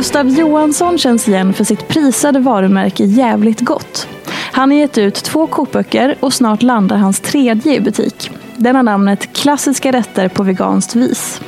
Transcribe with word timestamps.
Gustav 0.00 0.28
Johansson 0.28 0.98
känns 0.98 1.28
igen 1.28 1.52
för 1.52 1.64
sitt 1.64 1.88
prisade 1.88 2.38
varumärke 2.38 3.04
Jävligt 3.04 3.60
Gott. 3.60 4.08
Han 4.52 4.70
har 4.70 4.78
gett 4.78 4.98
ut 4.98 5.14
två 5.14 5.46
kokböcker 5.46 6.16
och 6.20 6.32
snart 6.32 6.62
landar 6.62 6.96
hans 6.96 7.20
tredje 7.20 7.74
i 7.74 7.80
butik. 7.80 8.30
Den 8.56 8.76
har 8.76 8.82
namnet 8.82 9.32
Klassiska 9.32 9.92
rätter 9.92 10.28
på 10.28 10.42
veganskt 10.42 10.96
vis. 10.96 11.40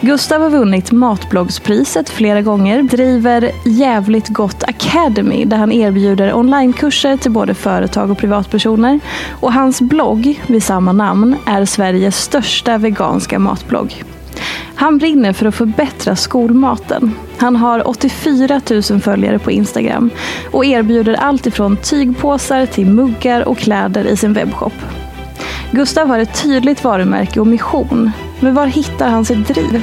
Gustav 0.00 0.42
har 0.42 0.50
vunnit 0.50 0.92
Matbloggspriset 0.92 2.08
flera 2.08 2.42
gånger, 2.42 2.82
driver 2.82 3.50
Jävligt 3.64 4.28
Gott 4.28 4.64
Academy 4.64 5.44
där 5.44 5.56
han 5.56 5.72
erbjuder 5.72 6.34
onlinekurser 6.34 7.16
till 7.16 7.30
både 7.30 7.54
företag 7.54 8.10
och 8.10 8.18
privatpersoner. 8.18 9.00
Och 9.30 9.52
hans 9.52 9.80
blogg 9.80 10.42
vid 10.46 10.62
samma 10.62 10.92
namn 10.92 11.36
är 11.46 11.64
Sveriges 11.64 12.16
största 12.16 12.78
veganska 12.78 13.38
matblogg. 13.38 14.04
Han 14.74 14.98
brinner 14.98 15.32
för 15.32 15.46
att 15.46 15.54
förbättra 15.54 16.16
skolmaten. 16.16 17.14
Han 17.38 17.56
har 17.56 17.88
84 17.88 18.60
000 18.90 19.00
följare 19.00 19.38
på 19.38 19.50
Instagram 19.50 20.10
och 20.50 20.64
erbjuder 20.64 21.14
allt 21.14 21.46
ifrån 21.46 21.76
tygpåsar 21.76 22.66
till 22.66 22.86
muggar 22.86 23.48
och 23.48 23.58
kläder 23.58 24.04
i 24.04 24.16
sin 24.16 24.32
webbshop. 24.32 24.72
Gustav 25.70 26.08
har 26.08 26.18
ett 26.18 26.42
tydligt 26.42 26.84
varumärke 26.84 27.40
och 27.40 27.46
mission. 27.46 28.10
Men 28.40 28.54
var 28.54 28.66
hittar 28.66 29.08
han 29.08 29.24
sitt 29.24 29.48
driv? 29.48 29.82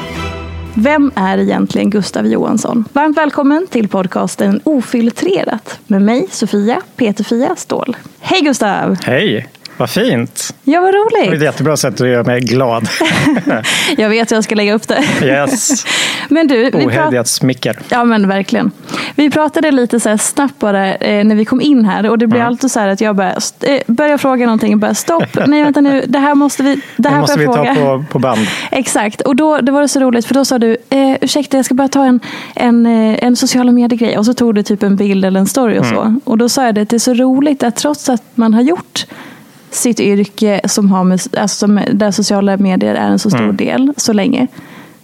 Vem 0.78 1.12
är 1.16 1.38
egentligen 1.38 1.90
Gustav 1.90 2.28
Johansson? 2.28 2.86
Varmt 2.94 3.18
välkommen 3.18 3.68
till 3.70 3.88
podcasten 3.88 4.62
Ofiltrerat 4.64 5.80
med 5.88 6.02
mig, 6.02 6.28
Sofia 6.32 6.82
Peterfia 6.96 7.56
Ståhl. 7.56 7.98
Hej 8.20 8.42
Gustav! 8.42 8.98
Hej! 9.04 9.55
Vad 9.78 9.90
fint! 9.90 10.56
Ja, 10.64 10.82
vad 10.82 10.94
Det 10.94 10.98
roligt! 10.98 11.32
är 11.32 11.36
ett 11.36 11.42
jättebra 11.42 11.78
sätt 11.78 12.02
att 12.02 12.08
göra 12.08 12.24
mig 12.24 12.40
glad. 12.42 12.88
Jag 13.98 14.10
vet 14.10 14.32
hur 14.32 14.38
jag 14.38 14.44
ska 14.44 14.56
lägga 14.56 14.74
upp 14.74 14.88
det. 14.88 15.04
Yes. 15.24 15.86
Men 16.30 16.48
du, 16.48 16.68
Ohederligt 16.68 17.28
smicker. 17.30 17.80
Ja 17.90 18.04
men 18.04 18.28
verkligen. 18.28 18.72
Vi 19.16 19.30
pratade 19.30 19.72
lite 19.72 20.00
så 20.00 20.18
snabbt 20.18 20.60
bara 20.60 20.96
eh, 20.96 21.24
när 21.26 21.36
vi 21.36 21.46
kom 21.46 21.62
in 21.62 21.86
här 21.86 22.10
och 22.10 22.18
det 22.18 22.28
blir 22.28 22.42
alltid 22.42 22.72
så 22.72 22.80
här 22.80 22.88
att 22.88 23.02
jag 23.02 23.20
st- 23.38 23.76
eh, 23.76 23.82
börjar 23.88 24.18
fråga 24.18 24.46
någonting 24.46 24.74
och 24.74 24.80
bara 24.80 24.94
stopp, 24.94 25.38
nej 25.48 25.64
vänta 25.64 25.82
nu, 25.82 26.04
det 26.08 26.20
här 26.20 26.36
måste 26.36 26.64
vi, 26.64 26.76
det 26.76 26.82
Det 26.98 27.10
här 27.10 27.20
måste 27.20 27.34
får 27.34 27.40
vi 27.40 27.46
jag 27.46 27.56
ta 27.56 27.76
fråga. 27.76 27.98
på, 27.98 28.06
på 28.12 28.20
band. 28.20 28.48
Exakt, 28.72 29.22
och 29.22 29.36
då 29.36 29.58
det 29.62 29.72
var 29.72 29.82
det 29.82 29.88
så 29.88 30.00
roligt 30.00 30.26
för 30.26 30.34
då 30.34 30.46
sa 30.46 30.60
du, 30.60 30.78
eh, 30.90 31.18
ursäkta 31.22 31.58
jag 31.58 31.66
ska 31.66 31.74
bara 31.76 31.88
ta 31.88 32.06
en, 32.06 32.20
en, 32.56 32.86
eh, 32.86 33.18
en 33.24 33.36
sociala 33.36 33.72
medier-grej 33.72 34.18
och 34.18 34.26
så 34.26 34.34
tog 34.34 34.56
du 34.56 34.64
typ 34.64 34.84
en 34.84 34.96
bild 34.96 35.26
eller 35.26 35.40
en 35.40 35.48
story 35.48 35.80
och 35.80 35.86
så. 35.86 36.16
Och 36.24 36.38
då 36.38 36.50
sa 36.50 36.66
jag 36.66 36.76
det, 36.76 36.82
att 36.82 36.90
det 36.90 36.98
är 36.98 37.00
så 37.00 37.14
roligt 37.14 37.64
att 37.64 37.76
trots 37.76 38.10
att 38.10 38.24
man 38.36 38.54
har 38.54 38.62
gjort 38.62 39.06
sitt 39.76 40.00
yrke 40.00 40.62
som 40.66 40.92
har 40.92 41.04
med, 41.04 41.20
alltså 41.38 41.58
som, 41.58 41.80
där 41.94 42.12
sociala 42.12 42.58
medier 42.58 42.96
är 42.96 43.08
en 43.08 43.20
så 43.20 43.30
stor 43.30 43.52
del 43.52 43.94
så 43.98 44.14
länge. 44.14 44.48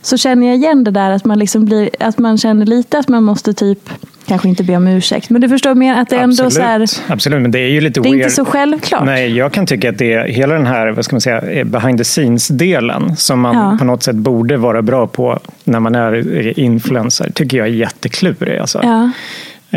Så 0.02 0.18
känner 0.18 0.48
jag 0.48 0.56
igen 0.56 0.84
det 0.84 0.92
där 0.92 1.12
att 1.12 1.26
man, 1.26 1.40
liksom 1.40 1.66
blir, 1.66 1.90
att 2.00 2.18
man 2.18 2.38
känner 2.38 2.66
lite 2.66 3.00
att 3.00 3.08
man 3.08 3.24
måste 3.24 3.54
typ, 3.54 3.90
kanske 4.26 4.50
inte 4.50 4.64
be 4.64 4.76
om 4.76 4.88
ursäkt, 4.88 5.30
men 5.30 5.42
du 5.42 5.50
förstår 5.50 5.76
mer 5.76 5.96
att 5.96 6.10
det 6.10 6.16
är 6.16 6.20
ändå 6.24 6.50
så 6.52 6.62
här, 6.62 6.80
Absolut. 6.82 7.12
Absolut, 7.12 7.42
men 7.42 7.52
det 7.52 7.60
är 7.60 7.68
ju 7.70 7.82
lite 7.82 8.00
det 8.00 8.10
är 8.10 8.12
weird. 8.12 8.24
inte 8.24 8.36
så 8.36 8.46
självklart. 8.46 9.06
Nej, 9.06 9.38
jag 9.38 9.52
kan 9.52 9.66
tycka 9.66 9.90
att 9.90 9.98
det 9.98 10.14
är 10.14 10.28
hela 10.28 10.54
den 10.54 10.66
här 10.66 10.92
vad 10.92 11.06
ska 11.06 11.16
man 11.16 11.22
säga, 11.22 11.42
eh, 11.42 11.64
behind 11.64 11.98
the 11.98 12.04
scenes-delen 12.04 13.16
som 13.16 13.40
man 13.42 13.56
Ja. 13.56 13.76
på 13.80 13.86
något 13.86 14.04
sätt 14.04 14.16
borde 14.16 14.58
vara 14.58 14.82
bra 14.82 15.08
på 15.08 15.40
när 15.64 15.80
man 15.80 15.96
är 15.96 16.60
influencer, 16.60 17.32
tycker 17.36 17.58
jag 17.58 17.68
är 17.68 17.72
jätteklurig. 17.72 18.58
Alltså. 18.60 18.80
Ja. 18.84 19.12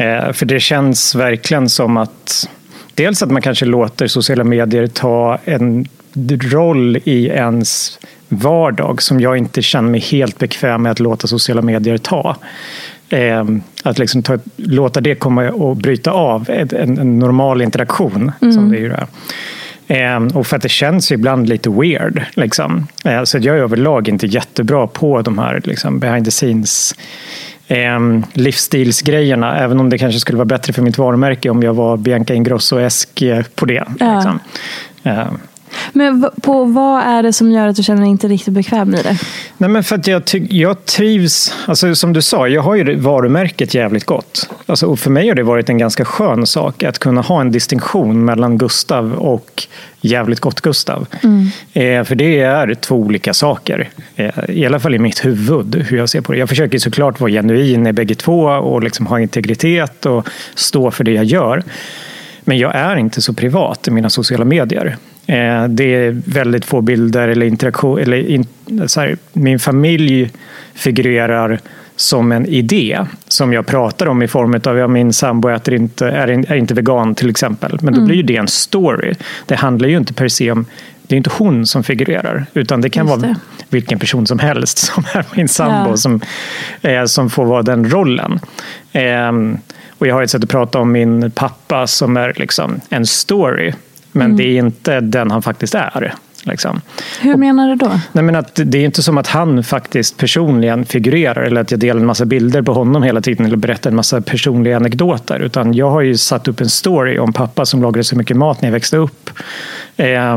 Eh, 0.02 0.32
För 0.32 0.46
det 0.46 0.60
känns 0.60 1.14
verkligen 1.14 1.68
som 1.68 1.96
att 1.96 2.48
dels 2.94 3.22
att 3.22 3.30
man 3.30 3.42
kanske 3.42 3.64
låter 3.64 4.06
sociala 4.06 4.44
medier 4.44 4.86
ta 4.86 5.38
en 5.44 5.86
roll 6.52 6.96
i 7.04 7.26
ens 7.26 7.98
vardag 8.28 9.02
som 9.02 9.20
jag 9.20 9.36
inte 9.36 9.62
känner 9.62 9.90
mig 9.90 10.00
helt 10.00 10.38
bekväm 10.38 10.82
med 10.82 10.92
att 10.92 11.00
låta 11.00 11.26
sociala 11.26 11.62
medier 11.62 11.98
ta. 11.98 12.36
Eh, 13.08 13.44
Att 13.82 13.98
liksom 13.98 14.22
ta, 14.22 14.38
låta 14.56 15.00
det 15.00 15.14
komma 15.14 15.50
och 15.50 15.76
bryta 15.76 16.10
av 16.10 16.50
en, 16.50 16.98
en 16.98 17.18
normal 17.18 17.62
interaktion. 17.62 18.32
Som 18.40 18.70
det 18.70 18.76
är 18.76 18.80
ju 18.80 18.88
det. 18.88 19.06
Eh, 19.88 20.36
och 20.36 20.46
för 20.46 20.56
att 20.56 20.62
det 20.62 20.68
känns 20.68 21.12
ibland 21.12 21.48
lite 21.48 21.70
weird. 21.70 22.22
Liksom. 22.34 22.86
Eh, 23.04 23.24
så 23.24 23.38
jag 23.38 23.56
är 23.56 23.60
överlag 23.60 24.08
inte 24.08 24.26
jättebra 24.26 24.86
på 24.86 25.22
de 25.22 25.38
här 25.38 25.60
liksom, 25.64 25.98
behind 25.98 26.24
the 26.24 26.30
scenes 26.30 26.94
eh, 27.68 27.98
livsstilsgrejerna. 28.32 29.58
Även 29.58 29.80
om 29.80 29.90
det 29.90 29.98
kanske 29.98 30.20
skulle 30.20 30.38
vara 30.38 30.44
bättre 30.44 30.72
för 30.72 30.82
mitt 30.82 30.98
varumärke 30.98 31.50
om 31.50 31.62
jag 31.62 31.74
var 31.74 31.96
Bianca 31.96 32.34
Ingrosso-esk 32.34 33.22
eh, 33.22 33.44
på 33.54 33.66
det. 33.66 33.84
Ja. 33.98 34.14
Liksom. 34.14 34.40
Men 35.92 36.30
på 36.42 36.64
vad 36.64 37.02
är 37.02 37.22
det 37.22 37.32
som 37.32 37.52
gör 37.52 37.68
att 37.68 37.76
du 37.76 37.82
känner 37.82 38.00
dig 38.00 38.10
inte 38.10 38.28
riktigt 38.28 38.54
bekväm 38.54 38.94
i 38.94 39.02
det? 39.02 39.18
Nej, 39.58 39.70
men 39.70 39.84
för 39.84 39.96
att 39.96 40.06
jag, 40.06 40.24
ty- 40.24 40.46
jag 40.50 40.84
trivs, 40.84 41.54
alltså 41.66 41.94
som 41.94 42.12
du 42.12 42.22
sa, 42.22 42.48
jag 42.48 42.62
har 42.62 42.74
ju 42.74 42.96
varumärket 42.96 43.74
jävligt 43.74 44.04
gott. 44.04 44.50
Alltså, 44.66 44.86
och 44.86 44.98
för 44.98 45.10
mig 45.10 45.28
har 45.28 45.34
det 45.34 45.42
varit 45.42 45.68
en 45.68 45.78
ganska 45.78 46.04
skön 46.04 46.46
sak 46.46 46.82
att 46.82 46.98
kunna 46.98 47.20
ha 47.20 47.40
en 47.40 47.50
distinktion 47.52 48.24
mellan 48.24 48.58
Gustav 48.58 49.12
och 49.14 49.66
jävligt 50.00 50.40
gott 50.40 50.60
Gustav. 50.60 51.06
Eh, 51.72 52.04
för 52.04 52.14
det 52.14 52.40
är 52.40 52.74
två 52.74 52.96
olika 52.96 53.34
saker. 53.34 53.88
Eh, 54.16 54.30
I 54.48 54.66
alla 54.66 54.80
fall 54.80 54.94
i 54.94 54.98
mitt 54.98 55.24
huvud, 55.24 55.86
hur 55.88 55.98
jag 55.98 56.08
ser 56.08 56.20
på 56.20 56.32
det. 56.32 56.38
Jag 56.38 56.48
försöker 56.48 56.78
såklart 56.78 57.20
vara 57.20 57.30
genuin 57.30 57.86
i 57.86 57.92
bägge 57.92 58.14
två 58.14 58.40
och 58.42 58.82
liksom 58.82 59.06
ha 59.06 59.20
integritet 59.20 60.06
och 60.06 60.28
stå 60.54 60.90
för 60.90 61.04
det 61.04 61.12
jag 61.12 61.24
gör. 61.24 61.62
Men 62.44 62.58
jag 62.58 62.74
är 62.74 62.96
inte 62.96 63.22
så 63.22 63.32
privat 63.32 63.88
i 63.88 63.90
mina 63.90 64.10
sociala 64.10 64.44
medier. 64.44 64.96
Eh, 65.26 65.64
Det 65.68 65.84
är 65.94 66.20
väldigt 66.26 66.64
få 66.64 66.80
bilder 66.80 67.28
eller 67.28 67.46
interaktion. 67.46 67.98
Eller 67.98 68.16
in, 68.30 68.46
så 68.86 69.00
här, 69.00 69.16
min 69.32 69.58
familj 69.58 70.30
figurerar 70.74 71.58
som 71.96 72.32
en 72.32 72.46
idé 72.46 72.98
som 73.28 73.52
jag 73.52 73.66
pratar 73.66 74.06
om 74.06 74.22
i 74.22 74.28
form 74.28 74.60
av 74.64 74.78
ja, 74.78 74.86
min 74.88 75.12
sambo 75.12 75.48
äter 75.48 75.74
inte, 75.74 76.06
är, 76.08 76.28
är 76.28 76.54
inte 76.54 76.74
vegan 76.74 77.14
till 77.14 77.30
exempel. 77.30 77.78
Men 77.82 77.94
då 77.94 78.00
blir 78.00 78.16
ju 78.16 78.22
det 78.22 78.36
en 78.36 78.48
story. 78.48 79.14
Det 79.46 79.54
handlar 79.54 79.88
ju 79.88 79.96
inte 79.96 80.12
per 80.14 80.28
se 80.28 80.50
om 80.50 80.66
det 81.06 81.14
är 81.14 81.16
inte 81.16 81.30
hon 81.38 81.66
som 81.66 81.82
figurerar, 81.84 82.46
utan 82.54 82.80
det 82.80 82.90
kan 82.90 83.06
Just 83.06 83.16
vara 83.22 83.28
det. 83.32 83.36
vilken 83.68 83.98
person 83.98 84.26
som 84.26 84.38
helst 84.38 84.78
som 84.94 85.04
är 85.14 85.24
min 85.36 85.48
sambo 85.48 85.90
Ja. 85.90 85.96
som, 85.96 86.20
eh, 86.82 87.04
som 87.04 87.30
får 87.30 87.44
vara 87.44 87.62
den 87.62 87.90
rollen. 87.90 88.40
Ehm, 88.92 89.58
och 89.98 90.06
jag 90.06 90.14
har 90.14 90.22
ett 90.22 90.30
sätt 90.30 90.44
att 90.44 90.50
prata 90.50 90.78
om 90.78 90.92
min 90.92 91.30
pappa 91.30 91.86
som 91.86 92.16
är 92.16 92.32
liksom 92.36 92.80
en 92.88 93.06
story, 93.06 93.72
men 94.14 94.36
det 94.36 94.44
är 94.44 94.58
inte 94.58 95.00
den 95.00 95.30
han 95.30 95.42
faktiskt 95.42 95.74
är. 95.74 96.14
Liksom. 96.46 96.80
Hur 97.20 97.36
menar 97.36 97.68
du 97.68 97.74
då? 97.74 98.00
Nej, 98.12 98.24
men 98.24 98.36
att 98.36 98.60
det 98.64 98.78
är 98.78 98.84
inte 98.84 99.02
som 99.02 99.18
att 99.18 99.26
han 99.26 99.64
faktiskt 99.64 100.16
personligen 100.16 100.84
figurerar 100.84 101.42
eller 101.42 101.60
att 101.60 101.70
jag 101.70 101.80
delar 101.80 102.00
en 102.00 102.06
massa 102.06 102.24
bilder 102.24 102.62
på 102.62 102.72
honom 102.72 103.02
hela 103.02 103.20
tiden 103.20 103.46
eller 103.46 103.56
berättar 103.56 103.90
en 103.90 103.96
massa 103.96 104.20
personliga 104.20 104.76
anekdoter. 104.76 105.38
Utan 105.40 105.74
jag 105.74 105.90
har 105.90 106.00
ju 106.00 106.16
satt 106.16 106.48
upp 106.48 106.60
en 106.60 106.68
story 106.68 107.18
om 107.18 107.32
pappa 107.32 107.66
som 107.66 107.82
lagade 107.82 108.04
så 108.04 108.16
mycket 108.16 108.36
mat 108.36 108.62
när 108.62 108.68
jag 108.68 108.72
växte 108.72 108.96
upp. 108.96 109.30
Eh, 109.96 110.36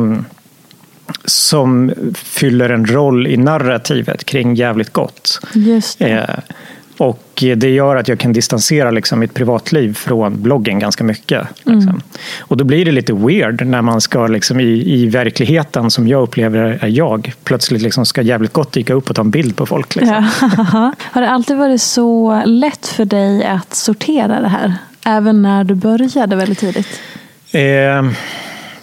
som 1.25 1.93
fyller 2.15 2.69
en 2.69 2.85
roll 2.85 3.27
i 3.27 3.37
narrativet 3.37 4.23
kring 4.23 4.55
Jävligt 4.55 4.93
gott. 4.93 5.39
Just. 5.53 6.01
Eh, 6.01 6.23
och 6.97 7.26
det 7.41 7.69
gör 7.69 7.95
att 7.95 8.07
jag 8.07 8.19
kan 8.19 8.33
distansera 8.33 8.91
liksom 8.91 9.19
mitt 9.19 9.33
privatliv 9.33 9.93
från 9.93 10.41
bloggen 10.41 10.79
ganska 10.79 11.03
mycket. 11.03 11.47
Liksom. 11.57 11.89
Mm. 11.89 12.01
Och 12.39 12.57
då 12.57 12.63
blir 12.63 12.85
det 12.85 12.91
lite 12.91 13.13
weird 13.13 13.65
när 13.65 13.81
man 13.81 14.01
ska 14.01 14.27
liksom 14.27 14.59
i, 14.59 14.93
i 14.93 15.05
verkligheten 15.05 15.91
som 15.91 16.07
jag 16.07 16.23
upplever 16.23 16.79
är 16.81 16.87
jag 16.87 17.33
plötsligt 17.43 17.81
liksom 17.81 18.05
ska 18.05 18.21
jävligt 18.21 18.53
gott 18.53 18.71
dyka 18.71 18.93
upp 18.93 19.09
och 19.09 19.15
ta 19.15 19.21
en 19.21 19.31
bild 19.31 19.55
på 19.55 19.65
folk. 19.65 19.95
Liksom. 19.95 20.29
Ja. 20.73 20.93
Har 21.11 21.21
det 21.21 21.29
alltid 21.29 21.57
varit 21.57 21.81
så 21.81 22.41
lätt 22.45 22.87
för 22.87 23.05
dig 23.05 23.45
att 23.45 23.73
sortera 23.73 24.41
det 24.41 24.47
här? 24.47 24.73
Även 25.05 25.41
när 25.41 25.63
du 25.63 25.75
började 25.75 26.35
väldigt 26.35 26.59
tidigt? 26.59 27.01
Eh, 27.51 28.11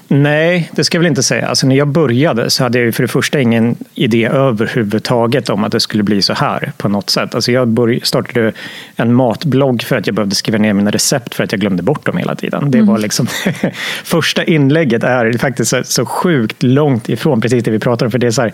nej, 0.08 0.70
det 0.72 0.84
ska 0.84 0.96
jag 0.96 1.00
väl 1.00 1.08
inte 1.08 1.22
säga. 1.22 1.48
Alltså, 1.48 1.66
när 1.66 1.76
jag 1.76 1.88
började 1.88 2.50
så 2.50 2.62
hade 2.62 2.78
jag 2.78 2.94
för 2.94 3.02
det 3.02 3.08
första 3.08 3.40
ingen 3.40 3.76
idé 3.94 4.26
överhuvudtaget 4.26 5.50
om 5.50 5.64
att 5.64 5.72
det 5.72 5.80
skulle 5.80 6.02
bli 6.02 6.22
så 6.22 6.34
här 6.34 6.72
på 6.76 6.88
något 6.88 7.10
sätt. 7.10 7.34
Alltså, 7.34 7.52
jag 7.52 8.00
startade 8.02 8.52
en 8.96 9.14
matblogg 9.14 9.82
för 9.82 9.96
att 9.96 10.06
jag 10.06 10.14
behövde 10.14 10.34
skriva 10.34 10.58
ner 10.58 10.72
mina 10.72 10.90
recept 10.90 11.34
för 11.34 11.44
att 11.44 11.52
jag 11.52 11.60
glömde 11.60 11.82
bort 11.82 12.06
dem 12.06 12.16
hela 12.16 12.34
tiden. 12.34 12.70
Det 12.70 12.82
var 12.82 12.98
liksom 12.98 13.26
första 14.04 14.44
inlägget 14.44 15.04
är 15.04 15.38
faktiskt 15.38 15.70
så, 15.70 15.84
så 15.84 16.06
sjukt 16.06 16.62
långt 16.62 17.08
ifrån 17.08 17.40
precis 17.40 17.64
det 17.64 17.70
vi 17.70 17.78
pratar 17.78 18.06
om. 18.06 18.12
För 18.12 18.18
det, 18.18 18.26
är 18.26 18.30
så 18.30 18.42
här, 18.42 18.52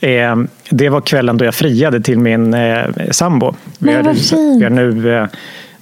eh, 0.00 0.36
det 0.70 0.88
var 0.88 1.00
kvällen 1.00 1.36
då 1.36 1.44
jag 1.44 1.54
friade 1.54 2.00
till 2.00 2.18
min 2.18 2.54
eh, 2.54 2.84
sambo. 3.10 3.54
Vi 3.78 3.86
Nej, 3.86 3.94
har-. 3.94 4.58
Vi 4.58 4.64
har 4.64 4.70
nu 4.70 5.14
eh, 5.16 5.26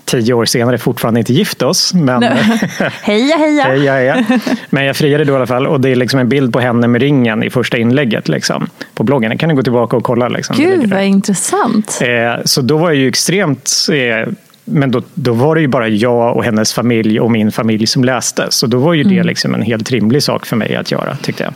tio 0.08 0.34
år 0.34 0.44
senare 0.44 0.78
fortfarande 0.78 1.20
inte 1.20 1.32
gift 1.32 1.62
oss. 1.62 1.94
Men, 1.94 2.22
Heja 3.02 3.36
heja! 3.36 3.64
Heja, 3.64 3.92
heja. 3.92 4.24
Men 4.70 4.84
jag 4.84 4.96
friade 4.96 5.24
då 5.24 5.32
i 5.32 5.36
alla 5.36 5.46
fall 5.46 5.66
och 5.66 5.80
det 5.80 5.88
är 5.88 5.96
liksom 5.96 6.20
en 6.20 6.28
bild 6.28 6.52
på 6.52 6.60
henne 6.60 6.88
med 6.88 7.00
ringen 7.00 7.42
i 7.42 7.50
första 7.50 7.78
inlägget 7.78 8.28
liksom, 8.28 8.70
på 8.94 9.02
bloggen. 9.02 9.28
Den 9.28 9.38
kan 9.38 9.48
ni 9.48 9.54
gå 9.54 9.62
tillbaka 9.62 9.96
och 9.96 10.04
kolla. 10.04 10.28
Liksom. 10.28 10.56
Gud 10.56 10.90
vad 10.90 11.04
intressant. 11.04 11.98
Eh, 12.02 12.44
så 12.44 12.60
då 12.60 12.76
var 12.76 12.90
jag 12.90 12.96
ju 12.96 13.08
extremt... 13.08 13.70
Eh, 13.92 14.32
men 14.70 14.90
då, 14.90 15.02
då 15.14 15.32
var 15.32 15.54
det 15.54 15.60
ju 15.60 15.66
bara 15.68 15.88
jag 15.88 16.36
och 16.36 16.44
hennes 16.44 16.72
familj 16.72 17.20
och 17.20 17.30
min 17.30 17.52
familj 17.52 17.86
som 17.86 18.04
läste. 18.04 18.46
Så 18.50 18.66
då 18.66 18.78
var 18.78 18.94
ju 18.94 19.02
Mm. 19.02 19.16
det 19.16 19.22
liksom 19.22 19.54
en 19.54 19.62
helt 19.62 19.90
rimlig 19.90 20.22
sak 20.22 20.46
för 20.46 20.56
mig 20.56 20.76
att 20.76 20.90
göra, 20.90 21.16
tyckte 21.16 21.42
jag. 21.44 21.52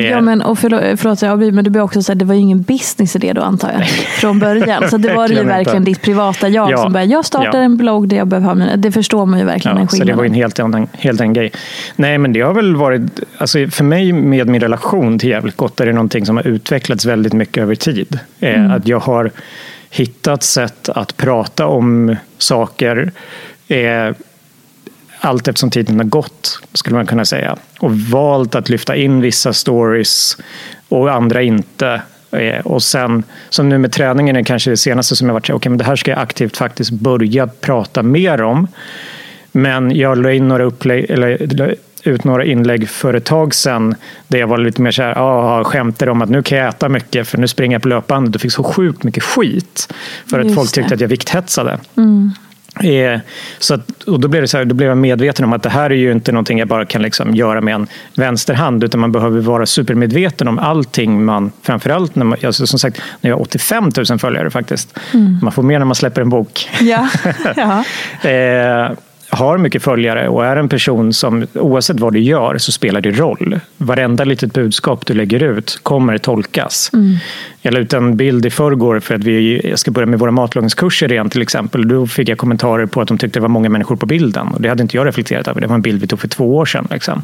Eh, 0.00 0.10
Ja, 0.10 0.20
men, 0.20 0.42
och 0.42 0.58
förlåt, 0.58 0.80
förlåt 1.00 1.22
jag 1.22 1.30
avbryter, 1.32 1.52
men 1.52 1.64
det 1.64 1.70
blir 1.70 1.82
också 1.82 2.02
så 2.02 2.12
här, 2.12 2.16
det 2.18 2.24
var 2.24 2.34
ju 2.34 2.40
ingen 2.40 2.62
business 2.62 3.16
i 3.16 3.18
det 3.18 3.32
då 3.32 3.42
antar 3.42 3.72
jag. 3.72 3.86
Från 4.20 4.38
början. 4.38 4.88
Så 4.90 4.96
det 4.96 5.14
var 5.14 5.28
ju 5.28 5.42
Verkligen 5.44 5.84
ditt 5.84 6.02
privata 6.02 6.48
jag 6.48 6.70
Ja. 6.70 6.76
som 6.76 6.92
började, 6.92 7.12
jag 7.12 7.24
startar 7.24 7.58
Ja. 7.58 7.64
en 7.64 7.76
blogg 7.76 8.08
där 8.08 8.16
jag 8.16 8.26
behöver 8.26 8.46
ha 8.48 8.54
mina, 8.54 8.76
det 8.76 8.92
förstår 8.92 9.26
man 9.26 9.38
ju 9.38 9.44
verkligen 9.44 9.78
Ja, 9.78 9.86
så 9.88 10.04
det 10.04 10.12
var 10.12 10.22
ju 10.24 10.28
en 10.28 10.34
helt 10.34 10.60
annan, 10.60 10.86
helt 10.92 11.20
annan 11.20 11.32
grej. 11.32 11.50
Nej, 11.96 12.18
men 12.18 12.32
det 12.32 12.40
har 12.40 12.54
väl 12.54 12.76
varit, 12.76 13.02
alltså 13.38 13.66
för 13.70 13.84
mig 13.84 14.12
med 14.12 14.48
min 14.48 14.60
relation 14.60 15.18
till 15.18 15.28
Jävligt 15.28 15.56
Gott 15.56 15.80
är 15.80 15.86
det 15.86 15.92
någonting 15.92 16.26
som 16.26 16.36
har 16.36 16.46
utvecklats 16.46 17.04
väldigt 17.06 17.32
mycket 17.32 17.62
över 17.62 17.74
tid. 17.74 18.18
Eh, 18.40 18.72
Att 18.72 18.88
jag 18.88 19.00
har 19.00 19.30
hittat 19.92 20.42
sätt 20.42 20.88
att 20.88 21.16
prata 21.16 21.66
om 21.66 22.16
saker 22.38 23.12
eh, 23.68 24.10
allt 25.20 25.48
eftersom 25.48 25.70
tiden 25.70 25.96
har 25.96 26.04
gått, 26.04 26.60
skulle 26.72 26.96
man 26.96 27.06
kunna 27.06 27.24
säga. 27.24 27.56
Och 27.78 27.98
valt 27.98 28.54
att 28.54 28.68
lyfta 28.68 28.96
in 28.96 29.20
vissa 29.20 29.52
stories 29.52 30.36
och 30.88 31.12
andra 31.12 31.42
inte. 31.42 32.02
Eh, 32.30 32.60
och 32.66 32.82
sen, 32.82 33.22
som 33.48 33.68
nu 33.68 33.78
med 33.78 33.92
träningen 33.92 34.36
är 34.36 34.42
kanske 34.42 34.70
det 34.70 34.76
senaste 34.76 35.16
som 35.16 35.26
jag 35.26 35.34
varit 35.34 35.46
så 35.46 35.52
här, 35.52 35.58
okej, 35.58 35.70
men 35.70 35.78
det 35.78 35.84
här 35.84 35.96
ska 35.96 36.10
jag 36.10 36.20
aktivt 36.20 36.56
faktiskt 36.56 36.90
börja 36.90 37.46
prata 37.46 38.02
mer 38.02 38.42
om. 38.42 38.68
Men 39.52 39.96
jag 39.96 40.18
la 40.18 40.32
in 40.32 40.48
några 40.48 40.64
upplägg, 40.64 41.10
eller 41.10 41.76
ut 42.04 42.24
några 42.24 42.44
inlägg 42.44 42.88
för 42.88 43.14
ett 43.14 43.24
tag 43.24 43.54
sedan 43.54 43.94
där 44.28 44.38
jag 44.38 44.46
var 44.46 44.58
lite 44.58 44.82
mer 44.82 44.90
så 44.90 45.02
här, 45.02 45.14
ah, 45.18 45.64
skämtade 45.64 46.10
om 46.10 46.22
att 46.22 46.28
nu 46.30 46.42
kan 46.42 46.58
jag 46.58 46.68
äta 46.68 46.88
mycket 46.88 47.28
för 47.28 47.38
nu 47.38 47.48
springer 47.48 47.74
jag 47.74 47.82
på 47.82 47.88
löpbandet 47.88 48.34
och 48.34 48.40
fick 48.40 48.52
så 48.52 48.62
sjukt 48.62 49.04
mycket 49.04 49.22
skit 49.24 49.92
för 50.30 50.38
att 50.38 50.44
Just 50.44 50.56
folk 50.56 50.72
tyckte 50.72 50.88
det. 50.88 50.94
att 50.94 51.00
jag 51.00 51.08
vikthetsade. 51.08 51.78
Eh, 52.80 53.20
Så 53.58 53.74
att, 53.74 54.02
och 54.02 54.20
då, 54.20 54.28
blev 54.28 54.42
det 54.42 54.48
så 54.48 54.58
här, 54.58 54.64
då 54.64 54.74
blev 54.74 54.88
jag 54.88 54.98
medveten 54.98 55.44
om 55.44 55.52
att 55.52 55.62
det 55.62 55.68
här 55.70 55.90
är 55.90 55.94
ju 55.94 56.12
inte 56.12 56.32
någonting 56.32 56.58
jag 56.58 56.68
bara 56.68 56.86
kan 56.86 57.02
liksom 57.02 57.34
göra 57.34 57.60
med 57.60 57.74
en 57.74 57.86
vänsterhand 58.16 58.84
utan 58.84 59.00
man 59.00 59.12
behöver 59.12 59.40
vara 59.40 59.66
supermedveten 59.66 60.48
om 60.48 60.58
allting 60.58 61.24
man, 61.24 61.52
framförallt 61.62 62.14
när 62.14 62.24
man, 62.24 62.38
alltså 62.44 62.66
som 62.66 62.78
sagt, 62.78 63.02
när 63.20 63.30
jag 63.30 63.36
har 63.36 63.42
85 63.42 63.90
000 64.10 64.18
följare 64.18 64.50
faktiskt. 64.50 64.98
Man 65.42 65.52
får 65.52 65.62
mer 65.62 65.78
när 65.78 65.86
man 65.86 65.94
släpper 65.94 66.20
en 66.22 66.28
bok. 66.28 66.68
Ja. 66.80 67.08
ja. 67.56 67.84
Eh, 68.30 68.90
har 69.32 69.58
mycket 69.58 69.82
följare 69.82 70.28
och 70.28 70.46
är 70.46 70.56
en 70.56 70.68
person 70.68 71.12
som 71.12 71.46
oavsett 71.54 72.00
vad 72.00 72.12
du 72.12 72.20
gör 72.20 72.58
så 72.58 72.72
spelar 72.72 73.00
det 73.00 73.10
roll. 73.10 73.60
Varenda 73.76 74.24
litet 74.24 74.52
budskap 74.52 75.06
du 75.06 75.14
lägger 75.14 75.42
ut 75.42 75.80
kommer 75.82 76.18
tolkas. 76.18 76.90
Jag 77.62 77.74
la 77.74 77.80
ut 77.80 77.92
en 77.92 78.16
bild 78.16 78.46
i 78.46 78.50
förrgår 78.50 79.00
för 79.00 79.14
att 79.14 79.24
vi, 79.24 79.60
jag 79.68 79.78
ska 79.78 79.90
börja 79.90 80.06
med 80.06 80.18
våra 80.18 80.30
matlagningskurser 80.30 81.12
igen 81.12 81.30
till 81.30 81.42
exempel. 81.42 81.88
Då 81.88 82.06
fick 82.06 82.28
jag 82.28 82.38
kommentarer 82.38 82.86
på 82.86 83.00
att 83.00 83.08
de 83.08 83.18
tyckte 83.18 83.38
det 83.38 83.42
var 83.42 83.48
många 83.48 83.68
människor 83.68 83.96
på 83.96 84.06
bilden. 84.06 84.48
Och 84.48 84.60
det 84.62 84.68
hade 84.68 84.82
inte 84.82 84.96
jag 84.96 85.06
reflekterat 85.06 85.48
över. 85.48 85.60
Det 85.60 85.66
var 85.66 85.74
en 85.74 85.82
bild 85.82 86.00
vi 86.00 86.06
tog 86.06 86.20
för 86.20 86.28
två 86.28 86.56
år 86.56 86.64
sedan. 86.64 86.88
Liksom. 86.90 87.22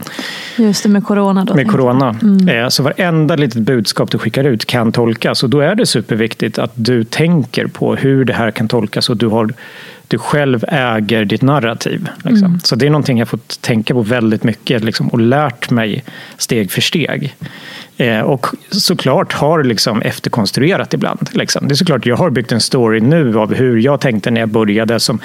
Just 0.56 0.82
det 0.82 0.88
med 0.88 1.04
corona 1.04 1.44
då. 1.44 1.54
Med 1.54 1.70
corona. 1.70 2.16
Eh, 2.48 2.68
Så 2.68 2.82
varenda 2.82 3.36
litet 3.36 3.62
budskap 3.62 4.10
du 4.10 4.18
skickar 4.18 4.44
ut 4.44 4.64
kan 4.64 4.92
tolkas. 4.92 5.42
Och 5.42 5.50
då 5.50 5.60
är 5.60 5.74
det 5.74 5.86
superviktigt 5.86 6.58
att 6.58 6.72
du 6.74 7.04
tänker 7.04 7.66
på 7.66 7.94
hur 7.96 8.24
det 8.24 8.32
här 8.32 8.50
kan 8.50 8.68
tolkas 8.68 9.10
och 9.10 9.16
du, 9.16 9.26
har, 9.26 9.52
du 10.08 10.18
själv 10.18 10.64
äger 10.68 11.24
ditt 11.24 11.42
narrativ. 11.42 12.08
Liksom. 12.22 12.60
Så 12.64 12.76
det 12.76 12.86
är 12.86 12.90
någonting 12.90 13.18
jag 13.18 13.28
fått 13.28 13.62
tänka 13.62 13.94
på 13.94 14.02
väldigt 14.02 14.44
mycket 14.44 14.84
liksom, 14.84 15.08
och 15.08 15.20
lärt 15.20 15.70
mig 15.70 16.04
steg 16.36 16.70
för 16.70 16.80
steg. 16.80 17.34
Eh, 17.96 18.20
och 18.20 18.46
såklart 18.70 19.32
har 19.32 19.64
liksom 19.64 20.02
efterkonstruerat 20.02 20.94
ibland. 20.94 21.28
Liksom. 21.32 21.68
Det 21.68 21.74
är 21.74 21.76
såklart 21.76 22.06
jag 22.06 22.16
har 22.16 22.30
byggt 22.30 22.52
en 22.52 22.60
story 22.60 23.00
nu 23.00 23.38
av 23.38 23.54
hur 23.54 23.78
jag 23.78 24.00
tänkte 24.00 24.30
när 24.30 24.40
jag 24.40 24.48
började 24.48 25.00
som 25.00 25.20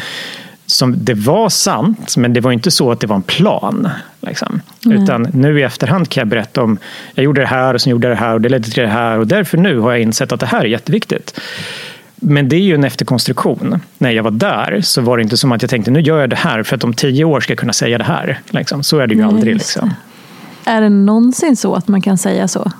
som 0.65 1.05
det 1.05 1.13
var 1.13 1.49
sant, 1.49 2.17
men 2.17 2.33
det 2.33 2.41
var 2.41 2.51
inte 2.51 2.71
så 2.71 2.91
att 2.91 2.99
det 2.99 3.07
var 3.07 3.15
en 3.15 3.21
plan. 3.21 3.89
Liksom. 4.21 4.61
Utan 4.85 5.27
nu 5.33 5.59
i 5.59 5.63
efterhand 5.63 6.09
kan 6.09 6.21
jag 6.21 6.27
berätta 6.27 6.63
om, 6.63 6.77
jag 7.13 7.23
gjorde 7.23 7.41
det 7.41 7.47
här 7.47 7.73
och 7.73 7.81
sen 7.81 7.91
gjorde 7.91 8.07
jag 8.07 8.17
det 8.17 8.19
här 8.19 8.33
och 8.33 8.41
det 8.41 8.49
ledde 8.49 8.69
till 8.69 8.83
det 8.83 8.89
här 8.89 9.19
och 9.19 9.27
därför 9.27 9.57
nu 9.57 9.79
har 9.79 9.91
jag 9.91 10.01
insett 10.01 10.31
att 10.31 10.39
det 10.39 10.45
här 10.45 10.61
är 10.61 10.65
jätteviktigt. 10.65 11.39
Men 12.23 12.49
det 12.49 12.55
är 12.55 12.59
ju 12.59 12.75
en 12.75 12.83
efterkonstruktion. 12.83 13.79
När 13.97 14.11
jag 14.11 14.23
var 14.23 14.31
där 14.31 14.81
så 14.83 15.01
var 15.01 15.17
det 15.17 15.23
inte 15.23 15.37
som 15.37 15.51
att 15.51 15.61
jag 15.61 15.69
tänkte 15.69 15.91
nu 15.91 15.99
gör 15.99 16.19
jag 16.19 16.29
det 16.29 16.35
här 16.35 16.63
för 16.63 16.75
att 16.75 16.83
om 16.83 16.93
tio 16.93 17.25
år 17.25 17.39
ska 17.39 17.51
jag 17.51 17.59
kunna 17.59 17.73
säga 17.73 17.97
det 17.97 18.03
här. 18.03 18.39
Liksom. 18.49 18.83
Så 18.83 18.99
är 18.99 19.07
det 19.07 19.13
ju 19.13 19.21
Nej, 19.21 19.29
aldrig. 19.29 19.53
Liksom. 19.53 19.93
Är 20.65 20.81
det 20.81 20.89
någonsin 20.89 21.55
så 21.55 21.75
att 21.75 21.87
man 21.87 22.01
kan 22.01 22.17
säga 22.17 22.47
så? 22.47 22.71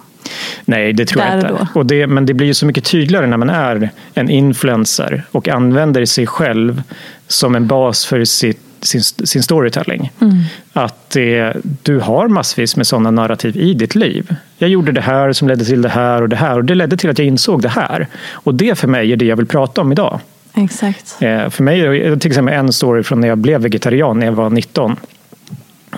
Nej, 0.65 0.93
det 0.93 1.05
tror 1.05 1.23
jag 1.23 1.39
Där 1.39 1.51
och 1.51 1.61
inte. 1.61 1.79
Och 1.79 1.85
det, 1.85 2.07
men 2.07 2.25
det 2.25 2.33
blir 2.33 2.47
ju 2.47 2.53
så 2.53 2.65
mycket 2.65 2.85
tydligare 2.85 3.27
när 3.27 3.37
man 3.37 3.49
är 3.49 3.89
en 4.13 4.29
influencer 4.29 5.23
och 5.31 5.47
använder 5.47 6.05
sig 6.05 6.27
själv 6.27 6.83
som 7.27 7.55
en 7.55 7.67
bas 7.67 8.05
för 8.05 8.25
sitt, 8.25 8.61
sin, 8.85 9.01
sin 9.03 9.43
storytelling. 9.43 10.11
Mm. 10.21 10.37
Att 10.73 11.15
eh, 11.15 11.49
du 11.83 11.99
har 11.99 12.27
massvis 12.27 12.75
med 12.75 12.87
sådana 12.87 13.11
narrativ 13.11 13.57
i 13.57 13.73
ditt 13.73 13.95
liv. 13.95 14.35
Jag 14.57 14.69
gjorde 14.69 14.91
det 14.91 15.01
här 15.01 15.33
som 15.33 15.47
ledde 15.47 15.65
till 15.65 15.81
det 15.81 15.89
här 15.89 16.21
och 16.21 16.29
det 16.29 16.35
här 16.35 16.57
och 16.57 16.65
det 16.65 16.75
ledde 16.75 16.97
till 16.97 17.09
att 17.09 17.19
jag 17.19 17.27
insåg 17.27 17.61
det 17.61 17.69
här. 17.69 18.07
Och 18.31 18.55
det 18.55 18.77
för 18.77 18.87
mig 18.87 19.11
är 19.11 19.15
det 19.15 19.25
jag 19.25 19.35
vill 19.35 19.45
prata 19.45 19.81
om 19.81 19.91
idag. 19.91 20.19
Exakt. 20.55 21.15
Eh, 21.19 21.49
för 21.49 21.63
mig 21.63 21.81
är 21.81 22.15
till 22.15 22.31
exempel 22.31 22.53
en 22.53 22.73
story 22.73 23.03
från 23.03 23.21
när 23.21 23.27
jag 23.27 23.37
blev 23.37 23.61
vegetarian 23.61 24.19
när 24.19 24.25
jag 24.25 24.33
var 24.33 24.49
19. 24.49 24.95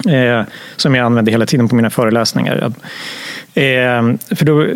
Eh, 0.07 0.43
som 0.75 0.95
jag 0.95 1.05
använde 1.05 1.31
hela 1.31 1.45
tiden 1.45 1.69
på 1.69 1.75
mina 1.75 1.89
föreläsningar. 1.89 2.73
Eh, 3.55 4.35
för 4.35 4.45
då 4.45 4.67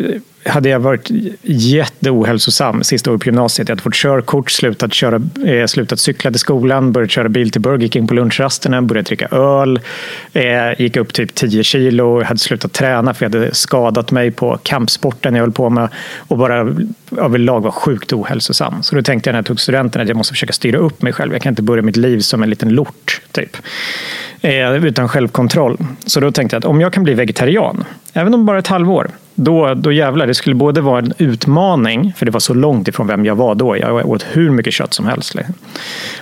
hade 0.44 0.68
jag 0.68 0.80
varit 0.80 1.08
jätteohälsosam 1.42 2.82
sista 2.82 3.10
året 3.10 3.20
på 3.20 3.26
gymnasiet. 3.26 3.68
Jag 3.68 3.72
hade 3.72 3.82
fått 3.82 3.94
körkort, 3.94 4.50
slutat, 4.50 4.94
köra, 4.94 5.20
eh, 5.46 5.66
slutat 5.66 5.98
cykla 6.00 6.30
till 6.30 6.40
skolan, 6.40 6.92
börjat 6.92 7.10
köra 7.10 7.28
bil 7.28 7.50
till 7.50 7.60
Burger 7.60 7.88
King 7.88 8.06
på 8.06 8.14
lunchrasterna, 8.14 8.82
börjat 8.82 9.06
dricka 9.06 9.26
öl, 9.30 9.80
eh, 10.32 10.80
gick 10.80 10.96
upp 10.96 11.12
typ 11.12 11.34
10 11.34 11.62
kilo, 11.64 12.22
hade 12.22 12.40
slutat 12.40 12.72
träna 12.72 13.14
för 13.14 13.24
jag 13.24 13.34
hade 13.34 13.54
skadat 13.54 14.10
mig 14.10 14.30
på 14.30 14.58
kampsporten 14.62 15.34
jag 15.34 15.42
höll 15.42 15.52
på 15.52 15.70
med 15.70 15.88
och 16.16 16.38
bara 16.38 16.76
överlag 17.16 17.60
var 17.60 17.70
sjukt 17.70 18.12
ohälsosam. 18.12 18.82
Så 18.82 18.96
då 18.96 19.02
tänkte 19.02 19.30
jag 19.30 19.32
när 19.32 19.38
jag 19.38 19.46
tog 19.46 19.60
studenten 19.60 20.02
att 20.02 20.08
jag 20.08 20.16
måste 20.16 20.32
försöka 20.32 20.52
styra 20.52 20.78
upp 20.78 21.02
mig 21.02 21.12
själv. 21.12 21.32
Jag 21.32 21.42
kan 21.42 21.52
inte 21.52 21.62
börja 21.62 21.82
mitt 21.82 21.96
liv 21.96 22.20
som 22.20 22.42
en 22.42 22.50
liten 22.50 22.68
lort, 22.68 23.20
typ. 23.32 23.56
Eh, 24.40 24.84
utan 24.84 25.08
självkontroll. 25.08 25.76
Så 26.06 26.20
då 26.20 26.32
tänkte 26.32 26.54
jag 26.54 26.58
att 26.58 26.64
om 26.64 26.80
jag 26.80 26.92
kan 26.92 27.02
bli 27.02 27.14
vegetarian, 27.14 27.84
även 28.12 28.34
om 28.34 28.46
bara 28.46 28.58
ett 28.58 28.66
halvår, 28.66 29.10
då, 29.34 29.74
då 29.74 29.92
jävlar, 29.92 30.26
det 30.26 30.34
skulle 30.34 30.54
både 30.54 30.80
vara 30.80 30.98
en 30.98 31.12
utmaning, 31.18 32.12
för 32.16 32.26
det 32.26 32.32
var 32.32 32.40
så 32.40 32.54
långt 32.54 32.88
ifrån 32.88 33.06
vem 33.06 33.24
jag 33.24 33.34
var 33.34 33.54
då. 33.54 33.76
Jag 33.76 34.08
åt 34.08 34.26
hur 34.32 34.50
mycket 34.50 34.72
kött 34.72 34.94
som 34.94 35.06
helst. 35.06 35.34
Liksom. 35.34 35.54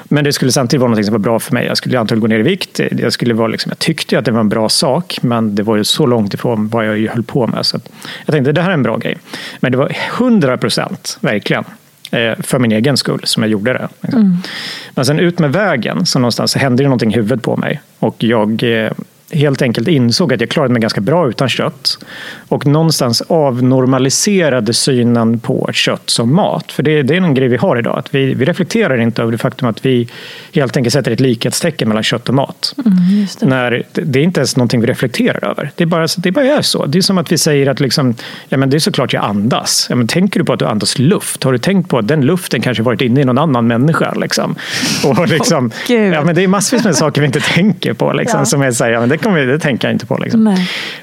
Men 0.04 0.24
det 0.24 0.32
skulle 0.32 0.52
samtidigt 0.52 0.80
vara 0.80 0.90
något 0.90 1.04
som 1.04 1.12
var 1.12 1.18
bra 1.18 1.38
för 1.38 1.54
mig. 1.54 1.66
Jag 1.66 1.76
skulle 1.76 2.00
antagligen 2.00 2.20
gå 2.20 2.26
ner 2.26 2.38
i 2.38 2.42
vikt. 2.42 2.80
Jag, 2.90 3.12
skulle 3.12 3.34
vara 3.34 3.48
liksom, 3.48 3.70
jag 3.70 3.78
tyckte 3.78 4.18
att 4.18 4.24
det 4.24 4.30
var 4.30 4.40
en 4.40 4.48
bra 4.48 4.68
sak, 4.68 5.18
men 5.22 5.54
det 5.54 5.62
var 5.62 5.76
ju 5.76 5.84
så 5.84 6.06
långt 6.06 6.34
ifrån 6.34 6.68
vad 6.68 6.86
jag 6.86 7.10
höll 7.12 7.22
på 7.22 7.46
med. 7.46 7.66
Så 7.66 7.80
jag 8.26 8.34
tänkte, 8.34 8.52
det 8.52 8.62
här 8.62 8.70
är 8.70 8.74
en 8.74 8.82
bra 8.82 8.96
grej. 8.96 9.18
Men 9.60 9.72
det 9.72 9.78
var 9.78 9.92
100 10.18 10.56
procent, 10.56 11.18
verkligen, 11.20 11.64
eh, 12.10 12.34
för 12.38 12.58
min 12.58 12.72
egen 12.72 12.96
skull 12.96 13.20
som 13.24 13.42
jag 13.42 13.50
gjorde 13.50 13.72
det. 13.72 13.88
Liksom. 14.00 14.20
Mm. 14.20 14.36
Men 14.94 15.04
sen 15.04 15.18
ut 15.18 15.38
med 15.38 15.52
vägen, 15.52 16.06
så 16.06 16.18
någonstans 16.18 16.52
så 16.52 16.58
hände 16.58 16.82
det 16.82 16.86
någonting 16.86 17.12
i 17.12 17.16
huvudet 17.16 17.42
på 17.42 17.56
mig. 17.56 17.80
Och 17.98 18.24
jag 18.24 18.62
eh, 18.62 18.92
helt 19.30 19.62
enkelt 19.62 19.88
insåg 19.88 20.32
att 20.32 20.40
jag 20.40 20.50
klarade 20.50 20.72
mig 20.72 20.82
ganska 20.82 21.00
bra 21.00 21.28
utan 21.28 21.48
kött. 21.48 21.98
Och 22.48 22.66
någonstans 22.66 23.20
avnormaliserade 23.20 24.74
synen 24.74 25.40
på 25.40 25.68
kött 25.72 26.10
som 26.10 26.34
mat. 26.34 26.72
För 26.72 26.82
det, 26.82 27.02
det 27.02 27.16
är 27.16 27.20
en 27.20 27.34
grej 27.34 27.48
vi 27.48 27.56
har 27.56 27.78
idag. 27.78 27.98
Att 27.98 28.14
vi, 28.14 28.34
vi 28.34 28.44
reflekterar 28.44 29.00
inte 29.00 29.22
över 29.22 29.32
det 29.32 29.38
faktum 29.38 29.68
att 29.68 29.86
vi 29.86 30.08
helt 30.54 30.76
enkelt 30.76 30.92
sätter 30.92 31.10
ett 31.10 31.20
likhetstecken 31.20 31.88
mellan 31.88 32.02
kött 32.02 32.28
och 32.28 32.34
mat. 32.34 32.74
Mm, 32.78 33.26
det. 33.40 33.46
När, 33.46 33.82
det 33.92 34.18
är 34.18 34.22
inte 34.22 34.40
ens 34.40 34.56
någonting 34.56 34.80
vi 34.80 34.86
reflekterar 34.86 35.50
över. 35.50 35.70
Det, 35.76 35.84
är 35.84 35.86
bara, 35.86 36.06
det 36.16 36.30
bara 36.30 36.44
är 36.44 36.62
så. 36.62 36.86
Det 36.86 36.98
är 36.98 37.02
som 37.02 37.18
att 37.18 37.32
vi 37.32 37.38
säger 37.38 37.66
att 37.66 37.80
liksom, 37.80 38.14
ja, 38.48 38.56
men 38.56 38.70
det 38.70 38.76
är 38.76 38.78
såklart 38.78 39.12
jag 39.12 39.24
andas. 39.24 39.86
Ja, 39.90 39.96
men 39.96 40.06
tänker 40.06 40.40
du 40.40 40.44
på 40.44 40.52
att 40.52 40.58
du 40.58 40.66
andas 40.66 40.98
luft? 40.98 41.44
Har 41.44 41.52
du 41.52 41.58
tänkt 41.58 41.88
på 41.88 41.98
att 41.98 42.08
den 42.08 42.20
luften 42.20 42.60
kanske 42.60 42.82
varit 42.82 43.00
inne 43.00 43.20
i 43.20 43.24
någon 43.24 43.38
annan 43.38 43.66
människa? 43.66 44.14
Liksom? 44.14 44.54
Och 45.04 45.28
liksom, 45.28 45.66
oh, 45.66 45.94
ja, 45.94 46.24
men 46.24 46.34
det 46.34 46.44
är 46.44 46.48
massvis 46.48 46.84
med 46.84 46.96
saker 46.96 47.20
vi 47.20 47.26
inte 47.26 47.40
tänker 47.40 47.92
på. 47.92 48.12
Liksom, 48.12 48.40
ja. 48.40 48.44
Som 48.44 48.62
är 48.62 48.70
så 48.70 48.84
här, 48.84 48.90
ja, 48.90 49.00
men 49.00 49.08
det, 49.08 49.17
kommer, 49.18 49.46
det 49.46 49.58
tänker 49.58 49.88
jag 49.88 49.94
inte 49.94 50.06
på. 50.06 50.16
Liksom. 50.18 50.46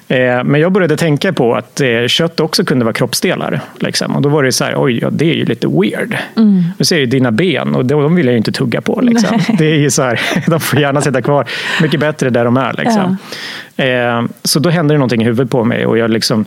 Eh, 0.08 0.44
men 0.44 0.62
jag 0.62 0.72
började 0.72 0.98
tänka 0.98 1.34
på 1.34 1.56
att 1.56 1.82
eh, 1.82 2.08
kött 2.08 2.40
också 2.40 2.66
kunde 2.66 2.86
vara 2.86 2.94
kroppsdelar. 2.94 3.62
Liksom. 3.80 4.16
Och 4.16 4.22
då 4.22 4.30
var 4.30 4.44
det 4.44 4.52
så 4.52 4.64
här, 4.64 4.74
oj, 4.78 5.00
ja, 5.02 5.10
det 5.10 5.32
är 5.32 5.36
ju 5.36 5.46
lite 5.46 5.68
weird. 5.68 6.18
Mm. 6.38 6.64
Ser 6.80 6.98
ju 6.98 7.06
dina 7.06 7.32
ben 7.32 7.76
och 7.76 7.86
de 7.86 8.16
vill 8.16 8.26
jag 8.26 8.32
ju 8.32 8.38
inte 8.38 8.52
tugga 8.52 8.82
på. 8.82 9.00
Liksom. 9.02 9.40
Det 9.58 9.66
är 9.66 9.78
ju 9.78 9.92
så 9.92 10.04
här, 10.04 10.22
de 10.48 10.60
får 10.60 10.80
gärna 10.80 11.02
sitta 11.02 11.22
kvar 11.22 11.48
mycket 11.82 12.00
bättre 12.00 12.30
där 12.30 12.46
de 12.46 12.58
är. 12.58 12.74
Liksom. 12.74 13.18
Ja. 13.22 13.38
Eh, 13.78 14.24
så 14.44 14.60
då 14.60 14.70
hände 14.70 14.94
det 14.94 14.98
någonting 14.98 15.22
i 15.22 15.26
huvudet 15.26 15.52
på 15.52 15.64
mig 15.64 15.86
och 15.86 15.98
jag 15.98 16.10
liksom, 16.10 16.46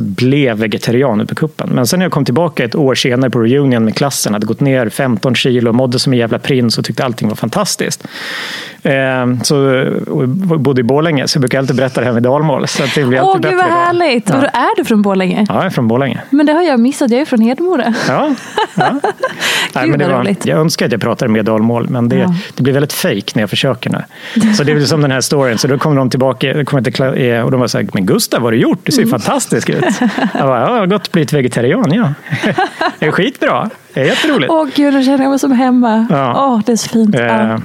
blev 0.00 0.56
vegetarian 0.56 1.20
uppe 1.20 1.34
på 1.34 1.40
kuppen. 1.40 1.70
Men 1.72 1.86
sen 1.86 1.98
när 1.98 2.06
jag 2.06 2.12
kom 2.12 2.24
tillbaka 2.24 2.64
ett 2.64 2.74
år 2.74 2.94
senare 2.94 3.30
på 3.30 3.40
reunion 3.40 3.84
med 3.84 3.96
klassen, 3.96 4.32
hade 4.32 4.46
gått 4.46 4.60
ner 4.60 4.88
15 4.88 5.34
kilo, 5.34 5.72
mådde 5.72 5.98
som 5.98 6.12
en 6.12 6.18
jävla 6.18 6.38
prins 6.38 6.78
och 6.78 6.84
tyckte 6.84 7.04
allting 7.04 7.28
var 7.28 7.36
fantastiskt. 7.36 8.06
Så, 9.42 9.86
bodde 10.58 10.80
i 10.80 10.84
Borlänge, 10.84 11.28
så 11.28 11.36
jag 11.36 11.40
brukar 11.40 11.58
alltid 11.58 11.76
berätta 11.76 12.00
det 12.00 12.06
här 12.06 12.12
med 12.12 12.22
dalmål. 12.22 12.68
Så 12.68 12.82
det 12.94 13.04
blir 13.04 13.22
Åh, 13.22 13.38
gud 13.38 13.54
vad 13.54 13.64
härligt! 13.64 14.28
Ja. 14.28 14.36
Och 14.36 14.44
är 14.44 14.76
du 14.76 14.84
från 14.84 15.02
Borlänge? 15.02 15.46
Ja, 15.48 15.54
jag 15.54 15.64
är 15.64 15.70
från 15.70 15.88
Borlänge. 15.88 16.20
Men 16.30 16.46
det 16.46 16.52
har 16.52 16.62
jag 16.62 16.80
missat, 16.80 17.10
jag 17.10 17.20
är 17.20 17.24
från 17.24 17.40
Hedemora. 17.40 17.94
Ja. 18.08 18.34
ja. 18.74 19.00
Nej, 19.74 19.86
men 19.86 19.98
det 19.98 20.08
var, 20.08 20.36
jag 20.42 20.58
önskar 20.58 20.86
att 20.86 20.92
jag 20.92 21.00
pratade 21.00 21.32
mer 21.32 21.42
dalmål, 21.42 21.88
men 21.88 22.08
det, 22.08 22.16
ja. 22.16 22.34
det 22.56 22.62
blir 22.62 22.72
väldigt 22.72 22.92
fejk 22.92 23.34
när 23.34 23.42
jag 23.42 23.50
försöker 23.50 23.90
nu. 23.90 24.02
Så 24.54 24.64
det 24.64 24.74
blir 24.74 24.84
som 24.84 25.00
den 25.00 25.10
här 25.10 25.20
storyn, 25.20 25.58
så 25.58 25.68
då 25.68 25.78
kommer 25.78 25.96
de 25.96 26.10
tillbaka 26.10 26.55
kom 26.64 26.84
till, 26.84 27.02
eh, 27.02 27.40
och 27.40 27.50
de 27.50 27.60
var 27.60 27.66
så 27.66 27.78
här, 27.78 27.88
men 27.92 28.06
Gustav, 28.06 28.40
vad 28.40 28.46
har 28.46 28.52
du 28.52 28.58
gjort? 28.58 28.78
Du 28.82 28.92
ser 28.92 29.02
mm. 29.02 29.10
fantastisk 29.10 29.68
ut. 29.68 29.84
Jag 30.34 30.46
bara, 30.46 30.60
ja, 30.60 30.72
jag 30.72 30.78
har 30.78 30.86
gått 30.86 31.06
och 31.06 31.12
blivit 31.12 31.32
vegetarian, 31.32 31.92
ja. 31.92 32.14
Det 32.98 33.06
är 33.06 33.10
skitbra. 33.10 33.70
Det 33.94 34.00
är 34.00 34.04
jätteroligt. 34.04 34.52
Åh 34.52 34.66
gud, 34.74 34.94
då 34.94 35.02
känner 35.02 35.24
jag 35.24 35.30
mig 35.30 35.38
som 35.38 35.52
hemma. 35.52 36.06
Ja. 36.10 36.46
Åh, 36.46 36.60
det 36.66 36.72
är 36.72 36.76
så 36.76 36.88
fint. 36.88 37.14
Eh, 37.14 37.56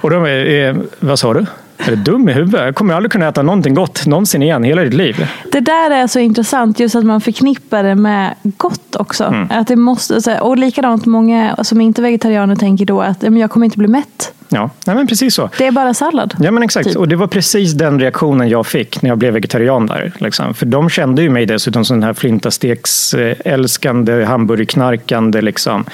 och 0.00 0.10
de, 0.10 0.26
eh, 0.26 0.76
vad 1.00 1.18
sa 1.18 1.34
du? 1.34 1.46
Är 1.86 1.90
du 1.90 1.96
dum 1.96 2.28
i 2.28 2.32
huvudet? 2.32 2.60
Jag 2.60 2.74
kommer 2.74 2.94
aldrig 2.94 3.12
kunna 3.12 3.28
äta 3.28 3.42
någonting 3.42 3.74
gott 3.74 4.06
någonsin 4.06 4.42
igen 4.42 4.64
hela 4.64 4.82
ditt 4.82 4.94
liv. 4.94 5.28
Det 5.52 5.60
där 5.60 5.90
är 5.90 6.06
så 6.06 6.18
intressant, 6.18 6.80
just 6.80 6.94
att 6.94 7.04
man 7.04 7.20
förknippar 7.20 7.82
det 7.82 7.94
med 7.94 8.34
gott 8.42 8.96
också. 8.96 9.24
Mm. 9.24 9.48
Att 9.50 9.66
det 9.66 9.76
måste, 9.76 10.40
och 10.40 10.58
likadant 10.58 11.06
många 11.06 11.56
som 11.62 11.80
inte 11.80 12.00
är 12.00 12.02
vegetarianer 12.02 12.56
tänker 12.56 12.84
då 12.84 13.00
att 13.00 13.22
jag 13.22 13.50
kommer 13.50 13.64
inte 13.64 13.78
bli 13.78 13.88
mätt. 13.88 14.32
Ja, 14.52 14.70
nej 14.86 14.96
men 14.96 15.06
precis 15.06 15.34
så. 15.34 15.50
Det 15.58 15.66
är 15.66 15.70
bara 15.70 15.94
sallad. 15.94 16.34
Ja, 16.40 16.50
men 16.50 16.62
exakt. 16.62 16.88
Typ. 16.88 16.96
Och 16.96 17.08
det 17.08 17.16
var 17.16 17.26
precis 17.26 17.72
den 17.72 18.00
reaktionen 18.00 18.48
jag 18.48 18.66
fick 18.66 19.02
när 19.02 19.10
jag 19.10 19.18
blev 19.18 19.32
vegetarian 19.32 19.86
där. 19.86 20.12
Liksom. 20.18 20.54
För 20.54 20.66
de 20.66 20.90
kände 20.90 21.22
ju 21.22 21.30
mig 21.30 21.46
dessutom 21.46 21.84
som 21.84 21.96
den 21.96 22.06
här 22.06 22.14
flintasteks-älskande, 22.14 24.24
hamburgerknarkande, 24.24 25.40
liksom, 25.40 25.84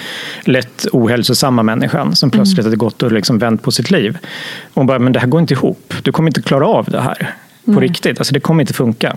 lätt 0.45 0.87
ohälsosamma 0.93 1.63
människan 1.63 2.17
som 2.17 2.31
plötsligt 2.31 2.59
mm. 2.59 2.67
hade 2.67 2.77
gått 2.77 3.03
och 3.03 3.13
liksom 3.13 3.39
vänt 3.39 3.63
på 3.63 3.71
sitt 3.71 3.91
liv. 3.91 4.19
Och 4.63 4.75
hon 4.75 4.87
bara, 4.87 4.99
men 4.99 5.13
det 5.13 5.21
här 5.21 5.27
går 5.27 5.41
inte 5.41 5.55
ihop. 5.55 5.95
Du 6.03 6.13
kommer 6.13 6.31
inte 6.31 6.43
klara 6.43 6.67
av 6.67 6.85
det 6.85 7.01
här 7.01 7.35
på 7.69 7.81
mm. 7.81 7.83
riktigt. 7.89 8.19
Alltså, 8.19 8.35
det 8.35 8.41
kommer 8.41 8.63
inte 8.63 8.75
funka. 8.75 9.17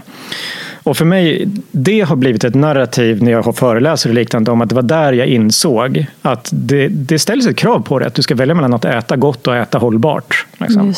Och 0.84 0.98
för 0.98 1.05
mig, 1.05 1.48
det 1.72 2.01
har 2.01 2.15
blivit 2.15 2.43
ett 2.43 2.55
narrativ 2.55 3.24
när 3.24 3.31
jag 3.31 3.43
har 3.43 3.53
föreläser 3.53 4.10
och 4.10 4.15
liknande 4.15 4.51
om 4.51 4.62
att 4.62 4.70
det 4.70 4.75
var 4.75 4.81
där 4.81 5.13
jag 5.13 5.27
insåg 5.27 6.05
att 6.22 6.50
det, 6.53 6.88
det 6.88 7.20
ställs 7.20 7.48
ett 7.48 7.55
krav 7.55 7.79
på 7.79 8.00
det, 8.00 8.08
att 8.08 8.13
du 8.13 8.22
ska 8.22 8.36
välja 8.36 8.55
mellan 8.55 8.74
att 8.74 8.86
äta 8.86 9.15
gott 9.15 9.48
och 9.48 9.55
äta 9.55 9.77
hållbart. 9.77 10.46
Liksom. 10.58 10.93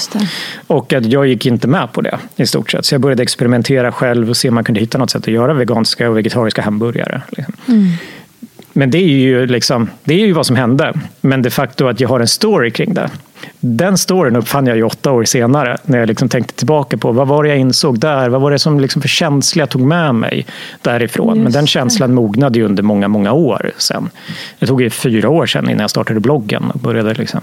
Och 0.67 0.93
att 0.93 1.05
jag 1.05 1.27
gick 1.27 1.45
inte 1.45 1.67
med 1.67 1.91
på 1.91 2.01
det 2.01 2.17
i 2.35 2.45
stort 2.45 2.71
sett. 2.71 2.85
Så 2.85 2.93
jag 2.93 3.01
började 3.01 3.23
experimentera 3.23 3.91
själv 3.91 4.29
och 4.29 4.37
se 4.37 4.49
om 4.49 4.55
man 4.55 4.63
kunde 4.63 4.81
hitta 4.81 4.97
något 4.97 5.09
sätt 5.09 5.21
att 5.21 5.33
göra 5.33 5.53
veganska 5.53 6.09
och 6.09 6.17
vegetariska 6.17 6.61
hamburgare. 6.61 7.21
Liksom. 7.29 7.53
Mm. 7.67 7.87
Men 8.73 8.91
det 8.91 8.97
är, 8.97 9.07
ju 9.07 9.45
liksom, 9.45 9.89
det 10.03 10.13
är 10.13 10.27
ju 10.27 10.33
vad 10.33 10.45
som 10.45 10.55
hände. 10.55 10.93
Men 11.21 11.41
de 11.41 11.49
facto 11.49 11.87
att 11.87 11.99
jag 11.99 12.09
har 12.09 12.19
en 12.19 12.27
story 12.27 12.71
kring 12.71 12.93
det. 12.93 13.09
Den 13.65 13.97
storyn 13.97 14.35
uppfann 14.35 14.67
jag 14.67 14.77
ju 14.77 14.83
åtta 14.83 15.11
år 15.11 15.23
senare 15.23 15.77
när 15.83 15.99
jag 15.99 16.07
liksom 16.07 16.29
tänkte 16.29 16.53
tillbaka 16.53 16.97
på 16.97 17.11
vad 17.11 17.27
var 17.27 17.43
det 17.43 17.49
jag 17.49 17.57
insåg 17.57 17.99
där? 17.99 18.29
Vad 18.29 18.41
var 18.41 18.51
det 18.51 18.59
som 18.59 18.79
liksom 18.79 19.01
för 19.01 19.09
känsla 19.09 19.61
jag 19.61 19.69
tog 19.69 19.81
med 19.81 20.15
mig 20.15 20.45
därifrån? 20.81 21.35
Just 21.35 21.43
Men 21.43 21.51
den 21.51 21.67
känslan 21.67 22.13
mognade 22.13 22.59
ju 22.59 22.65
under 22.65 22.83
många, 22.83 23.07
många 23.07 23.33
år 23.33 23.71
sen. 23.77 24.09
Det 24.59 24.65
tog 24.65 24.81
ju 24.81 24.89
fyra 24.89 25.29
år 25.29 25.45
sedan 25.45 25.69
innan 25.69 25.79
jag 25.79 25.89
startade 25.89 26.19
bloggen. 26.19 26.63
Och 26.73 26.79
började 26.79 27.13
liksom. 27.13 27.39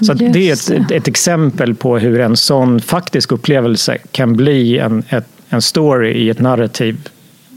Så 0.00 0.12
det 0.12 0.50
är 0.50 0.52
ett, 0.52 0.90
ett, 0.90 1.08
exempel 1.08 1.74
på 1.74 1.98
hur 1.98 2.20
en 2.20 2.36
sån 2.36 2.80
faktisk 2.80 3.32
upplevelse 3.32 3.98
kan 4.12 4.36
bli 4.36 4.78
en, 4.78 5.02
ett, 5.08 5.28
en 5.48 5.62
story 5.62 6.12
i 6.12 6.30
ett 6.30 6.40
narrativ 6.40 7.08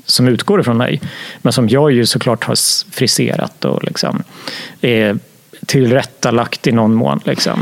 som 0.06 0.28
utgår 0.28 0.60
ifrån 0.60 0.78
mig. 0.78 1.02
Men 1.42 1.54
som 1.54 1.70
jag 1.70 1.92
ju 1.92 2.06
såklart 2.06 2.44
har 2.44 2.56
friserat 2.92 3.66
och 3.66 3.84
liksom, 3.84 4.24
eh, 4.82 5.16
tillrättalagt 5.66 6.68
i 6.68 6.72
någon 6.72 6.94
mån. 6.94 7.20
Liksom. 7.26 7.62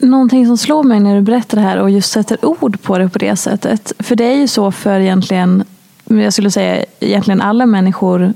Någonting 0.00 0.46
som 0.46 0.56
slår 0.58 0.82
mig 0.82 1.00
när 1.00 1.14
du 1.14 1.20
berättar 1.20 1.56
det 1.58 1.62
här 1.64 1.76
och 1.78 1.90
just 1.90 2.10
sätter 2.12 2.44
ord 2.44 2.82
på 2.82 2.98
det 2.98 3.08
på 3.08 3.18
det 3.18 3.36
sättet. 3.36 3.92
För 3.98 4.16
det 4.16 4.24
är 4.24 4.34
ju 4.36 4.48
så 4.48 4.70
för 4.72 5.00
egentligen, 5.00 5.64
jag 6.04 6.32
skulle 6.32 6.50
säga 6.50 6.84
egentligen 7.00 7.40
alla 7.40 7.66
människor 7.66 8.32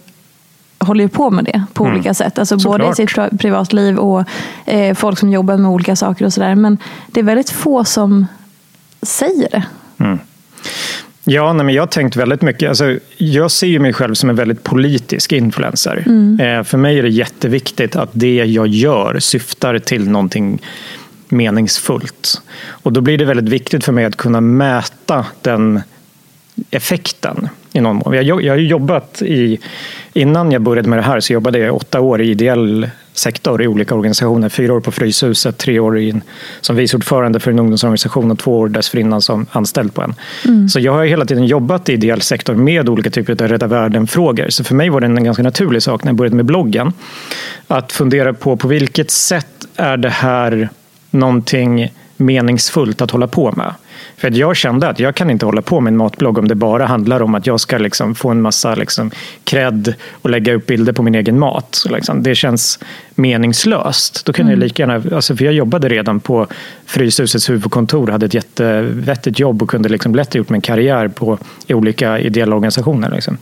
håller 0.78 1.04
ju 1.04 1.08
på 1.08 1.30
med 1.30 1.44
det 1.44 1.62
på 1.72 1.84
Mm. 1.84 1.94
olika 1.96 2.14
sätt. 2.14 2.38
Alltså 2.38 2.58
Såklart. 2.58 2.80
både 2.80 2.92
i 2.92 2.94
sitt 2.94 3.16
pri- 3.18 3.38
privatliv 3.38 3.96
och 3.98 4.24
eh, 4.66 4.94
folk 4.94 5.18
som 5.18 5.30
jobbar 5.30 5.56
med 5.56 5.70
olika 5.70 5.96
saker 5.96 6.24
och 6.24 6.32
sådär. 6.32 6.54
Men 6.54 6.78
det 7.06 7.20
är 7.20 7.24
väldigt 7.24 7.50
få 7.50 7.84
som 7.84 8.26
säger 9.02 9.48
det. 9.50 9.64
Ja, 11.26 11.52
nej, 11.52 11.66
men 11.66 11.74
jag 11.74 11.82
har 11.82 11.86
tänkt 11.86 12.16
väldigt 12.16 12.42
mycket. 12.42 12.68
Alltså, 12.68 12.98
jag 13.16 13.50
ser 13.50 13.66
ju 13.66 13.78
mig 13.78 13.92
själv 13.92 14.14
som 14.14 14.30
en 14.30 14.36
väldigt 14.36 14.62
politisk 14.62 15.32
influencer. 15.32 15.96
Eh, 16.40 16.62
för 16.62 16.78
mig 16.78 16.98
är 16.98 17.02
det 17.02 17.08
jätteviktigt 17.08 17.96
att 17.96 18.10
det 18.12 18.34
jag 18.44 18.66
gör 18.66 19.18
syftar 19.18 19.78
till 19.78 20.08
någonting 20.10 20.62
meningsfullt. 21.28 22.42
Och 22.66 22.92
då 22.92 23.00
blir 23.00 23.18
det 23.18 23.24
väldigt 23.24 23.48
viktigt 23.48 23.84
för 23.84 23.92
mig 23.92 24.04
att 24.04 24.16
kunna 24.16 24.40
mäta 24.40 25.26
den 25.42 25.80
effekten 26.70 27.48
i 27.72 27.80
någon 27.80 27.96
mån. 27.96 28.14
Jag, 28.14 28.42
jag 28.42 28.52
har 28.52 28.58
ju 28.58 28.66
jobbat 28.66 29.22
i, 29.22 29.58
innan 30.12 30.52
jag 30.52 30.62
började 30.62 30.88
med 30.88 30.98
det 30.98 31.02
här 31.02 31.20
så 31.20 31.32
jobbade 31.32 31.58
jag 31.58 31.74
åtta 31.74 32.00
år 32.00 32.22
i 32.22 32.30
ideell 32.30 32.88
sektor 33.12 33.62
i 33.62 33.66
olika 33.66 33.94
organisationer. 33.94 34.48
Fyra 34.48 34.74
år 34.74 34.80
på 34.80 34.92
Fryshuset, 34.92 35.58
tre 35.58 35.78
år 35.78 35.98
in, 35.98 36.22
som 36.60 36.76
vice 36.76 36.96
ordförande 36.96 37.40
för 37.40 37.50
en 37.50 37.58
ungdomsorganisation 37.58 38.30
och 38.30 38.38
två 38.38 38.58
år 38.58 38.68
dessförinnan 38.68 39.22
som 39.22 39.46
anställd 39.50 39.94
på 39.94 40.02
en. 40.02 40.14
Så 40.68 40.80
jag 40.80 40.92
har 40.92 41.04
hela 41.04 41.24
tiden 41.24 41.46
jobbat 41.46 41.88
i 41.88 41.92
ideell 41.92 42.20
sektor 42.20 42.54
med 42.54 42.88
olika 42.88 43.10
typer 43.10 43.42
av 43.42 43.48
rädda 43.48 43.66
världen-frågor. 43.66 44.46
Så 44.48 44.64
för 44.64 44.74
mig 44.74 44.88
var 44.88 45.00
det 45.00 45.06
en 45.06 45.24
ganska 45.24 45.42
naturlig 45.42 45.82
sak 45.82 46.04
när 46.04 46.08
jag 46.08 46.16
började 46.16 46.36
med 46.36 46.44
bloggen 46.44 46.92
att 47.66 47.92
fundera 47.92 48.34
på 48.34 48.56
på 48.56 48.68
vilket 48.68 49.10
sätt 49.10 49.66
är 49.76 49.96
det 49.96 50.10
här 50.10 50.68
någonting 51.14 51.90
meningsfullt 52.16 53.02
att 53.02 53.10
hålla 53.10 53.26
på 53.26 53.52
med. 53.52 53.74
För 54.16 54.28
att 54.28 54.36
jag 54.36 54.56
kände 54.56 54.88
att 54.88 55.00
jag 55.00 55.14
kan 55.14 55.30
inte 55.30 55.46
hålla 55.46 55.62
på 55.62 55.80
med 55.80 55.90
en 55.90 55.96
matblogg 55.96 56.38
om 56.38 56.48
det 56.48 56.54
bara 56.54 56.86
handlar 56.86 57.22
om 57.22 57.34
att 57.34 57.46
jag 57.46 57.60
ska 57.60 57.78
liksom 57.78 58.14
få 58.14 58.30
en 58.30 58.42
massa 58.42 58.74
liksom 58.74 59.10
cred 59.44 59.94
och 60.12 60.30
lägga 60.30 60.54
upp 60.54 60.66
bilder 60.66 60.92
på 60.92 61.02
min 61.02 61.14
egen 61.14 61.38
mat. 61.38 61.84
Liksom, 61.90 62.22
det 62.22 62.34
känns 62.34 62.78
meningslöst. 63.14 64.24
Då 64.24 64.32
kan 64.32 64.48
jag 64.48 64.58
lika 64.58 64.82
gärna, 64.82 65.16
alltså 65.16 65.36
för 65.36 65.44
jag 65.44 65.54
jobbade 65.54 65.88
redan 65.88 66.20
på 66.20 66.46
Fryshusets 66.86 67.50
huvudkontor, 67.50 68.08
hade 68.08 68.26
ett 68.26 68.34
jättevettigt 68.34 69.38
jobb 69.38 69.62
och 69.62 69.70
kunde 69.70 69.88
liksom 69.88 70.14
lätt 70.14 70.32
ha 70.32 70.38
gjort 70.38 70.50
min 70.50 70.60
karriär 70.60 71.08
på, 71.08 71.38
i 71.66 71.74
olika 71.74 72.18
ideella 72.18 72.56
organisationer. 72.56 73.10
Liksom. 73.10 73.38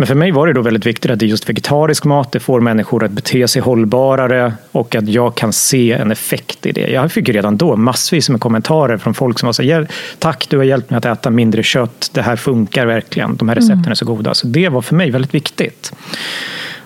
Men 0.00 0.06
för 0.06 0.14
mig 0.14 0.30
var 0.30 0.46
det 0.46 0.52
då 0.52 0.62
väldigt 0.62 0.86
viktigt 0.86 1.10
att 1.10 1.18
det 1.18 1.26
är 1.26 1.28
just 1.28 1.48
vegetarisk 1.48 2.04
mat. 2.04 2.32
Det 2.32 2.40
får 2.40 2.60
människor 2.60 3.04
att 3.04 3.10
bete 3.10 3.48
sig 3.48 3.62
hållbarare 3.62 4.54
och 4.72 4.94
att 4.94 5.08
jag 5.08 5.34
kan 5.34 5.52
se 5.52 5.92
en 5.92 6.10
effekt 6.10 6.66
i 6.66 6.72
det. 6.72 6.90
Jag 6.90 7.12
fick 7.12 7.28
redan 7.28 7.56
då 7.56 7.76
massvis 7.76 8.28
med 8.28 8.40
kommentarer 8.40 8.96
från 8.96 9.14
folk 9.14 9.38
som 9.38 9.46
var 9.46 9.52
så 9.52 9.86
tack 10.18 10.46
du 10.50 10.56
har 10.56 10.64
hjälpt 10.64 10.90
mig 10.90 10.98
att 10.98 11.04
äta 11.04 11.30
mindre 11.30 11.62
kött. 11.62 12.10
Det 12.12 12.22
här 12.22 12.36
funkar 12.36 12.86
verkligen. 12.86 13.36
De 13.36 13.48
här 13.48 13.56
recepten 13.56 13.90
är 13.90 13.94
så 13.94 14.04
goda. 14.04 14.34
Så 14.34 14.46
det 14.46 14.68
var 14.68 14.82
för 14.82 14.94
mig 14.94 15.10
väldigt 15.10 15.34
viktigt. 15.34 15.92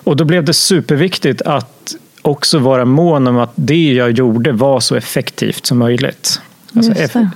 Och 0.03 0.17
då 0.17 0.25
blev 0.25 0.43
det 0.43 0.53
superviktigt 0.53 1.41
att 1.41 1.95
också 2.21 2.59
vara 2.59 2.85
mån 2.85 3.27
om 3.27 3.37
att 3.37 3.51
det 3.55 3.93
jag 3.93 4.11
gjorde 4.11 4.51
var 4.51 4.79
så 4.79 4.95
effektivt 4.95 5.65
som 5.65 5.77
möjligt. 5.77 6.41
Alltså, 6.75 7.27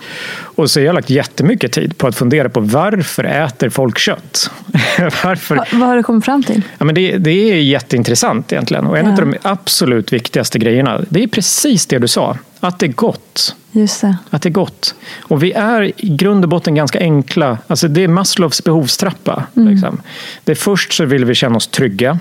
och 0.41 0.71
så 0.71 0.79
har 0.79 0.85
jag 0.85 0.95
lagt 0.95 1.09
jättemycket 1.09 1.71
tid 1.71 1.97
på 1.97 2.07
att 2.07 2.15
fundera 2.15 2.49
på 2.49 2.59
varför 2.59 3.23
äter 3.23 3.69
folk 3.69 3.97
kött? 3.97 4.51
varför? 5.23 5.55
Va, 5.55 5.65
vad 5.71 5.87
har 5.87 5.95
du 5.95 6.03
kommit 6.03 6.25
fram 6.25 6.43
till? 6.43 6.61
Ja, 6.77 6.85
men 6.85 6.95
det, 6.95 7.17
det 7.17 7.31
är 7.31 7.55
jätteintressant 7.61 8.51
egentligen. 8.51 8.85
Och 8.87 8.97
en 8.97 9.05
Ja. 9.05 9.11
av 9.11 9.17
de 9.17 9.35
absolut 9.41 10.13
viktigaste 10.13 10.59
grejerna, 10.59 11.01
det 11.09 11.23
är 11.23 11.27
precis 11.27 11.85
det 11.85 11.99
du 11.99 12.07
sa. 12.07 12.37
Att 12.59 12.79
det 12.79 12.85
är 12.85 12.91
gott. 12.91 13.55
Just 13.71 14.01
det. 14.01 14.17
Att 14.29 14.41
det 14.41 14.49
är 14.49 14.51
gott. 14.51 14.95
Och 15.21 15.43
vi 15.43 15.51
är 15.51 15.81
i 15.83 16.09
grund 16.15 16.43
och 16.45 16.49
botten 16.49 16.75
ganska 16.75 16.99
enkla. 16.99 17.57
Alltså 17.67 17.87
det 17.87 18.03
är 18.03 18.07
Maslows 18.07 18.63
behovstrappa. 18.63 19.43
Liksom. 19.53 20.01
Det 20.43 20.55
först 20.55 20.93
så 20.93 21.05
vill 21.05 21.25
vi 21.25 21.35
känna 21.35 21.55
oss 21.57 21.67
trygga. 21.67 22.19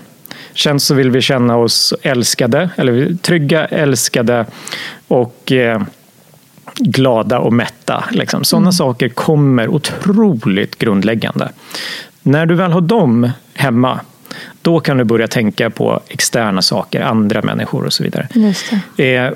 Sen 0.54 0.80
så 0.80 0.94
vill 0.94 1.10
vi 1.10 1.20
känna 1.20 1.56
oss 1.56 1.94
älskade. 2.02 2.70
Eller 2.76 3.14
trygga, 3.22 3.64
älskade 3.66 4.46
och 5.08 5.52
eh, 5.52 5.82
glada 6.78 7.38
och 7.38 7.52
mätta. 7.52 8.04
Liksom. 8.10 8.44
Sådana 8.44 8.72
saker 8.72 9.08
kommer 9.08 9.68
otroligt 9.68 10.78
grundläggande. 10.78 11.48
När 12.22 12.46
du 12.46 12.54
väl 12.54 12.72
har 12.72 12.80
dem 12.80 13.30
hemma, 13.54 14.00
då 14.62 14.80
kan 14.80 14.96
du 14.96 15.04
börja 15.04 15.28
tänka 15.28 15.70
på 15.70 16.00
externa 16.08 16.62
saker, 16.62 17.00
andra 17.00 17.42
människor 17.42 17.84
och 17.84 17.92
så 17.92 18.02
vidare. 18.02 18.28
Eh, 18.96 19.32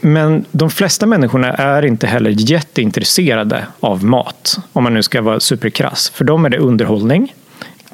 Men 0.00 0.44
de 0.50 0.70
flesta 0.70 1.06
människorna 1.06 1.52
är 1.52 1.84
inte 1.84 2.06
heller 2.06 2.30
jätteintresserade 2.30 3.66
av 3.80 4.04
mat, 4.04 4.58
om 4.72 4.84
man 4.84 4.94
nu 4.94 5.02
ska 5.02 5.22
vara 5.22 5.40
superkrass. 5.40 6.10
För 6.14 6.24
dem 6.24 6.44
är 6.44 6.50
det 6.50 6.58
underhållning. 6.58 7.34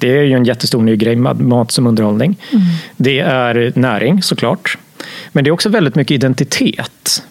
Det 0.01 0.19
är 0.19 0.23
ju 0.23 0.33
en 0.33 0.45
jättestor 0.45 0.83
ny 0.83 0.97
grej, 0.97 1.17
mat 1.17 1.71
som 1.71 1.87
underhållning. 1.87 2.37
Det 2.97 3.21
är 3.21 3.73
näring 3.75 4.23
såklart. 4.23 4.79
Men 5.33 5.45
det 5.45 5.51
är 5.51 5.53
också 5.53 5.69
väldigt 5.69 5.95
mycket 5.95 6.15
identitet. 6.15 7.23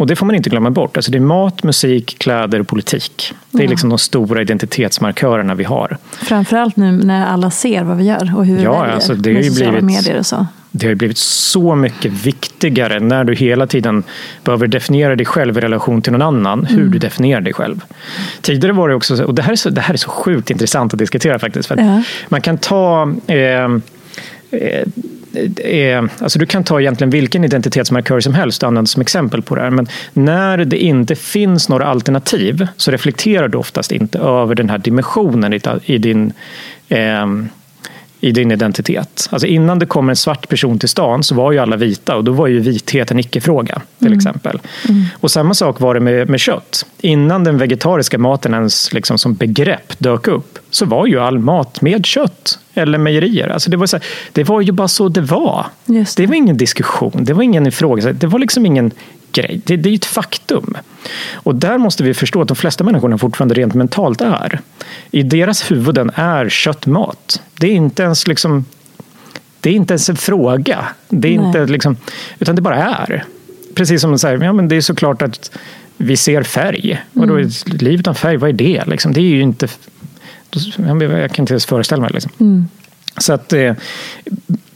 Och 0.00 0.06
det 0.06 0.16
får 0.16 0.26
man 0.26 0.34
inte 0.34 0.50
glömma 0.50 0.70
bort. 0.70 0.96
Alltså 0.96 1.10
det 1.12 1.18
är 1.18 1.22
mat, 1.22 1.62
musik, 1.62 2.16
kläder 2.18 2.60
och 2.60 2.68
politik. 2.68 3.32
Det 3.50 3.64
är 3.64 3.68
liksom 3.68 3.88
de 3.88 3.98
stora 3.98 4.42
identitetsmarkörerna 4.42 5.54
vi 5.54 5.64
har. 5.64 5.96
Framförallt 6.22 6.76
nu 6.76 6.92
när 6.92 7.26
alla 7.26 7.50
ser 7.50 7.84
vad 7.84 7.96
vi 7.96 8.04
gör 8.04 8.32
och 8.36 8.46
hur 8.46 8.56
vi 8.56 8.62
Ja, 8.62 8.80
väljer 8.80 8.94
alltså 8.94 9.14
det 9.14 9.30
har 9.30 9.34
med 9.34 9.44
sociala 9.46 9.70
blivit- 9.72 9.84
medier 9.96 10.18
och 10.18 10.26
så. 10.26 10.46
Det 10.70 10.86
har 10.86 10.90
ju 10.90 10.94
blivit 10.96 11.18
så 11.18 11.74
mycket 11.74 12.12
viktigare 12.12 13.00
när 13.00 13.24
du 13.24 13.34
hela 13.34 13.66
tiden 13.66 14.02
behöver 14.44 14.66
definiera 14.66 15.16
dig 15.16 15.26
själv 15.26 15.58
i 15.58 15.60
relation 15.60 16.02
till 16.02 16.12
någon 16.12 16.22
annan, 16.22 16.64
hur 16.64 16.88
du 16.88 16.98
definierar 16.98 17.40
dig 17.40 17.52
själv. 17.52 17.80
Tidigare 18.40 18.72
var 18.72 18.88
det 18.88 18.94
också, 18.94 19.16
så- 19.16 19.24
och 19.24 19.34
det 19.34 19.42
här 19.42 19.52
är 19.52 19.56
så, 19.56 19.70
det 19.70 19.80
här 19.80 19.94
är 19.94 19.98
så 19.98 20.10
sjukt 20.10 20.50
intressant 20.50 20.92
att 20.92 20.98
diskutera 20.98 21.38
faktiskt. 21.38 21.68
För 21.68 21.74
att 21.74 21.80
Ja. 21.86 22.02
Man 22.28 22.40
kan 22.40 22.58
ta 22.58 23.02
eh, 23.26 23.68
eh, 24.50 24.84
eh, 25.56 26.04
alltså 26.18 26.38
du 26.38 26.46
kan 26.46 26.64
ta 26.64 26.80
egentligen 26.80 27.10
vilken 27.10 27.44
identitetsmarkör 27.44 28.20
som 28.20 28.34
helst 28.34 28.62
och 28.62 28.66
använda 28.66 28.86
som 28.86 29.02
exempel 29.02 29.42
på 29.42 29.54
det 29.54 29.60
här. 29.60 29.70
Men 29.70 29.88
när 30.12 30.64
det 30.64 30.78
inte 30.78 31.14
finns 31.14 31.68
några 31.68 31.86
alternativ 31.86 32.66
så 32.76 32.90
reflekterar 32.90 33.48
du 33.48 33.58
oftast 33.58 33.92
inte 33.92 34.18
över 34.18 34.54
den 34.54 34.70
här 34.70 34.78
dimensionen 34.78 35.60
i, 35.84 35.98
din 35.98 36.32
eh, 36.88 37.26
i 38.20 38.32
din 38.32 38.50
identitet. 38.50 39.28
Alltså 39.30 39.46
innan 39.46 39.78
det 39.78 39.86
kom 39.86 40.08
en 40.08 40.16
svart 40.16 40.48
person 40.48 40.78
till 40.78 40.88
stan 40.88 41.22
så 41.22 41.34
var 41.34 41.52
ju 41.52 41.58
alla 41.58 41.76
vita 41.76 42.16
och 42.16 42.24
då 42.24 42.32
var 42.32 42.46
ju 42.46 42.60
vithet 42.60 43.10
en 43.10 43.18
icke-fråga 43.18 43.82
till 43.98 44.12
exempel. 44.12 44.60
Och 45.12 45.30
samma 45.30 45.54
sak 45.54 45.80
var 45.80 45.94
det 45.94 46.00
med, 46.00 46.28
med 46.28 46.40
kött. 46.40 46.86
Innan 47.00 47.44
den 47.44 47.58
vegetariska 47.58 48.18
maten 48.18 48.54
ens 48.54 48.92
liksom 48.92 49.18
som 49.18 49.34
begrepp 49.34 49.98
dök 49.98 50.28
upp 50.28 50.58
så 50.70 50.86
var 50.86 51.06
ju 51.06 51.20
all 51.20 51.38
mat 51.38 51.80
med 51.80 52.06
kött 52.06 52.58
eller 52.82 52.98
mejerier. 52.98 53.48
Alltså 53.48 53.70
det, 53.70 53.76
var 53.76 53.86
så 53.86 53.96
här, 53.96 54.06
det 54.32 54.44
var 54.44 54.60
ju 54.60 54.72
bara 54.72 54.88
så 54.88 55.08
det 55.08 55.20
var. 55.20 55.66
Det 55.84 56.16
det. 56.16 56.26
var 56.26 56.34
ingen 56.34 56.56
diskussion, 56.56 57.24
det 57.24 57.32
var 57.32 57.42
ingen 57.42 57.66
ifrågasättning, 57.66 58.18
det 58.18 58.26
var 58.26 58.38
liksom 58.38 58.66
ingen 58.66 58.90
grej. 59.32 59.60
Det, 59.64 59.76
det 59.76 59.88
är 59.88 59.90
ju 59.90 59.96
ett 59.96 60.04
faktum. 60.04 60.76
Och 61.34 61.54
där 61.54 61.78
måste 61.78 62.02
vi 62.02 62.14
förstå 62.14 62.42
att 62.42 62.48
de 62.48 62.56
flesta 62.56 62.84
människorna 62.84 63.18
fortfarande 63.18 63.54
rent 63.54 63.74
mentalt 63.74 64.20
är. 64.20 64.60
I 65.10 65.22
deras 65.22 65.70
huvuden 65.70 66.10
är 66.14 66.48
kött 66.48 66.86
mat. 66.86 67.42
Det 67.58 67.66
är 67.66 67.72
inte 67.72 68.02
ens 68.02 68.26
liksom 68.26 68.64
det 69.60 69.70
är 69.70 69.74
inte 69.74 69.94
ens 69.94 70.08
en 70.08 70.16
fråga. 70.16 70.84
Det 71.08 71.34
är 71.34 71.38
Nej. 71.38 71.46
inte 71.46 71.66
liksom, 71.66 71.96
utan 72.38 72.56
det 72.56 72.62
bara 72.62 72.76
är. 72.76 73.24
Precis 73.74 74.00
som 74.00 74.18
säger, 74.18 74.44
ja, 74.44 74.52
men 74.52 74.68
det 74.68 74.76
är 74.76 74.80
såklart 74.80 75.22
att 75.22 75.50
vi 75.96 76.16
ser 76.16 76.42
färg. 76.42 77.02
Vadå, 77.12 77.36
liv 77.66 78.00
utan 78.00 78.14
färg, 78.14 78.36
vad 78.36 78.50
är 78.50 78.54
det? 78.54 78.84
Liksom, 78.86 79.12
det 79.12 79.20
är 79.20 79.24
ju 79.24 79.40
inte... 79.40 79.68
Jag 80.76 81.30
kan 81.32 81.42
inte 81.42 81.52
ens 81.52 81.66
föreställa 81.66 82.02
mig. 82.02 82.10
Liksom. 82.14 82.68
Så 83.18 83.32
att, 83.32 83.52
eh, 83.52 83.74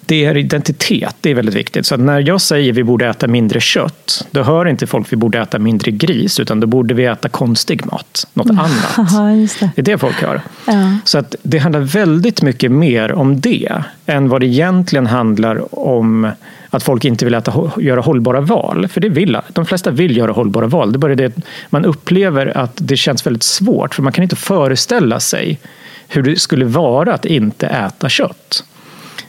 det 0.07 0.25
är 0.25 0.37
identitet, 0.37 1.17
det 1.21 1.31
är 1.31 1.35
väldigt 1.35 1.55
viktigt. 1.55 1.87
Så 1.87 1.97
när 1.97 2.21
jag 2.21 2.41
säger 2.41 2.73
vi 2.73 2.85
borde 2.85 3.09
äta 3.09 3.27
mindre 3.27 3.61
kött, 3.61 4.27
då 4.31 4.43
hör 4.43 4.69
inte 4.69 4.87
folk 4.87 5.13
vi 5.13 5.17
borde 5.17 5.39
äta 5.41 5.59
mindre 5.59 5.91
gris, 5.91 6.41
utan 6.41 6.61
då 6.61 6.67
borde 6.67 6.95
vi 6.95 7.05
äta 7.05 7.29
konstig 7.29 7.87
mat, 7.87 8.27
något 8.35 8.51
Mm. 8.51 8.59
annat. 8.59 9.37
Just 9.41 9.61
det. 9.61 9.71
Det 9.75 9.81
är 9.81 9.85
det 9.85 9.99
folk 9.99 10.23
hör. 10.23 10.41
Ja. 10.67 10.97
Så 11.05 11.19
att 11.19 11.35
det 11.43 11.59
handlar 11.59 11.81
väldigt 11.81 12.43
mycket 12.43 12.73
mer 12.73 13.13
om 13.13 13.41
det 13.41 13.83
än 14.07 14.29
vad 14.29 14.41
det 14.41 14.47
egentligen 14.47 15.07
handlar 15.07 15.79
om 15.79 16.31
att 16.77 16.83
folk 16.83 17.05
inte 17.05 17.25
vill 17.25 17.35
äta, 17.35 17.71
göra 17.79 18.01
hållbara 18.01 18.41
val. 18.41 18.89
För 18.89 19.01
det 19.01 19.09
vill 19.09 19.39
de 19.49 19.67
flesta 19.67 19.91
vill 19.91 20.17
göra 20.17 20.33
hållbara 20.33 20.67
val. 20.67 20.93
Det 20.93 20.97
är 20.97 20.99
bara 20.99 21.15
det 21.15 21.25
att 21.25 21.45
man 21.71 21.85
upplever 21.85 22.59
att 22.59 22.73
det 22.75 22.97
känns 22.97 23.27
väldigt 23.27 23.43
svårt 23.43 23.95
för 23.95 24.03
man 24.03 24.13
kan 24.13 24.23
inte 24.23 24.37
föreställa 24.37 25.21
sig 25.21 25.59
hur 26.09 26.23
det 26.23 26.37
skulle 26.37 26.65
vara 26.65 27.15
att 27.15 27.25
inte 27.25 27.67
äta 27.67 28.09
kött. 28.09 28.65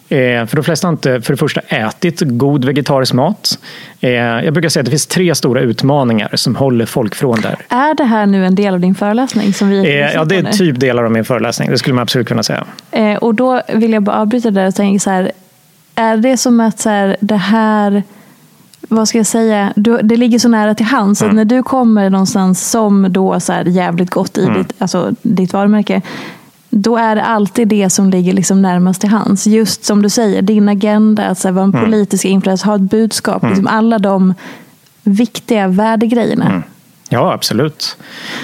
Eh, 0.09 0.45
för 0.45 0.55
de 0.55 0.63
flesta 0.63 0.87
har 0.87 0.91
inte 0.91 1.21
för 1.21 1.33
det 1.33 1.37
första 1.37 1.61
ätit 1.61 2.21
god 2.21 2.65
vegetarisk 2.65 3.13
mat. 3.13 3.59
Eh, 3.99 4.11
jag 4.11 4.53
brukar 4.53 4.69
säga 4.69 4.81
att 4.81 4.85
det 4.85 4.91
finns 4.91 5.07
tre 5.07 5.35
stora 5.35 5.61
utmaningar 5.61 6.31
som 6.35 6.55
håller 6.55 6.85
folk 6.85 7.15
från 7.15 7.41
det 7.41 7.47
här. 7.47 7.89
Är 7.89 7.95
det 7.95 8.03
här 8.03 8.25
nu 8.25 8.45
en 8.45 8.55
del 8.55 8.73
av 8.73 8.79
din 8.79 8.95
föreläsning? 8.95 9.53
Som 9.53 9.69
vi 9.69 9.79
Eh, 9.79 10.13
ja, 10.13 10.25
det 10.25 10.35
är 10.35 10.51
typ 10.51 10.79
delar 10.79 11.03
av 11.03 11.11
min 11.11 11.25
föreläsning. 11.25 11.69
Det 11.69 11.77
skulle 11.77 11.93
man 11.93 12.01
absolut 12.01 12.27
kunna 12.27 12.43
säga. 12.43 12.65
Och 13.21 13.35
då 13.35 13.61
vill 13.73 13.93
jag 13.93 14.03
bara 14.03 14.15
avbryta 14.15 14.51
där 14.51 14.67
och 14.67 14.75
tänka 14.75 14.99
så 14.99 15.09
här. 15.09 15.31
Är 15.95 16.17
det 16.17 16.37
som 16.37 16.59
att 16.59 16.79
så 16.79 16.89
här, 16.89 17.17
det 17.21 17.35
här, 17.35 18.03
vad 18.89 19.07
ska 19.07 19.17
jag 19.17 19.27
säga, 19.27 19.73
du, 19.75 19.97
det 19.97 20.17
ligger 20.17 20.39
så 20.39 20.47
nära 20.49 20.75
till 20.75 20.85
hands. 20.85 21.21
Mm. 21.21 21.29
Att 21.31 21.35
när 21.35 21.45
du 21.45 21.63
kommer 21.63 22.09
någonstans 22.09 22.69
som 22.71 23.07
då 23.09 23.39
så 23.39 23.53
här 23.53 23.65
jävligt 23.65 24.09
gott 24.09 24.37
i 24.37 24.43
Mm. 24.45 24.57
ditt, 24.57 24.73
alltså, 24.77 25.11
ditt 25.21 25.53
varumärke. 25.53 26.01
Då 26.69 26.97
är 26.97 27.15
det 27.15 27.23
alltid 27.23 27.67
det 27.67 27.89
som 27.89 28.09
ligger 28.09 28.33
liksom 28.33 28.61
närmast 28.61 29.01
till 29.01 29.09
hands. 29.09 29.47
Just 29.47 29.85
som 29.85 30.01
du 30.01 30.09
säger, 30.09 30.41
din 30.41 30.69
agenda, 30.69 31.23
att 31.25 31.39
så 31.39 31.47
här, 31.47 31.53
vara 31.53 31.65
en 31.65 31.73
Mm. 31.73 31.85
politisk 31.85 32.25
influencer, 32.25 32.65
ha 32.65 32.75
ett 32.75 32.81
budskap. 32.81 33.43
Liksom 33.43 33.67
alla 33.67 33.99
de 33.99 34.33
viktiga 35.03 35.67
värdegrejerna. 35.67 36.63
Ja, 37.09 37.33
absolut. 37.33 37.97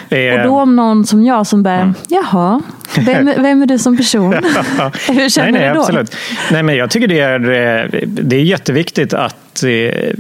Eh, 0.10 0.34
Och 0.34 0.44
då 0.44 0.62
om 0.62 0.76
någon 0.76 1.06
som 1.06 1.24
jag 1.24 1.48
som 1.48 1.64
bara, 1.64 1.94
jaha, 2.10 2.62
vem, 2.96 3.26
vem 3.38 3.62
är 3.62 3.66
du 3.66 3.80
som 3.80 3.98
person? 3.98 4.34
Hur 5.08 5.30
känner 5.30 5.52
nej, 5.52 5.62
nej, 5.62 5.70
du 5.70 5.74
då? 5.74 5.82
Absolut. 5.82 6.16
Nej, 6.52 6.64
men 6.64 6.76
jag 6.76 6.92
tycker 6.92 7.08
det 7.08 7.20
är, 7.20 7.40
eh, 7.40 8.02
det 8.08 8.36
är 8.36 8.44
jätteviktigt 8.44 9.14
att 9.14 9.64
eh, 9.64 10.14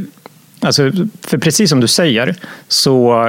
Alltså, 0.63 0.91
för 1.21 1.38
precis 1.38 1.69
som 1.69 1.80
du 1.80 1.88
säger 1.88 2.36
så 2.67 3.25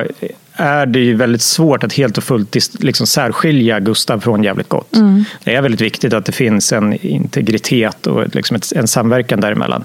är 0.54 0.86
det 0.86 0.98
ju 0.98 1.14
väldigt 1.14 1.42
svårt 1.42 1.84
att 1.84 1.92
helt 1.92 2.18
och 2.18 2.24
fullt 2.24 2.56
liksom 2.82 3.06
särskilja 3.06 3.80
Gustav 3.80 4.20
från 4.20 4.42
Jävligt 4.42 4.68
Gott. 4.68 4.96
Mm. 4.96 5.24
Det 5.44 5.54
är 5.54 5.62
väldigt 5.62 5.80
viktigt 5.80 6.12
att 6.12 6.24
det 6.24 6.32
finns 6.32 6.72
en 6.72 7.06
integritet 7.06 8.06
och 8.06 8.34
liksom 8.34 8.56
ett, 8.56 8.72
en 8.72 8.88
samverkan 8.88 9.40
däremellan. 9.40 9.84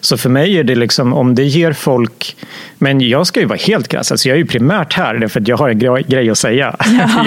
Så 0.00 0.16
för 0.16 0.30
mig 0.30 0.58
är 0.58 0.64
det 0.64 0.74
liksom, 0.74 1.12
om 1.12 1.34
det 1.34 1.44
ger 1.44 1.72
folk... 1.72 2.36
Men 2.80 3.00
jag 3.00 3.26
ska 3.26 3.40
ju 3.40 3.46
vara 3.46 3.58
helt 3.58 3.88
krass, 3.88 4.12
alltså 4.12 4.28
jag 4.28 4.34
är 4.34 4.38
ju 4.38 4.46
primärt 4.46 4.92
här 4.92 5.14
därför 5.14 5.40
att 5.40 5.48
jag 5.48 5.56
har 5.56 5.68
en 5.68 5.78
grej, 5.78 6.30
att 6.30 6.38
säga. 6.38 6.76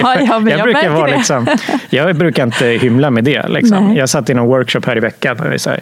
Ja, 0.02 0.16
ja, 0.20 0.38
men 0.40 0.58
jag 0.58 0.62
brukar 0.62 0.90
vara 0.90 1.10
det. 1.10 1.16
liksom, 1.16 1.46
jag 1.90 2.16
brukar 2.16 2.42
inte 2.42 2.66
hymla 2.66 3.10
med 3.10 3.24
det. 3.24 3.48
Liksom. 3.48 3.96
Jag 3.96 4.08
satt 4.08 4.30
i 4.30 4.34
någon 4.34 4.46
workshop 4.46 4.80
här 4.86 4.96
i 4.96 5.00
veckan 5.00 5.40
och 5.40 5.60
så 5.60 5.70
här, 5.70 5.80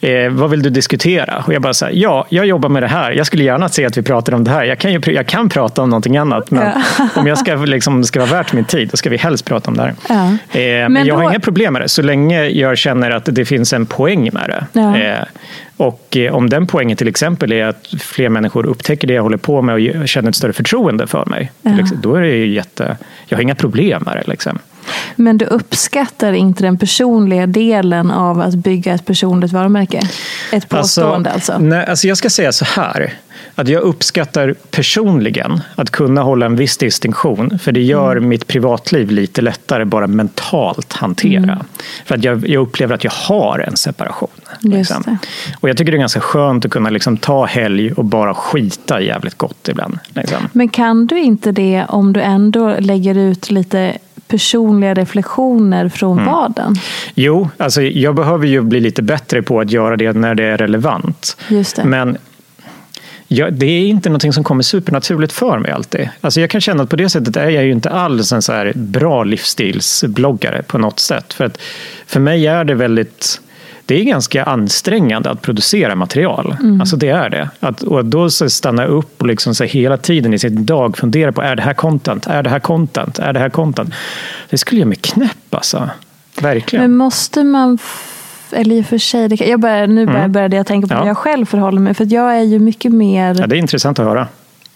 eh, 0.00 0.30
vad 0.30 0.50
vill 0.50 0.62
du 0.62 0.70
diskutera? 0.70 1.44
Och 1.46 1.54
jag 1.54 1.62
bara 1.62 1.74
så 1.74 1.84
här, 1.84 1.92
ja, 1.92 2.26
jag 2.28 2.46
jobbar 2.46 2.68
med 2.68 2.82
det 2.82 2.88
här. 2.88 3.12
Jag 3.12 3.26
skulle 3.26 3.44
gärna 3.44 3.68
se 3.68 3.84
att 3.84 3.98
vi 3.98 4.02
pratar 4.02 4.32
om 4.32 4.44
det 4.44 4.50
här. 4.50 4.64
Jag 4.64 4.78
kan, 4.78 4.92
ju, 4.92 5.00
jag 5.06 5.26
kan 5.26 5.48
prata 5.48 5.82
om 5.82 5.90
någonting 5.90 6.16
annat, 6.16 6.47
men 6.50 6.82
om 7.16 7.26
jag 7.26 7.38
ska, 7.38 7.54
liksom, 7.56 8.04
ska 8.04 8.20
vara 8.20 8.30
värt 8.30 8.52
min 8.52 8.64
tid, 8.64 8.88
då 8.88 8.96
ska 8.96 9.10
vi 9.10 9.16
helst 9.16 9.44
prata 9.44 9.70
om 9.70 9.76
det 9.76 9.82
här. 9.82 9.94
Ja. 10.08 10.60
Eh, 10.60 10.88
men 10.88 11.06
jag 11.06 11.14
har 11.14 11.22
då- 11.22 11.30
inga 11.30 11.40
problem 11.40 11.72
med 11.72 11.82
det, 11.82 11.88
så 11.88 12.02
länge 12.02 12.44
jag 12.48 12.78
känner 12.78 13.10
att 13.10 13.24
det 13.24 13.44
finns 13.44 13.72
en 13.72 13.86
poäng 13.86 14.30
med 14.32 14.48
det. 14.48 14.80
Ja. 14.80 14.96
Eh, 14.98 15.24
och 15.76 16.16
eh, 16.16 16.34
om 16.34 16.50
den 16.50 16.66
poängen 16.66 16.96
till 16.96 17.08
exempel 17.08 17.52
är 17.52 17.64
att 17.66 17.86
fler 18.00 18.28
människor 18.28 18.66
upptäcker 18.66 19.08
det 19.08 19.14
jag 19.14 19.22
håller 19.22 19.36
på 19.36 19.62
med 19.62 20.00
och 20.00 20.08
känner 20.08 20.28
ett 20.28 20.36
större 20.36 20.52
förtroende 20.52 21.06
för 21.06 21.26
mig, 21.26 21.52
Ja. 21.62 21.70
då 22.02 22.14
är 22.14 22.20
det 22.20 22.28
ju 22.36 22.54
jätte... 22.54 22.96
Jag 23.26 23.38
har 23.38 23.42
inga 23.42 23.54
problem 23.54 24.02
med 24.06 24.16
det. 24.16 24.30
Liksom. 24.30 24.58
Men 25.16 25.38
du 25.38 25.44
uppskattar 25.44 26.32
inte 26.32 26.62
den 26.62 26.78
personliga 26.78 27.46
delen 27.46 28.10
av 28.10 28.40
att 28.40 28.54
bygga 28.54 28.94
ett 28.94 29.06
personligt 29.06 29.52
varumärke? 29.52 30.00
Ett 30.52 30.68
påstående 30.68 31.30
alltså? 31.30 31.58
Nej, 31.58 31.86
alltså 31.86 32.08
jag 32.08 32.16
ska 32.16 32.30
säga 32.30 32.52
så 32.52 32.64
här. 32.64 33.14
Att 33.54 33.68
jag 33.68 33.82
uppskattar 33.82 34.54
personligen 34.70 35.60
att 35.74 35.90
kunna 35.90 36.22
hålla 36.22 36.46
en 36.46 36.56
viss 36.56 36.76
distinktion. 36.76 37.58
För 37.58 37.72
det 37.72 37.82
gör 37.82 38.16
Mm. 38.16 38.28
mitt 38.28 38.46
privatliv 38.46 39.10
lite 39.10 39.42
lättare 39.42 39.84
bara 39.84 40.06
mentalt 40.06 40.92
hantera. 40.92 41.42
Mm. 41.42 41.58
För 42.04 42.14
att 42.14 42.24
jag, 42.24 42.48
jag 42.48 42.62
upplever 42.62 42.94
att 42.94 43.04
jag 43.04 43.10
har 43.10 43.58
en 43.58 43.76
separation. 43.76 44.28
Liksom. 44.60 45.18
Och 45.60 45.68
jag 45.68 45.76
tycker 45.76 45.92
det 45.92 45.96
är 45.96 46.00
ganska 46.00 46.20
skönt 46.20 46.64
att 46.64 46.70
kunna 46.70 46.90
liksom 46.90 47.16
ta 47.16 47.46
helg 47.46 47.92
och 47.92 48.04
bara 48.04 48.34
skita 48.34 49.00
jävligt 49.00 49.38
gott 49.38 49.68
ibland. 49.68 49.98
Liksom. 50.08 50.48
Men 50.52 50.68
kan 50.68 51.06
du 51.06 51.18
inte 51.18 51.52
det 51.52 51.84
om 51.88 52.12
du 52.12 52.20
ändå 52.20 52.76
lägger 52.78 53.14
ut 53.18 53.50
lite 53.50 53.98
personliga 54.28 54.94
reflektioner 54.94 55.88
från 55.88 56.18
Mm. 56.18 56.32
vardagen? 56.32 56.74
Jo, 57.14 57.50
alltså 57.56 57.82
jag 57.82 58.14
behöver 58.14 58.46
ju 58.46 58.60
bli 58.60 58.80
lite 58.80 59.02
bättre 59.02 59.42
på 59.42 59.60
att 59.60 59.70
göra 59.70 59.96
det 59.96 60.12
när 60.12 60.34
det 60.34 60.44
är 60.44 60.56
relevant. 60.56 61.36
Just 61.48 61.76
det. 61.76 61.84
Men 61.84 62.16
ja, 63.28 63.50
det 63.50 63.66
är 63.66 63.86
inte 63.86 64.08
någonting 64.08 64.32
som 64.32 64.44
kommer 64.44 64.62
supernaturligt 64.62 65.32
för 65.32 65.58
mig 65.58 65.70
alltid. 65.72 66.08
Alltså 66.20 66.40
jag 66.40 66.50
kan 66.50 66.60
känna 66.60 66.82
att 66.82 66.90
på 66.90 66.96
det 66.96 67.08
sättet 67.08 67.36
är 67.36 67.48
jag 67.50 67.64
ju 67.64 67.72
inte 67.72 67.90
alls 67.90 68.32
en 68.32 68.42
så 68.42 68.52
här 68.52 68.72
bra 68.76 69.24
livsstilsbloggare 69.24 70.62
på 70.62 70.78
något 70.78 71.00
sätt. 71.00 71.32
För, 71.32 71.44
att 71.44 71.58
för 72.06 72.20
mig 72.20 72.46
är 72.46 72.64
det 72.64 72.74
väldigt 72.74 73.40
det 73.88 74.00
är 74.00 74.04
ganska 74.04 74.44
ansträngande 74.44 75.30
att 75.30 75.42
producera 75.42 75.94
material. 75.94 76.56
Mm. 76.60 76.80
Alltså 76.80 76.96
det 76.96 77.08
är 77.08 77.30
det. 77.30 77.48
Att, 77.60 77.82
och 77.82 78.04
då 78.04 78.30
så 78.30 78.50
stanna 78.50 78.84
upp 78.86 79.20
och 79.22 79.26
liksom 79.28 79.54
så 79.54 79.64
hela 79.64 79.96
tiden 79.96 80.34
i 80.34 80.38
sin 80.38 80.66
dag 80.66 80.96
fundera 80.96 81.32
på 81.32 81.42
är 81.42 81.56
det 81.56 81.62
här 81.62 81.74
content? 81.74 82.26
Är 82.26 82.42
det 82.42 82.50
här 82.50 82.58
content? 82.60 83.18
Är 83.18 83.32
det 83.32 83.38
här 83.40 83.48
content? 83.50 83.94
Det 84.50 84.58
skulle 84.58 84.78
göra 84.80 84.88
mig 84.88 84.98
knäpp 85.00 85.54
alltså. 85.54 85.90
Verkligen. 86.40 86.82
Men 86.84 86.96
måste 86.96 87.44
man... 87.44 87.78
Eller 88.52 88.76
i 88.76 88.82
och 88.82 88.86
för 88.86 88.98
sig, 88.98 89.36
kan, 89.36 89.48
jag 89.48 89.60
börjar, 89.60 89.86
nu 89.86 90.06
börjar- 90.06 90.18
Mm. 90.20 90.32
började 90.32 90.56
jag 90.56 90.66
tänka 90.66 90.86
på 90.88 90.94
Ja. 90.94 91.00
hur 91.00 91.06
jag 91.06 91.16
själv 91.16 91.46
förhåller 91.46 91.80
mig. 91.80 91.94
För 91.94 92.12
jag 92.12 92.36
är 92.36 92.42
ju 92.42 92.58
mycket 92.58 92.92
mer... 92.92 93.36
Ja, 93.40 93.46
det 93.46 93.56
är 93.56 93.58
intressant 93.58 93.98
att 93.98 94.06
höra. 94.06 94.26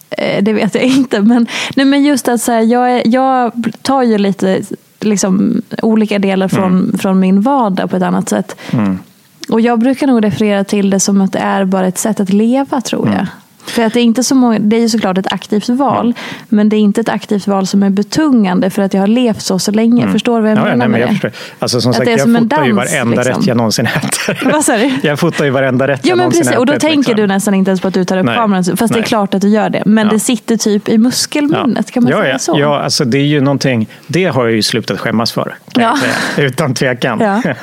Eh, 0.09 0.43
Det 0.43 0.53
vet 0.53 0.75
jag 0.75 0.83
inte. 0.83 1.21
Men, 1.21 1.47
nej, 1.75 1.85
men 1.85 2.03
just 2.03 2.27
att 2.27 2.41
så 2.41 2.51
här, 2.51 2.61
jag, 2.61 2.91
är, 2.91 3.01
jag 3.05 3.51
tar 3.81 4.03
ju 4.03 4.17
lite 4.17 4.61
liksom, 5.03 5.61
olika 5.81 6.19
delar 6.19 6.47
från, 6.47 6.97
från 6.97 7.19
min 7.19 7.41
vardag 7.41 7.89
på 7.89 7.95
ett 7.97 8.03
annat 8.03 8.29
sätt. 8.29 8.55
Mm. 8.71 8.99
Och 9.49 9.61
jag 9.61 9.79
brukar 9.79 10.07
nog 10.07 10.23
referera 10.23 10.63
till 10.63 10.89
det 10.89 10.99
som 10.99 11.21
att 11.21 11.31
det 11.33 11.39
är 11.39 11.65
bara 11.65 11.87
ett 11.87 11.97
sätt 11.97 12.19
att 12.19 12.29
leva 12.33 12.81
tror 12.81 13.07
Mm. 13.07 13.17
jag. 13.17 13.27
För 13.65 13.83
att 13.83 13.93
det 13.93 13.99
är, 13.99 14.03
inte 14.03 14.23
så 14.23 14.35
många, 14.35 14.59
det 14.59 14.75
är 14.75 14.79
ju 14.81 14.89
såklart 14.89 15.17
ett 15.17 15.33
aktivt 15.33 15.69
val. 15.69 16.13
Men 16.49 16.69
det 16.69 16.75
är 16.75 16.79
inte 16.79 17.01
ett 17.01 17.09
aktivt 17.09 17.47
val 17.47 17.67
som 17.67 17.83
är 17.83 17.89
betungande 17.89 18.69
för 18.69 18.81
att 18.81 18.93
jag 18.93 19.01
har 19.01 19.07
levt 19.07 19.41
så 19.41 19.59
så 19.59 19.71
länge. 19.71 20.07
Förstår 20.11 20.35
du 20.35 20.41
vad 20.41 20.51
jag 20.51 20.57
Mm. 20.57 20.65
Ja, 20.65 20.71
ja, 20.71 20.75
menar 20.77 20.87
nej, 20.87 20.89
men 20.89 20.91
med 20.91 21.01
jag 21.01 21.09
det? 21.09 21.13
förstår. 21.13 21.31
Alltså, 21.59 21.81
som 21.81 21.89
Att 21.89 21.95
sagt, 21.95 22.05
det 22.05 22.11
är 22.11 22.17
jag 22.17 22.21
som 22.21 22.35
fotar 22.35 22.65
ju 22.65 22.73
dans, 22.73 22.91
varenda 22.91 23.15
liksom. 23.21 23.39
rätt 23.39 23.47
jag 23.47 23.57
någonsin 23.57 23.85
äter. 23.85 24.39
Vad 24.51 24.65
sa 24.65 24.77
du? 24.77 24.91
Jag 25.03 25.19
fotar 25.19 25.45
ju 25.45 25.51
varenda 25.51 25.87
rätt 25.87 25.99
Ja 26.03 26.09
jag 26.09 26.17
men 26.17 26.23
någonsin 26.23 26.43
precis, 26.43 26.57
och 26.57 26.65
då 26.65 26.73
tänker 26.73 26.97
liksom. 26.97 27.15
du 27.15 27.27
nästan 27.27 27.53
inte 27.53 27.69
ens 27.71 27.81
på 27.81 27.87
att 27.87 27.93
du 27.93 28.05
tar 28.05 28.17
upp 28.17 28.25
Nej. 28.25 28.35
kameran. 28.35 28.63
Fast 28.63 28.77
det 28.79 28.85
är 28.85 28.93
Nej. 28.93 29.03
klart 29.03 29.33
att 29.33 29.41
du 29.41 29.49
gör 29.49 29.69
det. 29.69 29.83
Men 29.85 30.07
Ja. 30.07 30.13
det 30.13 30.19
sitter 30.19 30.57
typ 30.57 30.89
i 30.89 30.97
muskelminnet, 30.97 31.91
kan 31.91 32.03
man 32.03 32.11
ja, 32.11 32.21
säga 32.21 32.31
ja. 32.33 32.39
så? 32.39 32.55
Ja, 32.59 32.79
alltså 32.79 33.05
det 33.05 33.17
är 33.17 33.25
ju 33.25 33.41
någonting, 33.41 33.87
det 34.07 34.25
har 34.25 34.43
jag 34.43 34.53
ju 34.53 34.61
slutat 34.61 34.99
skämmas 34.99 35.31
för. 35.31 35.55
Ja. 35.73 35.97
Utan 36.37 36.73
tvekan. 36.73 37.19
Ja. 37.21 37.53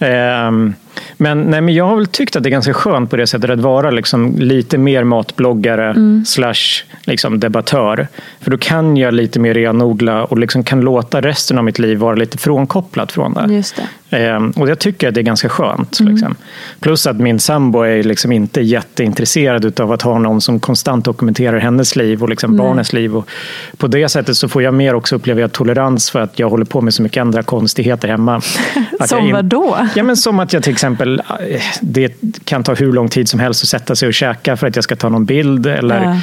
Men, 1.16 1.40
nej, 1.42 1.60
men 1.60 1.74
jag 1.74 1.84
har 1.84 1.96
väl 1.96 2.06
tyckt 2.06 2.36
att 2.36 2.42
det 2.42 2.48
är 2.48 2.50
ganska 2.50 2.74
skönt 2.74 3.10
på 3.10 3.16
det 3.16 3.26
sättet 3.26 3.50
att 3.50 3.60
vara 3.60 3.90
liksom 3.90 4.34
lite 4.38 4.78
mer 4.78 5.04
matbloggare 5.04 5.90
Mm. 5.90 6.24
slash 6.24 6.84
liksom 7.04 7.40
debattör. 7.40 8.08
För 8.40 8.50
då 8.50 8.58
kan 8.58 8.96
jag 8.96 9.14
lite 9.14 9.40
mer 9.40 9.54
renodla 9.54 10.24
och 10.24 10.38
liksom 10.38 10.64
kan 10.64 10.80
låta 10.80 11.20
resten 11.20 11.58
av 11.58 11.64
mitt 11.64 11.78
liv 11.78 11.98
vara 11.98 12.14
lite 12.16 12.38
frånkopplat 12.38 13.12
från 13.12 13.34
det. 13.34 13.54
Just 13.54 13.76
det. 13.76 13.88
Ehm, 14.14 14.50
och 14.50 14.68
jag 14.68 14.78
tycker 14.78 15.08
att 15.08 15.14
det 15.14 15.20
är 15.20 15.22
ganska 15.22 15.48
skönt. 15.48 16.00
Mm. 16.00 16.12
Liksom. 16.12 16.34
Plus 16.80 17.06
att 17.06 17.16
min 17.16 17.40
sambo 17.40 17.82
är 17.82 18.02
liksom 18.02 18.32
inte 18.32 18.60
jätteintresserad 18.60 19.80
av 19.80 19.92
att 19.92 20.02
ha 20.02 20.18
någon 20.18 20.40
som 20.40 20.60
konstant 20.60 21.04
dokumenterar 21.04 21.58
hennes 21.58 21.96
liv 21.96 22.22
och 22.22 22.28
liksom 22.28 22.50
Nej. 22.50 22.58
barnens 22.58 22.92
liv. 22.92 23.16
Och 23.16 23.28
på 23.76 23.86
det 23.86 24.08
sättet 24.08 24.36
så 24.36 24.48
får 24.48 24.62
jag 24.62 24.74
mer 24.74 24.94
också 24.94 25.16
uppleva 25.16 25.48
tolerans 25.48 26.10
för 26.10 26.20
att 26.20 26.38
jag 26.38 26.50
håller 26.50 26.64
på 26.64 26.80
med 26.80 26.94
så 26.94 27.02
mycket 27.02 27.20
andra 27.20 27.42
konstigheter 27.42 28.08
hemma. 28.08 28.36
Att 29.00 29.08
Som 29.08 29.26
in- 29.26 29.32
vad 29.32 29.44
då? 29.44 29.78
Ja, 29.94 30.02
men 30.02 30.16
som 30.16 30.40
att 30.40 30.52
jag 30.52 30.62
till 30.62 30.72
exempel, 30.72 31.22
eh, 31.50 31.60
det 31.80 32.14
kan 32.44 32.62
ta 32.64 32.74
hur 32.74 32.92
lång 32.92 33.08
tid 33.08 33.28
som 33.28 33.40
helst 33.40 33.62
att 33.62 33.68
sätta 33.68 33.96
sig 33.96 34.06
och 34.08 34.14
käka 34.14 34.56
för 34.56 34.66
att 34.66 34.76
jag 34.76 34.84
ska 34.84 34.96
ta 34.96 35.08
någon 35.08 35.24
bild. 35.24 35.66
Eller 35.66 36.04
Eh, 36.04 36.16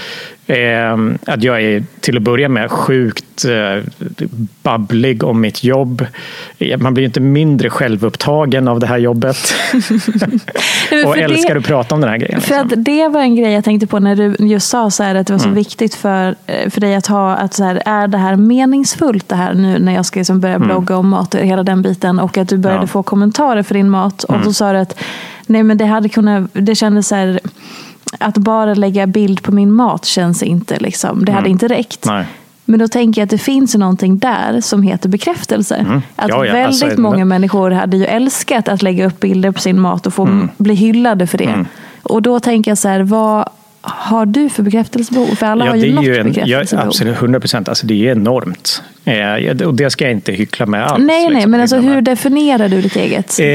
att 1.26 1.44
jag 1.44 1.62
är 1.62 1.84
till 2.00 2.18
att 2.18 2.24
börja 2.24 2.50
med 2.50 2.72
sjukt 2.72 3.46
eh, 3.46 3.84
babblig 4.64 5.24
om 5.24 5.42
mitt 5.42 5.64
jobb. 5.64 6.06
Eh, 6.60 6.78
man 6.80 6.94
blir 6.94 7.06
inte 7.06 7.20
mindre 7.20 7.70
självupptagen 7.70 8.68
av 8.68 8.80
det 8.80 8.88
här 8.88 8.98
jobbet. 8.98 9.38
och 11.06 11.18
älskar 11.18 11.54
det, 11.54 11.60
att 11.60 11.66
prata 11.66 11.96
om 11.96 12.02
den 12.02 12.10
här 12.10 12.18
grejen. 12.18 12.42
För 12.42 12.50
liksom. 12.64 12.80
att 12.80 12.86
det 12.86 13.08
var 13.08 13.22
en 13.22 13.36
grej 13.36 13.52
jag 13.54 13.64
tänkte 13.64 13.88
på 13.88 14.00
när 14.00 14.16
du 14.16 14.36
just 14.40 14.70
sa 14.70 14.92
så 14.92 15.04
här, 15.04 15.16
att 15.16 15.28
det 15.28 15.34
var 15.34 15.40
så 15.40 15.46
Mm. 15.46 15.56
viktigt 15.56 15.96
för, 15.96 16.36
eh, 16.46 16.70
för 16.70 16.82
dig 16.82 16.96
att 16.96 17.08
ha, 17.08 17.36
att 17.36 17.54
så 17.54 17.64
här, 17.64 17.82
är 17.86 18.08
det 18.08 18.18
här 18.18 18.36
meningsfullt 18.36 19.30
det 19.30 19.36
här 19.36 19.54
nu 19.54 19.80
när 19.80 19.94
jag 19.96 20.06
ska 20.06 20.20
liksom 20.20 20.40
börja 20.40 20.56
Mm. 20.56 20.68
blogga 20.68 20.98
om 20.98 21.10
mat 21.10 21.34
och 21.36 21.42
hela 21.42 21.64
den 21.64 21.82
biten 21.82 22.20
och 22.20 22.38
att 22.38 22.50
du 22.50 22.58
började 22.58 22.84
Ja. 22.84 22.88
få 22.88 23.04
kommentarer 23.04 23.64
för 23.64 23.74
din 23.74 23.90
mat 23.90 24.24
och 24.24 24.34
Mm. 24.36 24.46
då 24.46 24.54
sa 24.54 24.72
du 24.74 24.80
att 24.80 25.00
nej 25.46 25.64
men 25.64 25.78
det 25.78 25.86
hade 25.86 26.10
kunnat, 26.10 26.50
det 26.54 26.76
kändes 26.76 27.08
så 27.08 27.16
här, 27.16 27.40
att 28.20 28.38
bara 28.38 28.74
lägga 28.74 29.08
bild 29.08 29.42
på 29.44 29.52
min 29.52 29.72
mat 29.72 30.06
känns 30.06 30.44
inte 30.44 30.80
liksom, 30.80 31.26
det 31.26 31.32
hade 31.32 31.42
Mm. 31.46 31.52
inte 31.52 31.68
räckt. 31.68 32.06
Nej. 32.06 32.26
Men 32.66 32.80
då 32.80 32.88
tänker 32.88 33.22
jag 33.22 33.26
att 33.26 33.30
det 33.30 33.38
finns 33.38 33.76
någonting 33.76 34.18
där 34.20 34.62
som 34.62 34.84
heter 34.84 35.10
bekräftelse. 35.10 35.76
Att 35.76 35.82
Mm. 35.88 36.02
Ja, 36.16 36.46
ja, 36.46 36.54
väldigt 36.54 36.84
alltså, 36.84 37.02
många 37.02 37.18
det- 37.18 37.26
människor 37.26 37.72
hade 37.72 37.98
ju 37.98 38.06
älskat 38.06 38.68
att 38.68 38.82
lägga 38.82 39.06
upp 39.08 39.20
bilder 39.20 39.52
på 39.52 39.60
sin 39.60 39.80
mat 39.80 40.08
och 40.08 40.14
få 40.14 40.24
Mm. 40.24 40.50
bli 40.58 40.74
hyllade 40.74 41.28
för 41.28 41.38
det. 41.38 41.66
Och 42.04 42.22
då 42.22 42.40
tänker 42.40 42.72
jag 42.72 42.78
så 42.78 42.88
här, 42.88 43.00
vad 43.02 43.50
har 43.82 44.26
du 44.26 44.50
för 44.50 44.64
bekräftelsebehov? 44.64 45.36
För 45.36 45.46
alla 45.46 45.66
har 45.66 45.76
ju 45.76 45.94
något 45.94 46.06
ju 46.06 46.18
en, 46.18 46.28
ja, 46.28 46.44
bekräftelsebehov. 46.44 46.88
absolut, 46.88 47.16
100 47.16 47.40
procent. 47.40 47.70
Alltså, 47.70 47.88
det 47.88 48.08
är 48.08 48.12
enormt. 48.12 48.84
Eh, 49.06 49.68
och 49.68 49.76
det 49.76 49.90
ska 49.90 50.04
jag 50.04 50.12
inte 50.12 50.32
hyckla 50.32 50.66
med 50.66 50.86
alls. 50.86 51.04
nej, 51.06 51.24
nej, 51.24 51.34
liksom. 51.34 51.52
men 51.52 51.62
alltså, 51.62 51.78
hur 51.78 52.02
definierar 52.02 52.70
du 52.70 52.82
ditt 52.82 52.96
eget 52.96 53.40
Eh, 53.40 53.46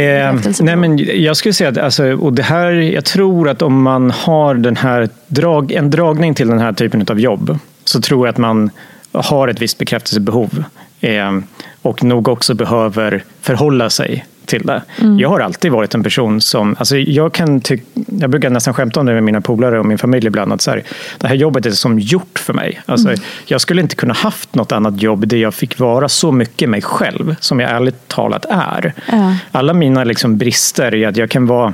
nej, 0.60 0.76
men 0.76 0.98
jag 1.22 1.36
skulle 1.36 1.52
säga 1.52 1.70
att 1.70 1.78
alltså, 1.78 2.12
och 2.12 2.32
det 2.32 2.42
här, 2.42 2.72
jag 2.72 3.04
tror 3.04 3.48
att 3.48 3.62
om 3.62 3.82
man 3.82 4.10
har 4.10 4.54
den 4.54 4.76
här 4.76 5.08
drag, 5.26 5.72
en 5.72 5.90
dragning 5.90 6.34
till 6.34 6.48
den 6.48 6.58
här 6.58 6.72
typen 6.72 7.06
av 7.10 7.20
jobb 7.20 7.58
så 7.84 8.00
tror 8.00 8.26
jag 8.26 8.32
att 8.32 8.38
man 8.38 8.70
har 9.12 9.48
ett 9.48 9.60
visst 9.60 9.78
bekräftelsebehov 9.78 10.64
eh, 11.00 11.38
och 11.82 12.04
nog 12.04 12.28
också 12.28 12.54
behöver 12.54 13.24
förhålla 13.40 13.90
sig 13.90 14.24
till 14.46 14.62
det. 14.66 14.82
Mm. 15.00 15.18
Jag 15.18 15.28
har 15.28 15.40
alltid 15.40 15.72
varit 15.72 15.94
en 15.94 16.02
person 16.02 16.40
som, 16.40 16.76
alltså 16.78 16.96
jag 16.96 17.32
kan 17.32 17.60
tycka, 17.60 17.84
jag 18.20 18.30
brukar 18.30 18.50
nästan 18.50 18.74
skämta 18.74 19.00
om 19.00 19.06
det 19.06 19.14
med 19.14 19.22
mina 19.22 19.40
polare 19.40 19.78
och 19.78 19.86
min 19.86 19.98
familj 19.98 20.26
ibland, 20.26 20.52
att 20.52 20.60
så 20.60 20.70
här, 20.70 20.82
det 21.18 21.28
här 21.28 21.34
jobbet 21.34 21.66
är 21.66 21.70
som 21.70 21.98
gjort 21.98 22.38
för 22.38 22.52
mig. 22.52 22.80
Alltså, 22.86 23.06
Mm. 23.06 23.20
Jag 23.44 23.60
skulle 23.60 23.80
inte 23.82 23.96
kunna 23.96 24.14
haft 24.14 24.54
något 24.54 24.72
annat 24.72 25.02
jobb 25.02 25.28
där 25.28 25.36
jag 25.36 25.54
fick 25.54 25.78
vara 25.78 26.08
så 26.08 26.32
mycket 26.32 26.68
mig 26.68 26.82
själv 26.82 27.36
som 27.40 27.60
jag 27.60 27.70
ärligt 27.70 28.08
talat 28.08 28.44
är. 28.50 28.92
Ja. 29.12 29.36
Alla 29.52 29.72
mina 29.72 30.04
liksom 30.04 30.38
brister 30.38 30.94
är 30.94 31.08
att 31.08 31.16
jag 31.16 31.30
kan 31.30 31.46
vara 31.46 31.72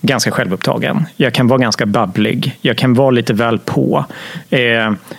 ganska 0.00 0.30
självupptagen. 0.30 1.06
Jag 1.16 1.32
kan 1.34 1.46
vara 1.48 1.58
ganska 1.58 1.86
babblig. 1.86 2.58
Jag 2.60 2.76
kan 2.76 2.94
vara 2.94 3.10
lite 3.10 3.32
väl 3.32 3.58
på. 3.58 4.04
Eh, 4.50 4.60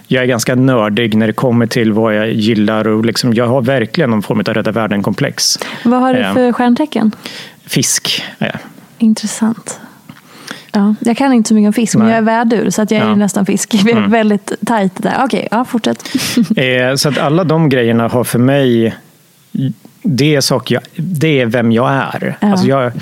jag 0.08 0.24
är 0.24 0.26
ganska 0.26 0.56
nördig 0.56 1.16
när 1.16 1.28
det 1.28 1.34
kommer 1.34 1.66
till 1.68 1.92
vad 1.94 2.16
jag 2.16 2.32
gillar. 2.32 2.88
Och 2.88 3.06
liksom, 3.06 3.34
jag 3.34 3.48
har 3.48 3.62
verkligen 3.62 4.10
någon 4.10 4.22
form 4.22 4.40
av 4.40 4.54
rädda 4.54 4.72
världen-komplex. 4.72 5.60
Vad 5.84 6.00
har 6.02 6.14
du 6.14 6.20
Eh, 6.20 6.34
för 6.34 6.52
stjärntecken? 6.52 7.12
Fisk. 7.66 8.24
Eh. 8.40 8.48
Intressant. 8.98 9.80
Ja, 10.72 10.96
jag 11.00 11.18
kan 11.18 11.34
inte 11.34 11.48
så 11.48 11.54
mycket 11.54 11.68
om 11.68 11.74
fisk, 11.74 11.96
men 11.96 12.04
Nej. 12.08 12.12
jag 12.14 12.18
är 12.18 12.26
värdur 12.26 12.70
så 12.70 12.82
att 12.82 12.92
jag 12.92 13.02
är 13.02 13.08
Ja. 13.08 13.16
nästan 13.16 13.46
fisk. 13.46 13.74
Vi 13.86 13.92
är 13.92 13.98
Mm. 13.98 14.12
väldigt 14.12 14.54
tajt 14.66 14.92
där. 15.04 15.16
Okej, 15.24 15.48
ja, 15.52 15.66
fortsätt. 15.66 16.04
Eh, 16.58 16.96
så 16.96 17.10
att 17.10 17.18
alla 17.18 17.44
de 17.44 17.70
grejerna 17.70 18.08
har 18.08 18.24
för 18.24 18.40
mig 18.40 18.96
det 20.02 20.36
är, 20.36 20.42
saker 20.42 20.76
jag, 20.76 20.84
det 20.96 21.42
är 21.42 21.46
vem 21.46 21.72
jag 21.72 21.92
är. 21.92 22.38
Ja. 22.40 22.52
Alltså 22.52 22.68
jag 22.68 22.78
har 22.78 22.94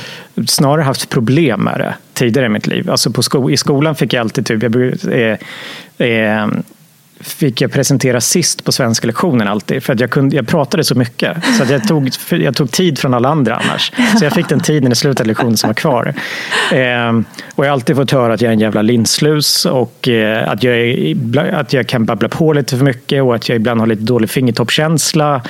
snarare 0.48 0.84
haft 0.84 1.10
problem 1.10 1.62
med 1.62 1.80
det 1.80 1.96
tidigare 2.14 2.46
i 2.46 2.50
mitt 2.50 2.68
liv. 2.68 2.92
Alltså 2.92 3.12
på 3.12 3.24
sko, 3.24 3.50
I 3.50 3.58
skolan 3.58 3.96
fick 3.96 4.14
jag 4.14 4.22
alltid 4.22 4.46
typ, 4.46 4.64
jag, 4.64 4.76
eh, 5.14 5.38
eh, 6.08 6.48
fick 7.20 7.62
jag 7.62 7.72
presentera 7.72 8.22
sist 8.22 8.64
på 8.64 8.72
svenska 8.72 9.08
lektionen 9.08 9.48
alltid. 9.48 9.84
För 9.84 9.94
att 9.94 10.00
jag, 10.00 10.10
kunde, 10.10 10.36
jag 10.36 10.48
pratade 10.48 10.84
så 10.84 10.96
mycket. 10.96 11.38
Så 11.58 11.64
att 11.64 11.70
jag, 11.70 11.88
tog, 11.88 12.10
jag 12.30 12.56
tog 12.56 12.72
tid 12.72 13.00
från 13.00 13.14
alla 13.14 13.30
andra 13.30 13.56
annars. 13.56 13.92
Så 14.20 14.26
jag 14.26 14.34
fick 14.34 14.50
den 14.50 14.60
tiden 14.60 14.92
i 14.92 14.96
slutet 14.96 15.22
av 15.22 15.28
lektionen 15.28 15.58
som 15.58 15.68
var 15.68 15.74
kvar. 15.74 16.14
Eh, 16.72 17.10
och 17.56 17.66
jag 17.66 17.70
har 17.70 17.74
alltid 17.74 17.96
fått 17.96 18.12
höra 18.12 18.34
att 18.34 18.42
jag 18.42 18.50
är 18.50 18.54
en 18.54 18.60
jävla 18.60 18.82
linslus 18.82 19.66
och 19.66 20.08
eh, 20.08 20.50
att, 20.50 20.64
jag 20.64 20.78
är, 20.78 21.54
att 21.54 21.74
jag 21.74 21.88
kan 21.88 22.06
babbla 22.06 22.30
på 22.30 22.54
lite 22.54 22.78
för 22.78 22.86
mycket 22.86 23.24
och 23.24 23.36
att 23.36 23.50
jag 23.50 23.56
ibland 23.56 23.80
har 23.80 23.88
lite 23.88 24.04
dålig 24.04 24.30
fingertoppkänsla. 24.30 25.42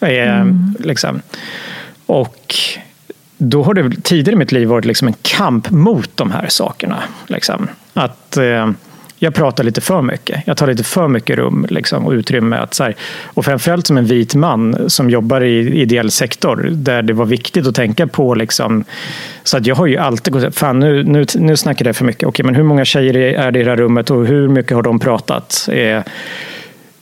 Eh, 0.00 0.44
liksom. 0.78 1.22
Och 2.06 2.54
då 3.38 3.62
har 3.62 3.74
det 3.74 4.02
tidigare 4.02 4.32
i 4.34 4.38
mitt 4.38 4.52
liv 4.52 4.68
varit 4.68 4.84
liksom 4.84 5.08
en 5.08 5.14
kamp 5.22 5.70
mot 5.70 6.10
de 6.16 6.30
här 6.30 6.46
sakerna. 6.48 7.02
Liksom. 7.26 7.68
Att 7.94 8.36
eh, 8.36 8.70
jag 9.22 9.34
pratar 9.34 9.64
lite 9.64 9.80
för 9.80 10.02
mycket. 10.02 10.42
Jag 10.46 10.56
tar 10.56 10.66
lite 10.66 10.84
för 10.84 11.08
mycket 11.08 11.36
rum 11.36 11.66
liksom, 11.70 12.06
och 12.06 12.12
utrymme. 12.12 12.56
Att, 12.56 12.74
så 12.74 12.84
här, 12.84 12.96
och 13.24 13.44
framförallt 13.44 13.86
som 13.86 13.98
en 13.98 14.04
vit 14.04 14.34
man 14.34 14.90
som 14.90 15.10
jobbar 15.10 15.40
i 15.40 15.80
ideell 15.80 16.10
sektor 16.10 16.68
där 16.70 17.02
det 17.02 17.12
var 17.12 17.24
viktigt 17.24 17.66
att 17.66 17.74
tänka 17.74 18.06
på. 18.06 18.34
Liksom, 18.34 18.84
så 19.42 19.56
att 19.56 19.66
jag 19.66 19.74
har 19.74 19.86
ju 19.86 19.96
alltid 19.96 20.32
gått 20.32 20.56
fan 20.56 20.80
nu, 20.80 21.02
nu, 21.04 21.26
nu 21.34 21.56
snackar 21.56 21.86
jag 21.86 21.96
för 21.96 22.04
mycket. 22.04 22.28
Okej, 22.28 22.44
men 22.44 22.54
hur 22.54 22.62
många 22.62 22.84
tjejer 22.84 23.16
är 23.16 23.50
det 23.50 23.60
i 23.60 23.62
det 23.62 23.70
här 23.70 23.76
rummet 23.76 24.10
och 24.10 24.26
hur 24.26 24.48
mycket 24.48 24.72
har 24.72 24.82
de 24.82 24.98
pratat? 24.98 25.68
Eh, 25.72 26.02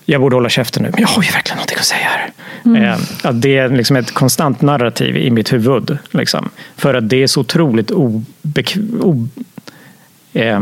jag 0.05 0.21
borde 0.21 0.37
hålla 0.37 0.49
käften 0.49 0.83
nu, 0.83 0.91
men 0.93 1.01
jag 1.01 1.09
har 1.09 1.23
ju 1.23 1.31
verkligen 1.31 1.57
någonting 1.57 1.79
att 1.79 1.85
säga 1.85 2.07
här. 2.07 2.31
Eh, 2.77 2.99
att 3.23 3.43
det 3.43 3.57
är 3.57 3.69
liksom 3.69 3.97
ett 3.97 4.15
konstant 4.15 4.63
narrativ 4.63 5.17
i 5.17 5.31
mitt 5.31 5.53
huvud. 5.53 5.99
Liksom, 6.11 6.51
för 6.77 6.95
att 6.95 7.09
det 7.09 7.23
är 7.23 7.27
så 7.27 7.41
otroligt 7.41 7.91
obek- 7.91 9.01
o, 9.01 9.29
eh, 10.33 10.61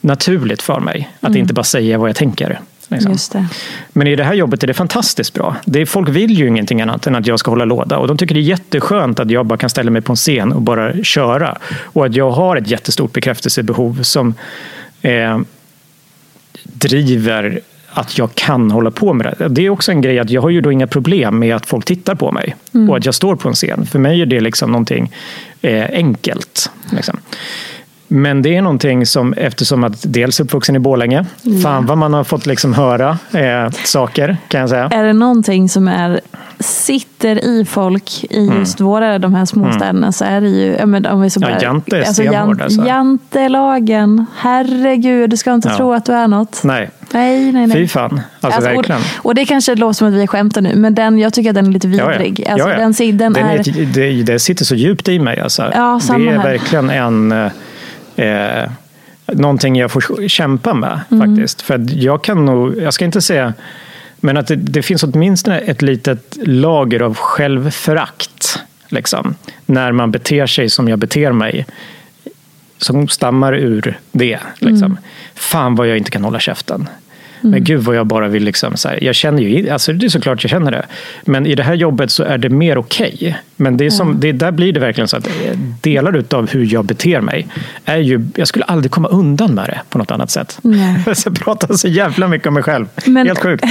naturligt 0.00 0.62
för 0.62 0.80
mig 0.80 1.08
att 1.20 1.36
inte 1.36 1.54
bara 1.54 1.64
säga 1.64 1.98
vad 1.98 2.08
jag 2.08 2.16
tänker. 2.16 2.60
Liksom. 2.88 3.48
Men 3.92 4.06
i 4.06 4.16
det 4.16 4.24
här 4.24 4.34
jobbet 4.34 4.62
är 4.62 4.66
det 4.66 4.74
fantastiskt 4.74 5.34
bra. 5.34 5.56
Det 5.64 5.80
är, 5.80 5.86
folk 5.86 6.08
vill 6.08 6.38
ju 6.38 6.48
ingenting 6.48 6.80
annat 6.80 7.06
än 7.06 7.14
att 7.14 7.26
jag 7.26 7.38
ska 7.38 7.50
hålla 7.50 7.64
låda. 7.64 7.98
Och 7.98 8.08
de 8.08 8.16
tycker 8.16 8.34
det 8.34 8.40
är 8.40 8.42
jätteskönt 8.42 9.20
att 9.20 9.30
jag 9.30 9.46
bara 9.46 9.58
kan 9.58 9.70
ställa 9.70 9.90
mig 9.90 10.02
på 10.02 10.12
en 10.12 10.16
scen 10.16 10.52
och 10.52 10.62
bara 10.62 11.02
köra. 11.04 11.58
Och 11.78 12.06
att 12.06 12.14
jag 12.14 12.30
har 12.30 12.56
ett 12.56 12.68
jättestort 12.70 13.12
bekräftelsebehov 13.12 14.02
som 14.02 14.34
eh, 15.02 15.38
driver 16.62 17.60
att 17.90 18.18
jag 18.18 18.34
kan 18.34 18.70
hålla 18.70 18.90
på 18.90 19.12
med 19.12 19.34
det. 19.38 19.48
Det 19.48 19.66
är 19.66 19.70
också 19.70 19.92
en 19.92 20.00
grej 20.00 20.18
att 20.18 20.30
jag 20.30 20.42
har 20.42 20.50
ju 20.50 20.60
då 20.60 20.72
inga 20.72 20.86
problem 20.86 21.38
med 21.38 21.56
att 21.56 21.66
folk 21.66 21.84
tittar 21.84 22.14
på 22.14 22.32
mig 22.32 22.56
Mm. 22.74 22.90
och 22.90 22.96
att 22.96 23.04
jag 23.04 23.14
står 23.14 23.36
på 23.36 23.48
en 23.48 23.54
scen. 23.54 23.86
För 23.86 23.98
mig 23.98 24.22
är 24.22 24.26
det 24.26 24.40
liksom 24.40 24.70
någonting 24.72 25.12
eh, 25.62 25.84
enkelt. 25.92 26.70
Liksom. 26.90 27.18
Men 28.08 28.42
det 28.42 28.56
är 28.56 28.62
någonting 28.62 29.06
som, 29.06 29.32
eftersom 29.32 29.84
att 29.84 30.12
dels 30.12 30.40
uppvuxen 30.40 30.76
i 30.76 30.78
Borlänge, 30.78 31.24
fan 31.62 31.86
vad 31.86 31.98
man 31.98 32.14
har 32.14 32.24
fått 32.24 32.46
liksom 32.46 32.74
höra 32.74 33.18
eh, 33.32 33.70
saker 33.84 34.36
kan 34.48 34.60
jag 34.60 34.70
säga. 34.70 34.88
Är 34.92 35.04
det 35.04 35.12
någonting 35.12 35.68
som 35.68 35.88
är, 35.88 36.20
sitter 36.60 37.44
i 37.44 37.64
folk 37.64 38.24
i 38.30 38.46
Mm. 38.46 38.58
just 38.58 38.80
våra 38.80 39.18
de 39.18 39.34
här 39.34 39.44
småstäderna 39.44 40.12
så 40.12 40.24
är 40.24 40.40
det 40.40 40.48
ju, 40.48 40.76
ja, 40.78 40.86
men 40.86 41.06
om 41.06 41.20
vi 41.20 41.30
så 41.30 41.40
Ja, 41.42 41.48
bara, 41.48 41.60
Jante 41.62 41.96
är 41.96 42.00
alltså, 42.00 42.12
stenhård, 42.22 42.62
alltså. 42.62 42.86
Jantelagen, 42.86 44.26
herregud, 44.38 45.30
du 45.30 45.36
ska 45.36 45.54
inte 45.54 45.68
Ja. 45.68 45.76
tro 45.76 45.92
att 45.92 46.04
du 46.04 46.12
är 46.12 46.28
något. 46.28 46.60
Nej, 46.64 46.90
Nej, 47.12 47.52
nej, 47.52 47.66
nej. 47.66 47.76
fy 47.76 47.88
fan. 47.88 48.20
Alltså, 48.40 48.60
verkligen. 48.60 49.00
och, 49.18 49.26
och 49.26 49.34
det 49.34 49.44
kanske 49.46 49.74
låter 49.74 49.92
som 49.94 50.08
att 50.08 50.14
vi 50.14 50.26
skämtar 50.26 50.60
nu, 50.60 50.72
men 50.76 50.94
den, 50.94 51.18
jag 51.18 51.32
tycker 51.32 51.50
att 51.50 51.54
den 51.54 51.66
är 51.66 51.70
lite 51.70 51.88
Ja, 51.88 51.96
ja. 51.96 52.08
vidrig. 52.18 52.46
Alltså, 52.48 52.68
Ja, 52.68 52.74
ja. 52.74 52.80
Den, 52.80 53.16
den, 53.18 53.32
Den 53.32 53.46
är, 53.46 53.58
är, 53.58 53.94
det, 53.94 54.22
det 54.22 54.38
sitter 54.38 54.64
så 54.64 54.74
djupt 54.74 55.08
i 55.08 55.18
mig. 55.18 55.40
Alltså. 55.40 55.72
Ja, 55.74 56.00
samma 56.00 56.18
det 56.18 56.30
är 56.30 56.36
här. 56.38 56.44
verkligen 56.50 56.90
en 56.90 57.50
eh, 58.16 58.70
någonting 59.26 59.76
jag 59.76 59.90
får 59.90 60.28
kämpa 60.28 60.74
med. 60.74 61.00
Mm. 61.10 61.20
faktiskt. 61.28 61.62
För 61.62 61.74
att 61.74 61.90
jag 61.90 62.24
kan 62.24 62.44
nog, 62.44 62.78
jag 62.78 62.94
ska 62.94 63.04
inte 63.04 63.22
säga, 63.22 63.54
men 64.16 64.36
att 64.36 64.46
det, 64.46 64.56
det 64.56 64.82
finns 64.82 65.02
åtminstone 65.02 65.58
ett 65.58 65.82
litet 65.82 66.36
lager 66.46 67.00
av 67.00 67.16
självförakt. 67.16 68.58
Liksom, 68.88 69.34
när 69.66 69.92
man 69.92 70.10
beter 70.10 70.46
sig 70.46 70.70
som 70.70 70.88
jag 70.88 70.98
beter 70.98 71.32
mig. 71.32 71.66
Som 72.78 73.08
stammar 73.08 73.54
ur 73.54 73.98
det. 74.12 74.38
Liksom. 74.58 74.86
Mm. 74.86 74.98
Fan 75.34 75.74
vad 75.74 75.88
jag 75.88 75.98
inte 75.98 76.10
kan 76.10 76.24
hålla 76.24 76.40
käften. 76.40 76.88
Men 77.50 77.64
gud 77.64 77.80
vad 77.80 77.96
jag 77.96 78.06
bara 78.06 78.28
vill 78.28 78.44
liksom, 78.44 78.76
så 78.76 78.88
här, 78.88 79.04
jag 79.04 79.14
känner 79.14 79.42
ju, 79.42 79.70
alltså 79.70 79.92
det 79.92 80.06
är 80.06 80.08
såklart 80.10 80.44
jag 80.44 80.50
känner 80.50 80.70
det. 80.70 80.86
Men 81.24 81.46
i 81.46 81.54
det 81.54 81.62
här 81.62 81.74
jobbet 81.74 82.10
så 82.10 82.22
är 82.22 82.38
det 82.38 82.48
mer 82.48 82.78
okej. 82.78 83.36
Men 83.56 83.76
det 83.76 83.86
är 83.86 83.90
som, 83.90 84.20
det, 84.20 84.32
där 84.32 84.50
blir 84.50 84.72
det 84.72 84.80
verkligen 84.80 85.08
så 85.08 85.16
att 85.16 85.28
delar 85.82 86.24
av 86.30 86.50
hur 86.50 86.72
jag 86.72 86.84
beter 86.84 87.20
mig 87.20 87.46
är 87.84 87.96
ju, 87.96 88.26
jag 88.36 88.48
skulle 88.48 88.64
aldrig 88.64 88.90
komma 88.90 89.08
undan 89.08 89.54
med 89.54 89.64
det 89.64 89.80
på 89.88 89.98
något 89.98 90.10
annat 90.10 90.30
sätt. 90.30 90.58
Nej. 90.62 90.96
jag 91.24 91.38
pratar 91.40 91.74
så 91.74 91.88
jävla 91.88 92.28
mycket 92.28 92.48
om 92.48 92.54
mig 92.54 92.62
själv. 92.62 92.86
Men- 93.06 93.26
Helt 93.26 93.42
sjukt. 93.42 93.64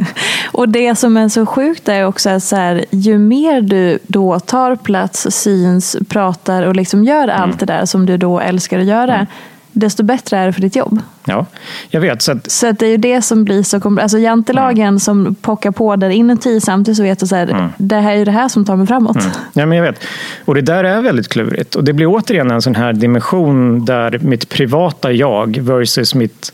Och 0.52 0.68
det 0.68 0.94
som 0.94 1.16
är 1.16 1.28
så 1.28 1.46
sjukt 1.46 1.88
är 1.88 2.06
också 2.06 2.30
att 2.30 2.42
så 2.42 2.56
här, 2.56 2.84
ju 2.90 3.18
mer 3.18 3.60
du 3.60 3.98
då 4.06 4.40
tar 4.40 4.76
plats, 4.76 5.26
syns, 5.30 5.96
pratar 6.08 6.62
och 6.62 6.76
liksom 6.76 7.04
gör 7.04 7.22
Mm. 7.22 7.36
allt 7.42 7.60
det 7.60 7.66
där 7.66 7.86
som 7.86 8.06
du 8.06 8.16
då 8.16 8.40
älskar 8.40 8.78
att 8.78 8.84
göra. 8.86 9.26
Desto 9.72 10.02
bättre 10.02 10.38
är 10.38 10.46
det 10.46 10.52
för 10.52 10.60
ditt 10.60 10.76
jobb. 10.76 11.00
Ja, 11.24 11.46
jag 11.90 12.00
vet. 12.00 12.22
Så, 12.22 12.32
att, 12.32 12.50
så 12.50 12.66
att 12.66 12.78
det 12.78 12.86
är 12.86 12.90
ju 12.90 12.96
det 12.96 13.22
som 13.22 13.44
blir 13.44 13.62
så 13.62 13.78
kompl- 13.78 14.00
Alltså 14.00 14.18
jantelagen 14.18 14.88
mm. 14.88 15.00
som 15.00 15.34
pockar 15.34 15.70
på 15.70 15.96
där 15.96 16.10
inuti 16.10 16.60
samtidigt 16.60 16.96
så 16.96 17.02
vet 17.02 17.18
du 17.18 17.26
så 17.26 17.36
här, 17.36 17.46
mm. 17.46 17.68
det 17.76 17.96
här 17.96 18.16
är 18.16 18.24
det 18.24 18.30
här 18.30 18.48
som 18.48 18.64
tar 18.64 18.76
mig 18.76 18.86
framåt. 18.86 19.16
Mm. 19.16 19.30
Ja, 19.52 19.66
men 19.66 19.78
jag 19.78 19.84
vet. 19.84 20.04
Och 20.44 20.54
det 20.54 20.60
där 20.60 20.84
är 20.84 21.02
väldigt 21.02 21.28
klurigt. 21.28 21.74
Och 21.74 21.84
det 21.84 21.92
blir 21.92 22.06
återigen 22.06 22.50
en 22.50 22.62
sån 22.62 22.74
här 22.74 22.92
dimension 22.92 23.84
där 23.84 24.18
mitt 24.18 24.48
privata 24.48 25.12
jag 25.12 25.58
versus 25.58 26.14
mitt 26.14 26.52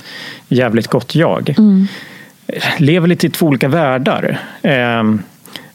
jävligt 0.48 0.86
gott 0.86 1.14
jag 1.14 1.54
mm. 1.58 1.86
lever 2.78 3.08
lite 3.08 3.26
i 3.26 3.30
två 3.30 3.46
olika 3.46 3.68
världar. 3.68 4.40
Eh, 4.62 5.04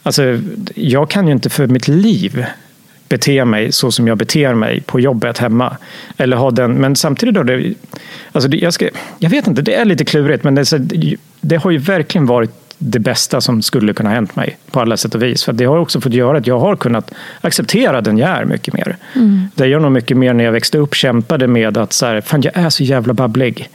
alltså, 0.02 0.38
jag 0.74 1.10
kan 1.10 1.26
ju 1.26 1.32
inte 1.32 1.50
för 1.50 1.66
mitt 1.66 1.88
liv 1.88 2.46
bete 3.08 3.44
mig 3.44 3.72
så 3.72 3.92
som 3.92 4.08
jag 4.08 4.18
beter 4.18 4.54
mig 4.54 4.80
på 4.80 5.00
jobbet 5.00 5.38
hemma. 5.38 5.76
Eller 6.16 6.36
ha 6.36 6.50
den, 6.50 6.74
men 6.74 6.96
samtidigt 6.96 7.34
då, 7.34 7.42
det, 7.42 7.74
alltså 8.32 8.48
det, 8.48 8.56
jag, 8.56 8.72
ska, 8.72 8.88
jag 9.18 9.30
vet 9.30 9.46
inte, 9.46 9.62
det 9.62 9.74
är 9.74 9.84
lite 9.84 10.04
klurigt 10.04 10.44
men 10.44 10.54
det, 10.54 11.16
det 11.40 11.56
har 11.56 11.70
ju 11.70 11.78
verkligen 11.78 12.26
varit 12.26 12.50
det 12.78 12.98
bästa 12.98 13.40
som 13.40 13.62
skulle 13.62 13.92
kunna 13.92 14.10
hänt 14.10 14.36
mig 14.36 14.56
på 14.70 14.80
alla 14.80 14.96
sätt 14.96 15.14
och 15.14 15.22
vis. 15.22 15.44
För 15.44 15.52
det 15.52 15.64
har 15.64 15.76
också 15.76 16.00
fått 16.00 16.12
göra 16.12 16.38
att 16.38 16.46
jag 16.46 16.58
har 16.58 16.76
kunnat 16.76 17.14
acceptera 17.40 18.00
den 18.00 18.18
jag 18.18 18.30
är 18.30 18.44
mycket 18.44 18.74
mer. 18.74 18.96
Mm. 19.14 19.48
Det 19.54 19.66
jag 19.66 19.82
nog 19.82 19.92
mycket 19.92 20.16
mer 20.16 20.32
när 20.32 20.44
jag 20.44 20.52
växte 20.52 20.78
upp 20.78 20.94
kämpade 20.94 21.46
med 21.46 21.78
att 21.78 21.92
så 21.92 22.06
här, 22.06 22.20
fan 22.20 22.42
jag 22.42 22.56
är 22.56 22.70
så 22.70 22.84
jävla 22.84 23.14
babblig. 23.14 23.70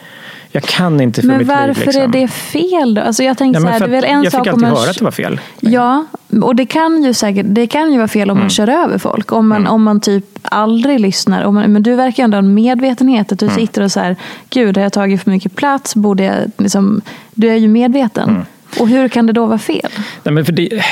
Jag 0.52 0.64
kan 0.64 1.02
inte 1.02 1.22
för 1.22 1.28
men 1.28 1.38
mitt 1.38 1.48
liv. 1.48 1.56
Men 1.56 1.68
varför 1.68 1.86
liksom. 1.86 2.04
är 2.04 2.08
det 2.08 2.28
fel 2.28 2.94
då? 2.94 3.02
Alltså 3.02 3.24
jag 3.24 3.38
tänker 3.38 3.60
ja, 3.60 3.66
så 3.66 3.72
här, 3.72 3.80
det 3.80 3.86
är 3.86 3.90
väl 3.90 4.04
en 4.04 4.24
jag 4.24 4.32
sak 4.32 4.44
fick 4.44 4.48
alltid 4.48 4.62
man... 4.68 4.78
höra 4.78 4.90
att 4.90 4.98
det 4.98 5.04
var 5.04 5.12
fel. 5.12 5.40
Ja, 5.60 6.06
och 6.42 6.56
det 6.56 6.66
kan 6.66 7.04
ju 7.04 7.14
säkert 7.14 7.46
det 7.50 7.68
kan 7.68 7.92
ju 7.92 7.98
vara 7.98 8.08
fel 8.08 8.32
om 8.32 8.38
mm. 8.38 8.44
man 8.44 8.50
kör 8.50 8.68
över 8.68 8.98
folk. 8.98 9.32
Om 9.32 9.48
man, 9.48 9.62
mm. 9.62 9.74
om 9.74 9.84
man 9.84 10.00
typ 10.00 10.26
aldrig 10.42 11.00
lyssnar. 11.00 11.44
Om 11.44 11.56
man, 11.56 11.74
men 11.74 11.84
du 11.84 11.96
verkar 11.96 12.24
ändå 12.24 12.36
ha 12.36 12.40
en 12.40 12.54
medvetenhet. 12.54 13.32
Att 13.32 13.40
du 13.40 13.46
mm. 13.46 13.58
sitter 13.58 13.82
och 13.82 13.92
så 13.92 14.00
här, 14.00 14.16
gud 14.50 14.78
har 14.78 14.84
jag 14.84 14.94
tagit 14.94 15.24
för 15.24 15.32
mycket 15.32 15.56
plats? 15.56 15.96
Borde 15.96 16.24
jag, 16.24 16.36
liksom, 16.58 17.02
du 17.34 17.50
är 17.50 17.56
ju 17.56 17.68
medveten. 17.68 18.30
Mm. 18.30 18.46
Och 18.80 18.88
hur 18.88 19.08
kan 19.08 19.26
det 19.26 19.34
då 19.34 19.46
vara 19.46 19.60
fel? 19.60 19.90
Nej, 20.24 20.34
men 20.34 20.46
för 20.46 20.54
det, 20.54 20.84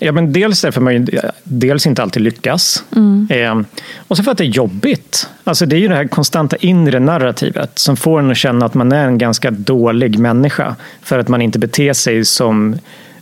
Ja, 0.00 0.12
men 0.12 0.32
dels 0.32 0.62
därför 0.62 0.80
man 0.80 0.94
ju, 0.94 1.20
dels 1.44 1.86
inte 1.86 2.02
alltid 2.02 2.22
lyckas. 2.22 2.84
Mm. 2.96 3.28
Eh, 3.30 3.66
och 4.08 4.16
så 4.16 4.22
för 4.22 4.30
att 4.30 4.38
det 4.38 4.44
är 4.44 4.46
jobbigt. 4.46 5.28
Alltså 5.44 5.66
det 5.66 5.76
är 5.76 5.80
ju 5.80 5.88
det 5.88 5.94
här 5.94 6.08
konstanta 6.08 6.56
inre 6.56 7.00
narrativet 7.00 7.78
som 7.78 7.96
får 7.96 8.18
en 8.20 8.30
att 8.30 8.36
känna 8.36 8.66
att 8.66 8.74
man 8.74 8.92
är 8.92 9.06
en 9.06 9.18
ganska 9.18 9.50
dålig 9.50 10.18
människa. 10.18 10.76
För 11.02 11.18
att 11.18 11.28
man 11.28 11.42
inte 11.42 11.58
beter 11.58 11.92
sig 11.92 12.24
som 12.24 12.78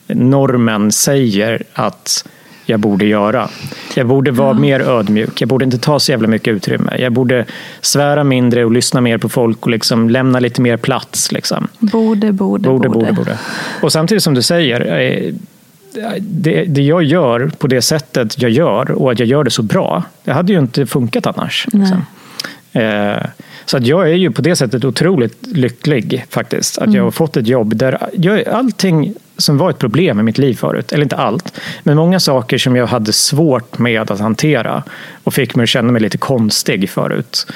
normen 0.07 0.93
säger 0.93 1.63
att 1.73 2.25
jag 2.67 2.81
borde 2.81 3.07
göra. 3.07 3.49
Jag 3.95 4.07
borde 4.07 4.31
vara 4.31 4.51
mm. 4.51 4.61
mer 4.61 4.81
ödmjuk. 4.81 5.41
Jag 5.41 5.49
borde 5.49 5.65
inte 5.65 5.79
ta 5.79 6.01
så 6.01 6.11
jävla 6.11 6.29
mycket 6.29 6.55
utrymme. 6.55 6.97
Jag 6.99 7.13
borde 7.13 7.45
svära 7.81 8.25
mindre 8.25 8.65
och 8.65 8.73
lyssna 8.73 9.01
mer 9.01 9.19
på 9.19 9.29
folk 9.29 9.67
och 9.67 9.71
liksom 9.71 10.11
lämna 10.11 10.41
lite 10.41 10.61
mer 10.61 10.77
plats. 10.77 11.33
Liksom. 11.33 11.69
Borde, 11.79 12.33
borde, 12.33 12.69
borde, 12.69 12.89
borde, 12.89 13.13
borde. 13.13 13.39
Och 13.83 13.93
samtidigt 13.93 14.23
som 14.23 14.35
du 14.35 14.43
säger, 14.43 15.01
eh, 15.01 15.35
det, 16.21 16.65
det 16.65 16.83
jag 16.83 17.03
gör 17.03 17.51
på 17.59 17.67
det 17.67 17.83
sättet 17.83 18.43
jag 18.43 18.51
gör 18.51 18.91
och 18.91 19.13
att 19.13 19.19
jag 19.19 19.29
gör 19.29 19.45
det 19.45 19.51
så 19.51 19.63
bra, 19.63 20.05
det 20.25 20.33
hade 20.33 20.53
ju 20.53 20.59
inte 20.59 20.87
funkat 20.87 21.27
annars. 21.27 21.67
Liksom. 21.73 22.07
Eh, 22.73 23.27
så 23.65 23.77
att 23.77 23.87
jag 23.87 24.11
är 24.11 24.15
ju 24.15 24.31
på 24.31 24.43
det 24.43 24.57
sättet 24.57 24.85
otroligt 24.85 25.47
lycklig 25.47 26.25
faktiskt. 26.31 26.79
Att 26.79 26.85
mm. 26.85 26.97
jag 26.97 27.05
har 27.05 27.11
fått 27.11 27.37
ett 27.37 27.47
jobb 27.47 27.77
där 27.77 28.09
jag, 28.13 28.49
allting 28.49 29.15
som 29.37 29.59
var 29.59 29.71
ett 29.71 29.79
problem 29.79 30.21
i 30.21 30.23
mitt 30.23 30.39
liv 30.39 30.55
förut, 30.55 30.93
eller 30.93 31.03
inte 31.03 31.17
allt, 31.17 31.61
men 31.83 31.97
många 31.97 32.21
saker 32.21 32.59
som 32.59 32.77
jag 32.77 32.87
hade 32.87 33.13
svårt 33.13 33.79
med 33.79 34.11
att 34.11 34.21
hantera 34.21 34.83
och 35.25 35.35
fick 35.35 35.55
mig 35.55 35.63
att 35.63 35.69
känna 35.69 35.93
mig 35.93 36.03
lite 36.03 36.19
konstig 36.19 36.91
förut. 36.91 37.47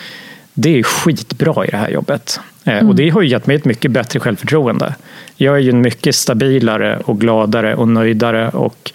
Det 0.55 0.79
är 0.79 0.83
skitbra 0.83 1.67
i 1.67 1.71
det 1.71 1.77
här 1.77 1.91
jobbet. 1.91 2.41
Eh, 2.65 2.75
mm. 2.75 2.89
Och 2.89 2.95
det 2.95 3.09
har 3.11 3.23
ju 3.23 3.29
gett 3.29 3.47
mig 3.47 3.57
ett 3.57 3.65
mycket 3.65 3.91
bättre 3.91 4.21
självförtroende. 4.21 4.95
Jag 5.43 5.55
är 5.55 5.61
ju 5.61 5.71
en 5.71 5.81
mycket 5.81 6.15
stabilare 6.15 6.99
och 7.05 7.21
gladare 7.21 7.75
och 7.75 7.89
nöjdare 7.89 8.49
och 8.49 8.93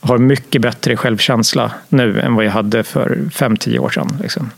har 0.00 0.18
mycket 0.18 0.62
bättre 0.62 0.96
självkänsla 0.96 1.72
nu 1.88 2.20
än 2.20 2.34
vad 2.34 2.44
jag 2.44 2.50
hade 2.50 2.82
för 2.82 3.18
fem 3.32 3.56
tio 3.56 3.78
år 3.78 3.90
sedan. 3.90 4.18
Liksom. 4.22 4.50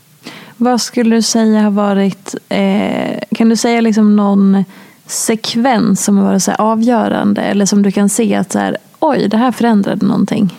Vad 0.57 0.81
skulle 0.81 1.15
du 1.15 1.21
säga 1.21 1.61
har 1.61 1.71
varit, 1.71 2.35
eh, 2.49 3.19
kan 3.35 3.49
du 3.49 3.55
säga 3.55 3.81
liksom 3.81 4.15
någon 4.15 4.65
sekvens 5.05 6.03
som 6.03 6.17
har 6.17 6.25
varit 6.25 6.43
så 6.43 6.51
avgörande 6.51 7.41
eller 7.41 7.65
som 7.65 7.81
du 7.81 7.91
kan 7.91 8.09
se 8.09 8.35
att 8.35 8.51
så 8.51 8.59
här, 8.59 8.77
oj, 8.99 9.27
det 9.27 9.37
här 9.37 9.51
förändrade 9.51 10.05
någonting? 10.05 10.55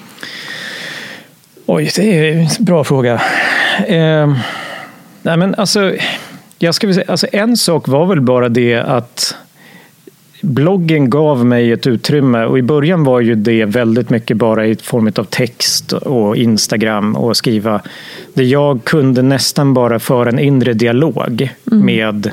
Oj, 1.66 1.90
det 1.96 2.18
är 2.18 2.32
en 2.32 2.64
bra 2.64 2.84
fråga. 2.84 3.14
Eh, 3.86 4.36
nej 5.22 5.36
men 5.36 5.54
alltså, 5.54 5.94
jag 6.58 6.74
ska 6.74 6.94
säga, 6.94 7.04
alltså 7.08 7.26
en 7.32 7.56
sak 7.56 7.88
var 7.88 8.06
väl 8.06 8.20
bara 8.20 8.48
det 8.48 8.76
att 8.76 9.34
bloggen 10.40 11.10
gav 11.10 11.46
mig 11.46 11.72
ett 11.72 11.86
utrymme 11.86 12.44
och 12.44 12.58
i 12.58 12.62
början 12.62 13.04
var 13.04 13.20
ju 13.20 13.34
det 13.34 13.64
väldigt 13.64 14.10
mycket 14.10 14.36
bara 14.36 14.66
i 14.66 14.76
form 14.76 15.12
av 15.16 15.24
text 15.24 15.92
och 15.92 16.36
Instagram 16.36 17.16
och 17.16 17.36
skriva. 17.36 17.80
Där 18.34 18.44
jag 18.44 18.84
kunde 18.84 19.22
nästan 19.22 19.74
bara 19.74 19.98
föra 19.98 20.28
en 20.28 20.38
inre 20.38 20.72
dialog 20.72 21.48
mm. 21.72 21.86
med 21.86 22.30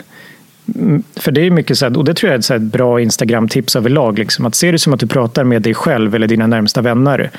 för 1.15 1.32
det 1.32 1.41
är 1.41 1.52
mycket 1.52 1.78
så 1.78 1.86
här, 1.86 1.98
och 1.98 2.06
det 2.06 2.13
tror 2.13 2.32
jag 2.32 2.52
är 2.52 2.56
ett 2.56 2.62
bra 2.62 3.02
Instagram-tips 3.02 3.76
överlag. 3.76 4.20
Liksom, 4.20 4.46
att 4.46 4.56
se 4.56 4.72
det 4.72 4.80
som 4.80 4.94
att 4.94 5.00
du 5.00 5.08
pratar 5.08 5.44
med 5.44 5.62
dig 5.62 5.74
själv 5.74 6.15
eller 6.15 6.28
dina 6.28 6.48
närmsta 6.48 6.82
vänner. 6.82 7.32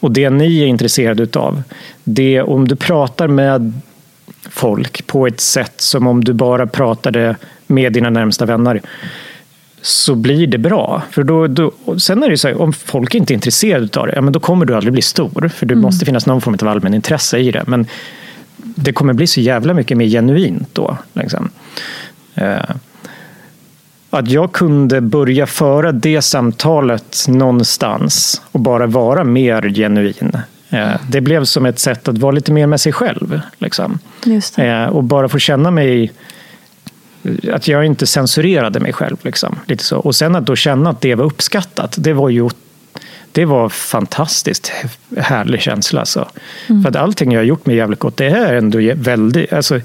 Och 0.00 0.12
det 0.12 0.30
ni 0.30 0.62
är 0.62 0.66
intresserade 0.66 1.22
utav. 1.22 1.62
Det 2.04 2.42
om 2.42 2.68
du 2.68 2.76
pratar 2.76 3.28
med 3.28 3.72
folk 4.50 5.06
på 5.06 5.26
ett 5.26 5.40
sätt 5.40 5.74
som 5.76 6.06
om 6.06 6.24
du 6.24 6.32
bara 6.32 6.66
pratade 6.66 7.36
med 7.66 7.92
dina 7.92 8.10
närmsta 8.10 8.46
vänner 8.46 8.80
så 9.82 10.14
blir 10.14 10.46
det 10.46 10.58
bra. 10.58 11.02
För 11.10 11.22
då, 11.22 11.46
då, 11.46 11.72
sen 11.98 12.22
är 12.22 12.30
det 12.30 12.38
så 12.38 12.48
här, 12.48 12.60
om 12.60 12.72
folk 12.72 13.14
inte 13.14 13.32
är 13.32 13.34
intresserade 13.34 14.00
av 14.00 14.06
det, 14.06 14.12
ja, 14.14 14.20
men 14.20 14.32
då 14.32 14.40
kommer 14.40 14.66
du 14.66 14.74
aldrig 14.74 14.92
bli 14.92 15.02
stor. 15.02 15.48
För 15.48 15.66
det 15.66 15.74
mm. 15.74 15.82
måste 15.82 16.04
finnas 16.04 16.26
någon 16.26 16.40
form 16.40 16.56
av 16.62 16.68
allmän 16.68 16.94
intresse 16.94 17.38
i 17.38 17.50
det. 17.50 17.64
Men 17.66 17.86
det 18.56 18.92
kommer 18.92 19.12
bli 19.12 19.26
så 19.26 19.40
jävla 19.40 19.74
mycket 19.74 19.96
mer 19.96 20.06
genuint 20.06 20.68
då. 20.72 20.96
Liksom. 21.12 21.50
Eh, 22.34 22.70
att 24.10 24.30
jag 24.30 24.52
kunde 24.52 25.00
börja 25.00 25.46
föra 25.46 25.92
det 25.92 26.22
samtalet 26.22 27.24
någonstans 27.28 28.42
och 28.52 28.60
bara 28.60 28.86
vara 28.86 29.24
mer 29.24 29.62
genuin. 29.74 30.32
Eh, 30.70 30.90
det 31.08 31.20
blev 31.20 31.44
som 31.44 31.66
ett 31.66 31.78
sätt 31.78 32.08
att 32.08 32.18
vara 32.18 32.32
lite 32.32 32.52
mer 32.52 32.66
med 32.66 32.80
sig 32.80 32.92
själv. 32.92 33.40
Liksom. 33.58 33.98
Eh, 34.56 34.84
och 34.84 35.04
bara 35.04 35.28
få 35.28 35.38
känna 35.38 35.70
mig 35.70 36.12
att 37.52 37.68
jag 37.68 37.84
inte 37.84 38.06
censurerade 38.06 38.80
mig 38.80 38.92
själv. 38.92 39.16
Liksom. 39.22 39.58
Lite 39.66 39.84
så. 39.84 39.98
Och 39.98 40.14
sen 40.14 40.36
att 40.36 40.46
då 40.46 40.56
känna 40.56 40.90
att 40.90 41.00
det 41.00 41.14
var 41.14 41.24
uppskattat, 41.24 41.94
det 41.98 42.12
var 42.12 42.28
ju 42.28 42.48
det 43.32 43.44
var 43.44 43.68
fantastiskt 43.68 44.72
härlig 45.16 45.60
känsla. 45.60 46.00
Alltså. 46.00 46.28
Mm. 46.66 46.82
För 46.82 46.88
att 46.88 46.96
allting 46.96 47.32
jag 47.32 47.40
har 47.40 47.44
gjort 47.44 47.66
med 47.66 47.76
jävligt 47.76 47.98
gott, 47.98 48.16
det 48.16 48.26
är 48.26 48.54
ändå 48.54 48.78
väldigt... 48.94 49.52
Alltså, 49.52 49.80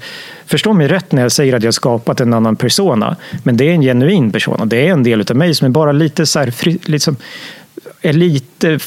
förstå 0.46 0.72
mig 0.72 0.88
rätt 0.88 1.12
när 1.12 1.22
jag 1.22 1.32
säger 1.32 1.56
att 1.56 1.62
jag 1.62 1.74
skapat 1.74 2.20
en 2.20 2.34
annan 2.34 2.56
persona. 2.56 3.16
Men 3.42 3.56
det 3.56 3.64
är 3.64 3.72
en 3.72 3.82
genuin 3.82 4.32
persona. 4.32 4.64
Det 4.64 4.88
är 4.88 4.92
en 4.92 5.02
del 5.02 5.24
av 5.30 5.36
mig 5.36 5.54
som 5.54 5.64
är 5.66 5.70
bara 5.70 5.92
lite 5.92 6.26
så 6.26 6.38
här, 6.38 6.50
fri, 6.50 6.78
liksom, 6.84 7.16
är 8.00 8.12
lite 8.12 8.78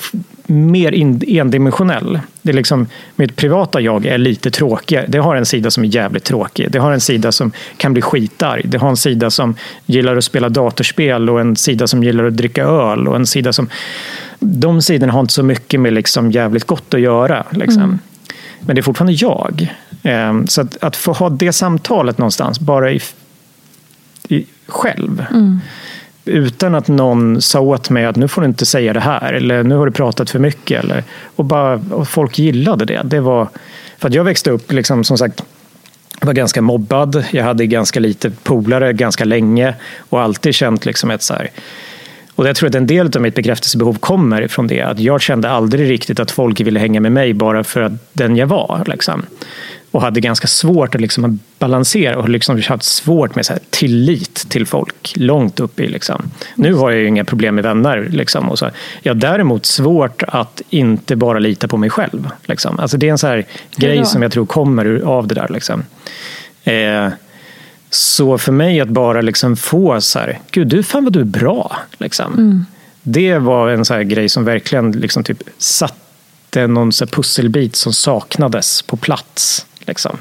mer 0.48 0.94
endimensionell. 1.28 2.20
Det 2.42 2.52
är 2.52 2.56
liksom, 2.56 2.88
mitt 3.16 3.36
privata 3.36 3.82
jag 3.82 4.06
är 4.06 4.18
lite 4.18 4.52
tråkigare. 4.52 5.06
Det 5.08 5.18
har 5.18 5.36
en 5.36 5.46
sida 5.46 5.72
som 5.72 5.84
är 5.84 5.88
jävligt 5.88 6.24
tråkig. 6.24 6.72
Det 6.72 6.80
har 6.80 6.92
en 6.92 7.02
sida 7.02 7.32
som 7.32 7.52
kan 7.78 7.94
bli 7.94 8.02
skitarg. 8.02 8.62
Det 8.66 8.78
har 8.78 8.90
en 8.90 8.98
sida 8.98 9.30
som 9.30 9.56
gillar 9.86 10.16
att 10.16 10.24
spela 10.24 10.50
datorspel 10.50 11.30
och 11.30 11.42
en 11.42 11.56
sida 11.56 11.88
som 11.88 12.04
gillar 12.04 12.24
att 12.24 12.38
dricka 12.38 12.64
öl 12.64 13.08
och 13.08 13.16
en 13.16 13.28
sida 13.28 13.54
som... 13.54 13.70
De 14.40 14.82
sidorna 14.82 15.14
har 15.14 15.20
inte 15.20 15.34
så 15.34 15.44
mycket 15.44 15.80
med 15.80 15.94
liksom 15.94 16.32
jävligt 16.32 16.64
gott 16.64 16.94
att 16.94 17.02
göra. 17.02 17.46
Liksom. 17.52 17.84
Mm. 17.84 18.00
Men 18.60 18.76
det 18.76 18.80
är 18.80 18.84
fortfarande 18.84 19.14
jag. 19.14 19.76
Ehm, 20.04 20.48
så 20.48 20.62
att, 20.62 20.84
att 20.84 20.96
få 20.96 21.14
ha 21.14 21.30
det 21.30 21.54
samtalet 21.54 22.18
någonstans, 22.18 22.60
bara 22.60 22.92
i, 22.92 23.02
i 24.28 24.46
själv. 24.68 25.26
Mm 25.34 25.60
utan 26.28 26.76
att 26.76 26.88
någon 26.88 27.42
sa 27.42 27.60
åt 27.60 27.90
mig 27.90 28.06
att 28.06 28.16
nu 28.16 28.28
får 28.28 28.42
du 28.42 28.48
inte 28.48 28.66
säga 28.66 28.94
det 28.94 29.00
här 29.00 29.34
eller 29.34 29.64
nu 29.64 29.76
har 29.76 29.86
du 29.86 29.92
pratat 29.92 30.30
för 30.30 30.40
mycket. 30.40 30.84
Eller, 30.84 31.04
och, 31.36 31.46
bara, 31.46 31.82
och 31.92 32.08
folk 32.08 32.40
gillade 32.40 32.86
det. 32.86 33.02
det 33.04 33.20
var, 33.20 33.48
för 33.98 34.08
att 34.08 34.14
jag 34.14 34.24
växte 34.24 34.52
upp, 34.52 34.72
liksom, 34.72 35.04
som 35.04 35.18
sagt, 35.18 35.44
var 36.22 36.34
ganska 36.34 36.62
mobbad. 36.62 37.26
Jag 37.32 37.44
hade 37.44 37.66
ganska 37.66 38.00
lite 38.00 38.32
polare 38.44 38.94
ganska 38.94 39.26
länge 39.26 39.76
och 40.10 40.22
alltid 40.22 40.56
känt 40.56 40.86
liksom 40.86 41.12
ett 41.12 41.22
så 41.22 41.34
här, 41.34 41.50
och 42.38 42.48
jag 42.48 42.56
tror 42.56 42.70
att 42.70 42.76
en 42.76 42.88
del 42.88 43.12
av 43.16 43.22
mitt 43.22 43.36
bekräftelsebehov 43.36 43.98
kommer 43.98 44.42
ifrån 44.42 44.68
det. 44.68 44.82
Att 44.82 45.00
jag 45.00 45.22
kände 45.22 45.50
aldrig 45.50 45.90
riktigt 45.90 46.20
att 46.20 46.32
folk 46.32 46.60
ville 46.60 46.80
hänga 46.80 47.00
med 47.00 47.12
mig 47.12 47.34
bara 47.34 47.64
för 47.64 47.82
att 47.82 47.92
den 48.14 48.36
jag 48.36 48.48
var. 48.48 48.84
Liksom 48.88 49.26
och 49.92 50.02
hade 50.02 50.20
ganska 50.20 50.48
svårt 50.48 50.96
att 50.96 51.02
liksom 51.02 51.40
balansera 51.60 52.18
och 52.18 52.30
liksom 52.30 52.62
haft 52.68 52.84
svårt 52.84 53.36
med 53.36 53.46
så 53.46 53.54
här 53.54 53.62
tillit 53.70 54.36
till 54.50 54.66
folk 54.66 55.14
långt 55.16 55.60
upp 55.60 55.80
i. 55.80 55.88
Liksom. 55.88 56.32
Nu 56.56 56.74
har 56.74 56.92
jag 56.92 57.00
ju 57.00 57.08
inga 57.08 57.26
problem 57.26 57.56
med 57.56 57.64
vänner. 57.64 58.08
Liksom, 58.12 58.50
och 58.50 58.60
så. 58.60 58.70
Jag 59.02 59.14
har 59.14 59.20
däremot 59.20 59.66
svårt 59.66 60.24
att 60.28 60.62
inte 60.70 61.16
bara 61.16 61.40
lita 61.40 61.68
på 61.68 61.78
mig 61.78 61.90
själv. 61.90 62.30
Liksom. 62.46 62.80
Alltså, 62.80 62.98
det 62.98 63.08
är 63.08 63.12
en 63.12 63.18
så 63.18 63.44
grej 63.76 64.06
som 64.06 64.22
jag 64.22 64.32
tror 64.32 64.46
kommer 64.46 65.02
av 65.06 65.28
det 65.28 65.36
där. 65.36 65.48
Liksom. 65.50 65.84
Eh, 66.64 67.10
så 67.90 68.38
för 68.38 68.52
mig 68.52 68.82
att 68.82 68.90
bara 68.90 69.22
liksom 69.22 69.58
få 69.58 70.02
så 70.02 70.20
här, 70.20 70.40
gud 70.52 70.68
du, 70.68 70.84
fan 70.84 71.04
vad 71.04 71.14
du 71.14 71.20
är 71.20 71.24
bra. 71.24 71.78
Liksom. 71.98 72.34
Mm. 72.34 72.66
Det 73.02 73.38
var 73.38 73.70
en 73.70 73.86
så 73.86 73.94
här 73.94 74.04
grej 74.04 74.30
som 74.30 74.46
verkligen 74.46 74.92
liksom 74.92 75.24
typ 75.24 75.44
satte 75.58 76.68
någon 76.68 76.92
så 76.92 77.08
pusselbit 77.08 77.76
som 77.76 77.94
saknades 77.94 78.82
på 78.82 78.98
plats. 78.98 79.66
Liksom. 79.88 80.18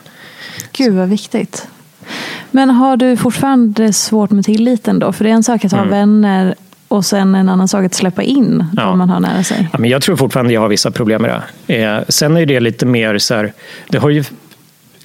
Gud 0.72 0.94
vad 0.94 1.08
viktigt. 1.08 1.66
Men 2.50 2.70
har 2.70 2.96
du 2.96 3.16
fortfarande 3.16 3.92
svårt 3.92 4.30
med 4.30 4.44
tilliten 4.44 4.98
då? 4.98 5.12
För 5.12 5.24
det 5.24 5.30
är 5.30 5.34
en 5.34 5.42
sak 5.42 5.64
att 5.64 5.72
ha 5.72 5.78
Mm. 5.78 5.90
vänner 5.90 6.54
och 6.88 7.04
sen 7.04 7.34
en 7.34 7.48
annan 7.48 7.68
sak 7.68 7.84
att 7.86 7.94
släppa 7.94 8.22
in 8.22 8.64
Ja. 8.76 8.82
de 8.82 8.98
man 8.98 9.10
har 9.10 9.20
nära 9.20 9.42
sig. 9.44 9.68
Ja, 9.72 9.78
men 9.78 9.90
jag 9.90 10.02
tror 10.02 10.16
fortfarande 10.16 10.52
jag 10.52 10.60
har 10.60 10.68
vissa 10.68 10.90
problem 10.90 11.22
med 11.22 11.42
det. 11.66 11.74
Eh, 11.82 12.00
sen 12.08 12.36
är 12.36 12.46
det 12.46 12.60
lite 12.60 12.86
mer 12.86 13.18
så 13.18 13.34
här, 13.34 13.52
det 13.88 13.98
har 13.98 14.10
ju 14.10 14.24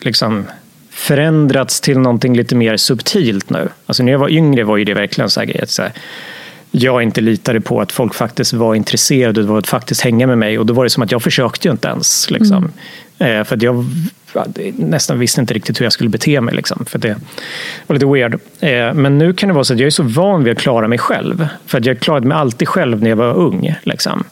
liksom 0.01 0.45
förändrats 0.89 1.81
till 1.81 1.99
någonting 1.99 2.35
lite 2.37 2.55
mer 2.55 2.77
subtilt 2.77 3.49
nu. 3.49 3.69
Alltså 3.85 4.03
när 4.03 4.11
jag 4.11 4.19
var 4.19 4.29
yngre 4.29 4.63
var 4.63 4.77
ju 4.77 4.83
det 4.83 4.93
verkligen 4.93 5.29
så 5.29 5.39
här 5.39 5.65
så 5.67 5.81
här, 5.81 5.91
jag 6.71 7.03
inte 7.03 7.21
litade 7.21 7.61
på 7.61 7.81
att 7.81 7.91
folk 7.91 8.13
faktiskt 8.13 8.53
var 8.53 8.75
intresserade 8.75 9.41
av 9.43 9.57
att 9.57 9.67
faktiskt 9.67 10.01
hänga 10.01 10.27
med 10.27 10.37
mig 10.37 10.59
och 10.59 10.65
då 10.65 10.73
var 10.73 10.83
det 10.83 10.89
som 10.89 11.03
att 11.03 11.11
jag 11.11 11.21
försökte 11.23 11.67
ju 11.67 11.71
inte 11.71 11.87
ens. 11.87 12.29
Liksom. 12.31 12.71
Eh, 13.19 13.43
för 13.43 13.55
att 13.55 13.61
jag 13.61 13.85
nästan 14.75 15.19
visste 15.19 15.41
inte 15.41 15.53
riktigt 15.53 15.79
hur 15.79 15.85
jag 15.85 15.93
skulle 15.93 16.09
bete 16.09 16.41
mig. 16.41 16.55
Liksom, 16.55 16.85
för 16.85 16.99
det 16.99 17.15
var 17.87 17.93
lite 17.93 18.05
weird. 18.05 18.33
Eh, 18.59 18.93
men 18.93 19.17
nu 19.17 19.33
kan 19.33 19.49
det 19.49 19.53
vara 19.53 19.63
så 19.63 19.73
att 19.73 19.79
jag 19.79 19.87
är 19.87 19.91
så 19.91 20.03
van 20.03 20.43
vid 20.43 20.51
att 20.51 20.59
klara 20.59 20.87
mig 20.87 20.97
själv. 20.97 21.47
För 21.65 21.77
att 21.77 21.85
jag 21.85 21.99
klarade 21.99 22.27
mig 22.27 22.37
alltid 22.37 22.67
själv 22.67 23.03
när 23.03 23.09
jag 23.09 23.17
var 23.17 23.33
ung. 23.33 23.75
Liksom. 23.83 24.23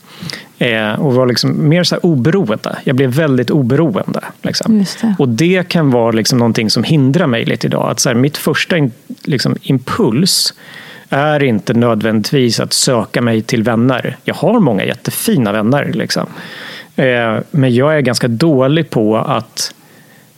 Eh, 0.59 0.93
och 0.93 1.13
var 1.13 1.25
liksom 1.25 1.69
mer 1.69 1.83
så 1.83 1.95
här 1.95 2.05
oberoende. 2.05 2.77
Jag 2.83 2.95
blev 2.95 3.09
väldigt 3.09 3.49
oberoende. 3.49 4.21
Liksom. 4.41 4.85
Det. 5.01 5.15
Och 5.19 5.29
det 5.29 5.67
kan 5.67 5.91
vara 5.91 6.11
liksom 6.11 6.39
någonting 6.39 6.69
som 6.69 6.83
hindrar 6.83 7.27
mig 7.27 7.45
lite 7.45 7.67
idag. 7.67 7.91
Att 7.91 7.99
så 7.99 8.09
här, 8.09 8.15
mitt 8.15 8.37
första 8.37 8.77
in, 8.77 8.91
liksom, 9.23 9.55
impuls 9.61 10.53
är 11.09 11.43
inte 11.43 11.73
nödvändigtvis 11.73 12.59
att 12.59 12.73
söka 12.73 13.21
mig 13.21 13.41
till 13.41 13.63
vänner. 13.63 14.17
Jag 14.23 14.35
har 14.35 14.59
många 14.59 14.85
jättefina 14.85 15.51
vänner. 15.51 15.91
Liksom. 15.93 16.27
Eh, 16.95 17.37
men 17.51 17.75
jag 17.75 17.97
är 17.97 18.01
ganska 18.01 18.27
dålig 18.27 18.89
på 18.89 19.17
att 19.17 19.73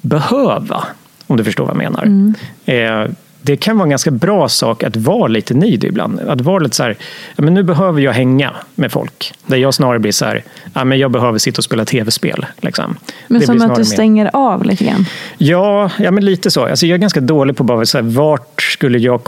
behöva, 0.01 0.83
om 1.27 1.37
du 1.37 1.43
förstår 1.43 1.65
vad 1.65 1.75
jag 1.75 1.91
menar. 1.91 2.33
Eh, 2.65 3.11
det 3.43 3.57
kan 3.57 3.77
vara 3.77 3.83
en 3.83 3.89
ganska 3.89 4.11
bra 4.11 4.49
sak 4.49 4.83
att 4.83 4.95
vara 4.95 5.27
lite 5.27 5.53
nidig 5.53 5.87
ibland. 5.87 6.19
Att 6.19 6.41
vara 6.41 6.59
lite 6.59 6.75
så 6.75 6.83
här, 6.83 6.95
ja, 7.35 7.43
men 7.43 7.53
nu 7.53 7.63
behöver 7.63 8.01
jag 8.01 8.13
hänga 8.13 8.51
med 8.75 8.91
folk. 8.91 9.33
Där 9.45 9.57
jag 9.57 9.73
snarare 9.73 9.99
blir 9.99 10.11
så 10.11 10.25
här, 10.25 10.43
ja, 10.73 10.83
men 10.83 10.99
jag 10.99 11.11
behöver 11.11 11.39
sitta 11.39 11.57
och 11.59 11.63
spela 11.63 11.85
tv-spel. 11.85 12.45
Liksom. 12.57 12.97
Men 13.27 13.39
Det 13.39 13.45
som 13.45 13.53
att 13.55 13.59
du 13.59 13.65
snarare 13.65 13.77
mer- 13.77 13.83
stänger 13.85 14.29
av 14.33 14.65
lite 14.65 14.83
grann. 14.85 15.05
Ja, 15.37 15.89
ja 15.99 16.11
men 16.11 16.25
lite 16.25 16.51
så. 16.51 16.65
Alltså 16.65 16.85
jag 16.85 16.95
är 16.95 16.99
ganska 17.01 17.21
dålig 17.21 17.55
på 17.55 17.63
bara 17.63 17.85
så 17.85 17.97
här, 17.97 18.03
vart 18.05 18.61
skulle 18.61 18.97
jag 18.97 19.23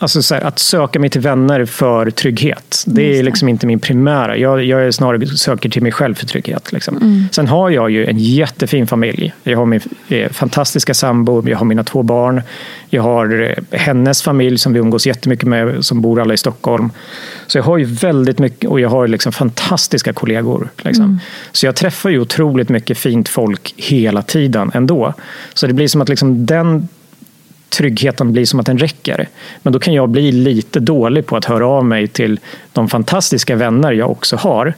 Alltså 0.00 0.22
så 0.22 0.34
här, 0.34 0.42
att 0.42 0.58
söka 0.58 0.98
mig 1.00 1.10
till 1.10 1.20
vänner 1.20 1.64
för 1.64 2.10
trygghet. 2.10 2.84
Det 2.86 3.18
är 3.18 3.22
liksom 3.22 3.48
inte 3.48 3.66
min 3.66 3.80
primära. 3.80 4.36
Jag, 4.36 4.64
jag 4.64 4.86
är 4.86 4.90
snarare 4.90 5.26
söker 5.26 5.68
till 5.68 5.82
mig 5.82 5.92
själv 5.92 6.14
för 6.14 6.26
trygghet. 6.26 6.72
Liksom. 6.72 6.96
Mm. 6.96 7.24
Sen 7.32 7.48
har 7.48 7.70
jag 7.70 7.90
ju 7.90 8.06
en 8.06 8.18
jättefin 8.18 8.86
familj. 8.86 9.34
Jag 9.42 9.58
har 9.58 9.66
min 9.66 9.80
eh, 10.08 10.30
fantastiska 10.30 10.94
sambo, 10.94 11.48
jag 11.48 11.58
har 11.58 11.64
mina 11.64 11.84
två 11.84 12.02
barn. 12.02 12.42
Jag 12.90 13.02
har 13.02 13.42
eh, 13.42 13.78
hennes 13.78 14.22
familj 14.22 14.58
som 14.58 14.72
vi 14.72 14.78
umgås 14.78 15.06
jättemycket 15.06 15.48
med, 15.48 15.84
som 15.84 16.00
bor 16.00 16.20
alla 16.20 16.34
i 16.34 16.36
Stockholm. 16.36 16.90
Så 17.46 17.58
jag 17.58 17.62
har 17.62 17.78
ju 17.78 17.84
väldigt 17.84 18.38
mycket, 18.38 18.70
och 18.70 18.80
jag 18.80 18.88
har 18.88 19.08
liksom 19.08 19.32
fantastiska 19.32 20.12
kollegor. 20.12 20.68
Liksom. 20.82 21.04
Mm. 21.04 21.18
Så 21.52 21.66
jag 21.66 21.76
träffar 21.76 22.10
ju 22.10 22.20
otroligt 22.20 22.68
mycket 22.68 22.98
fint 22.98 23.28
folk 23.28 23.74
hela 23.76 24.22
tiden 24.22 24.70
ändå. 24.74 25.14
Så 25.54 25.66
det 25.66 25.72
blir 25.72 25.88
som 25.88 26.00
att 26.00 26.08
liksom 26.08 26.46
den 26.46 26.88
tryggheten 27.68 28.32
blir 28.32 28.44
som 28.44 28.60
att 28.60 28.66
den 28.66 28.78
räcker. 28.78 29.28
Men 29.62 29.72
då 29.72 29.78
kan 29.78 29.94
jag 29.94 30.08
bli 30.08 30.32
lite 30.32 30.80
dålig 30.80 31.26
på 31.26 31.36
att 31.36 31.44
höra 31.44 31.66
av 31.66 31.84
mig 31.84 32.08
till 32.08 32.40
de 32.72 32.88
fantastiska 32.88 33.56
vänner 33.56 33.92
jag 33.92 34.10
också 34.10 34.36
har 34.36 34.74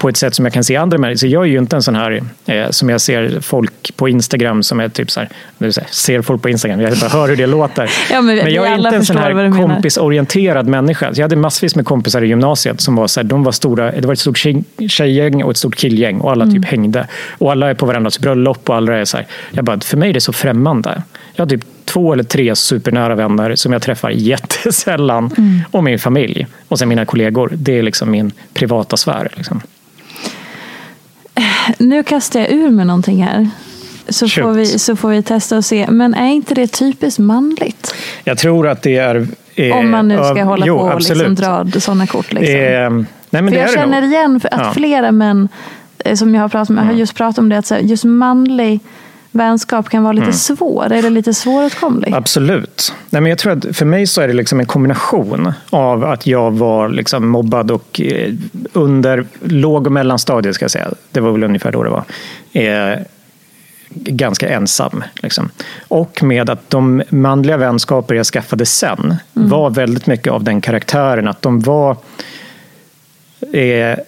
på 0.00 0.08
ett 0.08 0.16
sätt 0.16 0.34
som 0.34 0.44
jag 0.44 0.52
kan 0.54 0.64
se 0.64 0.76
andra 0.76 0.98
människor. 0.98 1.16
Så 1.18 1.26
jag 1.26 1.42
är 1.42 1.46
ju 1.48 1.58
inte 1.58 1.76
en 1.76 1.82
sån 1.82 1.94
här 1.94 2.22
eh, 2.46 2.70
som 2.70 2.88
jag 2.88 3.00
ser 3.00 3.40
folk 3.40 3.96
på 3.96 4.08
Instagram 4.08 4.62
som 4.62 4.80
är 4.80 4.88
typ 4.88 5.10
så 5.10 5.20
här, 5.20 5.28
ser 5.90 6.22
folk 6.22 6.42
på 6.42 6.48
Instagram, 6.48 6.80
jag 6.80 6.98
bara 6.98 7.08
hör 7.10 7.28
hur 7.28 7.36
det 7.36 7.46
låter. 7.46 7.90
Ja, 8.12 8.20
men 8.20 8.34
vi 8.44 8.54
jag 8.54 8.66
är 8.66 8.74
inte 8.74 8.88
en 8.96 9.04
sån 9.04 9.16
här 9.16 9.32
kompisorienterad 9.66 10.66
människa. 10.66 11.14
Så 11.14 11.20
jag 11.20 11.24
hade 11.24 11.36
massvis 11.36 11.74
med 11.76 11.84
kompisar 11.84 12.22
i 12.22 12.26
gymnasiet 12.28 12.80
som 12.80 12.96
var 12.96 13.06
så 13.06 13.20
här, 13.20 13.24
de 13.24 13.44
var 13.44 13.52
stora, 13.52 13.90
det 13.92 14.06
var 14.06 14.12
ett 14.12 14.18
stort 14.20 14.38
tjej- 14.38 14.64
tjejgäng 14.88 15.42
och 15.44 15.50
ett 15.50 15.56
stort 15.56 15.76
killgäng 15.76 16.20
och 16.20 16.30
alla 16.30 16.44
Mm. 16.44 16.54
typ 16.56 16.64
hängde. 16.70 17.06
Och 17.38 17.52
alla 17.52 17.70
är 17.70 17.74
på 17.74 17.86
varandras 17.86 18.18
bröllop 18.18 18.68
och 18.70 18.76
alla 18.76 18.96
är 18.96 19.04
så 19.04 19.16
här, 19.16 19.26
jag 19.50 19.64
bara, 19.64 19.80
för 19.80 19.96
mig 19.96 20.10
är 20.10 20.14
det 20.14 20.20
så 20.20 20.32
främmande. 20.32 21.02
Jag 21.38 21.44
har 21.44 21.50
typ 21.50 21.64
två 21.84 22.12
eller 22.12 22.22
tre 22.24 22.56
supernära 22.56 23.14
vänner 23.14 23.54
som 23.54 23.72
jag 23.72 23.82
träffar 23.82 24.10
jättesällan 24.10 25.30
Mm. 25.38 25.60
och 25.70 25.84
min 25.84 25.98
familj. 25.98 26.46
Och 26.68 26.78
sen 26.78 26.88
mina 26.88 27.04
kollegor. 27.04 27.50
Det 27.54 27.78
är 27.78 27.82
liksom 27.82 28.10
min 28.10 28.32
privata 28.54 28.96
sfär. 28.96 29.28
Liksom. 29.36 29.60
Nu 31.78 32.02
kastar 32.02 32.40
jag 32.40 32.50
ur 32.50 32.70
med 32.70 32.86
någonting 32.86 33.22
här. 33.24 33.48
Så 34.08 34.28
Shoot. 34.28 34.44
får, 34.44 34.52
vi, 34.52 34.66
så 34.66 34.96
får 34.96 35.08
vi 35.08 35.22
testa 35.22 35.56
och 35.56 35.64
se. 35.64 35.86
Men 35.90 36.14
är 36.14 36.26
inte 36.30 36.54
det 36.54 36.66
typiskt 36.66 37.18
manligt? 37.18 37.94
Jag 38.24 38.38
tror 38.38 38.68
att 38.68 38.82
det 38.82 38.96
är... 38.96 39.26
eh, 39.54 39.76
Om 39.76 39.90
man 39.90 40.08
nu 40.08 40.16
ska 40.16 40.26
av- 40.30 40.38
hålla 40.38 40.66
jo, 40.66 40.78
på 40.78 40.84
och 40.84 41.00
liksom 41.00 41.34
dra 41.34 41.66
sådana 41.80 42.06
kort. 42.06 42.32
Liksom. 42.32 42.54
Eh, 42.54 42.90
nej, 43.30 43.42
men 43.42 43.48
för 43.48 43.50
det 43.50 43.56
jag 43.56 43.62
är 43.62 43.66
det 43.72 43.72
känner 43.82 44.00
nog. 44.00 44.10
igen 44.10 44.40
för 44.40 44.54
att 44.54 44.60
Ja. 44.66 44.72
flera 44.72 45.12
män 45.12 45.48
eh, 46.04 46.14
som 46.14 46.34
jag 46.34 46.42
har 46.42 46.48
pratat 46.48 46.68
med 46.68 46.86
har 46.86 46.92
just 46.92 47.14
pratat 47.14 47.38
om 47.38 47.48
det. 47.48 47.58
Att 47.58 47.72
just 47.82 48.04
manlig 48.04 48.80
vänskap 49.30 49.88
kan 49.88 50.02
vara 50.02 50.12
lite 50.12 50.22
Mm. 50.24 50.32
svår. 50.32 50.92
Är 50.92 51.02
det 51.02 51.10
lite 51.10 51.34
svåråtkomlig? 51.34 52.14
Absolut. 52.14 52.92
Nej, 53.10 53.22
men 53.22 53.30
jag 53.30 53.38
tror 53.38 53.52
att 53.52 53.76
för 53.76 53.84
mig 53.86 54.06
så 54.06 54.20
är 54.20 54.28
det 54.28 54.34
liksom 54.34 54.60
en 54.60 54.66
kombination 54.66 55.52
av 55.70 56.04
att 56.04 56.26
jag 56.26 56.50
var 56.50 56.88
liksom 56.88 57.28
mobbad 57.28 57.70
och 57.70 58.00
eh, 58.00 58.32
under 58.72 59.26
låg 59.44 59.86
och 59.86 59.92
mellanstadiet, 59.92 60.54
ska 60.54 60.64
jag 60.64 60.70
säga. 60.70 60.88
det 61.12 61.20
var 61.20 61.32
väl 61.32 61.44
ungefär 61.44 61.72
då 61.72 61.82
det 61.82 61.90
var, 61.90 62.04
eh, 62.52 62.98
ganska 63.90 64.48
ensam. 64.48 65.04
Liksom. 65.22 65.50
Och 65.88 66.22
med 66.22 66.50
att 66.50 66.70
de 66.70 67.02
manliga 67.08 67.56
vänskaper 67.56 68.14
jag 68.14 68.26
skaffade 68.26 68.66
sen 68.66 69.16
var 69.32 69.70
väldigt 69.70 70.06
mycket 70.06 70.32
av 70.32 70.44
den 70.44 70.60
karaktären 70.60 71.28
att 71.28 71.42
de 71.42 71.60
var 71.60 71.96
eh, 73.52 73.98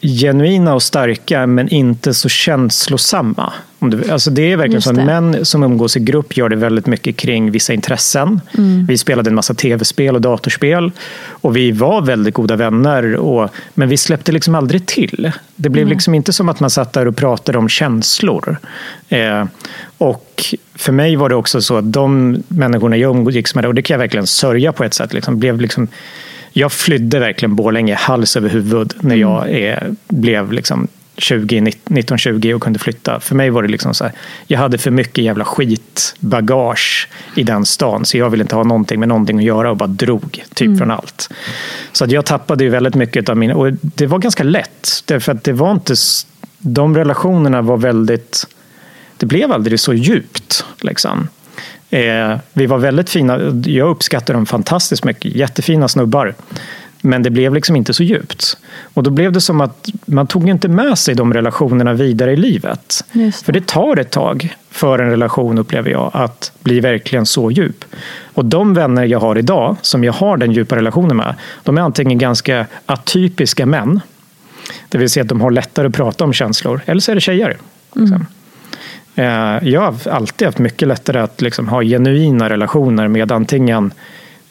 genuina 0.00 0.74
och 0.74 0.82
starka 0.82 1.46
men 1.46 1.68
inte 1.68 2.14
så 2.14 2.28
känslosamma. 2.28 3.52
Om 3.86 3.90
du, 3.90 4.10
alltså 4.10 4.30
det 4.30 4.52
är 4.52 4.56
verkligen 4.56 4.74
Just 4.74 4.84
så 4.84 4.90
att 4.90 4.96
det. 4.96 5.04
män 5.04 5.44
som 5.44 5.62
umgås 5.62 5.96
i 5.96 6.00
grupp 6.00 6.36
gör 6.36 6.48
det 6.48 6.56
väldigt 6.56 6.86
mycket 6.86 7.16
kring 7.16 7.50
vissa 7.50 7.72
intressen. 7.72 8.40
Mm. 8.58 8.86
Vi 8.86 8.98
spelade 8.98 9.30
en 9.30 9.34
massa 9.34 9.54
tv-spel 9.54 10.14
och 10.14 10.20
datorspel 10.20 10.92
och 11.28 11.56
vi 11.56 11.72
var 11.72 12.02
väldigt 12.02 12.34
goda 12.34 12.56
vänner 12.56 13.16
och, 13.16 13.50
men 13.74 13.88
vi 13.88 13.96
släppte 13.96 14.32
liksom 14.32 14.54
aldrig 14.54 14.86
till. 14.86 15.32
Det 15.56 15.68
blev 15.68 15.88
liksom 15.88 16.14
inte 16.14 16.32
som 16.32 16.48
att 16.48 16.60
man 16.60 16.70
satt 16.70 16.92
där 16.92 17.08
och 17.08 17.16
pratade 17.16 17.58
om 17.58 17.68
känslor. 17.68 18.56
Eh, 19.08 19.44
och 19.98 20.44
för 20.74 20.92
mig 20.92 21.16
var 21.16 21.28
det 21.28 21.34
också 21.34 21.60
så 21.60 21.76
att 21.76 21.92
de 21.92 22.36
människorna 22.48 22.96
jag 22.96 23.16
umgicks 23.16 23.54
med, 23.54 23.66
och 23.66 23.74
det 23.74 23.82
kan 23.82 23.94
jag 23.94 23.98
verkligen 23.98 24.26
sörja 24.26 24.72
på 24.72 24.84
ett 24.84 24.94
sätt, 24.94 25.12
liksom, 25.12 25.38
blev 25.38 25.60
liksom 25.60 25.88
jag 26.52 26.72
flydde 26.72 27.18
verkligen 27.18 27.56
Borlänge 27.56 27.94
hals 27.94 28.36
över 28.36 28.48
huvud 28.48 28.94
när 29.00 29.16
jag 29.16 29.62
eh, 29.62 29.78
blev 30.08 30.52
liksom 30.52 30.88
20, 31.18 31.60
19-20 31.60 32.54
och 32.54 32.62
kunde 32.62 32.78
flytta. 32.78 33.20
För 33.20 33.34
mig 33.34 33.50
var 33.50 33.62
det 33.62 33.68
liksom 33.68 33.94
så 33.94 34.04
här, 34.04 34.12
jag 34.46 34.58
hade 34.58 34.78
för 34.78 34.90
mycket 34.90 35.24
jävla 35.24 35.44
skitbagage 35.44 37.08
i 37.34 37.42
den 37.42 37.66
stan 37.66 38.04
så 38.04 38.18
jag 38.18 38.30
ville 38.30 38.44
inte 38.44 38.56
ha 38.56 38.64
någonting 38.64 39.00
med 39.00 39.08
någonting 39.08 39.38
att 39.38 39.44
göra 39.44 39.70
och 39.70 39.76
bara 39.76 39.86
drog 39.86 40.44
typ 40.54 40.78
från 40.78 40.90
allt. 40.90 41.30
Så 41.92 42.04
att 42.04 42.10
jag 42.10 42.24
tappade 42.24 42.64
ju 42.64 42.70
väldigt 42.70 42.94
mycket 42.94 43.28
av 43.28 43.36
min, 43.36 43.52
och 43.52 43.72
det 43.72 44.06
var 44.06 44.18
ganska 44.18 44.42
lätt 44.42 45.02
därför 45.04 45.32
att 45.32 45.44
det 45.44 45.52
var 45.52 45.72
inte, 45.72 45.94
de 46.58 46.96
relationerna 46.96 47.62
var 47.62 47.76
väldigt, 47.76 48.46
det 49.16 49.26
blev 49.26 49.52
aldrig 49.52 49.80
så 49.80 49.94
djupt 49.94 50.64
liksom. 50.80 51.28
Eh, 51.90 52.38
vi 52.52 52.66
var 52.66 52.78
väldigt 52.78 53.10
fina, 53.10 53.62
jag 53.64 53.90
uppskattar 53.90 54.34
dem 54.34 54.46
fantastiskt 54.46 55.04
mycket, 55.04 55.34
jättefina 55.34 55.88
snubbar. 55.88 56.34
Men 57.06 57.22
det 57.22 57.30
blev 57.30 57.54
liksom 57.54 57.76
inte 57.76 57.94
så 57.94 58.02
djupt. 58.02 58.58
Och 58.94 59.02
då 59.02 59.10
blev 59.10 59.32
det 59.32 59.40
som 59.40 59.60
att 59.60 59.88
man 60.06 60.26
tog 60.26 60.48
inte 60.48 60.68
med 60.68 60.98
sig 60.98 61.14
de 61.14 61.34
relationerna 61.34 61.92
vidare 61.92 62.32
i 62.32 62.36
livet. 62.36 63.04
Det. 63.12 63.32
För 63.36 63.52
det 63.52 63.66
tar 63.66 63.96
ett 63.96 64.10
tag 64.10 64.56
för 64.70 64.98
en 64.98 65.10
relation, 65.10 65.58
upplever 65.58 65.90
jag, 65.90 66.10
att 66.14 66.52
bli 66.62 66.80
verkligen 66.80 67.26
så 67.26 67.50
djup. 67.50 67.84
Och 68.34 68.44
de 68.44 68.74
vänner 68.74 69.04
jag 69.04 69.20
har 69.20 69.38
idag, 69.38 69.76
som 69.82 70.04
jag 70.04 70.12
har 70.12 70.36
den 70.36 70.52
djupa 70.52 70.76
relationen 70.76 71.16
med, 71.16 71.34
de 71.62 71.78
är 71.78 71.82
antingen 71.82 72.18
ganska 72.18 72.66
atypiska 72.86 73.66
män, 73.66 74.00
det 74.88 74.98
vill 74.98 75.10
säga 75.10 75.22
att 75.22 75.28
de 75.28 75.40
har 75.40 75.50
lättare 75.50 75.86
att 75.86 75.94
prata 75.94 76.24
om 76.24 76.32
känslor, 76.32 76.80
eller 76.86 77.00
så 77.00 77.10
är 77.10 77.14
det 77.14 77.20
tjejer. 77.20 77.56
Liksom. 77.94 78.26
Eh, 79.14 79.68
Jag 79.68 79.80
har 79.80 80.08
alltid 80.10 80.46
haft 80.46 80.58
mycket 80.58 80.88
lättare 80.88 81.18
att 81.18 81.40
liksom 81.40 81.68
ha 81.68 81.82
genuina 81.82 82.48
relationer 82.48 83.08
med 83.08 83.32
antingen 83.32 83.92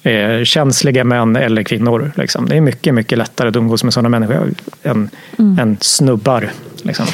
eh, 0.05 0.43
känsliga 0.43 1.03
män 1.03 1.35
eller 1.35 1.63
kvinnor. 1.63 2.11
Liksom. 2.15 2.49
Det 2.49 2.57
är 2.57 2.61
mycket, 2.61 2.93
mycket 2.93 3.17
lättare 3.17 3.49
att 3.49 3.55
umgås 3.55 3.83
med 3.83 3.93
sådana 3.93 4.09
människor 4.09 4.53
än, 4.83 5.09
än 5.37 5.77
snubbar. 5.81 6.51
Liksom. 6.83 7.05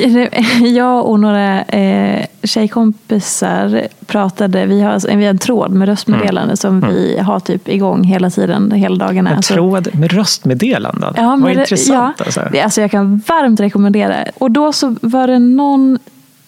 jag 0.74 1.06
och 1.06 1.20
några 1.20 1.62
eh, 1.62 2.26
tjejkompisar 2.42 3.88
pratade, 4.06 4.66
vi 4.66 4.80
har, 4.80 5.16
vi 5.16 5.24
har 5.24 5.30
en 5.30 5.38
tråd 5.38 5.70
med 5.70 5.88
röstmeddelande 5.88 6.42
mm. 6.42 6.56
som 6.56 6.78
mm. 6.78 6.94
vi 6.94 7.18
har 7.18 7.40
typ 7.40 7.68
igång 7.68 8.04
hela 8.04 8.30
tiden, 8.30 8.70
hela 8.70 9.06
dagarna. 9.06 9.30
En 9.30 9.36
alltså, 9.36 9.54
tråd 9.54 9.88
med 9.94 10.12
röstmeddelanden? 10.12 11.14
Ja, 11.16 11.38
Vad 11.40 11.52
intressant. 11.52 12.16
Ja, 12.18 12.24
alltså. 12.24 12.40
alltså 12.64 12.80
jag 12.80 12.90
kan 12.90 13.22
varmt 13.26 13.60
rekommendera. 13.60 14.24
Och 14.38 14.50
då 14.50 14.72
så 14.72 14.96
var 15.02 15.26
det 15.26 15.38
någon, 15.38 15.98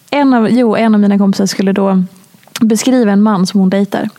en 0.09 0.33
av, 0.33 0.51
jo, 0.51 0.75
en 0.75 0.93
av 0.93 0.99
mina 0.99 1.17
kompisar 1.17 1.45
skulle 1.45 1.71
då 1.73 2.03
beskriva 2.65 3.11
en 3.11 3.21
man 3.21 3.47
som 3.47 3.59
hon 3.59 3.69
dejtar. 3.69 4.09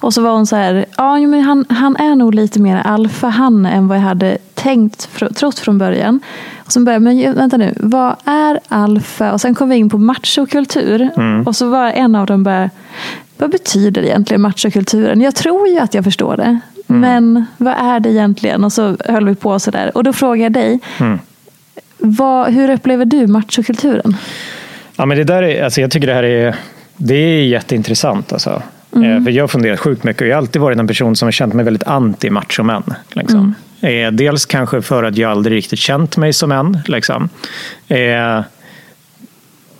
Och 0.00 0.14
så 0.14 0.22
var 0.22 0.30
hon 0.30 0.46
så 0.46 0.56
här, 0.56 0.84
ja 0.96 1.18
men 1.18 1.42
han, 1.42 1.64
han 1.68 1.96
är 1.96 2.14
nog 2.14 2.34
lite 2.34 2.60
mer 2.60 2.76
alfahanne 2.76 3.70
än 3.70 3.88
vad 3.88 3.96
jag 3.96 4.02
hade 4.02 4.38
tänkt, 4.54 5.08
trott 5.36 5.58
från 5.58 5.78
början. 5.78 6.20
Och 6.66 6.72
så 6.72 6.80
började 6.80 7.04
men 7.04 7.34
vänta 7.34 7.56
nu, 7.56 7.74
vad 7.76 8.16
är 8.24 8.60
alfa? 8.68 9.32
Och 9.32 9.40
sen 9.40 9.54
kom 9.54 9.68
vi 9.68 9.76
in 9.76 9.90
på 9.90 9.98
machokultur. 9.98 11.10
Mm. 11.16 11.42
Och 11.46 11.56
så 11.56 11.68
var 11.68 11.90
en 11.90 12.14
av 12.14 12.26
dem 12.26 12.42
bara, 12.42 12.70
vad 13.38 13.50
betyder 13.50 14.02
egentligen 14.02 14.40
machokulturen? 14.40 15.20
Jag 15.20 15.34
tror 15.34 15.68
ju 15.68 15.78
att 15.78 15.94
jag 15.94 16.04
förstår 16.04 16.36
det. 16.36 16.60
Mm. 16.88 17.00
Men 17.00 17.46
vad 17.56 17.74
är 17.74 18.00
det 18.00 18.10
egentligen? 18.10 18.64
Och 18.64 18.72
så 18.72 18.96
höll 19.04 19.24
vi 19.24 19.34
på 19.34 19.58
sådär. 19.58 19.96
Och 19.96 20.04
då 20.04 20.12
frågade 20.12 20.42
jag 20.42 20.52
dig, 20.52 20.80
mm. 21.00 21.18
vad, 21.98 22.52
hur 22.52 22.70
upplever 22.70 23.04
du 23.04 23.26
machokulturen? 23.26 24.16
Ja, 24.96 25.06
men 25.06 25.18
det 25.18 25.24
där 25.24 25.42
är, 25.42 25.64
alltså 25.64 25.80
jag 25.80 25.90
tycker 25.90 26.06
det 26.06 26.14
här 26.14 26.22
är 26.22 26.56
det 26.96 27.14
är 27.14 27.44
jätteintressant. 27.44 28.32
Alltså. 28.32 28.62
Mm. 28.96 29.16
Eh, 29.16 29.24
för 29.24 29.30
jag 29.30 29.42
har 29.42 29.48
funderat 29.48 29.80
sjukt 29.80 30.04
mycket 30.04 30.22
och 30.22 30.28
jag 30.28 30.34
har 30.34 30.38
alltid 30.38 30.62
varit 30.62 30.78
en 30.78 30.86
person 30.86 31.16
som 31.16 31.26
har 31.26 31.32
känt 31.32 31.54
mig 31.54 31.64
väldigt 31.64 31.82
anti 31.82 32.30
machomän. 32.30 32.82
Liksom. 33.12 33.54
Mm. 33.80 34.06
Eh, 34.06 34.12
dels 34.12 34.46
kanske 34.46 34.82
för 34.82 35.02
att 35.04 35.16
jag 35.16 35.30
aldrig 35.30 35.56
riktigt 35.56 35.78
känt 35.78 36.16
mig 36.16 36.32
som 36.32 36.52
en. 36.52 36.78
Liksom. 36.86 37.28
Eh, 37.88 38.40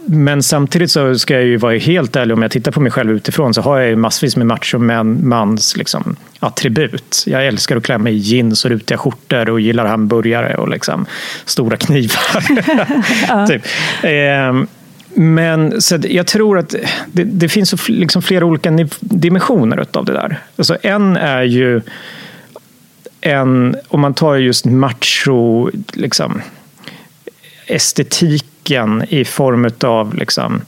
men 0.06 0.42
samtidigt 0.42 0.90
så 0.90 1.18
ska 1.18 1.34
jag 1.34 1.44
ju 1.44 1.56
vara 1.56 1.76
helt 1.76 2.16
ärlig, 2.16 2.34
om 2.34 2.42
jag 2.42 2.50
tittar 2.50 2.72
på 2.72 2.80
mig 2.80 2.92
själv 2.92 3.10
utifrån 3.10 3.54
så 3.54 3.60
har 3.60 3.78
jag 3.78 3.88
ju 3.88 3.96
massvis 3.96 4.36
med 4.36 4.46
machomans 4.46 5.76
liksom, 5.76 6.16
attribut. 6.40 7.24
Jag 7.26 7.46
älskar 7.46 7.76
att 7.76 7.82
klä 7.82 7.98
mig 7.98 8.14
i 8.14 8.16
jeans 8.16 8.64
och 8.64 8.70
rutiga 8.70 8.98
skjortor 8.98 9.50
och 9.50 9.60
gillar 9.60 9.86
hamburgare 9.86 10.54
och 10.54 10.68
liksom, 10.68 11.06
stora 11.44 11.76
knivar. 11.76 13.46
typ 13.48 13.62
men 15.14 15.82
så 15.82 15.98
jag 16.02 16.26
tror 16.26 16.58
att 16.58 16.74
det, 17.06 17.24
det 17.24 17.48
finns 17.48 17.88
liksom 17.88 18.22
flera 18.22 18.44
olika 18.44 18.70
dimensioner 19.00 19.86
av 19.92 20.04
det 20.04 20.12
där. 20.12 20.40
Alltså 20.56 20.76
en 20.82 21.16
är 21.16 21.42
ju 21.42 21.80
en, 23.20 23.76
om 23.88 24.00
man 24.00 24.14
tar 24.14 24.36
just 24.36 24.64
macho, 24.64 25.70
liksom, 25.92 26.42
estetiken 27.66 29.04
i 29.08 29.24
form 29.24 29.70
av 29.80 30.14
liksom, 30.14 30.60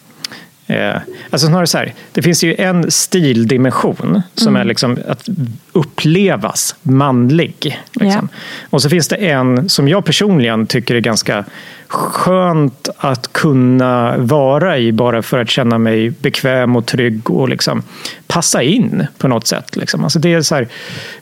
Eh, 0.67 0.97
alltså 1.31 1.47
snarare 1.47 1.67
så 1.67 1.79
här, 1.79 1.95
det 2.13 2.23
finns 2.23 2.45
ju 2.45 2.55
en 2.55 2.91
stildimension 2.91 4.23
som 4.35 4.49
mm. 4.49 4.61
är 4.61 4.65
liksom 4.65 4.99
att 5.09 5.29
upplevas 5.73 6.77
manlig. 6.83 7.81
Liksom. 7.93 8.07
Yeah. 8.07 8.25
Och 8.71 8.83
så 8.83 8.89
finns 8.89 9.09
det 9.09 9.17
en 9.17 9.69
som 9.69 9.89
jag 9.89 10.05
personligen 10.05 10.67
tycker 10.67 10.95
är 10.95 11.01
ganska 11.01 11.45
skönt 11.89 12.89
att 12.99 13.33
kunna 13.33 14.17
vara 14.17 14.79
i 14.79 14.93
bara 14.93 15.23
för 15.23 15.39
att 15.39 15.51
känna 15.51 15.79
mig 15.79 16.11
bekväm 16.11 16.77
och 16.77 16.87
trygg 16.87 17.31
och 17.31 17.49
liksom 17.49 17.83
passa 18.27 18.63
in 18.63 19.07
på 19.19 19.29
något 19.29 19.47
sätt. 19.47 19.77
Liksom. 19.77 20.05
Alltså 20.05 20.19
det 20.19 20.35
är 20.35 20.43
så 20.43 20.55
här, 20.55 20.69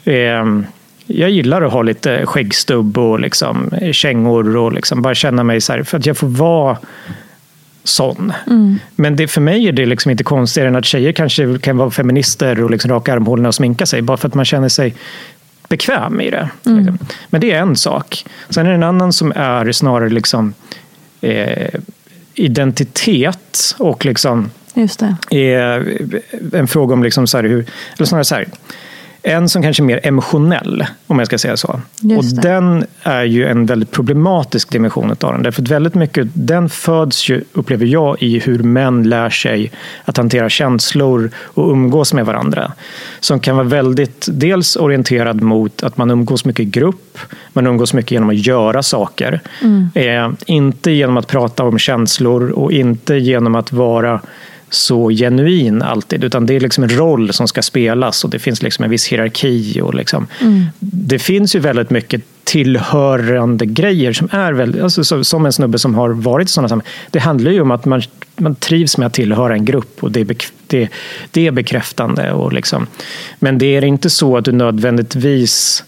eh, 0.05 0.63
jag 1.07 1.31
gillar 1.31 1.63
att 1.63 1.73
ha 1.73 1.83
lite 1.83 2.27
skäggstubb 2.27 2.99
och 2.99 3.21
liksom 3.21 3.71
kängor 3.93 4.57
och 4.57 4.73
liksom 4.73 5.03
bara 5.03 5.15
känna 5.15 5.45
mig 5.45 5.61
så 5.61 5.73
här, 5.73 5.83
för 5.83 5.99
att 5.99 6.07
jag 6.07 6.17
får 6.17 6.29
vara 6.29 6.79
sån. 7.85 8.33
Mm. 8.47 8.79
Men 8.97 9.17
det, 9.17 9.29
för 9.29 9.41
mig 9.41 9.69
är 9.69 9.73
det 9.73 9.87
liksom 9.87 10.11
inte 10.11 10.25
konstigare 10.25 10.69
än 10.69 10.77
att 10.77 10.85
tjejer 10.85 11.13
kanske 11.13 11.59
kan 11.59 11.77
vara 11.77 11.91
feminister 11.91 12.63
och 12.63 12.71
liksom 12.71 12.91
raka 12.91 13.13
armhålorna 13.13 13.49
och 13.49 13.55
sminka 13.55 13.87
sig 13.87 14.03
bara 14.03 14.17
för 14.17 14.29
att 14.29 14.35
man 14.35 14.45
känner 14.45 14.69
sig 14.69 14.95
bekväm 15.69 16.21
i 16.21 16.31
det. 16.31 16.49
Mm. 16.67 16.79
Liksom. 16.79 17.07
Men 17.29 17.41
det 17.41 17.53
är 17.53 17.61
en 17.61 17.77
sak. 17.77 18.25
Sen 18.49 18.67
är 18.67 18.71
det 18.71 18.77
en 18.77 18.83
annan 18.83 19.13
som 19.13 19.33
är 19.37 19.73
snarare 19.73 20.09
liksom, 20.09 20.55
eh, 21.21 21.81
identitet 22.35 23.75
och 23.79 24.05
liksom, 24.05 24.51
Just 24.75 25.05
det. 25.31 25.39
Eh, 25.39 26.61
en 26.61 26.69
fråga 26.69 26.95
om 26.95 27.03
liksom 27.03 27.27
så 27.27 27.39
hur, 27.39 27.67
eller 27.97 28.07
snarare 28.07 28.25
så 28.25 28.35
här, 28.35 28.49
en 29.27 29.49
som 29.49 29.63
kanske 29.63 29.83
är 29.83 29.85
mer 29.85 30.01
emotionell, 30.03 30.87
om 31.07 31.19
jag 31.19 31.27
ska 31.27 31.39
säga 31.39 31.57
så. 31.57 31.81
och 32.17 32.25
den 32.43 32.85
är 33.03 33.25
ju 33.25 33.47
en 33.47 33.67
väldigt 33.67 33.91
problematisk 33.91 34.71
dimension 34.71 35.11
av 35.21 35.33
den. 35.33 35.43
Därför 35.43 35.63
att 35.63 35.69
väldigt 35.69 35.95
mycket, 35.95 36.29
den 36.33 36.69
föds 36.69 37.29
ju, 37.29 37.45
upplever 37.53 37.87
jag, 37.87 38.23
i 38.23 38.39
hur 38.39 38.59
män 38.59 39.09
lär 39.09 39.31
sig 39.31 39.73
att 40.05 40.17
hantera 40.17 40.49
känslor 40.49 41.31
och 41.37 41.71
umgås 41.71 42.15
med 42.15 42.27
varandra. 42.27 42.73
Som 43.21 43.41
kan 43.41 43.57
vara 43.57 43.67
väldigt, 43.67 44.29
dels 44.31 44.77
orienterad 44.77 45.43
mot 45.43 45.83
att 45.83 45.97
man 45.97 46.11
umgås 46.11 46.45
mycket 46.45 46.67
i 46.67 46.71
grupp, 46.71 47.19
man 47.53 47.67
umgås 47.67 47.95
mycket 47.95 48.11
genom 48.11 48.29
att 48.29 48.47
göra 48.47 48.83
saker. 48.83 49.41
Mm. 49.63 49.89
Eh, 49.95 50.37
inte 50.47 50.91
genom 50.91 51.17
att 51.17 51.27
prata 51.27 51.65
om 51.65 51.79
känslor 51.79 52.51
och 52.51 52.73
inte 52.73 53.15
genom 53.15 53.55
att 53.55 53.73
vara 53.73 54.21
så 54.71 55.11
genuin 55.11 55.83
alltid, 55.83 56.25
utan 56.25 56.47
det 56.47 56.55
är 56.55 56.61
liksom 56.61 56.85
en 56.85 56.97
roll 56.97 57.33
som 57.33 57.49
ska 57.49 57.63
spelas 57.63 58.25
och 58.25 58.31
det 58.31 58.39
finns 58.39 58.63
liksom 58.63 58.85
en 58.85 58.91
viss 58.91 59.07
hierarki. 59.07 59.81
Och 59.81 59.95
liksom, 59.95 60.27
mm. 60.41 60.65
Det 60.79 61.19
finns 61.19 61.57
ju 61.57 61.61
väldigt 61.61 61.91
mycket 61.91 62.23
tillhörande 62.45 63.67
grejer 63.67 64.13
som 64.13 64.29
är 64.31 64.53
väldigt, 64.53 64.83
alltså, 64.83 65.25
som 65.25 65.47
en 65.47 65.53
snubbe 65.53 65.79
som 65.79 65.95
har 65.95 66.09
varit 66.09 66.49
i 66.49 66.53
sådana 66.53 66.69
sammanhang. 66.69 66.93
Det 67.11 67.19
handlar 67.19 67.51
ju 67.51 67.61
om 67.61 67.71
att 67.71 67.85
man, 67.85 68.03
man 68.37 68.55
trivs 68.55 68.99
med 68.99 69.07
att 69.07 69.13
tillhöra 69.13 69.55
en 69.55 69.65
grupp 69.65 70.05
och 70.05 70.11
det 70.13 70.21
är, 70.21 70.37
det, 70.67 70.89
det 71.31 71.47
är 71.47 71.51
bekräftande. 71.51 72.33
Och 72.33 72.53
liksom. 72.53 72.87
Men 73.39 73.59
det 73.59 73.77
är 73.77 73.85
inte 73.85 74.11
så 74.11 74.37
att 74.37 74.45
du 74.45 74.53
nödvändigtvis 74.53 75.85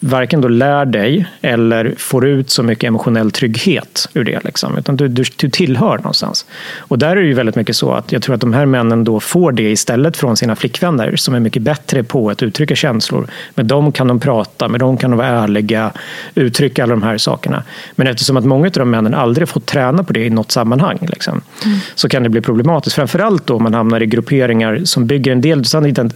varken 0.00 0.40
då 0.40 0.48
lär 0.48 0.84
dig 0.84 1.26
eller 1.40 1.94
får 1.98 2.26
ut 2.26 2.50
så 2.50 2.62
mycket 2.62 2.88
emotionell 2.88 3.30
trygghet 3.30 4.08
ur 4.14 4.24
det. 4.24 4.44
Liksom. 4.44 4.78
Utan 4.78 4.96
du, 4.96 5.08
du, 5.08 5.24
du, 5.36 5.50
tillhör 5.50 5.96
någonstans. 5.96 6.46
Och 6.78 6.98
där 6.98 7.10
är 7.10 7.16
det 7.16 7.26
ju 7.26 7.34
väldigt 7.34 7.56
mycket 7.56 7.76
så 7.76 7.92
att 7.92 8.12
jag 8.12 8.22
tror 8.22 8.34
att 8.34 8.40
de 8.40 8.52
här 8.52 8.66
männen 8.66 9.04
då 9.04 9.20
får 9.20 9.52
det 9.52 9.70
istället 9.70 10.16
från 10.16 10.36
sina 10.36 10.56
flickvänner 10.56 11.16
som 11.16 11.34
är 11.34 11.40
mycket 11.40 11.62
bättre 11.62 12.02
på 12.02 12.30
att 12.30 12.42
uttrycka 12.42 12.74
känslor. 12.76 13.26
Med 13.54 13.66
dem 13.66 13.92
kan 13.92 14.06
de 14.06 14.20
prata, 14.20 14.68
med 14.68 14.80
dem 14.80 14.96
kan 14.96 15.10
de 15.10 15.16
vara 15.16 15.28
ärliga, 15.28 15.92
uttrycka 16.34 16.82
alla 16.82 16.90
de 16.90 17.02
här 17.02 17.18
sakerna. 17.18 17.62
Men 17.94 18.06
eftersom 18.06 18.36
att 18.36 18.44
många 18.44 18.66
av 18.66 18.72
de 18.72 18.90
männen 18.90 19.14
aldrig 19.14 19.48
fått 19.48 19.66
träna 19.66 20.04
på 20.04 20.12
det 20.12 20.24
i 20.24 20.30
något 20.30 20.52
sammanhang 20.52 20.98
liksom, 21.00 21.40
mm. 21.64 21.78
så 21.94 22.08
kan 22.08 22.22
det 22.22 22.28
bli 22.28 22.40
problematiskt. 22.40 22.96
Framförallt 22.96 23.46
då 23.46 23.56
om 23.56 23.62
man 23.62 23.74
hamnar 23.74 24.02
i 24.02 24.06
grupperingar 24.06 24.80
som 24.84 25.06
bygger 25.06 25.32
en 25.32 25.40
del 25.40 25.58
av 25.58 26.10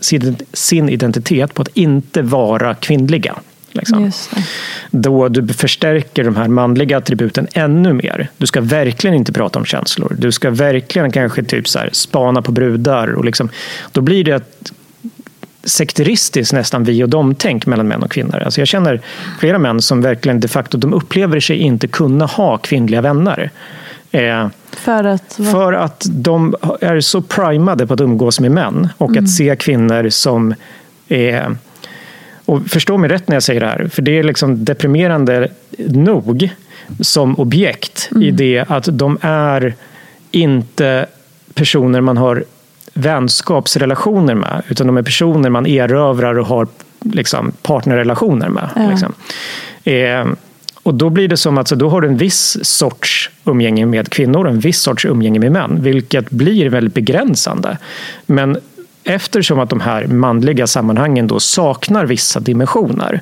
sin 0.53 0.89
identitet 0.89 1.55
på 1.55 1.63
att 1.63 1.69
inte 1.75 2.23
vara 2.23 2.75
kvinnliga. 2.75 3.35
Liksom. 3.75 4.13
Då 4.91 5.29
du 5.29 5.55
förstärker 5.55 6.25
de 6.25 6.37
här 6.37 6.49
manliga 6.49 6.99
attributen 6.99 7.47
ännu 7.53 7.93
mer. 7.93 8.29
Du 8.37 8.47
ska 8.47 8.61
verkligen 8.61 9.17
inte 9.17 9.33
prata 9.33 9.59
om 9.59 9.65
känslor. 9.65 10.17
Du 10.19 10.33
ska 10.33 10.51
verkligen 10.51 11.13
kanske 11.13 11.43
typ 11.43 11.69
så 11.69 11.79
här, 11.79 11.89
spana 11.93 12.43
på 12.43 12.53
brudar. 12.53 13.15
Och 13.15 13.25
liksom, 13.25 13.49
då 13.93 14.01
blir 14.01 14.25
det 14.25 14.35
ett 14.35 14.73
sekteristiskt 15.65 16.53
nästan 16.53 16.85
vi 16.85 17.05
och 17.05 17.09
dem-tänk 17.09 17.67
mellan 17.67 17.89
män 17.89 18.03
och 18.03 18.11
kvinnor. 18.11 18.39
Alltså 18.39 18.61
jag 18.61 18.69
känner 18.69 19.01
flera 19.41 19.59
män 19.59 19.83
som 19.83 20.03
verkligen 20.03 20.41
de 20.41 20.49
facto 20.49 20.79
de 20.79 20.95
upplever 20.95 21.41
sig 21.41 21.57
inte 21.57 21.89
kunna 21.89 22.27
ha 22.27 22.59
kvinnliga 22.59 23.01
vänner. 23.01 23.51
Eh, 24.11 24.49
för 24.71 25.05
att, 25.05 25.39
för 25.53 25.73
att 25.73 26.07
de 26.11 26.55
är 26.81 27.01
så 27.01 27.23
primade 27.23 27.87
på 27.87 27.95
att 27.95 28.01
umgås 28.01 28.41
med 28.41 28.51
män 28.51 28.89
och 28.99 29.11
mm. 29.11 29.25
att 29.25 29.31
se 29.31 29.57
kvinnor 29.57 30.09
som 30.09 30.55
eh, 31.09 31.49
och 32.45 32.67
förstå 32.67 32.99
mig 32.99 33.11
rätt 33.11 33.29
när 33.29 33.37
jag 33.37 33.43
säger 33.43 33.61
det 33.61 33.67
här, 33.67 33.89
för 33.93 34.03
det 34.03 34.19
är 34.19 34.23
liksom 34.23 34.65
deprimerande 34.65 35.49
nog 35.79 36.49
som 37.01 37.39
objekt 37.39 38.09
mm. 38.11 38.23
i 38.23 38.31
det 38.31 38.65
att 38.69 38.89
de 38.93 39.19
är 39.21 39.75
inte 40.31 41.07
personer 41.55 42.01
man 42.01 42.17
har 42.17 42.45
vänskapsrelationer 42.95 44.35
med, 44.35 44.63
utan 44.69 44.87
de 44.87 44.97
är 44.97 45.03
personer 45.03 45.51
man 45.51 45.67
erövrar 45.67 46.39
och 46.39 46.47
har 46.47 46.69
liksom, 47.01 47.53
partnerrelationer 47.63 48.49
med. 48.49 48.69
Ja. 48.77 48.91
Liksom. 48.91 49.15
Eh, 49.85 50.27
och 50.83 50.95
då 50.95 51.11
blir 51.11 51.29
det 51.29 51.37
som 51.37 51.59
att 51.59 51.69
så 51.69 51.75
då 51.75 51.89
har 51.89 52.01
du 52.01 52.09
en 52.09 52.17
viss 52.17 52.59
sorts 52.63 53.31
umgänge 53.45 53.87
med 53.87 54.09
kvinnor 54.09 54.45
och 54.45 54.51
en 54.51 54.61
viss 54.61 54.81
sorts 54.81 55.05
umgänge 55.05 55.39
med 55.39 55.53
män, 55.53 55.83
vilket 55.83 56.31
blir 56.31 56.69
väldigt 56.69 56.95
begränsande. 56.95 57.79
Men 58.27 58.59
eftersom 59.05 59.59
att 59.59 59.71
de 59.71 59.81
här 59.81 60.07
manliga 60.07 60.67
sammanhangen 60.67 61.27
då 61.27 61.41
saknar 61.41 62.07
vissa 62.07 62.41
dimensioner 62.41 63.21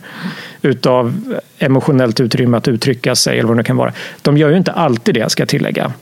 utav 0.62 1.34
emotionellt 1.58 2.20
utrymme 2.20 2.56
att 2.56 2.68
uttrycka 2.68 3.14
sig 3.14 3.38
eller 3.38 3.48
vad 3.48 3.56
det 3.56 3.64
kan 3.64 3.76
vara. 3.76 3.92
De 4.22 4.36
gör 4.36 4.50
ju 4.50 4.56
inte 4.56 4.72
alltid 4.72 5.14
det, 5.14 5.30
ska 5.30 5.40
jag 5.40 5.48
tillägga. 5.48 5.92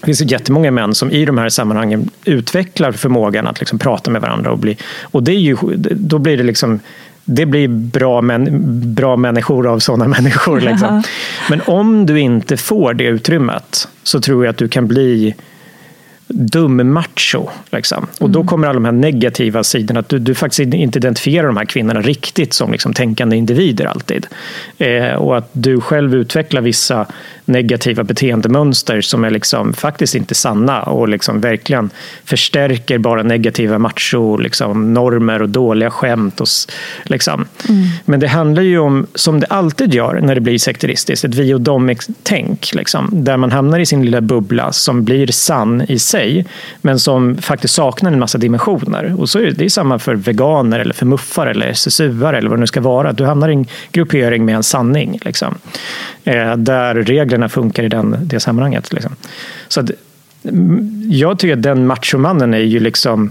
Det 0.00 0.06
finns 0.06 0.20
jättemånga 0.20 0.70
män 0.70 0.94
som 0.94 1.10
i 1.10 1.24
de 1.24 1.38
här 1.38 1.48
sammanhangen 1.48 2.10
utvecklar 2.24 2.92
förmågan 2.92 3.46
att 3.46 3.60
liksom 3.60 3.78
prata 3.78 4.10
med 4.10 4.22
varandra. 4.22 4.52
Och, 4.52 4.58
bli, 4.58 4.76
och 5.02 5.22
det 5.22 5.32
är 5.32 5.38
ju, 5.38 5.56
då 5.76 6.18
blir 6.18 6.36
det 6.36 6.42
liksom 6.42 6.80
det 7.24 7.46
blir 7.46 7.68
bra, 7.68 8.22
män, 8.22 8.48
bra 8.94 9.16
människor 9.16 9.66
av 9.66 9.78
sådana 9.78 10.08
människor. 10.18 10.60
Liksom. 10.60 11.02
Men 11.50 11.60
om 11.66 12.06
du 12.06 12.20
inte 12.20 12.56
får 12.56 12.94
det 12.94 13.04
utrymmet 13.04 13.88
så 14.02 14.20
tror 14.20 14.44
jag 14.44 14.50
att 14.50 14.58
du 14.58 14.68
kan 14.68 14.86
bli 14.88 15.34
dum-macho. 16.34 17.48
Liksom. 17.70 18.06
Och 18.18 18.30
då 18.30 18.38
Mm. 18.38 18.48
kommer 18.48 18.68
alla 18.68 18.74
de 18.74 18.84
här 18.84 18.92
negativa 18.92 19.64
sidorna, 19.64 20.00
att 20.00 20.08
du, 20.08 20.18
du 20.18 20.34
faktiskt 20.34 20.60
inte 20.74 20.98
identifierar 20.98 21.46
de 21.46 21.56
här 21.56 21.64
kvinnorna 21.64 22.00
riktigt 22.00 22.52
som 22.54 22.72
liksom 22.72 22.94
tänkande 22.94 23.36
individer 23.36 23.84
alltid. 23.84 24.26
Eh, 24.78 25.14
och 25.14 25.36
att 25.38 25.48
du 25.52 25.80
själv 25.80 26.14
utvecklar 26.14 26.60
vissa 26.60 27.06
negativa 27.44 28.04
beteendemönster 28.04 29.00
som 29.00 29.24
är 29.24 29.30
liksom 29.30 29.72
faktiskt 29.72 30.14
inte 30.14 30.34
sanna 30.34 30.82
och 30.82 31.08
liksom 31.08 31.40
verkligen 31.40 31.90
förstärker 32.24 32.98
bara 32.98 33.22
negativa 33.22 33.78
macho 33.78 34.36
liksom, 34.36 34.94
normer 34.94 35.42
och 35.42 35.48
dåliga 35.48 35.90
skämt. 35.90 36.40
Och, 36.40 36.48
liksom. 37.04 37.44
Men 38.04 38.20
det 38.20 38.28
handlar 38.28 38.62
ju 38.62 38.78
om, 38.78 39.06
som 39.14 39.40
det 39.40 39.46
alltid 39.46 39.94
gör 39.94 40.20
när 40.20 40.34
det 40.34 40.40
blir 40.40 40.58
sekteristiskt, 40.58 41.24
ett 41.24 41.34
vi 41.34 41.54
och 41.54 41.60
dem-tänk. 41.60 42.74
Liksom, 42.74 43.08
där 43.12 43.36
man 43.36 43.52
hamnar 43.52 43.78
i 43.78 43.86
sin 43.86 44.04
lilla 44.04 44.20
bubbla 44.20 44.72
som 44.72 45.04
blir 45.04 45.26
sann 45.26 45.82
i 45.88 45.98
sig, 45.98 46.19
men 46.82 46.98
som 46.98 47.36
faktiskt 47.36 47.74
saknar 47.74 48.12
en 48.12 48.18
massa 48.18 48.38
dimensioner. 48.38 49.14
Och 49.18 49.28
så 49.28 49.38
är 49.38 49.42
det, 49.42 49.50
det 49.50 49.64
är 49.64 49.68
samma 49.68 49.98
för 49.98 50.14
veganer, 50.14 50.78
eller 50.78 50.94
för 50.94 51.06
muffar 51.06 51.46
eller 51.46 51.66
SSU-are 51.66 52.36
eller 52.36 52.48
vad 52.48 52.58
det 52.58 52.60
nu 52.60 52.66
ska 52.66 52.80
vara. 52.80 53.12
Du 53.12 53.24
hamnar 53.24 53.48
i 53.48 53.52
en 53.52 53.66
gruppering 53.92 54.44
med 54.44 54.56
en 54.56 54.62
sanning. 54.62 55.18
Liksom, 55.24 55.54
eh, 56.24 56.56
där 56.56 56.94
reglerna 56.94 57.48
funkar 57.48 57.82
i 57.82 57.88
den, 57.88 58.16
det 58.20 58.40
sammanhanget. 58.40 58.92
Liksom. 58.92 59.16
Så 59.68 59.80
att, 59.80 59.90
mm, 60.44 61.02
jag 61.10 61.38
tycker 61.38 61.56
att 61.56 61.62
den 61.62 61.86
machomannen 61.86 62.54
är 62.54 62.58
ju 62.58 62.80
liksom 62.80 63.30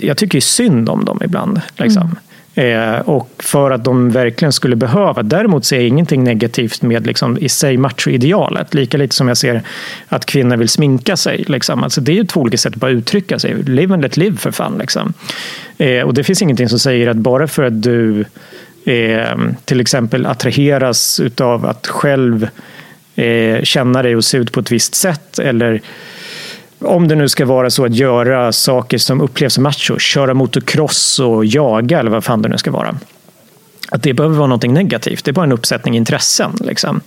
jag 0.00 0.16
tycker 0.16 0.36
ju 0.36 0.40
synd 0.40 0.88
om 0.88 1.04
dem 1.04 1.20
ibland. 1.24 1.60
Liksom. 1.76 2.02
Mm. 2.02 2.16
Eh, 2.54 2.98
och 2.98 3.30
för 3.38 3.70
att 3.70 3.84
de 3.84 4.10
verkligen 4.10 4.52
skulle 4.52 4.76
behöva. 4.76 5.22
Däremot 5.22 5.64
ser 5.64 5.76
jag 5.76 5.84
ingenting 5.84 6.24
negativt 6.24 6.82
med 6.82 7.06
liksom, 7.06 7.38
i 7.38 7.48
sig 7.48 7.76
machoidealet. 7.76 8.74
Lika 8.74 8.96
lite 8.96 9.14
som 9.14 9.28
jag 9.28 9.36
ser 9.36 9.62
att 10.08 10.26
kvinnor 10.26 10.56
vill 10.56 10.68
sminka 10.68 11.16
sig. 11.16 11.44
Liksom. 11.48 11.82
Alltså, 11.82 12.00
det 12.00 12.12
är 12.12 12.16
ju 12.16 12.24
två 12.24 12.40
olika 12.40 12.58
sätt 12.58 12.72
att 12.72 12.80
bara 12.80 12.90
uttrycka 12.90 13.38
sig. 13.38 13.54
Live 13.62 13.94
and 13.94 14.02
let 14.02 14.16
live 14.16 14.36
för 14.36 14.50
fan. 14.50 14.78
Liksom. 14.78 15.12
Eh, 15.78 16.02
och 16.02 16.14
det 16.14 16.24
finns 16.24 16.42
ingenting 16.42 16.68
som 16.68 16.78
säger 16.78 17.08
att 17.08 17.16
bara 17.16 17.46
för 17.46 17.62
att 17.62 17.82
du 17.82 18.24
eh, 18.84 19.38
till 19.64 19.80
exempel 19.80 20.26
attraheras 20.26 21.20
utav 21.20 21.66
att 21.66 21.86
själv 21.86 22.48
eh, 23.14 23.62
känna 23.62 24.02
dig 24.02 24.16
och 24.16 24.24
se 24.24 24.38
ut 24.38 24.52
på 24.52 24.60
ett 24.60 24.70
visst 24.70 24.94
sätt 24.94 25.38
eller 25.38 25.80
om 26.86 27.08
det 27.08 27.14
nu 27.14 27.28
ska 27.28 27.46
vara 27.46 27.70
så 27.70 27.84
att 27.84 27.94
göra 27.94 28.52
saker 28.52 28.98
som 28.98 29.20
upplevs 29.20 29.54
som 29.54 29.62
macho, 29.62 29.98
köra 29.98 30.34
motocross 30.34 31.18
och 31.18 31.44
jaga 31.44 31.98
eller 31.98 32.10
vad 32.10 32.24
fan 32.24 32.42
det 32.42 32.48
nu 32.48 32.58
ska 32.58 32.70
vara. 32.70 32.94
Att 33.94 34.02
det 34.02 34.14
behöver 34.14 34.36
vara 34.36 34.46
något 34.46 34.62
negativt, 34.62 35.24
det 35.24 35.30
är 35.30 35.32
bara 35.32 35.44
en 35.44 35.52
uppsättning 35.52 35.96
intressen. 35.96 36.50
Liksom. 36.60 37.00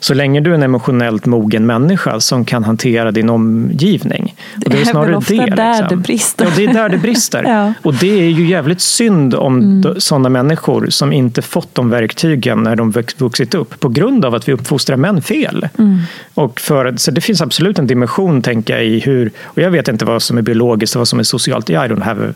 Så 0.00 0.14
länge 0.14 0.40
du 0.40 0.50
är 0.50 0.54
en 0.54 0.62
emotionellt 0.62 1.26
mogen 1.26 1.66
människa 1.66 2.20
som 2.20 2.44
kan 2.44 2.64
hantera 2.64 3.10
din 3.10 3.30
omgivning. 3.30 4.34
Det 4.56 4.66
Och 4.66 4.80
är 4.80 4.84
snarare 4.84 5.06
väl 5.06 5.14
ofta 5.14 5.46
där 5.46 5.88
det 5.88 5.96
brister. 5.96 6.44
Ja, 6.44 6.50
det 6.56 6.64
är 6.64 6.72
där 6.72 6.88
det 6.88 6.98
brister. 6.98 7.44
Ja. 7.52 7.72
Och 7.82 7.94
det 7.94 8.20
är 8.20 8.28
ju 8.28 8.48
jävligt 8.48 8.80
synd 8.80 9.34
om 9.34 9.58
mm. 9.58 10.00
sådana 10.00 10.28
människor 10.28 10.86
som 10.90 11.12
inte 11.12 11.42
fått 11.42 11.74
de 11.74 11.90
verktygen 11.90 12.62
när 12.62 12.76
de 12.76 12.92
vux- 12.92 13.14
vuxit 13.18 13.54
upp 13.54 13.80
på 13.80 13.88
grund 13.88 14.24
av 14.24 14.34
att 14.34 14.48
vi 14.48 14.52
uppfostrar 14.52 14.96
män 14.96 15.22
fel. 15.22 15.68
Och 16.34 16.60
för, 16.60 16.94
så 16.96 17.10
det 17.10 17.20
finns 17.20 17.42
absolut 17.42 17.78
en 17.78 17.86
dimension, 17.86 18.42
tänker 18.42 18.74
jag, 18.74 18.84
i 18.84 19.00
hur... 19.00 19.30
Och 19.44 19.58
jag 19.58 19.70
vet 19.70 19.88
inte 19.88 20.04
vad 20.04 20.22
som 20.22 20.38
är 20.38 20.42
biologiskt 20.42 20.96
och 20.96 21.00
vad 21.00 21.08
som 21.08 21.18
är 21.18 21.22
socialt. 21.22 21.70
I 21.70 21.72
don't 21.72 22.02
have 22.02 22.34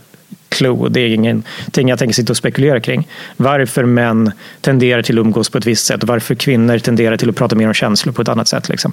clue. 0.48 0.88
Det 0.90 1.00
är 1.00 1.08
ingenting 1.14 1.88
jag 1.88 1.98
tänker 1.98 2.14
sitta 2.14 2.32
och 2.32 2.36
spekulera 2.36 2.80
kring. 2.80 3.08
Varför 3.36 3.84
män 3.84 4.32
tenderar 4.60 5.02
till 5.02 5.18
att 5.18 5.22
umgås 5.24 5.50
på 5.50 5.58
ett 5.58 5.66
visst 5.66 5.86
sätt 5.86 6.02
och 6.02 6.08
varför 6.08 6.34
kvinnor 6.34 6.78
tenderar 6.78 7.16
till 7.16 7.28
att 7.30 7.36
prata 7.36 7.56
mer 7.56 7.66
om 7.68 7.74
känslor 7.74 8.12
på 8.12 8.22
ett 8.22 8.28
annat 8.28 8.48
sätt. 8.48 8.68
Liksom. 8.68 8.92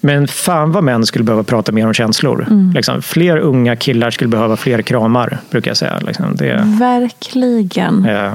Men 0.00 0.28
fan 0.28 0.72
vad 0.72 0.84
män 0.84 1.06
skulle 1.06 1.24
behöva 1.24 1.42
prata 1.42 1.72
mer 1.72 1.86
om 1.86 1.94
känslor. 1.94 2.46
Liksom. 2.74 3.02
Fler 3.02 3.36
unga 3.38 3.76
killar 3.76 4.10
skulle 4.10 4.28
behöva 4.28 4.56
fler 4.56 4.82
kramar, 4.82 5.38
brukar 5.50 5.70
jag 5.70 5.76
säga. 5.76 5.98
Liksom. 6.06 6.36
Det, 6.36 6.62
Verkligen. 6.80 8.04
eh, 8.06 8.34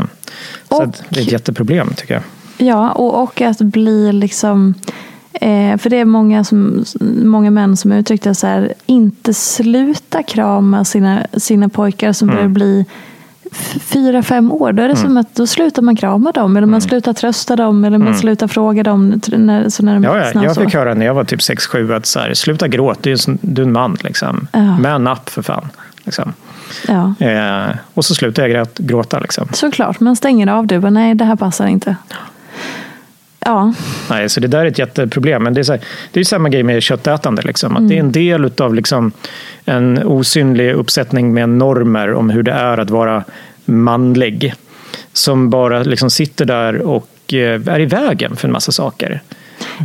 så 0.70 0.84
Och- 0.84 0.96
det 1.10 1.20
är 1.20 1.24
ett 1.24 1.32
jätteproblem, 1.32 1.94
tycker 1.96 2.14
jag. 2.14 2.24
Ja, 2.58 2.92
och, 2.92 3.24
och 3.24 3.42
att 3.42 3.58
bli 3.60 4.14
liksom... 4.14 4.74
Eh, 5.34 5.78
för 5.78 5.90
det 5.90 5.98
är 5.98 6.06
många, 6.06 6.44
som, 6.44 6.86
många 7.24 7.52
män 7.52 7.78
som 7.78 7.92
uttryckte 7.92 8.36
så 8.36 8.48
här, 8.48 8.74
inte 8.86 9.34
sluta 9.34 10.24
krama 10.24 10.86
sina, 10.86 11.28
sina 11.38 11.70
pojkar 11.70 12.14
som 12.14 12.30
Mm. 12.30 12.36
börjar 12.38 12.50
bli 12.50 12.86
fyra, 13.82 14.24
fem 14.24 14.52
år. 14.52 14.72
Då 14.72 14.84
är 14.84 14.88
det 14.88 14.96
som 14.96 15.18
att 15.18 15.36
då 15.36 15.48
slutar 15.48 15.82
man 15.82 15.96
krama 15.96 16.32
dem, 16.32 16.58
eller 16.58 16.68
man 16.68 16.82
slutar 16.82 17.14
trösta 17.14 17.56
dem, 17.56 17.84
eller 17.86 17.98
man 17.98 18.16
slutar 18.18 18.48
fråga 18.48 18.84
dem 18.84 19.22
när, 19.28 19.70
så 19.70 19.84
när 19.84 19.94
de 19.94 20.06
Mm. 20.06 20.18
Ja, 20.18 20.32
ja, 20.34 20.44
jag 20.44 20.56
fick 20.56 20.74
höra 20.74 20.94
när 20.94 21.06
jag 21.06 21.14
var 21.14 21.24
typ 21.24 21.40
6-7 21.40 21.96
att 21.96 22.06
så 22.06 22.20
här, 22.20 22.34
sluta 22.34 22.68
gråta, 22.68 23.00
du 23.04 23.12
är, 23.12 23.30
en 23.30 23.38
du 23.42 23.62
är 23.62 23.66
en 23.66 23.72
man. 23.72 23.98
Liksom. 24.04 24.48
Ja. 24.52 24.78
Man 24.78 25.08
up 25.08 25.30
för 25.30 25.42
fan. 25.42 25.70
Liksom. 26.04 26.34
Ja, 26.88 27.14
Eh, 27.20 27.76
och 27.94 28.06
så 28.06 28.16
slutade 28.16 28.50
jag 28.50 28.68
gråta. 28.76 29.20
Liksom. 29.20 29.48
såklart, 29.54 30.00
man 30.00 30.16
stänger 30.16 30.48
av 30.48 30.68
det. 30.68 30.90
Nej, 30.90 31.16
det 31.16 31.26
här 31.26 31.36
passar 31.36 31.68
inte. 31.68 31.96
Ja, 33.46 33.74
Nej, 34.10 34.30
så 34.30 34.40
det 34.40 34.48
där 34.48 34.60
är 34.60 34.66
ett 34.66 34.80
jätteproblem. 34.80 35.44
Men 35.44 35.54
det 35.54 35.62
är, 35.62 35.72
här, 35.72 35.82
det 36.12 36.20
är 36.20 36.24
samma 36.24 36.50
grej 36.50 36.64
med 36.64 36.84
köttätande. 36.84 37.42
Liksom. 37.42 37.78
Att 37.78 37.88
Det 37.88 37.96
är 37.96 38.00
en 38.00 38.12
del 38.12 38.52
av 38.58 38.76
liksom, 38.76 39.12
en 39.66 40.04
osynlig 40.04 40.74
uppsättning 40.74 41.34
med 41.34 41.50
normer 41.50 42.14
om 42.14 42.30
hur 42.30 42.44
det 42.44 42.52
är 42.52 42.78
att 42.78 42.90
vara 42.90 43.24
manlig. 43.66 44.54
Som 45.14 45.50
bara 45.50 45.84
liksom 45.84 46.10
sitter 46.10 46.46
där 46.46 46.82
och 46.82 47.34
eh, 47.34 47.68
är 47.68 47.80
i 47.80 47.86
vägen 47.86 48.36
för 48.36 48.48
en 48.48 48.52
massa 48.52 48.72
saker. 48.72 49.22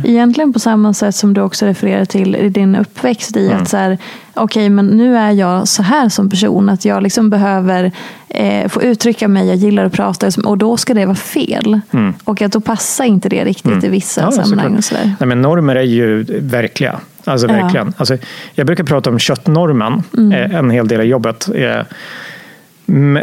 Egentligen 0.05 0.53
på 0.53 0.59
samma 0.59 0.93
sätt 0.93 1.15
som 1.15 1.33
du 1.33 1.41
också 1.41 1.65
refererar 1.65 2.05
till 2.05 2.35
i 2.35 2.49
din 2.49 2.75
uppväxt 2.75 3.37
i 3.37 3.47
Mm. 3.47 3.61
att 3.61 3.69
så 3.69 3.77
här, 3.77 3.97
okej 4.33 4.69
men 4.69 4.87
nu 4.87 5.17
är 5.17 5.31
jag 5.31 5.67
så 5.67 5.83
här 5.83 6.09
som 6.09 6.29
person 6.29 6.69
att 6.69 6.85
jag 6.85 7.03
liksom 7.03 7.29
behöver 7.29 7.91
eh, 8.27 8.67
få 8.69 8.81
uttrycka 8.83 9.27
mig, 9.27 9.47
jag 9.47 9.55
gillar 9.55 9.85
att 9.85 9.93
prata 9.93 10.29
och 10.45 10.57
då 10.57 10.77
ska 10.77 10.93
det 10.93 11.05
vara 11.05 11.15
fel. 11.15 11.79
Och 12.23 12.41
att 12.41 12.51
då 12.51 12.59
passar 12.61 13.05
inte 13.05 13.29
det 13.29 13.45
riktigt 13.45 13.83
i 13.83 13.87
vissa 13.89 14.21
Mm. 14.21 14.33
Ja, 14.37 14.43
sammanhang. 14.43 14.79
Nej, 15.19 15.27
men 15.27 15.41
normer 15.41 15.75
är 15.75 15.81
ju 15.83 16.23
verkliga. 16.41 16.99
Alltså, 17.25 17.47
Ja. 17.47 17.53
verkligen. 17.53 17.93
Alltså, 17.97 18.17
jag 18.53 18.67
brukar 18.67 18.83
prata 18.83 19.09
om 19.09 19.19
köttnormen 19.19 20.03
Mm. 20.17 20.31
eh, 20.51 20.57
en 20.59 20.69
hel 20.69 20.87
del 20.87 21.01
i 21.01 21.03
jobbet. 21.03 21.49
Eh, 21.55 21.81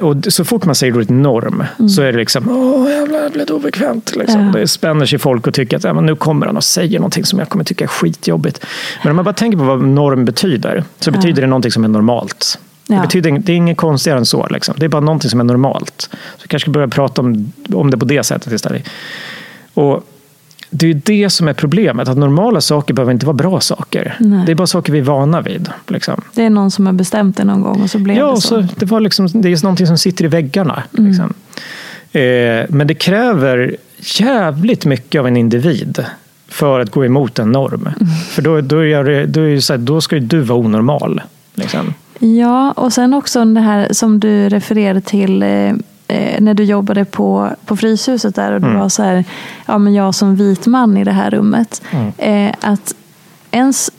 Och 0.02 0.16
så 0.28 0.44
fort 0.44 0.64
man 0.64 0.74
säger 0.74 0.94
ordet 0.94 1.10
norm 1.10 1.64
så 1.88 2.02
är 2.02 2.12
det 2.12 2.18
liksom, 2.18 2.48
åh 2.50 2.90
jävlar, 2.90 3.22
det 3.22 3.30
blir 3.30 3.40
lite 3.40 3.52
obekvämt. 3.52 4.16
Liksom. 4.16 4.40
Mm. 4.40 4.52
Ja. 4.54 4.60
Det 4.60 4.68
spänner 4.68 5.06
sig 5.06 5.18
folk 5.18 5.46
och 5.46 5.54
tycker 5.54 5.76
att 5.76 5.84
ja, 5.84 5.94
men 5.94 6.06
nu 6.06 6.16
kommer 6.16 6.46
han 6.46 6.56
och 6.56 6.64
säger 6.64 6.98
någonting 6.98 7.24
som 7.24 7.38
jag 7.38 7.48
kommer 7.48 7.64
tycka 7.64 7.84
är 7.84 7.88
skitjobbigt. 7.88 8.66
Men 9.02 9.10
om 9.10 9.16
man 9.16 9.24
bara 9.24 9.34
tänker 9.34 9.58
på 9.58 9.64
vad 9.64 9.82
norm 9.82 10.24
betyder, 10.24 10.84
så 11.00 11.10
betyder 11.10 11.42
det 11.42 11.48
någonting 11.48 11.72
som 11.72 11.84
är 11.84 11.88
normalt. 11.88 12.58
Det, 12.86 12.94
Ja. 12.94 13.02
betyder, 13.02 13.30
det 13.30 13.52
är 13.52 13.56
inget 13.56 13.76
konstigare 13.76 14.18
än 14.18 14.26
så. 14.26 14.46
Liksom. 14.50 14.74
Det 14.78 14.84
är 14.84 14.88
bara 14.88 15.00
någonting 15.00 15.30
som 15.30 15.40
är 15.40 15.44
normalt. 15.44 16.00
Så 16.10 16.42
vi 16.42 16.48
kanske 16.48 16.70
börja 16.70 16.88
prata 16.88 17.22
om, 17.22 17.52
om 17.72 17.90
det 17.90 17.96
på 17.98 18.04
det 18.04 18.22
sättet 18.22 18.52
istället. 18.52 18.88
Och 19.74 20.04
det 20.76 20.90
är 20.90 21.00
det 21.04 21.30
som 21.30 21.48
är 21.48 21.52
problemet. 21.52 22.08
Att 22.08 22.18
normala 22.18 22.60
saker 22.60 22.94
behöver 22.94 23.12
inte 23.12 23.26
vara 23.26 23.34
bra 23.36 23.60
saker. 23.60 24.16
Nej. 24.20 24.46
Det 24.46 24.52
är 24.52 24.56
bara 24.56 24.66
saker 24.66 24.92
vi 24.92 24.98
är 24.98 25.02
vana 25.02 25.40
vid. 25.40 25.68
Liksom. 25.88 26.20
Det 26.34 26.42
är 26.42 26.50
någon 26.50 26.70
som 26.70 26.86
har 26.86 26.92
bestämt 26.92 27.36
det 27.36 27.44
någon 27.44 27.62
gång 27.62 27.82
och 27.82 27.90
så 27.90 27.98
blev 27.98 28.16
Ja, 28.16 28.30
det 28.34 28.40
så. 28.40 28.48
så, 28.48 28.68
det, 28.76 28.86
var 28.86 29.00
liksom, 29.00 29.28
det 29.32 29.52
är 29.52 29.62
någonting 29.62 29.86
som 29.86 29.98
sitter 29.98 30.24
i 30.24 30.28
väggarna. 30.28 30.82
Mm. 30.98 31.10
Liksom. 31.10 31.34
Eh, 32.12 32.66
men 32.68 32.86
det 32.86 32.94
kräver 32.94 33.76
jävligt 33.98 34.84
mycket 34.84 35.18
av 35.18 35.26
en 35.26 35.36
individ 35.36 36.04
för 36.48 36.80
att 36.80 36.90
gå 36.90 37.04
emot 37.04 37.38
en 37.38 37.52
norm. 37.52 37.88
Mm. 38.00 38.14
För 38.30 38.42
då, 38.42 38.60
då, 38.60 38.84
är 38.84 39.26
då, 39.26 39.40
är 39.40 39.60
så 39.60 39.72
här, 39.72 39.78
då 39.78 40.00
ska 40.00 40.16
ju 40.16 40.22
du 40.22 40.40
vara 40.40 40.58
onormal. 40.58 41.20
Liksom. 41.54 41.94
Ja, 42.18 42.72
och 42.72 42.92
sen 42.92 43.14
också 43.14 43.44
det 43.44 43.60
här 43.60 43.88
som 43.92 44.20
du 44.20 44.48
refererade 44.48 45.00
till 45.00 45.44
eh, 46.08 46.40
när 46.40 46.54
du 46.54 46.64
jobbade 46.64 47.04
på, 47.04 47.50
på 47.66 47.76
Fryshuset 47.76 48.34
där 48.34 48.52
och 48.52 48.60
det 48.60 48.66
Mm. 48.66 48.78
var 48.80 48.88
så 48.88 49.02
här, 49.02 49.24
ja 49.66 49.78
men 49.78 49.94
jag 49.94 50.14
som 50.14 50.36
vit 50.36 50.66
man 50.66 50.96
i 50.96 51.04
det 51.04 51.12
här 51.12 51.30
rummet. 51.30 51.82
Eh, 52.18 52.54
att 52.60 52.94
ens, 53.50 53.90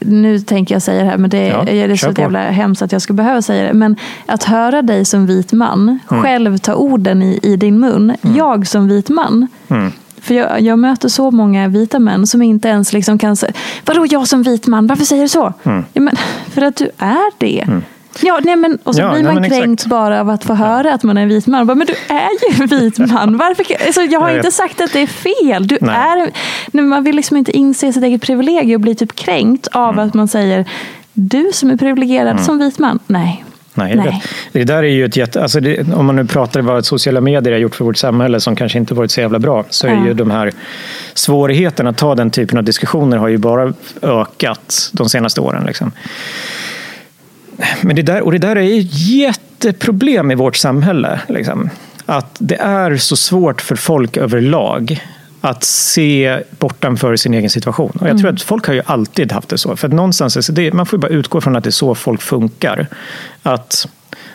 nu 0.00 0.38
tänker 0.40 0.74
jag 0.74 0.82
säga 0.82 1.02
det 1.04 1.10
här 1.10 1.18
men 1.18 1.30
det, 1.30 1.46
Ja, 1.46 1.62
det 1.64 1.72
är 1.82 1.96
så 1.96 2.12
jävla 2.18 2.50
hemskt 2.50 2.82
att 2.82 2.92
jag 2.92 3.02
ska 3.02 3.12
behöva 3.12 3.42
säga 3.42 3.64
det. 3.66 3.72
Men 3.72 3.96
att 4.26 4.44
höra 4.44 4.82
dig 4.82 5.04
som 5.04 5.26
vit 5.26 5.52
man 5.52 5.98
Mm. 6.10 6.22
själv 6.22 6.58
ta 6.58 6.74
orden 6.74 7.22
i, 7.22 7.38
i 7.42 7.56
din 7.56 7.80
mun. 7.80 8.16
Jag 8.36 8.66
som 8.66 8.88
vit 8.88 9.08
man. 9.08 9.46
Mm. 9.68 9.92
För 10.20 10.34
jag, 10.34 10.60
jag 10.60 10.78
möter 10.78 11.08
så 11.08 11.30
många 11.30 11.68
vita 11.68 11.98
män 11.98 12.26
som 12.26 12.42
inte 12.42 12.68
ens 12.68 12.92
liksom 12.92 13.18
kan 13.18 13.36
säga 13.36 13.52
Vadå 13.84 14.06
jag 14.10 14.28
som 14.28 14.42
vit 14.42 14.66
man? 14.66 14.86
Varför 14.86 15.04
säger 15.04 15.22
du 15.22 15.28
så? 15.28 15.52
Mm. 15.62 15.84
Ja, 15.92 16.00
men, 16.00 16.16
för 16.50 16.62
att 16.62 16.76
du 16.76 16.90
är 16.98 17.38
det. 17.38 17.66
Ja, 18.20 18.40
nej, 18.42 18.56
men, 18.56 18.78
och 18.84 18.94
så 18.94 19.00
Ja, 19.00 19.12
blir 19.12 19.22
man 19.24 19.36
kränkt 19.50 19.80
exakt. 19.80 19.86
bara 19.90 20.20
av 20.20 20.30
att 20.30 20.44
få 20.44 20.54
höra 20.54 20.94
att 20.94 21.02
man 21.02 21.16
är 21.18 21.22
en 21.22 21.28
vit 21.28 21.46
man. 21.46 21.66
Bara, 21.66 21.74
men 21.74 21.86
du 21.86 21.94
är 22.14 22.28
ju 22.56 22.62
en 22.62 22.66
vit 22.66 22.98
man. 22.98 23.36
Varför? 23.38 23.86
Alltså, 23.86 24.00
jag 24.00 24.20
har 24.20 24.28
Jag 24.28 24.38
inte 24.38 24.50
sagt 24.50 24.80
att 24.80 24.92
det 24.92 25.00
är 25.00 25.06
fel. 25.06 25.66
Du 25.66 25.78
Nej. 25.80 25.94
är, 25.94 26.30
nej, 26.72 26.84
man 26.84 27.04
vill 27.04 27.16
liksom 27.16 27.36
inte 27.36 27.52
inse 27.56 27.92
sitt 27.92 28.04
eget 28.04 28.22
privilegium 28.22 28.74
och 28.74 28.80
bli 28.80 28.94
typ 28.94 29.14
kränkt 29.16 29.66
av 29.72 29.92
Mm. 29.92 30.06
att 30.08 30.14
man 30.14 30.28
säger 30.28 30.64
du 31.12 31.50
som 31.52 31.70
är 31.70 31.76
privilegierad 31.76 32.40
som 32.44 32.58
vit 32.58 32.78
man. 32.78 32.98
Nej. 33.06 33.44
Nej, 33.74 33.96
Nej. 33.96 34.06
vet. 34.06 34.14
Det 34.52 34.64
där 34.64 34.82
är 34.82 34.88
ju 34.88 35.04
ett 35.04 35.16
jätte... 35.16 35.42
Alltså 35.42 35.60
det, 35.60 35.92
om 35.94 36.06
man 36.06 36.16
nu 36.16 36.24
pratar 36.24 36.60
om 36.60 36.66
vad 36.66 36.84
sociala 36.86 37.20
medier 37.20 37.52
har 37.52 37.60
gjort 37.60 37.74
för 37.74 37.84
vårt 37.84 37.96
samhälle 37.96 38.40
som 38.40 38.56
kanske 38.56 38.78
inte 38.78 38.94
varit 38.94 39.10
så 39.10 39.20
jävla 39.20 39.38
bra, 39.38 39.64
så 39.70 39.86
är 39.86 39.90
Ja. 39.90 40.06
ju 40.06 40.14
de 40.14 40.30
här 40.30 40.52
svårigheterna 41.14 41.90
att 41.90 41.98
ta 41.98 42.14
den 42.14 42.30
typen 42.30 42.58
av 42.58 42.64
diskussioner 42.64 43.16
har 43.16 43.28
ju 43.28 43.38
bara 43.38 43.72
ökat 44.02 44.90
de 44.92 45.08
senaste 45.08 45.40
åren. 45.40 45.64
Liksom. 45.66 45.92
Men 47.82 47.96
det 47.96 48.02
där, 48.02 48.20
och 48.20 48.32
det 48.32 48.38
där 48.38 48.56
är 48.56 48.80
ett 48.80 48.98
jätteproblem 49.08 50.30
i 50.30 50.34
vårt 50.34 50.56
samhälle. 50.56 51.20
Liksom. 51.28 51.70
Att 52.06 52.36
det 52.38 52.56
är 52.56 52.96
så 52.96 53.16
svårt 53.16 53.60
för 53.60 53.76
folk 53.76 54.16
överlag 54.16 55.00
att 55.40 55.64
se 55.64 56.42
bortanför 56.58 57.16
sin 57.16 57.34
egen 57.34 57.50
situation. 57.50 57.98
Och 58.00 58.08
jag 58.08 58.18
tror 58.18 58.30
att 58.30 58.42
folk 58.42 58.66
har 58.66 58.74
ju 58.74 58.82
alltid 58.86 59.32
haft 59.32 59.48
det 59.48 59.58
så. 59.58 59.76
För 59.76 59.88
att 59.88 59.94
någonstans, 59.94 60.46
det, 60.46 60.72
man 60.72 60.86
får 60.86 60.98
bara 60.98 61.08
utgå 61.08 61.40
från 61.40 61.56
att 61.56 61.64
det 61.64 61.68
är 61.68 61.70
så 61.70 61.94
folk 61.94 62.22
funkar. 62.22 62.86
Att 63.42 63.88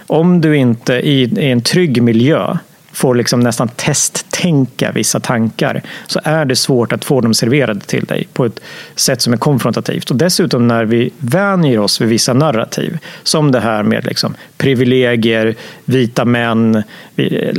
om 0.07 0.41
du 0.41 0.57
inte 0.57 0.93
i, 0.93 1.23
i 1.23 1.51
en 1.51 1.61
trygg 1.61 2.03
miljö 2.03 2.57
får 2.97 3.15
liksom 3.15 3.39
nästan 3.39 3.67
testtänka 3.67 4.91
vissa 4.91 5.19
tankar 5.19 5.81
så 6.07 6.19
är 6.23 6.45
det 6.45 6.55
svårt 6.55 6.93
att 6.93 7.05
få 7.05 7.21
dem 7.21 7.33
serverade 7.33 7.79
till 7.79 8.05
dig 8.05 8.27
på 8.33 8.45
ett 8.45 8.59
sätt 8.95 9.21
som 9.21 9.33
är 9.33 9.37
konfrontativt. 9.37 10.11
Och 10.11 10.15
dessutom 10.15 10.67
när 10.67 10.85
vi 10.85 11.09
vänjer 11.17 11.79
oss 11.79 12.01
vid 12.01 12.09
vissa 12.09 12.33
narrativ 12.33 12.97
som 13.23 13.51
det 13.51 13.59
här 13.59 13.83
med 13.83 14.05
liksom 14.05 14.35
privilegier, 14.57 15.55
vita 15.85 16.25
män, 16.25 16.83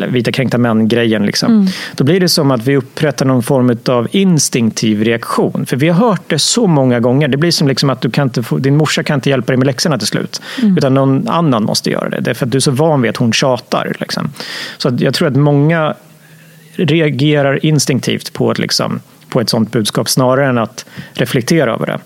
vita 0.08 0.32
kränkta 0.32 0.58
män-grejen. 0.58 1.26
Liksom. 1.26 1.68
Då 1.96 2.04
blir 2.04 2.20
det 2.20 2.28
som 2.28 2.50
att 2.50 2.66
vi 2.66 2.76
upprättar 2.76 3.26
någon 3.26 3.42
form 3.42 3.78
av 3.86 4.08
instinktiv 4.10 5.04
reaktion. 5.04 5.66
För 5.66 5.76
vi 5.76 5.88
har 5.88 6.08
hört 6.08 6.22
det 6.26 6.38
så 6.38 6.66
många 6.66 7.00
gånger. 7.00 7.28
Det 7.28 7.36
blir 7.36 7.50
som 7.50 7.68
liksom 7.68 7.90
att 7.90 8.00
du 8.00 8.10
kan 8.10 8.26
inte 8.26 8.42
få, 8.42 8.58
din 8.58 8.76
morsa 8.76 9.02
kan 9.02 9.14
inte 9.14 9.30
hjälpa 9.30 9.52
dig 9.52 9.56
med 9.56 9.66
läxorna 9.66 9.98
till 9.98 10.06
slut. 10.06 10.40
Utan 10.76 10.94
någon 10.94 11.28
annan 11.28 11.62
måste 11.62 11.90
göra 11.90 12.08
det. 12.08 12.20
Det 12.20 12.30
är 12.30 12.34
för 12.34 12.46
att 12.46 12.52
du 12.52 12.58
är 12.58 12.60
så 12.60 12.70
van 12.70 13.02
vid 13.02 13.08
att 13.08 13.16
hon 13.16 13.32
tjatar. 13.32 13.96
Liksom. 14.00 14.30
Så 14.78 14.96
jag 14.98 15.14
tror 15.14 15.27
att 15.28 15.36
många 15.36 15.94
reagerar 16.76 17.66
instinktivt 17.66 18.32
på 18.32 18.50
ett, 18.52 18.58
liksom, 18.58 19.00
på 19.28 19.40
ett 19.40 19.50
sånt 19.50 19.72
budskap 19.72 20.08
snarare 20.08 20.46
än 20.48 20.58
att 20.58 20.84
reflektera 21.12 21.72
över 21.74 21.86
det. 21.86 21.98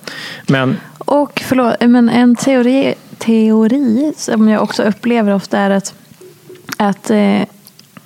Men 0.47 0.77
Och 0.99 1.43
förlåt, 1.47 1.75
men 1.81 2.09
en 2.09 2.37
teori, 2.37 2.95
teori 3.19 4.13
som 4.17 4.49
jag 4.49 4.63
också 4.63 4.83
upplever 4.83 5.35
ofta 5.35 5.59
är 5.59 5.71
att, 5.71 5.95
att 6.77 7.11
eh, 7.11 7.43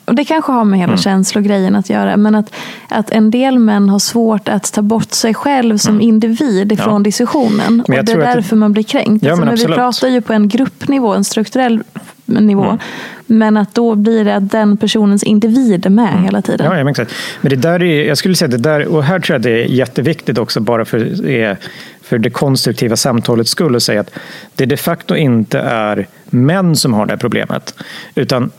och 0.04 0.14
det 0.14 0.24
kanske 0.24 0.52
har 0.52 0.64
med 0.64 0.78
hela 0.78 0.92
Mm. 0.92 1.02
känslogrejen 1.02 1.76
att 1.76 1.90
göra, 1.90 2.16
men 2.16 2.34
att, 2.34 2.54
att 2.88 3.10
en 3.10 3.30
del 3.30 3.58
män 3.58 3.88
har 3.88 3.98
svårt 3.98 4.48
att 4.48 4.72
ta 4.72 4.82
bort 4.82 5.12
sig 5.12 5.34
själv 5.34 5.78
som 5.78 6.00
individ 6.00 6.72
ifrån 6.72 6.88
Mm. 6.88 7.00
Ja. 7.00 7.04
diskussionen. 7.04 7.80
Och 7.80 7.90
det 7.90 7.96
är 7.96 8.02
tror 8.02 8.22
att 8.22 8.28
det- 8.28 8.34
därför 8.34 8.56
man 8.56 8.72
blir 8.72 8.82
kränkt. 8.82 9.24
Ja, 9.24 9.30
Alltså, 9.30 9.44
men 9.44 9.54
men 9.58 9.68
vi 9.68 9.74
pratar 9.74 10.08
ju 10.08 10.20
på 10.20 10.32
en 10.32 10.48
gruppnivå, 10.48 11.14
en 11.14 11.24
strukturell 11.24 11.82
nivå. 12.26 12.64
Mm. 12.64 12.78
Men 13.26 13.56
att 13.56 13.74
då 13.74 13.94
blir 13.94 14.24
det 14.24 14.36
att 14.36 14.50
den 14.50 14.76
personens 14.76 15.22
individ 15.22 15.86
är 15.86 15.90
med 15.90 16.22
hela 16.22 16.42
tiden. 16.42 16.66
Ja, 16.66 16.78
ja, 16.78 16.84
men 16.84 16.90
exakt. 16.90 17.12
Men 17.40 17.50
det 17.50 17.56
där 17.56 17.82
är, 17.82 18.04
jag 18.04 18.18
skulle 18.18 18.34
säga 18.34 18.48
det 18.48 18.56
där, 18.56 18.86
och 18.86 19.04
här 19.04 19.20
tror 19.20 19.34
jag 19.34 19.42
det 19.42 19.50
är 19.50 19.66
jätteviktigt 19.66 20.38
också 20.38 20.60
bara 20.60 20.84
för, 20.84 21.56
för 22.02 22.18
det 22.18 22.30
konstruktiva 22.30 22.96
samtalets 22.96 23.50
skull 23.50 23.76
att 23.76 23.82
säga 23.82 24.00
att 24.00 24.10
det 24.54 24.66
de 24.66 24.76
facto 24.76 25.14
inte 25.14 25.58
är 25.58 26.06
män 26.30 26.76
som 26.76 26.94
har 26.94 27.06
det 27.06 27.12
här 27.12 27.18
problemet. 27.18 27.74
Utan 28.14 28.50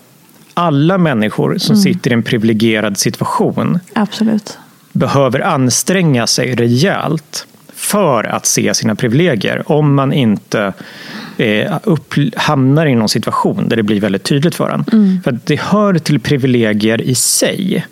alla 0.54 0.98
människor 0.98 1.58
som 1.58 1.76
sitter 1.76 2.12
i 2.12 2.14
en 2.14 2.24
privilegierad 2.24 2.98
situation 2.98 3.80
Absolut. 3.94 4.58
behöver 4.92 5.40
anstränga 5.40 6.28
sig 6.28 6.56
rejält 6.56 7.48
för 7.78 8.24
att 8.24 8.46
se 8.46 8.74
sina 8.74 8.96
privilegier 8.96 9.72
om 9.72 9.96
man 9.96 10.14
inte 10.14 10.74
eh, 11.38 11.78
upp, 11.84 12.14
hamnar 12.36 12.86
i 12.86 12.96
någon 12.96 13.10
situation 13.10 13.70
där 13.70 13.76
det 13.76 13.84
blir 13.84 14.02
väldigt 14.02 14.24
tydligt 14.24 14.56
för 14.56 14.70
en. 14.70 14.86
För 15.24 15.32
att 15.32 15.46
det 15.46 15.60
hör 15.62 15.94
till 15.94 16.20
privilegier 16.20 17.02
i 17.02 17.16
sig 17.16 17.86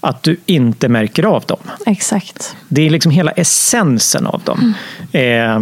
att 0.00 0.22
du 0.22 0.36
inte 0.46 0.88
märker 0.88 1.24
av 1.24 1.44
dem. 1.46 1.58
Exakt. 1.86 2.56
Det 2.68 2.86
är 2.86 2.90
liksom 2.90 3.12
hela 3.12 3.30
essensen 3.30 4.26
av 4.26 4.42
dem. 4.44 4.74
Eh, 5.12 5.60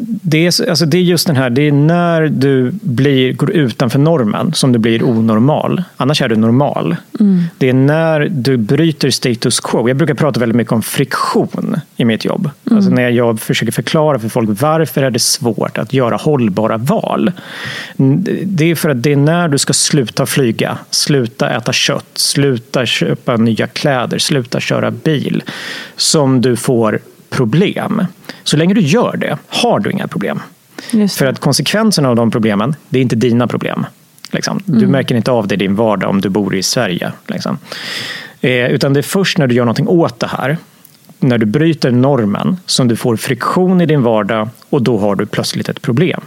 det, 0.00 0.46
är, 0.46 0.68
alltså 0.68 0.86
det 0.86 0.98
är 0.98 1.02
just 1.02 1.26
den 1.26 1.36
här, 1.36 1.50
det 1.50 1.62
är 1.62 1.72
när 1.72 2.22
du 2.22 2.72
blir, 2.80 3.32
går 3.32 3.50
utanför 3.50 3.98
normen 3.98 4.52
som 4.54 4.72
du 4.72 4.78
blir 4.78 5.04
onormal. 5.04 5.82
Annars 5.96 6.22
är 6.22 6.28
du 6.28 6.36
normal. 6.36 6.96
Det 7.58 7.68
är 7.68 7.72
när 7.72 8.28
du 8.30 8.56
bryter 8.56 9.10
status 9.10 9.60
quo. 9.60 9.88
Jag 9.88 9.96
brukar 9.96 10.14
prata 10.14 10.40
väldigt 10.40 10.56
mycket 10.56 10.72
om 10.72 10.82
friktion 10.82 11.80
i 11.96 12.04
mitt 12.04 12.24
jobb. 12.24 12.50
Alltså 12.70 12.90
när 12.90 13.08
jag 13.08 13.40
försöker 13.40 13.72
förklara 13.72 14.18
för 14.18 14.28
folk 14.28 14.62
varför 14.62 15.02
är 15.02 15.10
det 15.10 15.18
svårt 15.18 15.78
att 15.78 15.92
göra 15.92 16.16
hållbara 16.16 16.76
val. 16.76 17.32
Det 18.42 18.70
är 18.70 18.74
för 18.74 18.88
att 18.88 19.02
det 19.02 19.12
är 19.12 19.16
när 19.16 19.48
du 19.48 19.58
ska 19.58 19.72
sluta 19.72 20.26
flyga, 20.26 20.78
sluta 20.90 21.50
äta 21.50 21.72
kött, 21.72 22.10
sluta 22.14 22.86
köpa 22.86 23.36
nya 23.36 23.66
kläder, 23.66 24.18
sluta 24.18 24.60
köra 24.60 24.90
bil 24.90 25.42
som 25.96 26.40
du 26.40 26.56
får 26.56 27.00
problem. 27.30 28.06
Så 28.46 28.56
länge 28.56 28.74
du 28.74 28.80
gör 28.80 29.16
det 29.16 29.38
har 29.48 29.80
du 29.80 29.90
inga 29.90 30.08
problem. 30.08 30.40
För 31.16 31.26
att 31.26 31.40
konsekvenserna 31.40 32.08
av 32.08 32.16
de 32.16 32.30
problemen, 32.30 32.74
det 32.88 32.98
är 32.98 33.02
inte 33.02 33.16
dina 33.16 33.46
problem. 33.46 33.86
Liksom. 34.30 34.62
Du 34.64 34.86
märker 34.86 35.14
inte 35.14 35.30
av 35.30 35.48
det 35.48 35.54
i 35.54 35.58
din 35.58 35.74
vardag 35.74 36.10
om 36.10 36.20
du 36.20 36.28
bor 36.28 36.54
i 36.54 36.62
Sverige. 36.62 37.12
Liksom. 37.26 37.58
Eh, 38.40 38.66
utan 38.66 38.92
det 38.92 39.00
är 39.00 39.02
först 39.02 39.38
när 39.38 39.46
du 39.46 39.54
gör 39.54 39.64
någonting 39.64 39.88
åt 39.88 40.20
det 40.20 40.26
här, 40.26 40.56
när 41.18 41.38
du 41.38 41.46
bryter 41.46 41.90
normen, 41.90 42.56
som 42.66 42.88
du 42.88 42.96
får 42.96 43.16
friktion 43.16 43.80
i 43.80 43.86
din 43.86 44.02
vardag 44.02 44.48
och 44.70 44.82
då 44.82 44.98
har 44.98 45.14
du 45.14 45.26
plötsligt 45.26 45.68
ett 45.68 45.82
problem. 45.82 46.20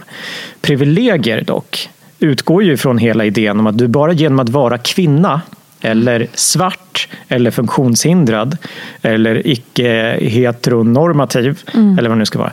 Privilegier 0.60 1.42
dock 1.42 1.88
utgår 2.18 2.62
ju 2.62 2.76
från 2.76 2.98
hela 2.98 3.24
idén 3.24 3.60
om 3.60 3.66
att 3.66 3.78
du 3.78 3.88
bara 3.88 4.12
genom 4.12 4.38
att 4.38 4.48
vara 4.48 4.78
kvinna 4.78 5.40
eller 5.80 6.26
svart 6.34 7.08
eller 7.28 7.50
funktionshindrad 7.50 8.56
eller 9.02 9.46
icke-heteronormativ 9.46 11.58
eller 11.74 12.08
vad 12.08 12.10
det 12.10 12.18
nu 12.18 12.26
ska 12.26 12.38
vara 12.38 12.52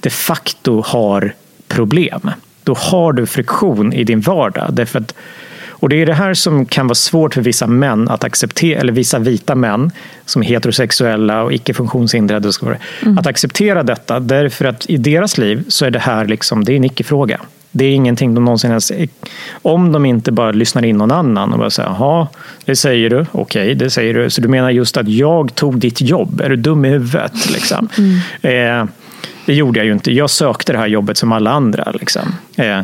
de 0.00 0.10
facto 0.10 0.82
har 0.86 1.34
problem. 1.68 2.30
Då 2.64 2.74
har 2.74 3.12
du 3.12 3.26
friktion 3.26 3.92
i 3.92 4.04
din 4.04 4.20
vardag. 4.20 4.68
Därför 4.72 4.98
att, 4.98 5.14
och 5.68 5.88
det 5.88 5.96
är 5.96 6.06
det 6.06 6.14
här 6.14 6.34
som 6.34 6.66
kan 6.66 6.86
vara 6.86 6.94
svårt 6.94 7.34
för 7.34 7.40
vissa 7.40 7.66
män 7.66 8.08
att 8.08 8.24
acceptera, 8.24 8.80
eller 8.80 8.92
vissa 8.92 9.18
vita 9.18 9.54
män 9.54 9.90
som 10.24 10.42
är 10.42 10.46
heterosexuella 10.46 11.42
och 11.42 11.52
icke 11.52 11.74
funktionshindrade, 11.74 12.48
och 12.48 12.54
så 12.54 12.66
vidare, 12.66 12.80
att 13.18 13.26
acceptera 13.26 13.82
detta. 13.82 14.20
Därför 14.20 14.64
att 14.64 14.86
i 14.86 14.96
deras 14.96 15.38
liv 15.38 15.64
så 15.68 15.84
är 15.84 15.90
det 15.90 15.98
här 15.98 16.24
liksom, 16.24 16.64
det 16.64 16.72
är 16.72 16.76
en 16.76 16.84
icke-fråga. 16.84 17.40
Det 17.70 17.84
är 17.84 17.94
ingenting 17.94 18.34
de 18.34 18.44
någonsin 18.44 18.70
ens... 18.70 18.92
Om 19.62 19.92
de 19.92 20.06
inte 20.06 20.32
bara 20.32 20.50
lyssnar 20.50 20.84
in 20.84 20.96
någon 20.96 21.10
annan 21.10 21.52
och 21.52 21.58
bara 21.58 21.70
säger 21.70 21.88
jaha, 21.88 22.28
det 22.64 22.76
säger 22.76 23.10
du, 23.10 23.26
okej, 23.32 23.74
det 23.74 23.90
säger 23.90 24.14
du. 24.14 24.30
Så 24.30 24.40
du 24.40 24.48
menar 24.48 24.70
just 24.70 24.96
att 24.96 25.08
jag 25.08 25.54
tog 25.54 25.78
ditt 25.78 26.00
jobb, 26.00 26.40
är 26.40 26.48
du 26.48 26.56
dum 26.56 26.84
i 26.84 26.88
huvudet? 26.88 27.50
Liksom. 27.50 27.88
Eh, 28.42 28.84
det 29.46 29.54
gjorde 29.54 29.78
jag 29.78 29.86
ju 29.86 29.92
inte. 29.92 30.12
Jag 30.12 30.30
sökte 30.30 30.72
det 30.72 30.78
här 30.78 30.86
jobbet 30.86 31.16
som 31.16 31.32
alla 31.32 31.50
andra. 31.50 31.92
Liksom. 31.92 32.34
Eh, 32.56 32.80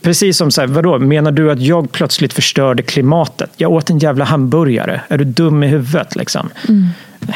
precis 0.00 0.36
som 0.36 0.50
så 0.50 0.60
här, 0.60 0.68
vadå, 0.68 0.98
menar 0.98 1.32
du 1.32 1.50
att 1.50 1.60
jag 1.60 1.92
plötsligt 1.92 2.32
förstörde 2.32 2.82
klimatet? 2.82 3.50
Jag 3.56 3.72
åt 3.72 3.90
en 3.90 3.98
jävla 3.98 4.24
hamburgare. 4.24 5.00
Är 5.08 5.18
du 5.18 5.24
dum 5.24 5.62
i 5.62 5.66
huvudet? 5.66 6.16
Liksom? 6.16 6.48
Jag, 6.68 7.34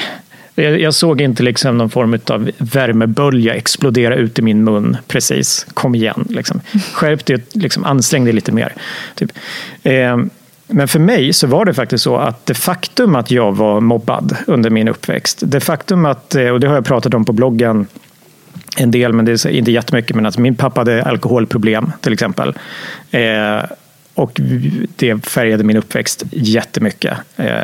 jag 0.55 0.95
såg 0.95 1.21
inte 1.21 1.43
liksom 1.43 1.79
någon 1.79 1.91
form 1.91 2.19
av 2.27 2.51
värmebölja 2.59 3.55
explodera 3.55 4.15
ut 4.15 4.39
i 4.39 4.43
min 4.43 4.65
mun 4.65 4.97
precis. 5.07 5.67
Kom 5.75 5.95
igen. 5.95 6.27
Liksom. 6.29 6.61
Skärp 6.93 7.27
dig, 7.27 7.45
liksom, 7.53 7.85
ansträng 7.85 8.25
dig 8.25 8.33
lite 8.33 8.53
mer. 8.53 8.73
Typ. 9.15 9.33
Eh, 9.83 10.17
men 10.67 10.89
för 10.89 10.99
mig 10.99 11.33
så 11.33 11.47
var 11.47 11.65
det 11.65 11.75
faktiskt 11.75 12.05
så 12.05 12.17
att 12.17 12.47
det 12.47 12.55
faktum 12.55 13.17
att 13.17 13.31
jag 13.31 13.53
var 13.53 13.81
mobbad 13.81 14.37
under 14.47 14.71
min 14.71 14.89
uppväxt, 14.89 15.43
det 15.43 15.61
faktum 15.61 16.07
att, 16.07 16.35
eh, 16.35 16.49
och 16.49 16.61
det 16.61 16.69
har 16.69 16.75
jag 16.75 16.85
pratat 16.85 17.15
om 17.15 17.25
på 17.25 17.33
bloggen 17.33 17.87
en 18.77 18.91
del, 18.91 19.13
men 19.13 19.25
det 19.25 19.45
är 19.45 19.49
inte 19.49 19.73
jättemycket, 19.73 20.17
men 20.17 20.27
att 20.27 20.39
min 20.39 20.57
pappa 20.57 20.81
hade 20.81 21.05
alkoholproblem 21.05 21.93
till 22.01 22.13
exempel. 22.13 22.55
Eh, 23.11 23.63
och 24.15 24.41
det 24.97 25.27
färgade 25.27 25.65
min 25.65 25.77
uppväxt 25.77 26.25
jättemycket. 26.31 27.19
Eh, 27.37 27.63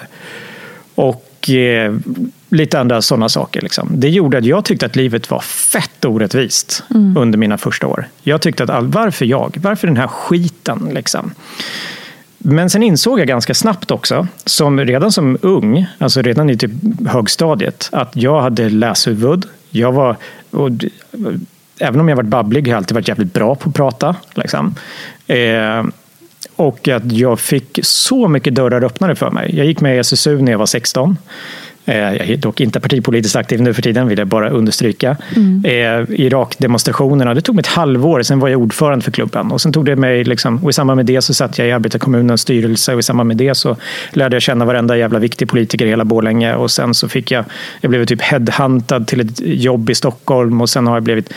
och 0.94 1.50
eh, 1.50 1.94
lite 2.48 2.80
andra 2.80 3.02
sådana 3.02 3.28
saker. 3.28 3.60
Liksom. 3.60 3.88
Det 3.92 4.08
gjorde 4.08 4.38
att 4.38 4.44
jag 4.44 4.64
tyckte 4.64 4.86
att 4.86 4.96
livet 4.96 5.30
var 5.30 5.40
fett 5.40 6.04
orättvist 6.04 6.82
under 7.16 7.38
mina 7.38 7.58
första 7.58 7.86
år. 7.86 8.08
Jag 8.22 8.42
tyckte 8.42 8.64
att 8.64 8.70
all, 8.70 8.86
varför 8.86 9.24
jag? 9.24 9.56
Varför 9.60 9.86
den 9.86 9.96
här 9.96 10.08
skiten? 10.08 10.90
Liksom? 10.94 11.34
Men 12.38 12.70
sen 12.70 12.82
insåg 12.82 13.20
jag 13.20 13.28
ganska 13.28 13.54
snabbt 13.54 13.90
också, 13.90 14.28
som 14.44 14.80
redan 14.80 15.12
som 15.12 15.38
ung, 15.42 15.86
alltså 15.98 16.22
redan 16.22 16.50
i 16.50 16.56
typ 16.56 16.70
högstadiet, 17.08 17.88
att 17.92 18.16
jag 18.16 18.40
hade 18.40 18.68
läshuvud. 18.68 19.44
Jag 19.70 19.92
var, 19.92 20.16
och, 20.50 20.70
även 21.78 22.00
om 22.00 22.08
jag 22.08 22.16
varit 22.16 22.28
babblig, 22.28 22.62
har 22.62 22.68
jag 22.68 22.76
alltid 22.76 22.94
varit 22.94 23.08
jävligt 23.08 23.32
bra 23.32 23.54
på 23.54 23.68
att 23.68 23.74
prata. 23.74 24.16
Liksom. 24.34 24.74
Eh, 25.26 25.84
och 26.56 26.88
att 26.88 27.12
jag 27.12 27.40
fick 27.40 27.78
så 27.82 28.28
mycket 28.28 28.54
dörrar 28.54 28.84
öppnade 28.84 29.14
för 29.14 29.30
mig. 29.30 29.56
Jag 29.56 29.66
gick 29.66 29.80
med 29.80 29.96
i 29.96 29.98
SSU 29.98 30.42
när 30.42 30.52
jag 30.52 30.58
var 30.58 30.66
16. 30.66 31.16
Eh, 31.86 31.96
jag 31.96 32.30
är 32.30 32.36
dock 32.36 32.60
inte 32.60 32.80
partipolitiskt 32.80 33.36
aktiv 33.36 33.62
nu 33.62 33.74
för 33.74 33.82
tiden, 33.82 34.08
vill 34.08 34.18
jag 34.18 34.28
bara 34.28 34.50
understryka. 34.50 35.16
Mm. 35.36 35.64
Eh, 35.64 36.20
Irak-demonstrationerna, 36.20 37.34
det 37.34 37.40
tog 37.40 37.54
mig 37.54 37.60
ett 37.60 37.66
halvår, 37.66 38.22
sen 38.22 38.38
var 38.38 38.48
jag 38.48 38.60
ordförande 38.60 39.04
för 39.04 39.12
klubben. 39.12 39.52
Och 39.52 39.60
sen 39.60 39.72
tog 39.72 39.84
det 39.84 39.96
mig, 39.96 40.24
liksom, 40.24 40.64
och 40.64 40.70
i 40.70 40.72
samband 40.72 40.96
med 40.96 41.06
det 41.06 41.22
så 41.22 41.34
satt 41.34 41.58
jag 41.58 41.68
i 41.68 41.72
arbetarkommunens 41.72 42.40
styrelse 42.40 42.94
och 42.94 42.98
i 42.98 43.02
samband 43.02 43.28
med 43.28 43.36
det 43.36 43.54
så 43.54 43.76
lärde 44.12 44.36
jag 44.36 44.42
känna 44.42 44.64
varenda 44.64 44.96
jävla 44.96 45.18
viktig 45.18 45.48
politiker 45.48 45.86
i 45.86 45.88
hela 45.88 46.04
Borlänge. 46.04 46.54
Och 46.54 46.70
sen 46.70 46.94
så 46.94 47.08
fick 47.08 47.30
jag, 47.30 47.44
jag 47.80 47.90
blev 47.90 48.04
typ 48.04 48.22
headhuntad 48.22 49.06
till 49.06 49.20
ett 49.20 49.40
jobb 49.40 49.90
i 49.90 49.94
Stockholm 49.94 50.60
och 50.60 50.68
sen 50.68 50.86
har 50.86 50.96
jag 50.96 51.02
blivit, 51.02 51.32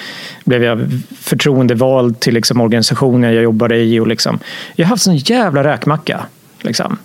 blev 0.45 0.64
jag 0.64 0.80
förtroendevald 1.20 2.20
till 2.20 2.34
liksom 2.34 2.62
organisationen 2.62 3.34
jag 3.34 3.43
jobbade 3.43 3.78
i. 3.78 4.00
Och 4.00 4.08
liksom, 4.08 4.39
jag 4.76 4.86
har 4.86 4.89
haft 4.89 5.08
en 5.08 5.18
jävla 5.18 5.64
räkmacka. 5.64 6.26
Liksom. 6.62 6.97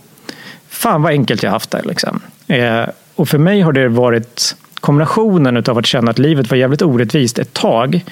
Fan 0.69 1.03
vad 1.03 1.13
enkelt 1.13 1.43
jag 1.43 1.51
haft 1.51 1.71
det. 1.71 1.83
Liksom. 1.85 2.21
Eh, 2.47 2.85
och 3.17 3.29
för 3.29 3.39
mig 3.39 3.61
har 3.61 3.73
det 3.73 3.89
varit 3.89 4.57
kombinationen 4.75 5.57
av 5.57 5.79
att 5.79 5.87
känna 5.87 6.11
att 6.11 6.19
livet 6.19 6.51
var 6.51 6.57
jävligt 6.57 6.83
orättvist 6.83 7.39
ett 7.39 7.53
tag, 7.53 8.05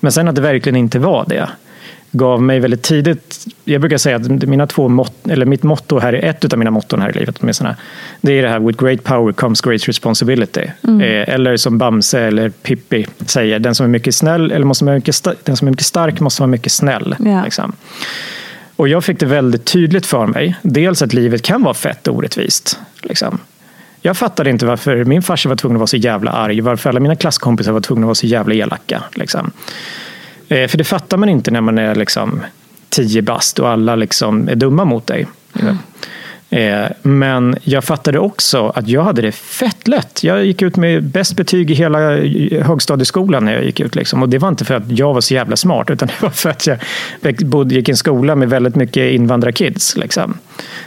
men 0.00 0.12
sen 0.12 0.28
att 0.28 0.34
det 0.34 0.40
verkligen 0.40 0.76
inte 0.76 0.98
var 0.98 1.24
det 1.28 1.48
gav 2.12 2.42
mig 2.42 2.60
väldigt 2.60 2.82
tidigt, 2.82 3.46
jag 3.64 3.80
brukar 3.80 3.98
säga 3.98 4.16
att 4.16 4.28
mina 4.28 4.66
två 4.66 4.88
mot, 4.88 5.28
eller 5.28 5.46
mitt 5.46 5.62
motto 5.62 5.98
här 5.98 6.12
är 6.12 6.30
ett 6.30 6.52
av 6.52 6.58
mina 6.58 6.70
motton 6.70 7.02
här 7.02 7.10
i 7.10 7.12
livet, 7.12 7.36
åtminstone, 7.40 7.76
det 8.20 8.32
är 8.38 8.42
det 8.42 8.48
här 8.48 8.60
with 8.60 8.84
great 8.84 9.04
power 9.04 9.32
comes 9.32 9.60
great 9.60 9.88
responsibility. 9.88 10.66
Mm. 10.88 11.00
Eh, 11.00 11.34
eller 11.34 11.56
som 11.56 11.78
Bamse 11.78 12.20
eller 12.20 12.48
Pippi 12.48 13.06
säger, 13.26 13.58
den 13.58 13.74
som 13.74 13.84
är 13.86 13.90
mycket 13.90 14.14
snäll 14.14 14.52
eller 14.52 14.64
måste 14.64 14.84
vara 14.84 14.94
mycket, 14.94 15.26
den 15.44 15.56
som 15.56 15.68
är 15.68 15.72
mycket 15.72 15.86
stark 15.86 16.20
måste 16.20 16.42
vara 16.42 16.50
mycket 16.50 16.72
snäll. 16.72 17.16
Yeah. 17.24 17.44
Liksom. 17.44 17.72
Och 18.76 18.88
jag 18.88 19.04
fick 19.04 19.20
det 19.20 19.26
väldigt 19.26 19.64
tydligt 19.64 20.06
för 20.06 20.26
mig, 20.26 20.56
dels 20.62 21.02
att 21.02 21.12
livet 21.12 21.42
kan 21.42 21.62
vara 21.62 21.74
fett 21.74 22.08
orättvist. 22.08 22.78
Liksom. 23.02 23.38
Jag 24.02 24.16
fattade 24.16 24.50
inte 24.50 24.66
varför 24.66 25.04
min 25.04 25.22
farsa 25.22 25.48
var 25.48 25.56
tvungen 25.56 25.76
att 25.76 25.80
vara 25.80 25.86
så 25.86 25.96
jävla 25.96 26.30
arg, 26.30 26.60
varför 26.60 26.90
alla 26.90 27.00
mina 27.00 27.16
klasskompisar 27.16 27.72
var 27.72 27.80
tvungna 27.80 28.04
att 28.04 28.06
vara 28.06 28.14
så 28.14 28.26
jävla 28.26 28.54
elaka. 28.54 29.02
Liksom. 29.14 29.50
Eh, 30.48 30.68
för 30.68 30.78
det 30.78 30.84
fattar 30.84 31.16
man 31.16 31.28
inte 31.28 31.50
när 31.50 31.60
man 31.60 31.78
är 31.78 31.94
liksom 31.94 32.42
tio 32.88 33.22
bast 33.22 33.58
och 33.58 33.68
alla 33.68 33.96
liksom 33.96 34.48
är 34.48 34.54
dumma 34.54 34.84
mot 34.84 35.06
dig. 35.06 35.26
Mm. 35.60 35.78
Eh, 36.50 36.86
men 37.02 37.56
jag 37.62 37.84
fattade 37.84 38.18
också 38.18 38.68
att 38.68 38.88
jag 38.88 39.02
hade 39.02 39.22
det 39.22 39.32
fett 39.32 39.88
lätt. 39.88 40.24
Jag 40.24 40.44
gick 40.44 40.62
ut 40.62 40.76
med 40.76 41.04
bäst 41.04 41.36
betyg 41.36 41.70
i 41.70 41.74
hela 41.74 41.98
högstadieskolan 42.62 43.44
när 43.44 43.52
jag 43.52 43.64
gick 43.64 43.80
ut. 43.80 43.94
Liksom. 43.94 44.22
Och 44.22 44.28
det 44.28 44.38
var 44.38 44.48
inte 44.48 44.64
för 44.64 44.74
att 44.74 44.98
jag 44.98 45.14
var 45.14 45.20
så 45.20 45.34
jävla 45.34 45.56
smart, 45.56 45.90
utan 45.90 46.08
det 46.08 46.22
var 46.22 46.30
för 46.30 46.50
att 46.50 46.66
jag 46.66 46.78
bodde, 47.38 47.74
gick 47.74 47.88
i 47.88 47.90
en 47.90 47.96
skola 47.96 48.34
med 48.34 48.48
väldigt 48.48 48.74
mycket 48.74 49.12
invandrarkids. 49.12 49.96
Liksom. 49.96 50.38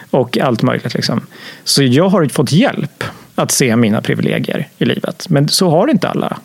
Och 0.10 0.38
allt 0.38 0.62
möjligt. 0.62 0.94
Liksom. 0.94 1.22
Så 1.64 1.84
jag 1.84 2.10
har 2.10 2.26
fått 2.26 2.52
hjälp 2.52 3.04
att 3.36 3.52
se 3.52 3.76
mina 3.76 4.02
privilegier 4.02 4.68
i 4.78 4.86
livet. 4.86 5.30
Men 5.30 5.50
så 5.50 5.70
har 5.70 5.88
inte 5.88 6.10
alla. 6.10 6.38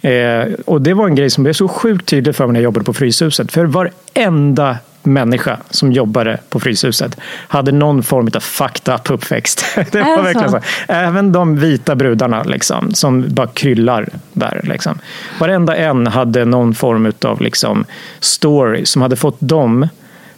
Eh, 0.00 0.52
och 0.66 0.82
det 0.82 0.94
var 0.94 1.06
en 1.06 1.14
grej 1.14 1.30
som 1.30 1.44
blev 1.44 1.52
så 1.52 1.68
sjukt 1.68 2.06
tydlig 2.06 2.36
för 2.36 2.46
mig 2.46 2.52
när 2.52 2.60
jag 2.60 2.64
jobbade 2.64 2.84
på 2.84 2.94
Fryshuset. 2.94 3.52
För 3.52 3.64
varenda 3.64 4.78
människa 5.02 5.58
som 5.70 5.92
jobbade 5.92 6.38
på 6.48 6.60
Fryshuset 6.60 7.16
hade 7.48 7.72
någon 7.72 8.02
form 8.02 8.28
av 8.34 8.40
fucked 8.40 8.94
up 8.94 9.10
uppväxt. 9.10 9.64
Det 9.92 10.02
var 10.02 10.22
verkligen 10.22 10.50
så. 10.50 10.60
Även 10.88 11.32
de 11.32 11.56
vita 11.56 11.94
brudarna 11.94 12.42
liksom, 12.42 12.94
som 12.94 13.24
bara 13.28 13.46
kryllar 13.46 14.08
där. 14.32 14.60
Liksom. 14.64 14.98
Varenda 15.40 15.76
en 15.76 16.06
hade 16.06 16.44
någon 16.44 16.74
form 16.74 17.12
av 17.24 17.42
liksom, 17.42 17.84
story 18.20 18.86
som 18.86 19.02
hade 19.02 19.16
fått 19.16 19.40
dem, 19.40 19.88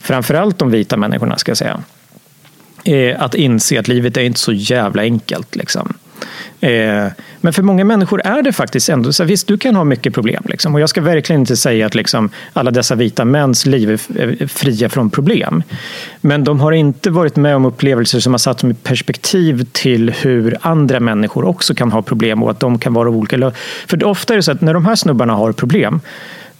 framförallt 0.00 0.58
de 0.58 0.70
vita 0.70 0.96
människorna 0.96 1.38
ska 1.38 1.50
jag 1.50 1.58
säga, 1.58 1.82
eh, 2.84 3.22
att 3.22 3.34
inse 3.34 3.80
att 3.80 3.88
livet 3.88 4.16
är 4.16 4.22
inte 4.22 4.40
så 4.40 4.52
jävla 4.52 5.02
enkelt. 5.02 5.56
Liksom. 5.56 5.94
Eh, 6.60 7.06
men 7.40 7.52
för 7.52 7.62
många 7.62 7.84
människor 7.84 8.20
är 8.24 8.42
det 8.42 8.52
faktiskt 8.52 8.88
ändå 8.88 9.12
så 9.12 9.24
visst, 9.24 9.46
du 9.46 9.58
kan 9.58 9.76
ha 9.76 9.84
mycket 9.84 10.14
problem. 10.14 10.42
Liksom, 10.46 10.74
och 10.74 10.80
jag 10.80 10.88
ska 10.88 11.00
verkligen 11.00 11.40
inte 11.40 11.56
säga 11.56 11.86
att 11.86 11.94
liksom, 11.94 12.30
alla 12.52 12.70
dessa 12.70 12.94
vita 12.94 13.24
mäns 13.24 13.66
liv 13.66 13.90
är 13.90 14.46
fria 14.46 14.88
från 14.88 15.10
problem. 15.10 15.62
Men 16.20 16.44
de 16.44 16.60
har 16.60 16.72
inte 16.72 17.10
varit 17.10 17.36
med 17.36 17.56
om 17.56 17.64
upplevelser 17.64 18.20
som 18.20 18.32
har 18.32 18.38
satt 18.38 18.58
dem 18.58 18.70
i 18.70 18.74
perspektiv 18.74 19.66
till 19.72 20.10
hur 20.10 20.56
andra 20.60 21.00
människor 21.00 21.44
också 21.44 21.74
kan 21.74 21.92
ha 21.92 22.02
problem 22.02 22.42
och 22.42 22.50
att 22.50 22.60
de 22.60 22.78
kan 22.78 22.94
vara 22.94 23.08
olika. 23.08 23.52
För 23.86 24.04
ofta 24.04 24.32
är 24.32 24.36
det 24.36 24.42
så 24.42 24.52
att 24.52 24.60
när 24.60 24.74
de 24.74 24.86
här 24.86 24.94
snubbarna 24.94 25.32
har 25.32 25.52
problem 25.52 26.00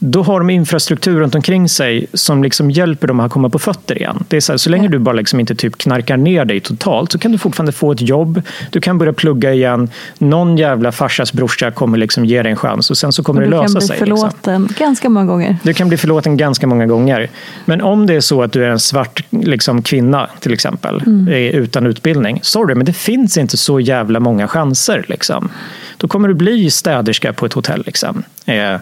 då 0.03 0.23
har 0.23 0.41
de 0.41 0.51
infrastruktur 0.51 1.21
runt 1.21 1.35
omkring 1.35 1.69
sig 1.69 2.07
som 2.15 2.43
liksom 2.43 2.71
hjälper 2.71 3.09
dem 3.09 3.21
att 3.21 3.31
komma 3.31 3.49
på 3.49 3.59
fötter 3.59 3.99
igen. 3.99 4.25
Det 4.29 4.37
är 4.37 4.41
så, 4.41 4.53
här, 4.53 4.57
så 4.57 4.71
länge 4.71 4.89
du 4.89 4.99
bara 4.99 5.13
liksom 5.13 5.41
inte 5.41 5.55
typ 5.55 5.79
knarkar 5.79 6.17
ner 6.17 6.45
dig 6.45 6.61
totalt 6.61 7.13
så 7.13 7.19
kan 7.19 7.33
du 7.33 7.39
fortfarande 7.39 7.73
få 7.73 7.93
ett 7.93 8.01
jobb. 8.01 8.43
Du 8.71 8.81
kan 8.81 8.99
börja 8.99 9.13
plugga 9.13 9.53
igen. 9.53 9.91
Någon 10.19 10.57
jävla 10.57 10.93
farsas 10.93 11.33
brorsa 11.33 11.71
kommer 11.71 11.99
liksom 11.99 12.25
ge 12.25 12.43
dig 12.43 12.51
en 12.51 12.57
chans 12.57 12.91
och 12.91 12.99
sen 12.99 13.13
så 13.13 13.23
kommer 13.23 13.43
det 13.43 13.49
lösa 13.49 13.81
sig. 13.81 13.99
Du 13.99 14.05
kan 14.05 14.05
bli 14.05 14.13
liksom. 14.13 14.31
förlåten 14.31 14.63
liksom. 14.63 14.87
ganska 14.87 15.09
många 15.09 15.27
gånger. 15.27 15.57
Du 15.63 15.75
kan 15.75 15.89
bli 15.89 15.97
förlåten 15.97 16.37
ganska 16.37 16.67
många 16.67 16.87
gånger. 16.87 17.31
Men 17.65 17.81
om 17.81 18.07
det 18.07 18.15
är 18.15 18.21
så 18.21 18.43
att 18.43 18.53
du 18.53 18.65
är 18.65 18.69
en 18.69 18.81
svart 18.81 19.25
liksom, 19.31 19.83
kvinna 19.83 20.31
till 20.41 20.53
exempel 20.53 21.03
mm. 21.07 21.29
utan 21.29 21.87
utbildning. 21.87 22.41
Sorry, 22.43 22.75
men 22.75 22.87
det 22.87 22.93
finns 22.93 23.39
inte 23.39 23.57
så 23.57 23.81
jävla 23.81 24.21
många 24.21 24.49
chanser. 24.49 25.05
Liksom. 25.09 25.49
Då 25.97 26.09
kommer 26.09 26.29
du 26.29 26.35
bli 26.35 26.71
städerska 26.71 27.33
på 27.33 27.47
ett 27.47 27.53
hotell. 27.53 27.83
Liksom. 27.87 28.23
Eh, 28.47 28.77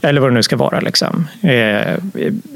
eller 0.00 0.20
vad 0.20 0.30
det 0.30 0.34
nu 0.34 0.42
ska 0.42 0.53
vara. 0.56 0.80
Liksom. 0.80 1.26
Eh, 1.42 1.94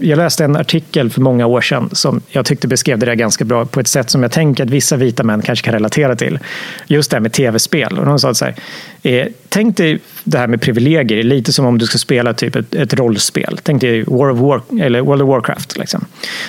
jag 0.01 0.17
läste 0.17 0.45
en 0.45 0.57
artikel 0.57 1.11
för 1.11 1.21
många 1.21 1.47
år 1.47 1.61
sedan 1.61 1.89
som 1.93 2.21
jag 2.29 2.47
tyckte 2.47 2.69
beskrev 2.69 2.99
det 2.99 3.07
där 3.07 3.15
ganska 3.15 3.45
bra 3.45 3.67
på 3.67 3.81
ett 3.81 3.89
sätt 3.89 4.11
som 4.11 4.23
jag 4.23 4.33
tänker 4.33 4.65
att 4.65 4.71
vissa 4.71 4.97
vita 4.97 5.23
män 5.23 5.43
kanske 5.43 5.65
kan 5.65 5.75
relatera 5.75 6.17
till. 6.17 6.39
Just 6.87 7.11
det 7.11 7.17
här 7.17 7.23
med 7.23 7.33
tv-spel. 7.33 7.99
Och 7.99 8.07
de 8.07 8.19
sa 8.19 8.35
så 8.35 8.45
här, 8.45 8.55
eh, 9.03 9.29
tänk 9.49 9.77
dig 9.77 9.99
det 10.25 10.39
här 10.39 10.47
med 10.47 10.61
privilegier, 10.61 11.23
lite 11.23 11.53
som 11.53 11.67
om 11.67 11.79
du 11.79 11.87
ska 11.87 11.99
spela 11.99 12.35
typ 12.35 12.57
ett, 12.57 12.75
ett 12.75 12.95
rollspel. 12.95 13.59
Tänk 13.63 13.81
dig 13.81 14.03
War 14.03 14.31
of 14.31 14.39
War, 14.39 14.83
eller 14.85 15.01
World 15.01 15.23
of 15.23 15.29
Warcraft. 15.29 15.77
Liksom. 15.77 16.05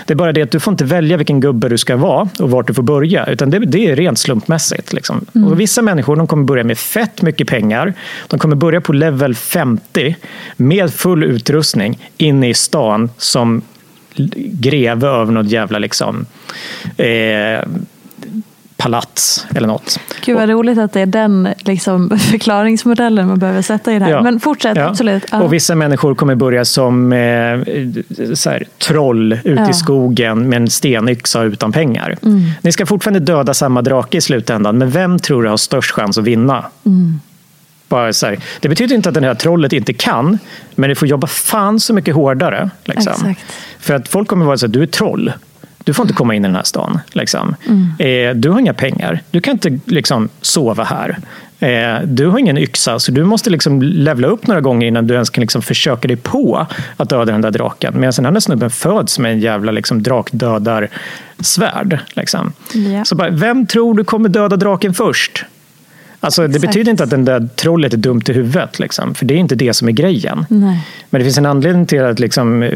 Det 0.05 0.13
är 0.13 0.15
bara 0.15 0.31
det 0.31 0.41
att 0.41 0.51
du 0.51 0.59
får 0.59 0.71
inte 0.71 0.85
välja 0.85 1.17
vilken 1.17 1.39
gubbe 1.39 1.69
du 1.69 1.77
ska 1.77 1.95
vara 1.95 2.29
och 2.39 2.51
vart 2.51 2.67
du 2.67 2.73
får 2.73 2.83
börja, 2.83 3.25
utan 3.25 3.49
det, 3.49 3.59
det 3.59 3.87
är 3.87 3.95
rent 3.95 4.19
slumpmässigt. 4.19 4.93
Liksom. 4.93 5.25
Mm. 5.35 5.47
Och 5.47 5.59
vissa 5.59 5.81
människor 5.81 6.15
de 6.15 6.27
kommer 6.27 6.43
börja 6.43 6.63
med 6.63 6.77
fett 6.77 7.21
mycket 7.21 7.47
pengar. 7.47 7.93
De 8.27 8.39
kommer 8.39 8.55
börja 8.55 8.81
på 8.81 8.93
level 8.93 9.35
50 9.35 10.15
med 10.57 10.93
full 10.93 11.23
utrustning 11.23 11.97
inne 12.17 12.49
i 12.49 12.53
stan 12.53 13.09
som 13.17 13.61
greve 14.35 15.07
över 15.07 15.31
något 15.31 15.51
jävla 15.51 15.79
liksom, 15.79 16.25
eh, 16.97 17.59
palats 18.79 19.47
eller 19.55 19.67
något. 19.67 19.99
Gud 20.25 20.35
vad 20.35 20.49
roligt 20.49 20.77
att 20.77 20.93
det 20.93 21.01
är 21.01 21.05
den 21.05 21.47
liksom, 21.59 22.19
förklaringsmodellen 22.31 23.27
man 23.27 23.39
behöver 23.39 23.61
sätta 23.61 23.93
i 23.93 23.99
det 23.99 24.05
här. 24.05 24.11
Ja. 24.11 24.21
Men 24.21 24.39
fortsätt, 24.39 24.77
ja. 24.77 24.87
absolut. 24.87 25.25
Ja. 25.31 25.41
Och 25.41 25.53
vissa 25.53 25.75
människor 25.75 26.15
kommer 26.15 26.35
börja 26.35 26.65
som 26.65 27.13
eh, 27.13 27.17
här, 27.17 28.67
troll 28.77 29.33
ute 29.43 29.67
i 29.69 29.73
skogen 29.73 30.49
med 30.49 30.57
en 30.57 30.69
stenyxa 30.69 31.43
utan 31.43 31.71
pengar. 31.71 32.17
Mm. 32.23 32.41
Ni 32.61 32.71
ska 32.71 32.85
fortfarande 32.85 33.19
döda 33.19 33.53
samma 33.53 33.81
drake 33.81 34.17
i 34.17 34.21
slutändan, 34.21 34.77
men 34.77 34.89
vem 34.89 35.19
tror 35.19 35.43
du 35.43 35.49
har 35.49 35.57
störst 35.57 35.91
chans 35.91 36.17
att 36.17 36.23
vinna? 36.23 36.65
Mm. 36.85 37.19
Här, 37.91 38.39
det 38.59 38.69
betyder 38.69 38.95
inte 38.95 39.09
att 39.09 39.15
det 39.15 39.21
här 39.21 39.33
trollet 39.33 39.73
inte 39.73 39.93
kan, 39.93 40.39
men 40.75 40.89
det 40.89 40.95
får 40.95 41.07
jobba 41.07 41.27
fan 41.27 41.79
så 41.79 41.93
mycket 41.93 42.15
hårdare. 42.15 42.69
Liksom. 42.85 43.35
För 43.79 43.93
att 43.93 44.07
folk 44.07 44.27
kommer 44.27 44.45
vara 44.45 44.57
så 44.57 44.65
att 44.65 44.73
du 44.73 44.81
är 44.81 44.87
troll. 44.87 45.33
Du 45.83 45.93
får 45.93 46.03
inte 46.03 46.13
komma 46.13 46.35
in 46.35 46.45
i 46.45 46.47
den 46.47 46.55
här 46.55 46.63
stan. 46.63 46.99
Liksom. 47.11 47.55
Mm. 47.67 47.87
Eh, 47.99 48.35
du 48.35 48.49
har 48.49 48.59
inga 48.59 48.73
pengar. 48.73 49.23
Du 49.31 49.41
kan 49.41 49.53
inte 49.53 49.79
liksom, 49.85 50.29
sova 50.41 50.83
här. 50.83 51.17
Eh, 51.59 52.01
du 52.05 52.27
har 52.27 52.39
ingen 52.39 52.57
yxa, 52.57 52.99
så 52.99 53.11
du 53.11 53.23
måste 53.23 53.49
liksom 53.49 53.81
levla 53.81 54.27
upp 54.27 54.47
några 54.47 54.61
gånger 54.61 54.87
innan 54.87 55.07
du 55.07 55.13
ens 55.13 55.29
kan 55.29 55.41
liksom 55.41 55.61
försöka 55.61 56.07
dig 56.07 56.17
på 56.17 56.67
att 56.97 57.09
döda 57.09 57.31
den 57.31 57.41
där 57.41 57.51
draken. 57.51 57.99
Medan 57.99 58.13
den 58.15 58.25
andra 58.25 58.41
snubben 58.41 58.69
föds 58.69 59.19
med 59.19 59.31
en 59.31 59.39
jävla 59.39 59.71
liksom, 59.71 60.03
drakdödar-svärd. 60.03 61.99
Liksom. 62.13 62.53
Yeah. 62.73 63.03
Så 63.03 63.15
bara, 63.15 63.29
vem 63.29 63.65
tror 63.65 63.93
du 63.93 64.03
kommer 64.03 64.29
döda 64.29 64.55
draken 64.55 64.93
först? 64.93 65.45
Alltså, 66.21 66.47
det 66.47 66.59
betyder 66.59 66.91
inte 66.91 67.03
att 67.03 67.09
den 67.09 67.25
där 67.25 67.47
trollet 67.55 67.93
är 67.93 67.97
dumt 67.97 68.21
i 68.27 68.33
huvudet, 68.33 68.79
liksom, 68.79 69.15
för 69.15 69.25
det 69.25 69.33
är 69.33 69.37
inte 69.37 69.55
det 69.55 69.73
som 69.73 69.87
är 69.87 69.91
grejen. 69.91 70.45
Nej. 70.49 70.87
Men 71.09 71.19
det 71.19 71.25
finns 71.25 71.37
en 71.37 71.45
anledning 71.45 71.85
till 71.85 72.03
att 72.03 72.19
liksom, 72.19 72.69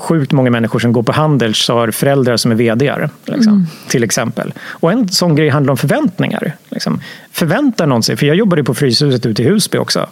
sjukt 0.00 0.32
många 0.32 0.50
människor 0.50 0.78
som 0.78 0.92
går 0.92 1.02
på 1.02 1.12
Handels 1.12 1.68
har 1.68 1.90
föräldrar 1.90 2.36
som 2.36 2.50
är 2.50 2.54
vd 2.54 3.08
liksom, 3.24 3.52
mm. 3.52 3.66
till 3.88 4.04
exempel. 4.04 4.52
Och 4.60 4.92
en 4.92 5.08
sån 5.08 5.36
grej 5.36 5.48
handlar 5.48 5.70
om 5.70 5.76
förväntningar. 5.76 6.52
Liksom. 6.68 7.00
Förväntar 7.30 7.86
någon 7.86 8.02
sig, 8.02 8.16
för 8.16 8.26
jag 8.26 8.36
jobbade 8.36 8.64
på 8.64 8.74
Fryshuset 8.74 9.26
ute 9.26 9.42
i 9.42 9.46
Husby 9.46 9.78
också, 9.78 10.06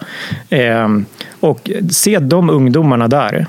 eh, 0.49 0.89
och 1.41 1.71
se 1.91 2.19
de 2.19 2.51
ungdomarna 2.51 3.09
där 3.09 3.47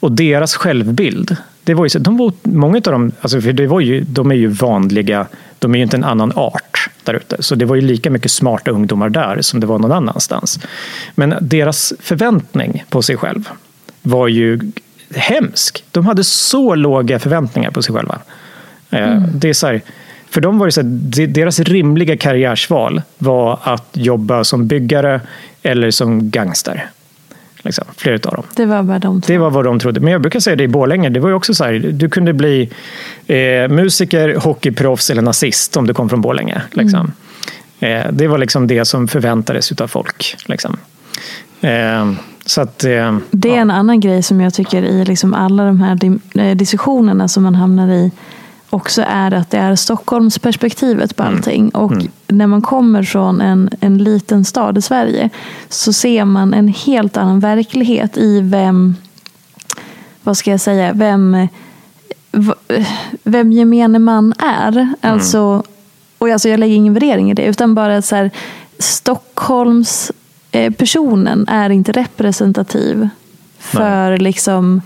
och 0.00 0.12
deras 0.12 0.54
självbild. 0.54 1.36
Det 1.64 1.74
var 1.74 1.86
ju, 1.86 2.00
de 2.00 2.16
var, 2.16 2.32
många 2.42 2.76
av 2.76 2.82
dem, 2.82 3.12
alltså 3.20 3.40
för 3.40 3.52
det 3.52 3.66
var 3.66 3.80
ju, 3.80 4.00
de 4.00 4.30
är 4.30 4.34
ju 4.34 4.46
vanliga, 4.46 5.26
de 5.58 5.74
är 5.74 5.78
ju 5.78 5.82
inte 5.82 5.96
en 5.96 6.04
annan 6.04 6.32
art 6.36 6.71
där 7.04 7.14
ute. 7.14 7.42
Så 7.42 7.54
det 7.54 7.64
var 7.64 7.76
ju 7.76 7.80
lika 7.82 8.10
mycket 8.10 8.30
smarta 8.30 8.70
ungdomar 8.70 9.08
där 9.08 9.38
som 9.40 9.60
det 9.60 9.66
var 9.66 9.78
någon 9.78 9.92
annanstans. 9.92 10.58
Men 11.14 11.34
deras 11.40 11.92
förväntning 12.00 12.84
på 12.88 13.02
sig 13.02 13.16
själv 13.16 13.48
var 14.02 14.28
ju 14.28 14.60
hemsk. 15.14 15.84
De 15.90 16.06
hade 16.06 16.24
så 16.24 16.74
låga 16.74 17.18
förväntningar 17.18 17.70
på 17.70 17.82
sig 17.82 17.94
själva. 17.94 18.18
Eh, 18.90 19.12
mm. 19.12 19.22
Det 19.34 19.48
är 19.48 19.52
så 19.52 19.66
här, 19.66 19.80
för 20.30 20.40
dem 20.40 20.58
var 20.58 20.66
det 20.66 20.72
så 20.72 20.80
att 20.80 21.12
deras 21.34 21.60
rimliga 21.60 22.16
karriärsval 22.16 23.02
var 23.18 23.58
att 23.62 23.88
jobba 23.92 24.44
som 24.44 24.66
byggare 24.66 25.20
eller 25.62 25.90
som 25.90 26.30
gangster. 26.30 26.90
Liksom, 27.62 27.84
flera 27.96 28.14
av 28.14 28.34
dem. 28.34 28.44
Det 28.56 28.66
var 28.66 28.82
bara 28.82 28.98
de 28.98 29.22
Det 29.26 29.38
var 29.38 29.50
vad 29.50 29.64
de 29.64 29.78
trodde. 29.78 30.00
Men 30.00 30.12
jag 30.12 30.20
brukar 30.20 30.40
säga 30.40 30.56
det 30.56 30.64
i 30.64 30.68
Borlänge, 30.68 31.08
det 31.08 31.20
var 31.20 31.28
ju 31.28 31.34
också 31.34 31.54
så 31.54 31.64
här, 31.64 31.72
du 31.72 32.08
kunde 32.08 32.32
bli 32.32 32.70
eh, 33.26 33.68
musiker, 33.68 34.34
hockeyproffs 34.34 35.10
eller 35.10 35.22
nazist 35.22 35.76
om 35.76 35.86
du 35.86 35.94
kom 35.94 36.08
från 36.08 36.20
Borlänge. 36.20 36.62
Liksom. 36.72 37.12
Mm. 37.80 38.06
Eh, 38.06 38.12
det 38.12 38.26
var 38.26 38.38
liksom 38.38 38.66
det 38.66 38.84
som 38.84 39.08
förväntades 39.08 39.72
av 39.80 39.88
folk. 39.88 40.36
Liksom. 40.46 40.76
Eh, 41.60 42.12
så 42.46 42.60
att, 42.60 42.84
eh, 42.84 43.18
det 43.30 43.48
är 43.48 43.54
ja. 43.54 43.60
en 43.60 43.70
annan 43.70 44.00
grej 44.00 44.22
som 44.22 44.40
jag 44.40 44.54
tycker 44.54 44.82
i 44.82 45.04
liksom 45.04 45.34
alla 45.34 45.64
de 45.64 45.80
här 45.80 45.98
eh, 46.34 46.56
diskussionerna 46.56 47.28
som 47.28 47.42
man 47.42 47.54
hamnar 47.54 47.88
i 47.88 48.10
också 48.72 49.02
är 49.06 49.34
att 49.34 49.50
det 49.50 49.58
är 49.58 49.76
Stockholmsperspektivet 49.76 51.16
på 51.16 51.22
allting. 51.22 51.60
Mm. 51.60 51.84
Och 51.84 51.92
mm. 51.92 52.08
när 52.28 52.46
man 52.46 52.62
kommer 52.62 53.02
från 53.02 53.40
en, 53.40 53.70
en 53.80 53.98
liten 53.98 54.44
stad 54.44 54.78
i 54.78 54.82
Sverige 54.82 55.30
så 55.68 55.92
ser 55.92 56.24
man 56.24 56.54
en 56.54 56.68
helt 56.68 57.16
annan 57.16 57.40
verklighet 57.40 58.16
i 58.16 58.40
vem, 58.40 58.96
vad 60.22 60.36
ska 60.36 60.50
jag 60.50 60.60
säga, 60.60 60.92
vem, 60.92 61.48
vem 63.22 63.52
gemene 63.52 63.98
man 63.98 64.34
är. 64.38 64.72
Mm. 64.72 64.94
Alltså, 65.00 65.62
och 66.18 66.28
alltså 66.28 66.48
jag 66.48 66.60
lägger 66.60 66.74
ingen 66.74 66.94
värdering 66.94 67.30
i 67.30 67.34
det, 67.34 67.44
utan 67.44 67.74
bara 67.74 68.02
så 68.02 68.16
här, 68.16 68.30
Stockholms 68.78 70.12
personen 70.76 71.48
är 71.48 71.70
inte 71.70 71.92
representativ 71.92 73.08
för 73.58 74.10
Nej. 74.10 74.18
liksom 74.18 74.82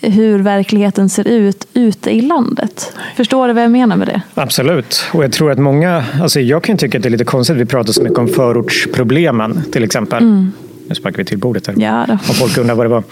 hur 0.00 0.38
verkligheten 0.38 1.08
ser 1.08 1.28
ut 1.28 1.66
ute 1.74 2.10
i 2.10 2.20
landet. 2.20 2.92
Förstår 3.16 3.48
du 3.48 3.54
vad 3.54 3.64
jag 3.64 3.70
menar 3.70 3.96
med 3.96 4.08
det? 4.08 4.22
Absolut. 4.34 5.04
Och 5.12 5.24
jag 5.24 5.32
tror 5.32 5.50
att 5.50 5.58
många, 5.58 6.04
alltså 6.22 6.40
jag 6.40 6.62
kan 6.62 6.76
tycka 6.76 6.98
att 6.98 7.02
det 7.02 7.08
är 7.08 7.10
lite 7.10 7.24
konstigt, 7.24 7.56
vi 7.56 7.64
pratar 7.66 7.92
så 7.92 8.02
mycket 8.02 8.18
om 8.18 8.28
förortsproblemen 8.28 9.62
till 9.72 9.84
exempel. 9.84 10.22
Mm. 10.22 10.52
Nu 10.88 10.94
sparkar 10.94 11.18
vi 11.18 11.24
till 11.24 11.38
bordet 11.38 11.66
här. 11.66 11.74
Ja 11.78 12.04
då. 12.08 12.12
Om 12.12 12.34
folk 12.34 12.58
undrar 12.58 12.74
vad 12.74 12.86
det 12.86 12.90
var. 12.90 13.02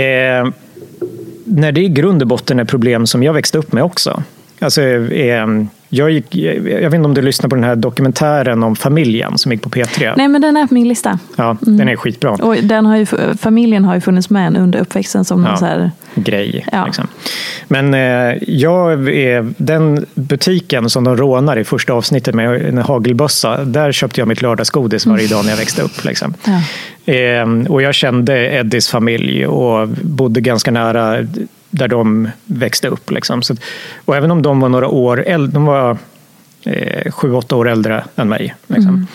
Eh, 0.00 0.50
när 1.44 1.72
det 1.72 1.80
i 1.80 1.88
grund 1.88 2.22
och 2.22 2.28
botten 2.28 2.58
är 2.58 2.64
problem 2.64 3.06
som 3.06 3.22
jag 3.22 3.32
växte 3.32 3.58
upp 3.58 3.72
med 3.72 3.84
också. 3.84 4.22
Alltså, 4.58 4.82
eh, 4.82 5.46
jag, 5.88 6.10
gick, 6.10 6.34
jag 6.34 6.62
vet 6.62 6.94
inte 6.94 7.04
om 7.04 7.14
du 7.14 7.22
lyssnar 7.22 7.48
på 7.48 7.54
den 7.54 7.64
här 7.64 7.76
dokumentären 7.76 8.62
om 8.62 8.76
familjen 8.76 9.38
som 9.38 9.52
gick 9.52 9.62
på 9.62 9.68
P3? 9.68 10.14
Nej, 10.16 10.28
men 10.28 10.42
den 10.42 10.56
är 10.56 10.66
på 10.66 10.74
min 10.74 10.88
lista. 10.88 11.18
Ja, 11.36 11.56
mm. 11.66 11.76
den 11.78 11.88
är 11.88 11.96
skitbra. 11.96 12.30
Och 12.30 12.56
den 12.56 12.86
har 12.86 12.96
ju, 12.96 13.06
familjen 13.38 13.84
har 13.84 13.94
ju 13.94 14.00
funnits 14.00 14.30
med 14.30 14.56
under 14.56 14.78
uppväxten 14.78 15.24
som 15.24 15.42
ja, 15.42 15.48
någon 15.48 15.58
så 15.58 15.64
här... 15.64 15.90
grej. 16.14 16.66
Ja. 16.72 16.86
Liksom. 16.86 17.06
Men 17.68 17.94
eh, 17.94 18.42
jag 18.46 19.08
är, 19.08 19.52
den 19.56 20.06
butiken 20.14 20.90
som 20.90 21.04
de 21.04 21.16
rånar 21.16 21.56
i 21.58 21.64
första 21.64 21.92
avsnittet 21.92 22.34
med 22.34 22.66
en 22.66 22.78
hagelbössa, 22.78 23.64
där 23.64 23.92
köpte 23.92 24.20
jag 24.20 24.28
mitt 24.28 24.42
lördagsgodis 24.42 25.06
varje 25.06 25.28
dag 25.28 25.44
när 25.44 25.52
jag 25.52 25.58
växte 25.58 25.82
upp. 25.82 26.04
Liksom. 26.04 26.34
Ja. 26.44 26.60
Eh, 27.12 27.46
och 27.68 27.82
jag 27.82 27.94
kände 27.94 28.54
Eddies 28.54 28.88
familj 28.88 29.46
och 29.46 29.88
bodde 29.88 30.40
ganska 30.40 30.70
nära 30.70 31.26
där 31.76 31.88
de 31.88 32.28
växte 32.44 32.88
upp. 32.88 33.10
Liksom. 33.10 33.42
Så, 33.42 33.56
och 34.04 34.16
även 34.16 34.30
om 34.30 34.42
de 34.42 34.60
var 34.60 34.68
några 34.68 34.88
år 34.88 35.24
äldre, 35.26 35.52
de 35.52 35.64
var 35.64 35.98
eh, 36.64 37.12
sju, 37.12 37.32
åtta 37.32 37.56
år 37.56 37.68
äldre 37.68 38.04
än 38.16 38.28
mig. 38.28 38.54
Liksom. 38.66 38.94
Mm. 38.94 39.06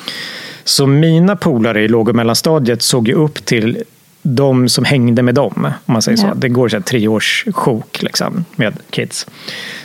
Så 0.63 0.87
mina 0.87 1.35
polare 1.35 1.81
i 1.83 1.87
låg 1.87 2.09
och 2.09 2.15
mellanstadiet 2.15 2.81
såg 2.81 3.07
ju 3.07 3.13
upp 3.13 3.45
till 3.45 3.83
de 4.21 4.69
som 4.69 4.85
hängde 4.85 5.21
med 5.21 5.35
dem. 5.35 5.67
Om 5.85 5.93
man 5.93 6.01
säger 6.01 6.17
ja. 6.17 6.29
så. 6.29 6.35
Det 6.35 6.49
går 6.49 6.69
så 6.69 6.75
här, 6.75 6.83
tre 6.83 7.07
års 7.07 7.45
sjok 7.53 8.01
liksom, 8.01 8.45
med 8.55 8.73
kids. 8.89 9.27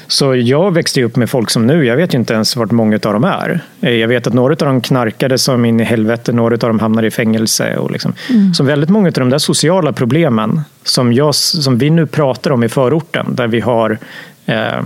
Så 0.09 0.37
jag 0.37 0.75
växte 0.75 1.03
upp 1.03 1.17
med 1.17 1.31
folk 1.31 1.51
som 1.51 1.67
nu, 1.67 1.85
jag 1.85 1.97
vet 1.97 2.15
ju 2.15 2.19
inte 2.19 2.35
ens 2.35 2.57
vart 2.57 2.71
många 2.71 2.95
av 2.97 3.13
dem 3.13 3.25
är. 3.25 3.61
Eh, 3.81 3.93
jag 3.95 4.09
vet 4.09 4.27
att 4.27 4.35
några 4.35 4.53
av 4.53 4.57
dem 4.57 4.81
knarkade 4.81 5.39
som 5.39 5.65
in 5.65 5.81
i 5.81 5.85
helvete, 5.85 6.33
några 6.33 6.55
av 6.55 6.59
dem 6.59 6.79
hamnade 6.79 7.07
i 7.07 7.11
fängelse. 7.11 7.77
Och 7.77 7.91
liksom. 7.91 8.13
mm. 8.31 8.55
Så 8.55 8.65
väldigt 8.65 8.91
många 8.91 9.09
av 9.09 9.13
de 9.13 9.31
där 9.31 9.39
sociala 9.39 9.93
problemen 9.93 10.61
som, 10.83 11.13
jag, 11.13 11.35
som 11.35 11.79
vi 11.79 11.91
nu 11.91 12.07
pratar 12.07 12.51
om 12.51 12.65
i 12.65 12.69
förorten, 12.69 13.27
där 13.35 13.47
vi 13.47 13.61
har 13.61 13.99
eh, 14.47 14.83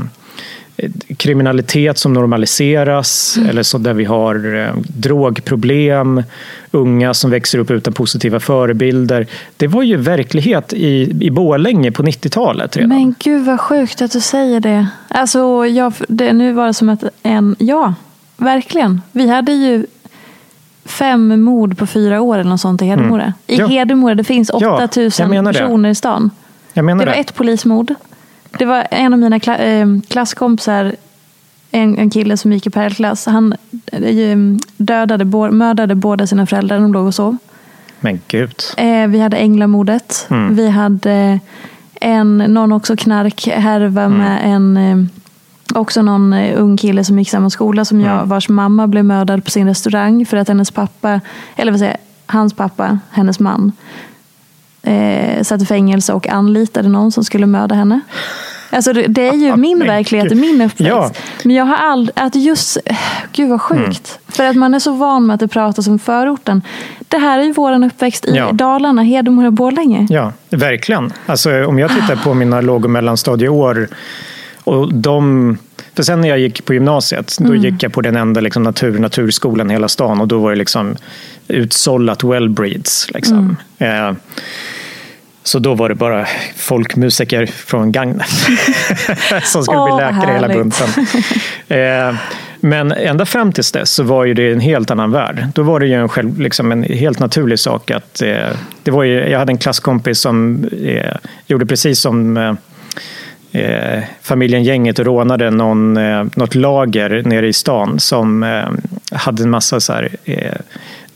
kriminalitet 1.16 1.98
som 1.98 2.12
normaliseras 2.12 3.36
mm. 3.36 3.50
eller 3.50 3.62
så 3.62 3.78
där 3.78 3.94
vi 3.94 4.04
har 4.04 4.56
eh, 4.56 4.74
drogproblem, 4.82 6.22
unga 6.70 7.14
som 7.14 7.30
växer 7.30 7.58
upp 7.58 7.70
utan 7.70 7.92
positiva 7.92 8.40
förebilder. 8.40 9.26
Det 9.56 9.66
var 9.66 9.82
ju 9.82 9.96
verklighet 9.96 10.72
i, 10.72 11.16
i 11.26 11.30
Borlänge 11.30 11.92
på 11.92 12.02
90-talet 12.02 12.76
redan. 12.76 12.88
Men 12.88 13.14
gud 13.18 13.44
vad 13.44 13.60
sjukt 13.60 14.02
att 14.02 14.12
du 14.12 14.20
säger 14.20 14.60
det. 14.60 14.86
Alltså, 15.08 15.66
jag, 15.66 15.92
det, 16.08 16.32
nu 16.32 16.52
var 16.52 16.66
det 16.66 16.74
som 16.74 16.88
att 16.88 17.04
en, 17.22 17.56
ja, 17.58 17.94
verkligen. 18.36 19.02
Vi 19.12 19.28
hade 19.28 19.52
ju 19.52 19.86
fem 20.84 21.42
mord 21.42 21.78
på 21.78 21.86
fyra 21.86 22.20
år 22.20 22.38
eller 22.38 22.50
något 22.50 22.60
sånt 22.60 22.82
i 22.82 22.84
Hedemora. 22.84 23.22
Mm. 23.22 23.34
I 23.46 23.56
ja. 23.56 23.66
Hedemora, 23.66 24.14
det 24.14 24.24
finns 24.24 24.50
8000 24.50 25.32
ja, 25.32 25.44
personer 25.44 25.88
i 25.88 25.94
stan. 25.94 26.30
det 26.74 26.82
var 26.82 27.06
det. 27.06 27.12
ett 27.12 27.34
polismord. 27.34 27.94
Det 28.58 28.64
var 28.64 28.86
en 28.90 29.12
av 29.12 29.18
mina 29.18 29.40
kla 29.40 29.58
äh, 29.58 29.86
klasskompisar, 30.08 30.94
en, 31.70 31.98
en 31.98 32.10
kille 32.10 32.36
som 32.36 32.52
gick 32.52 32.66
i 32.66 32.70
parallellklass. 32.70 33.26
Han 33.26 33.54
äh, 33.92 34.38
dödade, 34.76 35.24
mördade 35.50 35.94
båda 35.94 36.26
sina 36.26 36.46
föräldrar 36.46 36.76
när 36.76 36.82
de 36.82 36.92
låg 36.92 37.06
och 37.06 37.14
sov. 37.14 37.36
Men 38.00 38.20
gud. 38.28 38.54
Äh, 38.76 39.06
vi 39.06 39.20
hade 39.20 39.36
änglamordet. 39.36 40.26
Mm. 40.30 40.54
Vi 40.54 40.68
hade 40.68 41.40
en, 42.00 42.38
någon 42.38 42.72
också 42.72 42.96
knarkhärva 42.96 44.02
mm. 44.02 44.18
med 44.18 44.40
en 44.44 45.08
Också 45.74 46.02
någon 46.02 46.32
ung 46.32 46.76
kille 46.76 47.04
som 47.04 47.18
gick 47.18 47.30
samma 47.30 47.50
skola 47.50 47.84
som 47.84 48.00
jag, 48.00 48.16
mm. 48.16 48.28
vars 48.28 48.48
mamma 48.48 48.86
blev 48.86 49.04
mördad 49.04 49.44
på 49.44 49.50
sin 49.50 49.66
restaurang 49.66 50.26
för 50.26 50.36
att 50.36 50.48
hennes 50.48 50.70
pappa, 50.70 51.20
eller 51.56 51.72
vad 51.72 51.78
säger 51.78 51.96
hans 52.26 52.54
pappa, 52.54 52.98
hennes 53.10 53.40
man, 53.40 53.72
eh, 54.82 55.42
satt 55.42 55.62
i 55.62 55.66
fängelse 55.66 56.12
och 56.12 56.28
anlitade 56.28 56.88
någon 56.88 57.12
som 57.12 57.24
skulle 57.24 57.46
mörda 57.46 57.74
henne. 57.74 58.00
Alltså 58.72 58.92
det, 58.92 59.06
det 59.06 59.28
är 59.28 59.34
ju 59.34 59.56
min 59.56 59.78
verklighet, 59.78 60.36
min 60.36 60.60
uppväxt. 60.60 60.80
Ja. 60.80 61.10
Men 61.44 61.56
jag 61.56 61.64
har 61.64 61.76
aldrig, 61.76 62.18
att 62.18 62.34
just, 62.34 62.78
gud 63.32 63.48
vad 63.48 63.60
sjukt. 63.60 63.80
Mm. 63.80 63.92
För 64.28 64.44
att 64.44 64.56
man 64.56 64.74
är 64.74 64.78
så 64.78 64.92
van 64.92 65.26
med 65.26 65.34
att 65.34 65.40
det 65.40 65.48
pratas 65.48 65.86
om 65.86 65.98
förorten. 65.98 66.62
Det 67.08 67.18
här 67.18 67.38
är 67.38 67.42
ju 67.42 67.52
vår 67.52 67.84
uppväxt 67.84 68.24
i 68.24 68.36
ja. 68.36 68.52
Dalarna, 68.52 69.02
Hedemora, 69.02 69.50
Borlänge. 69.50 70.06
Ja, 70.10 70.32
verkligen. 70.50 71.12
Alltså 71.26 71.64
om 71.64 71.78
jag 71.78 71.90
tittar 71.90 72.16
på 72.16 72.34
mina 72.34 72.60
låg 72.60 72.84
och 72.84 72.90
mellanstadieår 72.90 73.88
och 74.64 74.94
de 74.94 75.58
för 76.00 76.04
sen 76.04 76.20
när 76.20 76.28
jag 76.28 76.38
gick 76.38 76.64
på 76.64 76.74
gymnasiet, 76.74 77.36
då 77.38 77.44
mm. 77.44 77.62
gick 77.62 77.82
jag 77.82 77.92
på 77.92 78.00
den 78.00 78.16
enda 78.16 78.40
liksom, 78.40 78.62
natur, 78.62 78.98
naturskolan 78.98 79.70
i 79.70 79.74
hela 79.74 79.88
stan 79.88 80.20
och 80.20 80.28
då 80.28 80.38
var 80.38 80.50
det 80.50 80.56
liksom 80.56 80.96
utsållat 81.48 82.24
wellbreeds. 82.24 83.10
Liksom. 83.10 83.56
Mm. 83.78 84.08
Eh, 84.08 84.16
så 85.42 85.58
då 85.58 85.74
var 85.74 85.88
det 85.88 85.94
bara 85.94 86.26
folkmusiker 86.56 87.46
från 87.46 87.92
Gagnef 87.92 88.48
som 89.44 89.62
skulle 89.62 89.78
oh, 89.78 89.96
bli 89.96 90.04
läkare 90.04 90.32
hela 90.32 90.48
bunten. 90.48 90.88
Eh, 91.68 92.14
men 92.60 92.92
ända 92.92 93.26
fram 93.26 93.52
tills 93.52 93.72
dess 93.72 93.90
så 93.90 94.02
var 94.02 94.24
ju 94.24 94.34
det 94.34 94.52
en 94.52 94.60
helt 94.60 94.90
annan 94.90 95.10
värld. 95.10 95.46
Då 95.54 95.62
var 95.62 95.80
det 95.80 95.86
ju 95.86 95.94
en, 95.94 96.08
själv, 96.08 96.40
liksom 96.40 96.72
en 96.72 96.82
helt 96.82 97.18
naturlig 97.18 97.58
sak 97.58 97.90
att 97.90 98.22
eh, 98.22 98.48
det 98.82 98.90
var 98.90 99.04
ju, 99.04 99.28
jag 99.28 99.38
hade 99.38 99.52
en 99.52 99.58
klasskompis 99.58 100.20
som 100.20 100.64
eh, 100.84 101.16
gjorde 101.46 101.66
precis 101.66 102.00
som 102.00 102.56
eh, 103.52 104.02
familjen 104.22 104.64
Gänget 104.64 104.98
rånade 104.98 105.50
någon, 105.50 105.96
eh, 105.96 106.24
något 106.34 106.54
lager 106.54 107.22
nere 107.24 107.48
i 107.48 107.52
stan 107.52 108.00
som 108.00 108.42
eh, 108.42 108.68
hade 109.12 109.42
en 109.42 109.50
massa 109.50 109.80
så 109.80 109.92
här, 109.92 110.08
eh, 110.24 110.54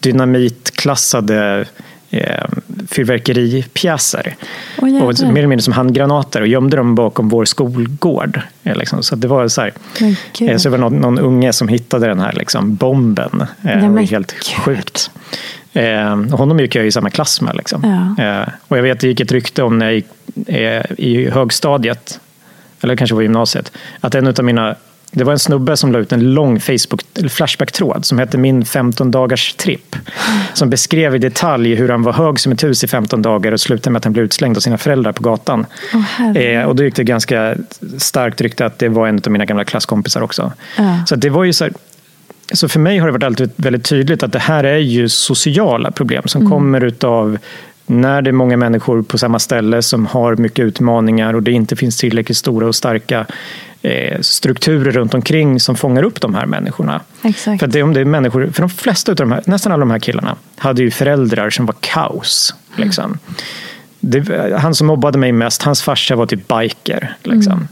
dynamitklassade 0.00 1.64
eh, 2.10 2.44
fyrverkeripjäser. 2.90 4.36
Oh, 4.78 5.02
och 5.02 5.20
mer 5.20 5.38
eller 5.38 5.46
mindre 5.46 5.62
som 5.62 5.72
handgranater 5.72 6.40
och 6.40 6.46
gömde 6.46 6.76
dem 6.76 6.94
bakom 6.94 7.28
vår 7.28 7.44
skolgård. 7.44 8.40
Eh, 8.62 8.76
liksom. 8.76 9.02
Så 9.02 9.16
det 9.16 9.28
var 9.28 9.48
så 9.48 9.60
här, 9.60 9.72
eh, 10.40 10.56
så 10.56 10.68
det 10.68 10.70
var 10.70 10.78
någon, 10.78 10.96
någon, 10.96 11.18
unge 11.18 11.52
som 11.52 11.68
hittade 11.68 12.06
den 12.06 12.20
här 12.20 12.32
liksom, 12.32 12.74
bomben. 12.74 13.44
Eh, 13.62 13.82
det 13.82 13.88
var 13.88 14.00
helt 14.00 14.32
sjukt. 14.32 15.10
Eh, 15.72 16.16
honom 16.16 16.60
gick 16.60 16.74
jag 16.74 16.86
i 16.86 16.92
samma 16.92 17.10
klass 17.10 17.40
med. 17.40 17.56
Liksom. 17.56 18.14
Ja. 18.18 18.24
Eh, 18.24 18.48
och 18.68 18.78
jag 18.78 18.82
vet 18.82 19.00
det 19.00 19.06
gick 19.06 19.20
ett 19.20 19.32
rykte 19.32 19.62
om 19.62 19.78
när 19.78 19.86
jag 19.86 19.94
gick 19.94 20.06
eh, 20.48 20.82
i 20.98 21.30
högstadiet 21.30 22.20
eller 22.84 22.96
kanske 22.96 23.14
var 23.14 23.22
gymnasiet, 23.22 23.72
att 24.00 24.14
en 24.14 24.26
av 24.26 24.44
mina 24.44 24.76
det 25.14 25.24
var 25.24 25.32
en 25.32 25.38
snubbe 25.38 25.76
som 25.76 25.92
la 25.92 25.98
ut 25.98 26.12
en 26.12 26.34
lång 26.34 26.60
Facebook 26.60 27.02
Flashback-tråd 27.28 28.04
som 28.04 28.18
hette 28.18 28.38
Min 28.38 28.64
15 28.64 29.10
dagars 29.10 29.54
tripp. 29.54 29.96
Som 30.54 30.70
beskrev 30.70 31.14
i 31.14 31.18
detalj 31.18 31.74
hur 31.74 31.88
han 31.88 32.02
var 32.02 32.12
hög 32.12 32.40
som 32.40 32.52
ett 32.52 32.64
hus 32.64 32.84
i 32.84 32.86
15 32.86 33.22
dagar 33.22 33.52
och 33.52 33.60
slutade 33.60 33.90
med 33.90 33.98
att 33.98 34.04
han 34.04 34.12
blev 34.12 34.24
utslängd 34.24 34.56
av 34.56 34.60
sina 34.60 34.78
föräldrar 34.78 35.12
på 35.12 35.22
gatan. 35.22 35.66
Oh, 35.94 36.36
eh, 36.36 36.64
och 36.64 36.76
då 36.76 36.84
gick 36.84 36.96
det 36.96 37.04
ganska 37.04 37.54
starkt 37.98 38.40
rykte 38.40 38.66
att 38.66 38.78
det 38.78 38.88
var 38.88 39.08
en 39.08 39.20
av 39.26 39.32
mina 39.32 39.44
gamla 39.44 39.64
klasskompisar 39.64 40.20
också. 40.20 40.52
Uh. 40.78 41.04
Så 41.04 41.16
det 41.16 41.30
var 41.30 41.44
ju 41.44 41.52
så 41.52 41.64
här, 41.64 41.72
så 42.52 42.68
för 42.68 42.80
mig 42.80 42.98
har 42.98 43.06
det 43.06 43.12
varit 43.12 43.24
alltid 43.24 43.50
väldigt 43.56 43.84
tydligt 43.84 44.22
att 44.22 44.32
det 44.32 44.38
här 44.38 44.64
är 44.64 44.78
ju 44.78 45.08
sociala 45.08 45.90
problem 45.90 46.22
som 46.26 46.40
mm. 46.40 46.50
kommer 46.50 46.84
utav 46.84 47.38
när 47.86 48.22
det 48.22 48.30
är 48.30 48.32
många 48.32 48.56
människor 48.56 49.02
på 49.02 49.18
samma 49.18 49.38
ställe 49.38 49.82
som 49.82 50.06
har 50.06 50.36
mycket 50.36 50.64
utmaningar 50.64 51.34
och 51.34 51.42
det 51.42 51.52
inte 51.52 51.76
finns 51.76 51.96
tillräckligt 51.96 52.38
stora 52.38 52.66
och 52.66 52.74
starka 52.74 53.26
eh, 53.82 54.20
strukturer 54.20 54.92
runt 54.92 55.14
omkring 55.14 55.60
som 55.60 55.76
fångar 55.76 56.02
upp 56.02 56.20
de 56.20 56.34
här 56.34 56.46
människorna. 56.46 57.00
Exakt. 57.22 57.60
För, 57.60 57.66
det, 57.66 57.82
om 57.82 57.94
det 57.94 58.00
är 58.00 58.04
människor, 58.04 58.46
för 58.46 58.62
de 58.62 58.70
flesta 58.70 59.12
av 59.12 59.16
de 59.16 59.32
här, 59.32 59.42
nästan 59.46 59.72
alla 59.72 59.80
de 59.80 59.90
här 59.90 59.98
killarna 59.98 60.36
hade 60.56 60.82
ju 60.82 60.90
föräldrar 60.90 61.50
som 61.50 61.66
var 61.66 61.74
kaos. 61.80 62.54
Liksom. 62.76 63.18
Det, 64.00 64.58
han 64.60 64.74
som 64.74 64.86
mobbade 64.86 65.18
mig 65.18 65.32
mest, 65.32 65.62
hans 65.62 65.82
farsa 65.82 66.16
var 66.16 66.26
typ 66.26 66.48
biker. 66.48 67.16
Liksom. 67.22 67.68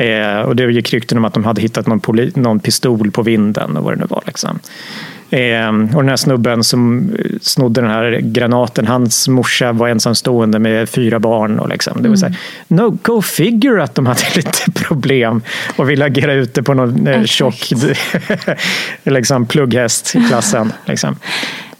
Eh, 0.00 0.40
och 0.40 0.56
det 0.56 0.72
gick 0.72 0.92
rykten 0.92 1.18
om 1.18 1.24
att 1.24 1.34
de 1.34 1.44
hade 1.44 1.60
hittat 1.60 1.86
någon, 1.86 2.00
poli, 2.00 2.32
någon 2.34 2.60
pistol 2.60 3.10
på 3.10 3.22
vinden 3.22 3.76
och 3.76 3.84
vad 3.84 3.92
det 3.92 4.00
nu 4.00 4.06
var. 4.08 4.22
Liksom. 4.26 4.58
Eh, 5.30 5.68
och 5.68 6.02
den 6.02 6.08
här 6.08 6.16
snubben 6.16 6.64
som 6.64 7.12
snodde 7.40 7.80
den 7.80 7.90
här 7.90 8.20
granaten, 8.22 8.86
hans 8.86 9.28
morsa 9.28 9.72
var 9.72 9.88
ensamstående 9.88 10.58
med 10.58 10.88
fyra 10.88 11.18
barn. 11.18 11.58
Och 11.58 11.68
liksom. 11.68 12.02
Det 12.02 12.08
var 12.08 12.16
så 12.16 12.26
här, 12.26 12.36
no, 12.68 12.98
go 13.02 13.22
figure 13.22 13.82
att 13.82 13.94
de 13.94 14.06
hade 14.06 14.20
lite 14.36 14.70
problem 14.70 15.42
och 15.76 15.90
ville 15.90 16.04
agera 16.04 16.32
ute 16.32 16.62
på 16.62 16.74
någon 16.74 17.06
eh, 17.06 17.24
tjock 17.24 17.72
liksom, 19.04 19.46
plugghäst 19.46 20.16
i 20.16 20.24
klassen. 20.28 20.72
Liksom. 20.84 21.16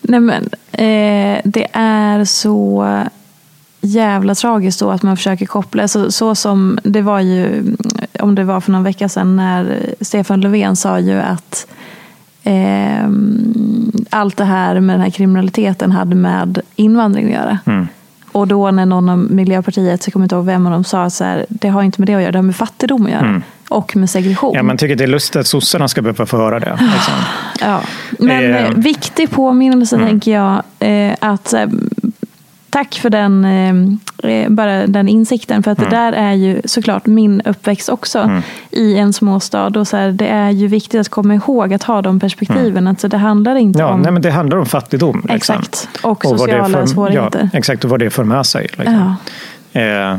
Nej, 0.00 0.20
men, 0.20 0.48
eh, 0.72 1.40
det 1.44 1.66
är 1.72 2.24
så 2.24 2.86
jävla 3.80 4.34
tragiskt 4.34 4.80
då 4.80 4.90
att 4.90 5.02
man 5.02 5.16
försöker 5.16 5.46
koppla, 5.46 5.88
så, 5.88 6.12
så 6.12 6.34
som 6.34 6.78
det 6.84 7.02
var 7.02 7.20
ju, 7.20 7.62
om 8.20 8.34
det 8.34 8.44
var 8.44 8.60
för 8.60 8.72
någon 8.72 8.82
vecka 8.84 9.08
sedan 9.08 9.36
när 9.36 9.94
Stefan 10.00 10.40
Löfven 10.40 10.76
sa 10.76 10.98
ju 10.98 11.20
att 11.20 11.66
eh, 12.44 13.08
allt 14.10 14.36
det 14.36 14.44
här 14.44 14.80
med 14.80 14.94
den 14.94 15.00
här 15.02 15.10
kriminaliteten 15.10 15.92
hade 15.92 16.14
med 16.16 16.60
invandring 16.76 17.26
att 17.26 17.32
göra. 17.32 17.58
Mm. 17.66 17.88
Och 18.32 18.48
då 18.48 18.70
när 18.70 18.86
någon 18.86 19.08
av 19.08 19.18
Miljöpartiet, 19.18 20.06
jag 20.06 20.12
kommer 20.12 20.24
inte 20.24 20.34
ihåg 20.34 20.44
vem 20.44 20.66
av 20.66 20.72
dem, 20.72 20.84
sa 20.84 21.10
så 21.10 21.24
här, 21.24 21.46
det 21.48 21.68
har 21.68 21.82
inte 21.82 22.00
med 22.00 22.06
det 22.08 22.14
att 22.14 22.22
göra, 22.22 22.32
det 22.32 22.38
har 22.38 22.42
med 22.42 22.56
fattigdom 22.56 23.04
att 23.06 23.10
göra. 23.12 23.20
Mm. 23.26 23.42
Och 23.68 23.96
med 23.96 24.10
segregation. 24.10 24.52
Ja, 24.56 24.62
man 24.62 24.76
tycker 24.76 24.96
det 24.96 25.04
är 25.04 25.08
lustigt 25.08 25.36
att 25.36 25.46
sossarna 25.46 25.88
ska 25.88 26.02
behöva 26.02 26.26
få 26.26 26.36
höra 26.36 26.60
det. 26.60 26.70
Liksom. 26.70 27.14
Ja. 27.60 27.80
Men 28.18 28.54
Eh. 28.54 28.64
eh, 28.64 28.70
viktig 28.74 29.30
påminnelse 29.30 29.96
Mm. 29.96 30.08
tänker 30.08 30.30
jag, 30.32 30.62
eh, 30.78 31.14
att 31.20 31.52
eh, 31.52 31.66
tack 32.70 32.94
för 32.94 33.10
den, 33.10 33.44
eh, 33.44 34.30
eh, 34.32 34.48
bara 34.50 34.86
den 34.86 35.08
insikten. 35.08 35.62
För 35.62 35.70
att 35.70 35.78
Mm. 35.78 35.90
det 35.90 35.96
där 35.96 36.12
är 36.12 36.32
ju 36.32 36.62
såklart 36.64 37.06
min 37.06 37.40
uppväxt 37.40 37.88
också 37.88 38.30
i 38.70 38.96
en 38.98 39.12
småstad. 39.12 39.66
Och 39.80 39.88
så 39.88 39.96
här, 39.96 40.10
det 40.12 40.26
är 40.28 40.50
ju 40.50 40.66
viktigt 40.66 41.00
att 41.00 41.08
komma 41.08 41.34
ihåg 41.34 41.74
att 41.74 41.82
ha 41.82 42.02
de 42.02 42.20
perspektiven. 42.20 42.86
Alltså, 42.86 43.08
det 43.08 43.16
handlar 43.18 43.56
inte 43.56 43.78
Mm. 43.78 43.88
Ja, 43.88 43.94
om... 43.94 44.00
nej, 44.00 44.12
men 44.12 44.22
det 44.22 44.30
handlar 44.30 44.56
om 44.58 44.66
fattigdom. 44.66 45.16
Liksom. 45.16 45.36
Exakt. 45.36 45.88
Och 46.02 46.18
det 46.22 46.28
sociala 46.28 46.68
för, 46.78 46.86
svårigheter. 46.86 47.48
Ja, 47.52 47.58
exakt, 47.58 47.84
och 47.84 47.90
vad 47.90 48.00
det 48.00 48.10
för 48.10 48.24
med 48.24 48.46
sig. 48.46 48.66
Liksom. 48.78 49.16
Ja. 49.72 49.80
Eh, 49.80 50.16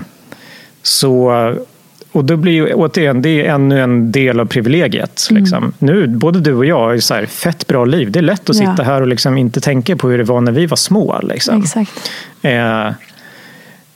så, 0.84 1.32
och 2.12 2.26
då 2.26 2.36
blir 2.38 2.52
ju 2.54 2.74
återigen, 2.74 3.22
det 3.22 3.30
är 3.46 3.54
ännu 3.54 3.82
en 3.82 4.12
del 4.12 4.40
av 4.40 4.46
privilegiet. 4.46 5.28
Mm. 5.32 5.44
Liksom. 5.44 5.74
Nu, 5.80 6.08
både 6.08 6.40
du 6.40 6.54
och 6.54 6.66
jag 6.66 6.80
har 6.80 6.98
så 6.98 7.14
här, 7.14 7.26
fett 7.26 7.68
bra 7.68 7.86
liv. 7.86 8.12
Det 8.12 8.20
är 8.20 8.24
lätt 8.24 8.50
att 8.50 8.56
Ja. 8.62 8.72
sitta 8.72 8.84
här 8.84 9.02
och 9.02 9.08
liksom 9.08 9.38
inte 9.38 9.62
tänka 9.62 9.96
på 9.96 10.10
hur 10.10 10.18
det 10.18 10.24
var 10.24 10.42
när 10.42 10.52
vi 10.52 10.66
var 10.66 10.78
små. 10.78 11.20
Liksom. 11.24 11.62
Exakt. 11.62 12.12
Eh, 12.42 12.90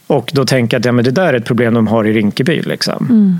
och 0.07 0.32
då 0.34 0.45
tänka 0.45 0.78
att 0.78 0.86
ja, 0.86 0.91
men 0.91 1.05
det 1.05 1.11
där 1.11 1.34
är 1.34 1.38
ett 1.38 1.45
problem 1.45 1.74
de 1.74 1.88
har 1.88 2.07
i 2.07 2.13
Rinkeby. 2.13 2.61
Liksom. 2.61 3.07
Mm. 3.09 3.39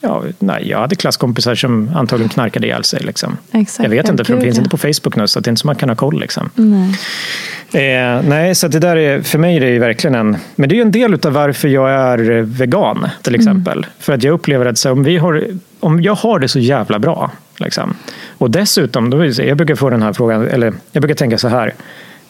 Ja, 0.00 0.22
nej, 0.38 0.68
jag 0.68 0.78
hade 0.78 0.96
klasskompisar 0.96 1.54
som 1.54 1.90
antagligen 1.94 2.28
knarkade 2.28 2.66
ihjäl 2.66 2.84
sig. 2.84 3.00
Liksom. 3.02 3.36
Exakt. 3.52 3.82
Jag 3.84 3.90
vet 3.90 4.06
Ja, 4.06 4.10
inte, 4.12 4.24
för 4.24 4.34
de 4.34 4.40
finns 4.42 4.56
ja. 4.56 4.60
inte 4.60 4.70
på 4.70 4.76
Facebook 4.76 5.16
nu, 5.16 5.26
så 5.28 5.40
det 5.40 5.48
är 5.48 5.50
inte 5.50 5.60
så 5.60 5.66
man 5.66 5.76
kan 5.76 5.88
ha 5.88 5.96
koll. 5.96 6.20
Liksom. 6.20 6.50
Nej. 6.54 6.94
Eh, 7.72 8.22
nej, 8.22 8.54
så 8.54 8.68
det 8.68 8.78
där 8.78 8.96
är, 8.96 9.22
för 9.22 9.38
mig 9.38 9.56
är 9.56 9.60
det 9.60 9.78
verkligen 9.78 10.14
en... 10.14 10.36
Men 10.56 10.68
det 10.68 10.74
är 10.74 10.76
ju 10.76 10.82
en 10.82 10.92
del 10.92 11.14
av 11.26 11.32
varför 11.32 11.68
jag 11.68 11.90
är 11.90 12.18
vegan, 12.42 13.06
till 13.22 13.34
exempel. 13.34 13.86
För 13.98 14.12
att 14.12 14.22
jag 14.22 14.32
upplever 14.34 14.66
att 14.66 14.78
så, 14.78 14.92
om, 14.92 15.04
vi 15.04 15.16
har, 15.16 15.44
om 15.80 16.02
jag 16.02 16.14
har 16.14 16.38
det 16.38 16.48
så 16.48 16.58
jävla 16.58 16.98
bra, 16.98 17.30
liksom. 17.56 17.94
och 18.38 18.50
dessutom, 18.50 19.10
då 19.10 19.32
så- 19.32 19.42
jag 19.42 19.56
brukar 19.56 19.74
få 19.74 19.90
den 19.90 20.02
här 20.02 20.12
frågan, 20.12 20.48
eller 20.48 20.72
jag 20.92 21.00
brukar 21.02 21.14
tänka 21.14 21.38
så 21.38 21.48
här, 21.48 21.74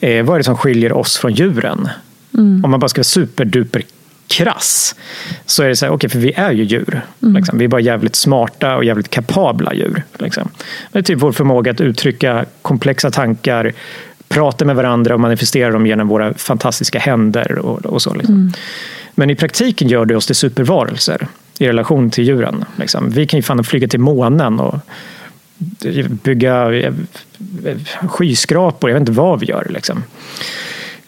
eh, 0.00 0.24
vad 0.24 0.34
är 0.34 0.38
det 0.38 0.44
som 0.44 0.56
skiljer 0.56 0.92
oss 0.92 1.16
från 1.18 1.32
djuren? 1.32 1.88
Om 2.64 2.70
man 2.70 2.80
bara 2.80 2.88
ska 2.88 2.98
vara 2.98 3.04
superduper 3.04 3.82
krass, 4.28 4.94
så 5.46 5.62
är 5.62 5.68
det 5.68 5.76
så 5.76 5.86
här, 5.86 5.92
okej, 5.92 6.10
för 6.10 6.18
vi 6.18 6.32
är 6.32 6.52
ju 6.52 6.64
djur. 6.64 7.00
Liksom. 7.18 7.58
Vi 7.58 7.64
är 7.64 7.68
bara 7.68 7.80
jävligt 7.80 8.16
smarta 8.16 8.76
och 8.76 8.84
jävligt 8.84 9.10
kapabla 9.10 9.74
djur. 9.74 10.02
Liksom. 10.18 10.48
Det 10.92 10.98
är 10.98 11.02
typ 11.02 11.18
vår 11.18 11.32
förmåga 11.32 11.70
att 11.70 11.80
uttrycka 11.80 12.44
komplexa 12.62 13.10
tankar, 13.10 13.72
prata 14.28 14.64
med 14.64 14.76
varandra 14.76 15.14
och 15.14 15.20
manifestera 15.20 15.70
dem 15.70 15.86
genom 15.86 16.08
våra 16.08 16.34
fantastiska 16.34 16.98
händer 16.98 17.58
och, 17.58 17.86
och 17.86 18.02
så. 18.02 18.14
Liksom. 18.14 18.52
Men 19.14 19.30
i 19.30 19.34
praktiken 19.34 19.88
gör 19.88 20.04
det 20.04 20.16
oss 20.16 20.26
till 20.26 20.34
supervarelser 20.34 21.26
i 21.58 21.68
relation 21.68 22.10
till 22.10 22.24
djuren. 22.24 22.64
Liksom. 22.76 23.10
Vi 23.10 23.26
kan 23.26 23.38
ju 23.38 23.42
fan 23.42 23.64
flyga 23.64 23.88
till 23.88 24.00
månen 24.00 24.60
och 24.60 24.78
bygga 26.08 26.74
eh, 26.74 26.94
skyskrapor, 28.08 28.90
jag 28.90 28.94
vet 28.94 29.00
inte 29.00 29.12
vad 29.12 29.40
vi 29.40 29.46
gör. 29.46 29.66
Liksom. 29.70 30.04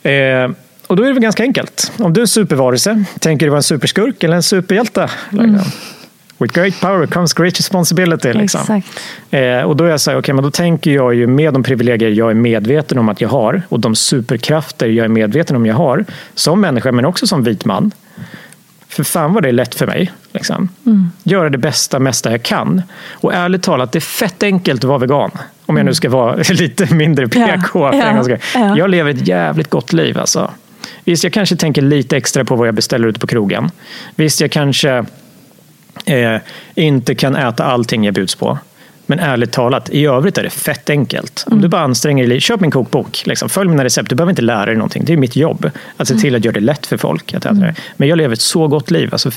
Eh, 0.03 0.51
och 0.91 0.97
då 0.97 1.03
är 1.03 1.07
det 1.07 1.13
väl 1.13 1.23
ganska 1.23 1.43
enkelt. 1.43 1.93
Om 1.99 2.13
du 2.13 2.21
är 2.21 2.23
en 2.23 2.29
supervarelse, 2.29 3.05
tänker 3.19 3.47
du 3.47 3.51
vara 3.51 3.59
en 3.59 3.63
superskurk 3.63 4.25
eller 4.25 4.37
en 4.37 4.43
superhjälte? 4.43 5.11
Liksom. 5.31 5.73
With 6.39 6.55
great 6.55 6.81
power 6.81 7.07
comes 7.07 7.33
great 7.33 7.59
responsibility. 7.59 8.33
Liksom. 8.33 8.83
Eh, 9.31 9.61
och 9.61 9.77
då 9.77 9.85
är 9.85 9.89
jag 9.89 10.01
så 10.01 10.11
här, 10.11 10.19
okay, 10.19 10.35
men 10.35 10.45
då 10.45 10.51
tänker 10.51 10.91
jag 10.91 11.15
ju 11.15 11.27
med 11.27 11.53
de 11.53 11.63
privilegier 11.63 12.11
jag 12.11 12.31
är 12.31 12.35
medveten 12.35 12.99
om 12.99 13.09
att 13.09 13.21
jag 13.21 13.29
har 13.29 13.63
och 13.69 13.81
de 13.81 13.95
superkrafter 13.95 14.87
jag 14.87 15.05
är 15.05 15.09
medveten 15.09 15.57
om 15.57 15.67
jag 15.67 15.75
har 15.75 16.05
som 16.35 16.61
människa 16.61 16.93
men 16.93 17.05
också 17.05 17.27
som 17.27 17.43
vit 17.43 17.65
man. 17.65 17.93
För 18.89 19.05
fan 19.05 19.35
vad 19.35 19.43
det 19.43 19.49
är 19.49 19.53
lätt 19.53 19.75
för 19.75 19.87
mig. 19.87 20.13
Liksom. 20.33 20.69
Göra 21.23 21.49
det 21.49 21.59
bästa, 21.59 21.99
mesta 21.99 22.31
jag 22.31 22.43
kan. 22.43 22.83
Och 23.13 23.35
ärligt 23.35 23.63
talat, 23.63 23.93
det 23.93 23.99
är 23.99 24.01
fett 24.01 24.43
enkelt 24.43 24.85
att 24.85 24.89
vara 24.89 24.99
vegan. 24.99 25.31
Om 25.67 25.77
jag 25.77 25.87
nu 25.87 25.95
ska 25.95 26.11
vara 26.11 26.37
lite 26.51 26.95
mindre 26.95 27.29
PK. 27.29 27.91
Ja, 27.93 28.23
skull. 28.23 28.39
ja. 28.55 28.77
Jag 28.77 28.91
lever 28.91 29.11
ett 29.11 29.29
jävligt 29.29 29.71
gott 29.71 29.93
liv. 29.93 30.19
Alltså. 30.19 30.51
Visst, 31.11 31.25
jag 31.25 31.33
kanske 31.33 31.57
tänker 31.57 31.83
lite 31.83 32.17
extra 32.17 32.45
på 32.45 32.57
vad 32.57 32.69
jag 32.69 32.75
beställer 32.75 33.09
ute 33.09 33.21
på 33.21 33.27
krogen. 33.27 33.71
Visst, 34.15 34.41
jag 34.41 34.51
kanske 34.51 35.05
eh, 36.07 36.37
inte 36.75 37.15
kan 37.15 37.37
äta 37.37 37.65
allting 37.65 38.05
jag 38.05 38.15
bjuds 38.15 38.35
på. 38.35 38.59
Men 39.07 39.19
ärligt 39.19 39.53
talat, 39.53 39.91
i 39.91 40.07
övrigt 40.07 40.39
är 40.39 40.43
det 40.43 40.51
fett 40.51 40.91
enkelt. 40.91 41.45
Om 41.47 41.61
du 41.61 41.69
bara 41.69 41.83
anstränger 41.83 42.27
dig 42.27 42.41
köp 42.41 42.61
min 42.61 42.71
kokbok, 42.71 43.23
liksom, 43.27 43.49
följ 43.49 43.71
mina 43.71 43.85
recept. 43.85 44.09
Du 44.09 44.15
behöver 44.15 44.31
inte 44.31 44.43
lära 44.43 44.67
dig 44.67 44.75
någonting. 44.77 45.05
Det 45.05 45.13
är 45.13 45.17
mitt 45.17 45.37
jobb 45.37 45.71
att 45.97 46.09
se 46.09 46.15
till 46.15 46.35
att 46.35 46.45
göra 46.45 46.55
det 46.55 46.61
lätt 46.61 46.87
för 46.87 46.97
folk 46.97 47.35
att 47.35 47.45
äta 47.45 47.55
det. 47.55 47.75
Men 47.97 48.09
jag 48.09 48.19
lever 48.19 48.33
ett 48.33 48.41
så 48.41 48.69
gott 48.69 48.91
liv. 48.91 49.09
Alltså, 49.13 49.31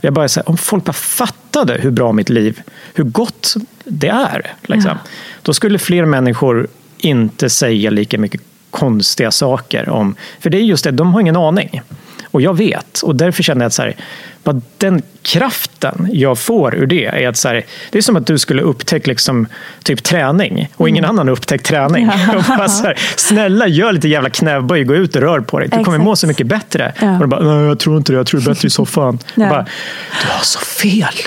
jag 0.00 0.12
bara 0.12 0.28
säger, 0.28 0.48
om 0.48 0.56
folk 0.56 0.84
bara 0.84 0.92
fattade 0.92 1.78
hur 1.80 1.90
bra 1.90 2.12
mitt 2.12 2.28
liv, 2.28 2.60
hur 2.94 3.04
gott 3.04 3.54
det 3.84 4.08
är. 4.08 4.52
Liksom, 4.62 4.98
Då 5.42 5.54
skulle 5.54 5.78
fler 5.78 6.04
människor 6.04 6.68
inte 6.98 7.50
säga 7.50 7.90
lika 7.90 8.18
mycket 8.18 8.40
konstiga 8.70 9.30
saker 9.30 9.88
om... 9.88 10.14
För 10.40 10.50
det 10.50 10.58
är 10.58 10.62
just 10.62 10.84
det, 10.84 10.90
de 10.90 11.12
har 11.14 11.20
ingen 11.20 11.36
aning. 11.36 11.82
Och 12.30 12.42
jag 12.42 12.56
vet. 12.56 13.00
Och 13.02 13.16
därför 13.16 13.42
känner 13.42 13.60
jag 13.64 13.66
att 13.66 13.72
så 13.74 13.82
här, 13.82 13.96
bara 14.44 14.60
den 14.78 15.02
kraften 15.22 16.08
jag 16.12 16.38
får 16.38 16.74
ur 16.74 16.86
det 16.86 17.04
är 17.04 17.28
att 17.28 17.36
så 17.36 17.48
här, 17.48 17.64
det 17.90 17.98
är 17.98 18.02
som 18.02 18.16
att 18.16 18.26
du 18.26 18.38
skulle 18.38 18.62
upptäcka 18.62 19.10
liksom, 19.10 19.46
typ 19.82 20.02
träning 20.02 20.68
och 20.76 20.88
ingen 20.88 21.04
annan 21.04 21.28
har 21.28 21.32
upptäckt 21.32 21.66
träning. 21.66 22.06
Bara 22.48 22.68
så 22.68 22.84
här, 22.86 22.98
Snälla, 23.16 23.66
gör 23.66 23.92
lite 23.92 24.08
jävla 24.08 24.30
knäböj, 24.30 24.84
gå 24.84 24.94
ut 24.94 25.16
och 25.16 25.22
rör 25.22 25.40
på 25.40 25.58
dig. 25.58 25.68
Du 25.68 25.76
kommer 25.84 25.88
Exakt. 25.88 26.04
må 26.04 26.16
så 26.16 26.26
mycket 26.26 26.46
bättre. 26.46 26.92
Ja. 27.00 27.12
Och 27.14 27.20
du 27.20 27.26
bara, 27.26 27.66
jag 27.66 27.78
tror 27.78 27.96
inte 27.96 28.12
det, 28.12 28.16
jag 28.16 28.26
tror 28.26 28.40
det 28.40 28.46
är 28.46 28.50
bättre 28.54 28.66
i 28.66 28.70
soffan. 28.70 29.18
Ja. 29.34 29.48
Bara, 29.48 29.66
du 30.22 30.28
har 30.28 30.42
så 30.44 30.58
fel. 30.60 31.14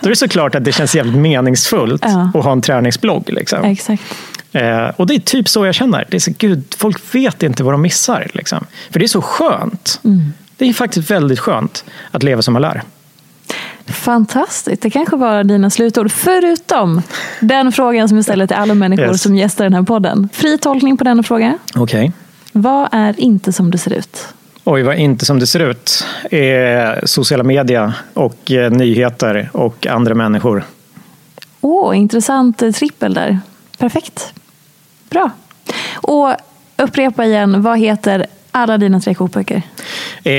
Då 0.00 0.06
är 0.06 0.10
det 0.10 0.16
såklart 0.16 0.54
att 0.54 0.64
det 0.64 0.72
känns 0.72 0.94
jävligt 0.94 1.16
meningsfullt 1.16 2.02
Ja. 2.06 2.30
att 2.34 2.44
ha 2.44 2.52
en 2.52 2.62
träningsblogg. 2.62 3.24
Liksom. 3.32 3.64
Exakt. 3.64 4.02
Eh, 4.52 4.88
och 4.96 5.06
det 5.06 5.14
är 5.14 5.18
typ 5.20 5.48
så 5.48 5.66
jag 5.66 5.74
känner. 5.74 6.06
Det 6.10 6.16
är 6.16 6.20
så, 6.20 6.32
gud, 6.38 6.64
folk 6.78 7.14
vet 7.14 7.42
inte 7.42 7.62
vad 7.64 7.74
de 7.74 7.82
missar. 7.82 8.26
Liksom. 8.34 8.66
För 8.90 8.98
det 8.98 9.04
är 9.04 9.08
så 9.08 9.22
skönt. 9.22 10.00
Det 10.56 10.68
är 10.68 10.72
faktiskt 10.72 11.10
väldigt 11.10 11.38
skönt 11.40 11.84
att 12.10 12.22
leva 12.22 12.42
som 12.42 12.52
man 12.52 12.62
lär. 12.62 12.82
Fantastiskt. 13.86 14.82
Det 14.82 14.90
kanske 14.90 15.16
var 15.16 15.44
dina 15.44 15.70
slutord. 15.70 16.10
Förutom 16.12 17.02
den 17.40 17.72
frågan 17.72 18.08
som 18.08 18.18
jag 18.18 18.24
ställer 18.24 18.46
till 18.46 18.56
alla 18.56 18.74
människor 18.74 19.06
Yes. 19.08 19.22
som 19.22 19.36
gästar 19.36 19.64
den 19.64 19.74
här 19.74 19.82
podden. 19.82 20.28
Fri 20.32 20.58
tolkning 20.58 20.96
på 20.96 21.04
denna 21.04 21.22
fråga. 21.22 21.58
Okej. 21.74 22.12
Vad 22.52 22.88
är 22.92 23.20
inte 23.20 23.52
som 23.52 23.70
det 23.70 23.78
ser 23.78 23.92
ut? 23.92 24.26
Oj, 24.64 24.82
vad 24.82 24.96
inte 24.96 25.24
som 25.24 25.38
det 25.38 25.46
ser 25.46 25.60
ut. 25.70 26.04
Eh, 26.30 27.04
sociala 27.04 27.44
media 27.44 27.94
och 28.14 28.50
eh, 28.50 28.70
nyheter 28.70 29.50
och 29.52 29.86
andra 29.86 30.14
människor. 30.14 30.64
Åh, 31.60 31.98
intressant 31.98 32.62
eh, 32.62 32.70
trippel 32.70 33.14
där. 33.14 33.40
Perfekt. 33.78 34.32
Bra. 35.12 35.30
Och 35.94 36.34
upprepa 36.76 37.24
igen, 37.24 37.62
vad 37.62 37.78
heter 37.78 38.26
alla 38.50 38.78
dina 38.78 39.00
tre 39.00 39.14
kokböcker? 39.14 39.62
Eh, 40.24 40.32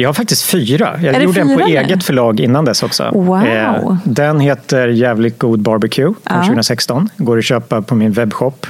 jag 0.00 0.08
har 0.08 0.12
faktiskt 0.14 0.42
fyra. 0.44 0.98
Jag 1.02 1.22
gjorde 1.22 1.40
en 1.40 1.48
på 1.48 1.54
fyra 1.54 1.66
nu? 1.66 1.76
eget 1.76 2.04
förlag 2.04 2.40
innan 2.40 2.64
dess 2.64 2.82
också. 2.82 3.02
Eh, 3.04 3.10
Wow. 3.12 3.96
den 4.04 4.40
heter 4.40 4.88
Jävligt 4.88 5.38
god 5.38 5.60
barbecue 5.60 6.04
från 6.04 6.36
Ja. 6.38 6.42
2016. 6.42 7.08
Går 7.16 7.38
att 7.38 7.44
köpa 7.44 7.82
på 7.82 7.94
min 7.94 8.12
webbshop. 8.12 8.66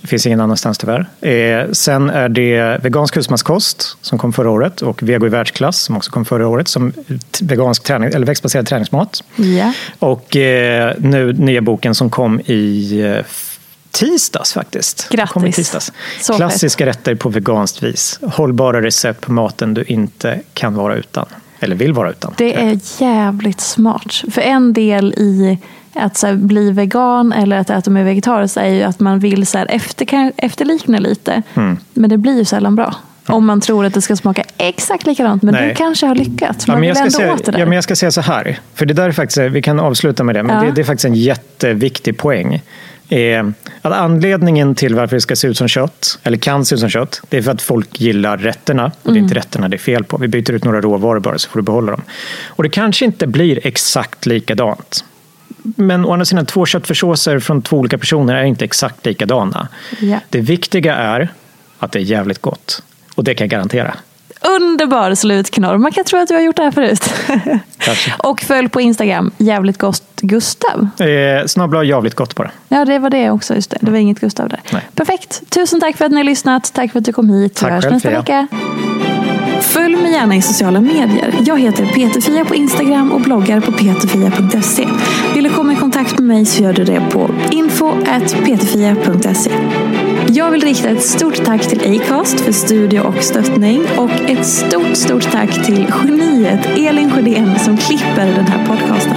Det 0.00 0.06
finns 0.06 0.26
ingen 0.26 0.40
annanstans 0.40 0.78
tyvärr. 0.78 1.06
Eh, 1.20 1.70
sen 1.72 2.10
är 2.10 2.28
det 2.28 2.78
vegansk 2.84 3.16
husmanskost 3.16 3.96
som 4.00 4.18
kom 4.18 4.32
förra 4.32 4.50
året 4.50 4.82
och 4.82 5.02
vego 5.02 5.26
i 5.26 5.28
världsklass 5.28 5.78
som 5.80 5.96
också 5.96 6.10
kom 6.10 6.24
förra 6.24 6.48
året 6.48 6.68
som 6.68 6.92
vegansk 7.40 7.82
träning, 7.82 8.08
eller 8.14 8.26
växtbaserad 8.26 8.66
träningsmat. 8.66 9.24
Ja. 9.36 9.72
Och 9.98 10.36
eh, 10.36 10.94
nu 10.98 11.32
nya 11.32 11.60
boken 11.60 11.94
som 11.94 12.10
kom 12.10 12.40
i 12.40 13.00
eh, 13.00 13.24
tisdags 13.90 14.52
faktiskt. 14.52 15.08
Grattis. 15.10 15.56
Tisdags. 15.56 15.92
Klassiska 16.36 16.86
rätter 16.86 17.14
på 17.14 17.28
veganskt 17.28 17.82
vis. 17.82 18.20
Hållbara 18.22 18.82
recept 18.82 19.20
på 19.20 19.32
maten 19.32 19.74
du 19.74 19.84
inte 19.84 20.40
kan 20.54 20.74
vara 20.74 20.94
utan. 20.94 21.26
Eller 21.60 21.76
vill 21.76 21.92
vara 21.92 22.10
utan. 22.10 22.34
Det 22.36 22.54
är 22.54 22.78
jävligt 22.98 23.60
smart. 23.60 24.22
För 24.30 24.40
en 24.40 24.72
del 24.72 25.14
i 25.16 25.58
att 25.94 26.16
så 26.16 26.26
här, 26.26 26.34
bli 26.34 26.70
vegan 26.70 27.32
eller 27.32 27.58
att 27.58 27.70
äta 27.70 27.90
med 27.90 28.04
vegetariskt 28.04 28.56
är 28.56 28.66
ju 28.66 28.82
att 28.82 29.00
man 29.00 29.18
vill 29.18 29.46
så 29.46 29.58
här, 29.58 29.66
efter, 29.70 30.32
efterlikna 30.36 30.98
lite. 30.98 31.42
Mm. 31.54 31.78
Men 31.94 32.10
det 32.10 32.16
blir 32.16 32.36
ju 32.38 32.44
sällan 32.44 32.76
bra. 32.76 32.94
Om 33.26 33.46
man 33.46 33.60
tror 33.60 33.84
att 33.84 33.94
det 33.94 34.02
ska 34.02 34.16
smaka 34.16 34.44
exakt 34.56 35.06
likadant. 35.06 35.42
Men 35.42 35.54
Nej. 35.54 35.68
du 35.68 35.74
kanske 35.74 36.06
har 36.06 36.14
lyckats. 36.14 36.64
Ja, 36.66 36.72
Man 36.72 36.80
men 36.80 36.88
jag, 36.88 36.96
ska 36.96 37.10
säga, 37.10 37.36
ja, 37.58 37.64
men 37.64 37.72
jag 37.72 37.84
ska 37.84 37.96
säga 37.96 38.10
så 38.10 38.20
här, 38.20 38.58
för 38.74 38.86
det 38.86 38.94
där 38.94 39.08
är 39.08 39.12
faktiskt, 39.12 39.38
vi 39.38 39.62
kan 39.62 39.80
avsluta 39.80 40.24
med 40.24 40.34
det, 40.34 40.42
men 40.42 40.56
Ja. 40.56 40.62
det, 40.62 40.70
det 40.70 40.80
är 40.80 40.84
faktiskt 40.84 41.04
en 41.04 41.14
jätteviktig 41.14 42.18
poäng. 42.18 42.62
Eh, 43.10 43.46
att 43.82 43.92
anledningen 43.92 44.74
till 44.74 44.94
varför 44.94 45.16
det 45.16 45.20
ska 45.20 45.36
se 45.36 45.48
ut 45.48 45.56
som 45.56 45.68
kött, 45.68 46.18
eller 46.22 46.36
kan 46.38 46.64
se 46.64 46.74
ut 46.74 46.80
som 46.80 46.88
kött, 46.90 47.20
det 47.28 47.36
är 47.38 47.42
för 47.42 47.50
att 47.52 47.62
folk 47.62 48.00
gillar 48.00 48.36
rätterna. 48.38 48.84
Och 48.84 48.90
det 49.02 49.08
är 49.08 49.10
Mm. 49.10 49.24
inte 49.24 49.34
rätterna 49.34 49.68
det 49.68 49.76
är 49.76 49.78
fel 49.78 50.04
på. 50.04 50.16
Vi 50.16 50.28
byter 50.28 50.50
ut 50.52 50.64
några 50.64 50.80
råvaror 50.80 51.20
bara 51.20 51.38
så 51.38 51.50
får 51.50 51.58
du 51.58 51.62
behålla 51.64 51.92
dem. 51.92 52.02
Och 52.46 52.62
det 52.62 52.68
kanske 52.68 53.04
inte 53.04 53.26
blir 53.26 53.66
exakt 53.66 54.26
likadant. 54.26 55.04
Men 55.62 56.04
å 56.04 56.12
andra 56.12 56.24
sidan, 56.24 56.46
två 56.46 56.66
köttfärssåser 56.66 57.38
från 57.38 57.62
två 57.62 57.76
olika 57.78 57.98
personer 57.98 58.34
är 58.34 58.44
inte 58.44 58.64
exakt 58.64 59.06
likadana. 59.06 59.68
Ja. 60.00 60.18
Det 60.30 60.40
viktiga 60.40 60.94
är 60.94 61.28
att 61.78 61.92
det 61.92 61.98
är 61.98 62.02
jävligt 62.02 62.38
gott. 62.42 62.82
Och 63.14 63.24
det 63.24 63.34
kan 63.34 63.44
jag 63.44 63.50
garantera. 63.50 63.94
Underbar 64.40 65.14
slutknorr. 65.14 65.78
Man 65.78 65.92
kan 65.92 66.04
tro 66.04 66.18
att 66.18 66.28
du 66.28 66.34
har 66.34 66.40
gjort 66.40 66.56
det 66.56 66.62
här 66.62 66.70
förut. 66.70 67.14
Och 68.18 68.40
följ 68.40 68.68
på 68.68 68.80
Instagram, 68.80 69.30
jävligt 69.38 69.78
gott 69.78 70.02
Gustav. 70.20 70.88
Eh, 71.00 71.46
Snabbla 71.46 71.84
jävligt 71.84 72.14
gott 72.14 72.34
bara. 72.34 72.50
Ja, 72.68 72.84
det 72.84 72.98
var 72.98 73.10
det 73.10 73.30
också. 73.30 73.54
Just 73.54 73.70
det. 73.70 73.78
det 73.80 73.90
var 73.90 73.98
inget 73.98 74.20
Gustav 74.20 74.48
där. 74.48 74.60
Nej. 74.72 74.82
Perfekt. 74.94 75.42
Tusen 75.50 75.80
tack 75.80 75.96
för 75.96 76.04
att 76.04 76.10
ni 76.10 76.16
har 76.16 76.24
lyssnat. 76.24 76.72
Tack 76.74 76.92
för 76.92 76.98
att 76.98 77.04
du 77.04 77.12
kom 77.12 77.30
hit. 77.30 77.52
Vi 77.52 77.60
Tack 77.60 77.70
hörs 77.72 77.84
själv, 77.84 77.94
nästa 77.94 78.08
Fia. 78.08 78.18
vecka. 78.18 78.46
Följ 79.60 79.96
mig 79.96 80.12
gärna 80.12 80.36
i 80.36 80.42
sociala 80.42 80.80
medier. 80.80 81.34
Jag 81.46 81.60
heter 81.60 81.86
Peterfia 81.86 82.44
på 82.44 82.54
Instagram 82.54 83.12
och 83.12 83.20
bloggar 83.20 83.60
på 83.60 83.72
peterfia.se. 83.72 84.88
Vill 85.34 85.44
du 85.44 85.50
komma 85.50 85.72
i 85.72 85.76
kontakt 85.76 86.18
med 86.18 86.28
mig 86.28 86.46
så 86.46 86.62
gör 86.62 86.72
du 86.72 86.84
det 86.84 87.02
på 87.12 87.30
info.peterfia.se. 87.50 89.50
Jag 90.40 90.50
vill 90.50 90.60
rikta 90.60 90.88
ett 90.88 91.02
stort 91.02 91.44
tack 91.44 91.68
till 91.68 92.00
Acast 92.00 92.40
för 92.40 92.52
studio 92.52 93.00
och 93.00 93.24
stöttning 93.24 93.80
och 93.98 94.10
ett 94.10 94.46
stort, 94.46 94.96
stort 94.96 95.32
tack 95.32 95.66
till 95.66 95.86
geniet 95.92 96.66
Elin 96.66 97.10
Sjödén 97.10 97.58
som 97.58 97.76
klipper 97.76 98.26
den 98.26 98.46
här 98.46 98.66
podcasten. 98.66 99.16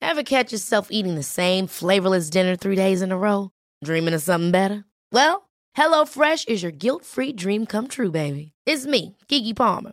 Ever 0.00 0.22
catch 0.22 0.52
yourself 0.52 0.88
eating 0.90 1.14
the 1.14 1.22
same 1.22 1.66
flavorless 1.66 2.30
dinner 2.30 2.56
three 2.56 2.76
days 2.76 3.02
in 3.02 3.12
a 3.12 3.16
row? 3.16 3.50
Dreaming 3.84 4.14
of 4.14 4.22
something 4.22 4.50
better? 4.50 4.84
Well, 5.12 5.48
HelloFresh 5.78 6.48
is 6.48 6.62
your 6.62 6.72
guilt-free 6.72 7.32
dream 7.32 7.66
come 7.66 7.88
true, 7.88 8.10
baby. 8.10 8.52
It's 8.66 8.86
me, 8.86 9.16
Kiki 9.28 9.54
Palmer. 9.54 9.92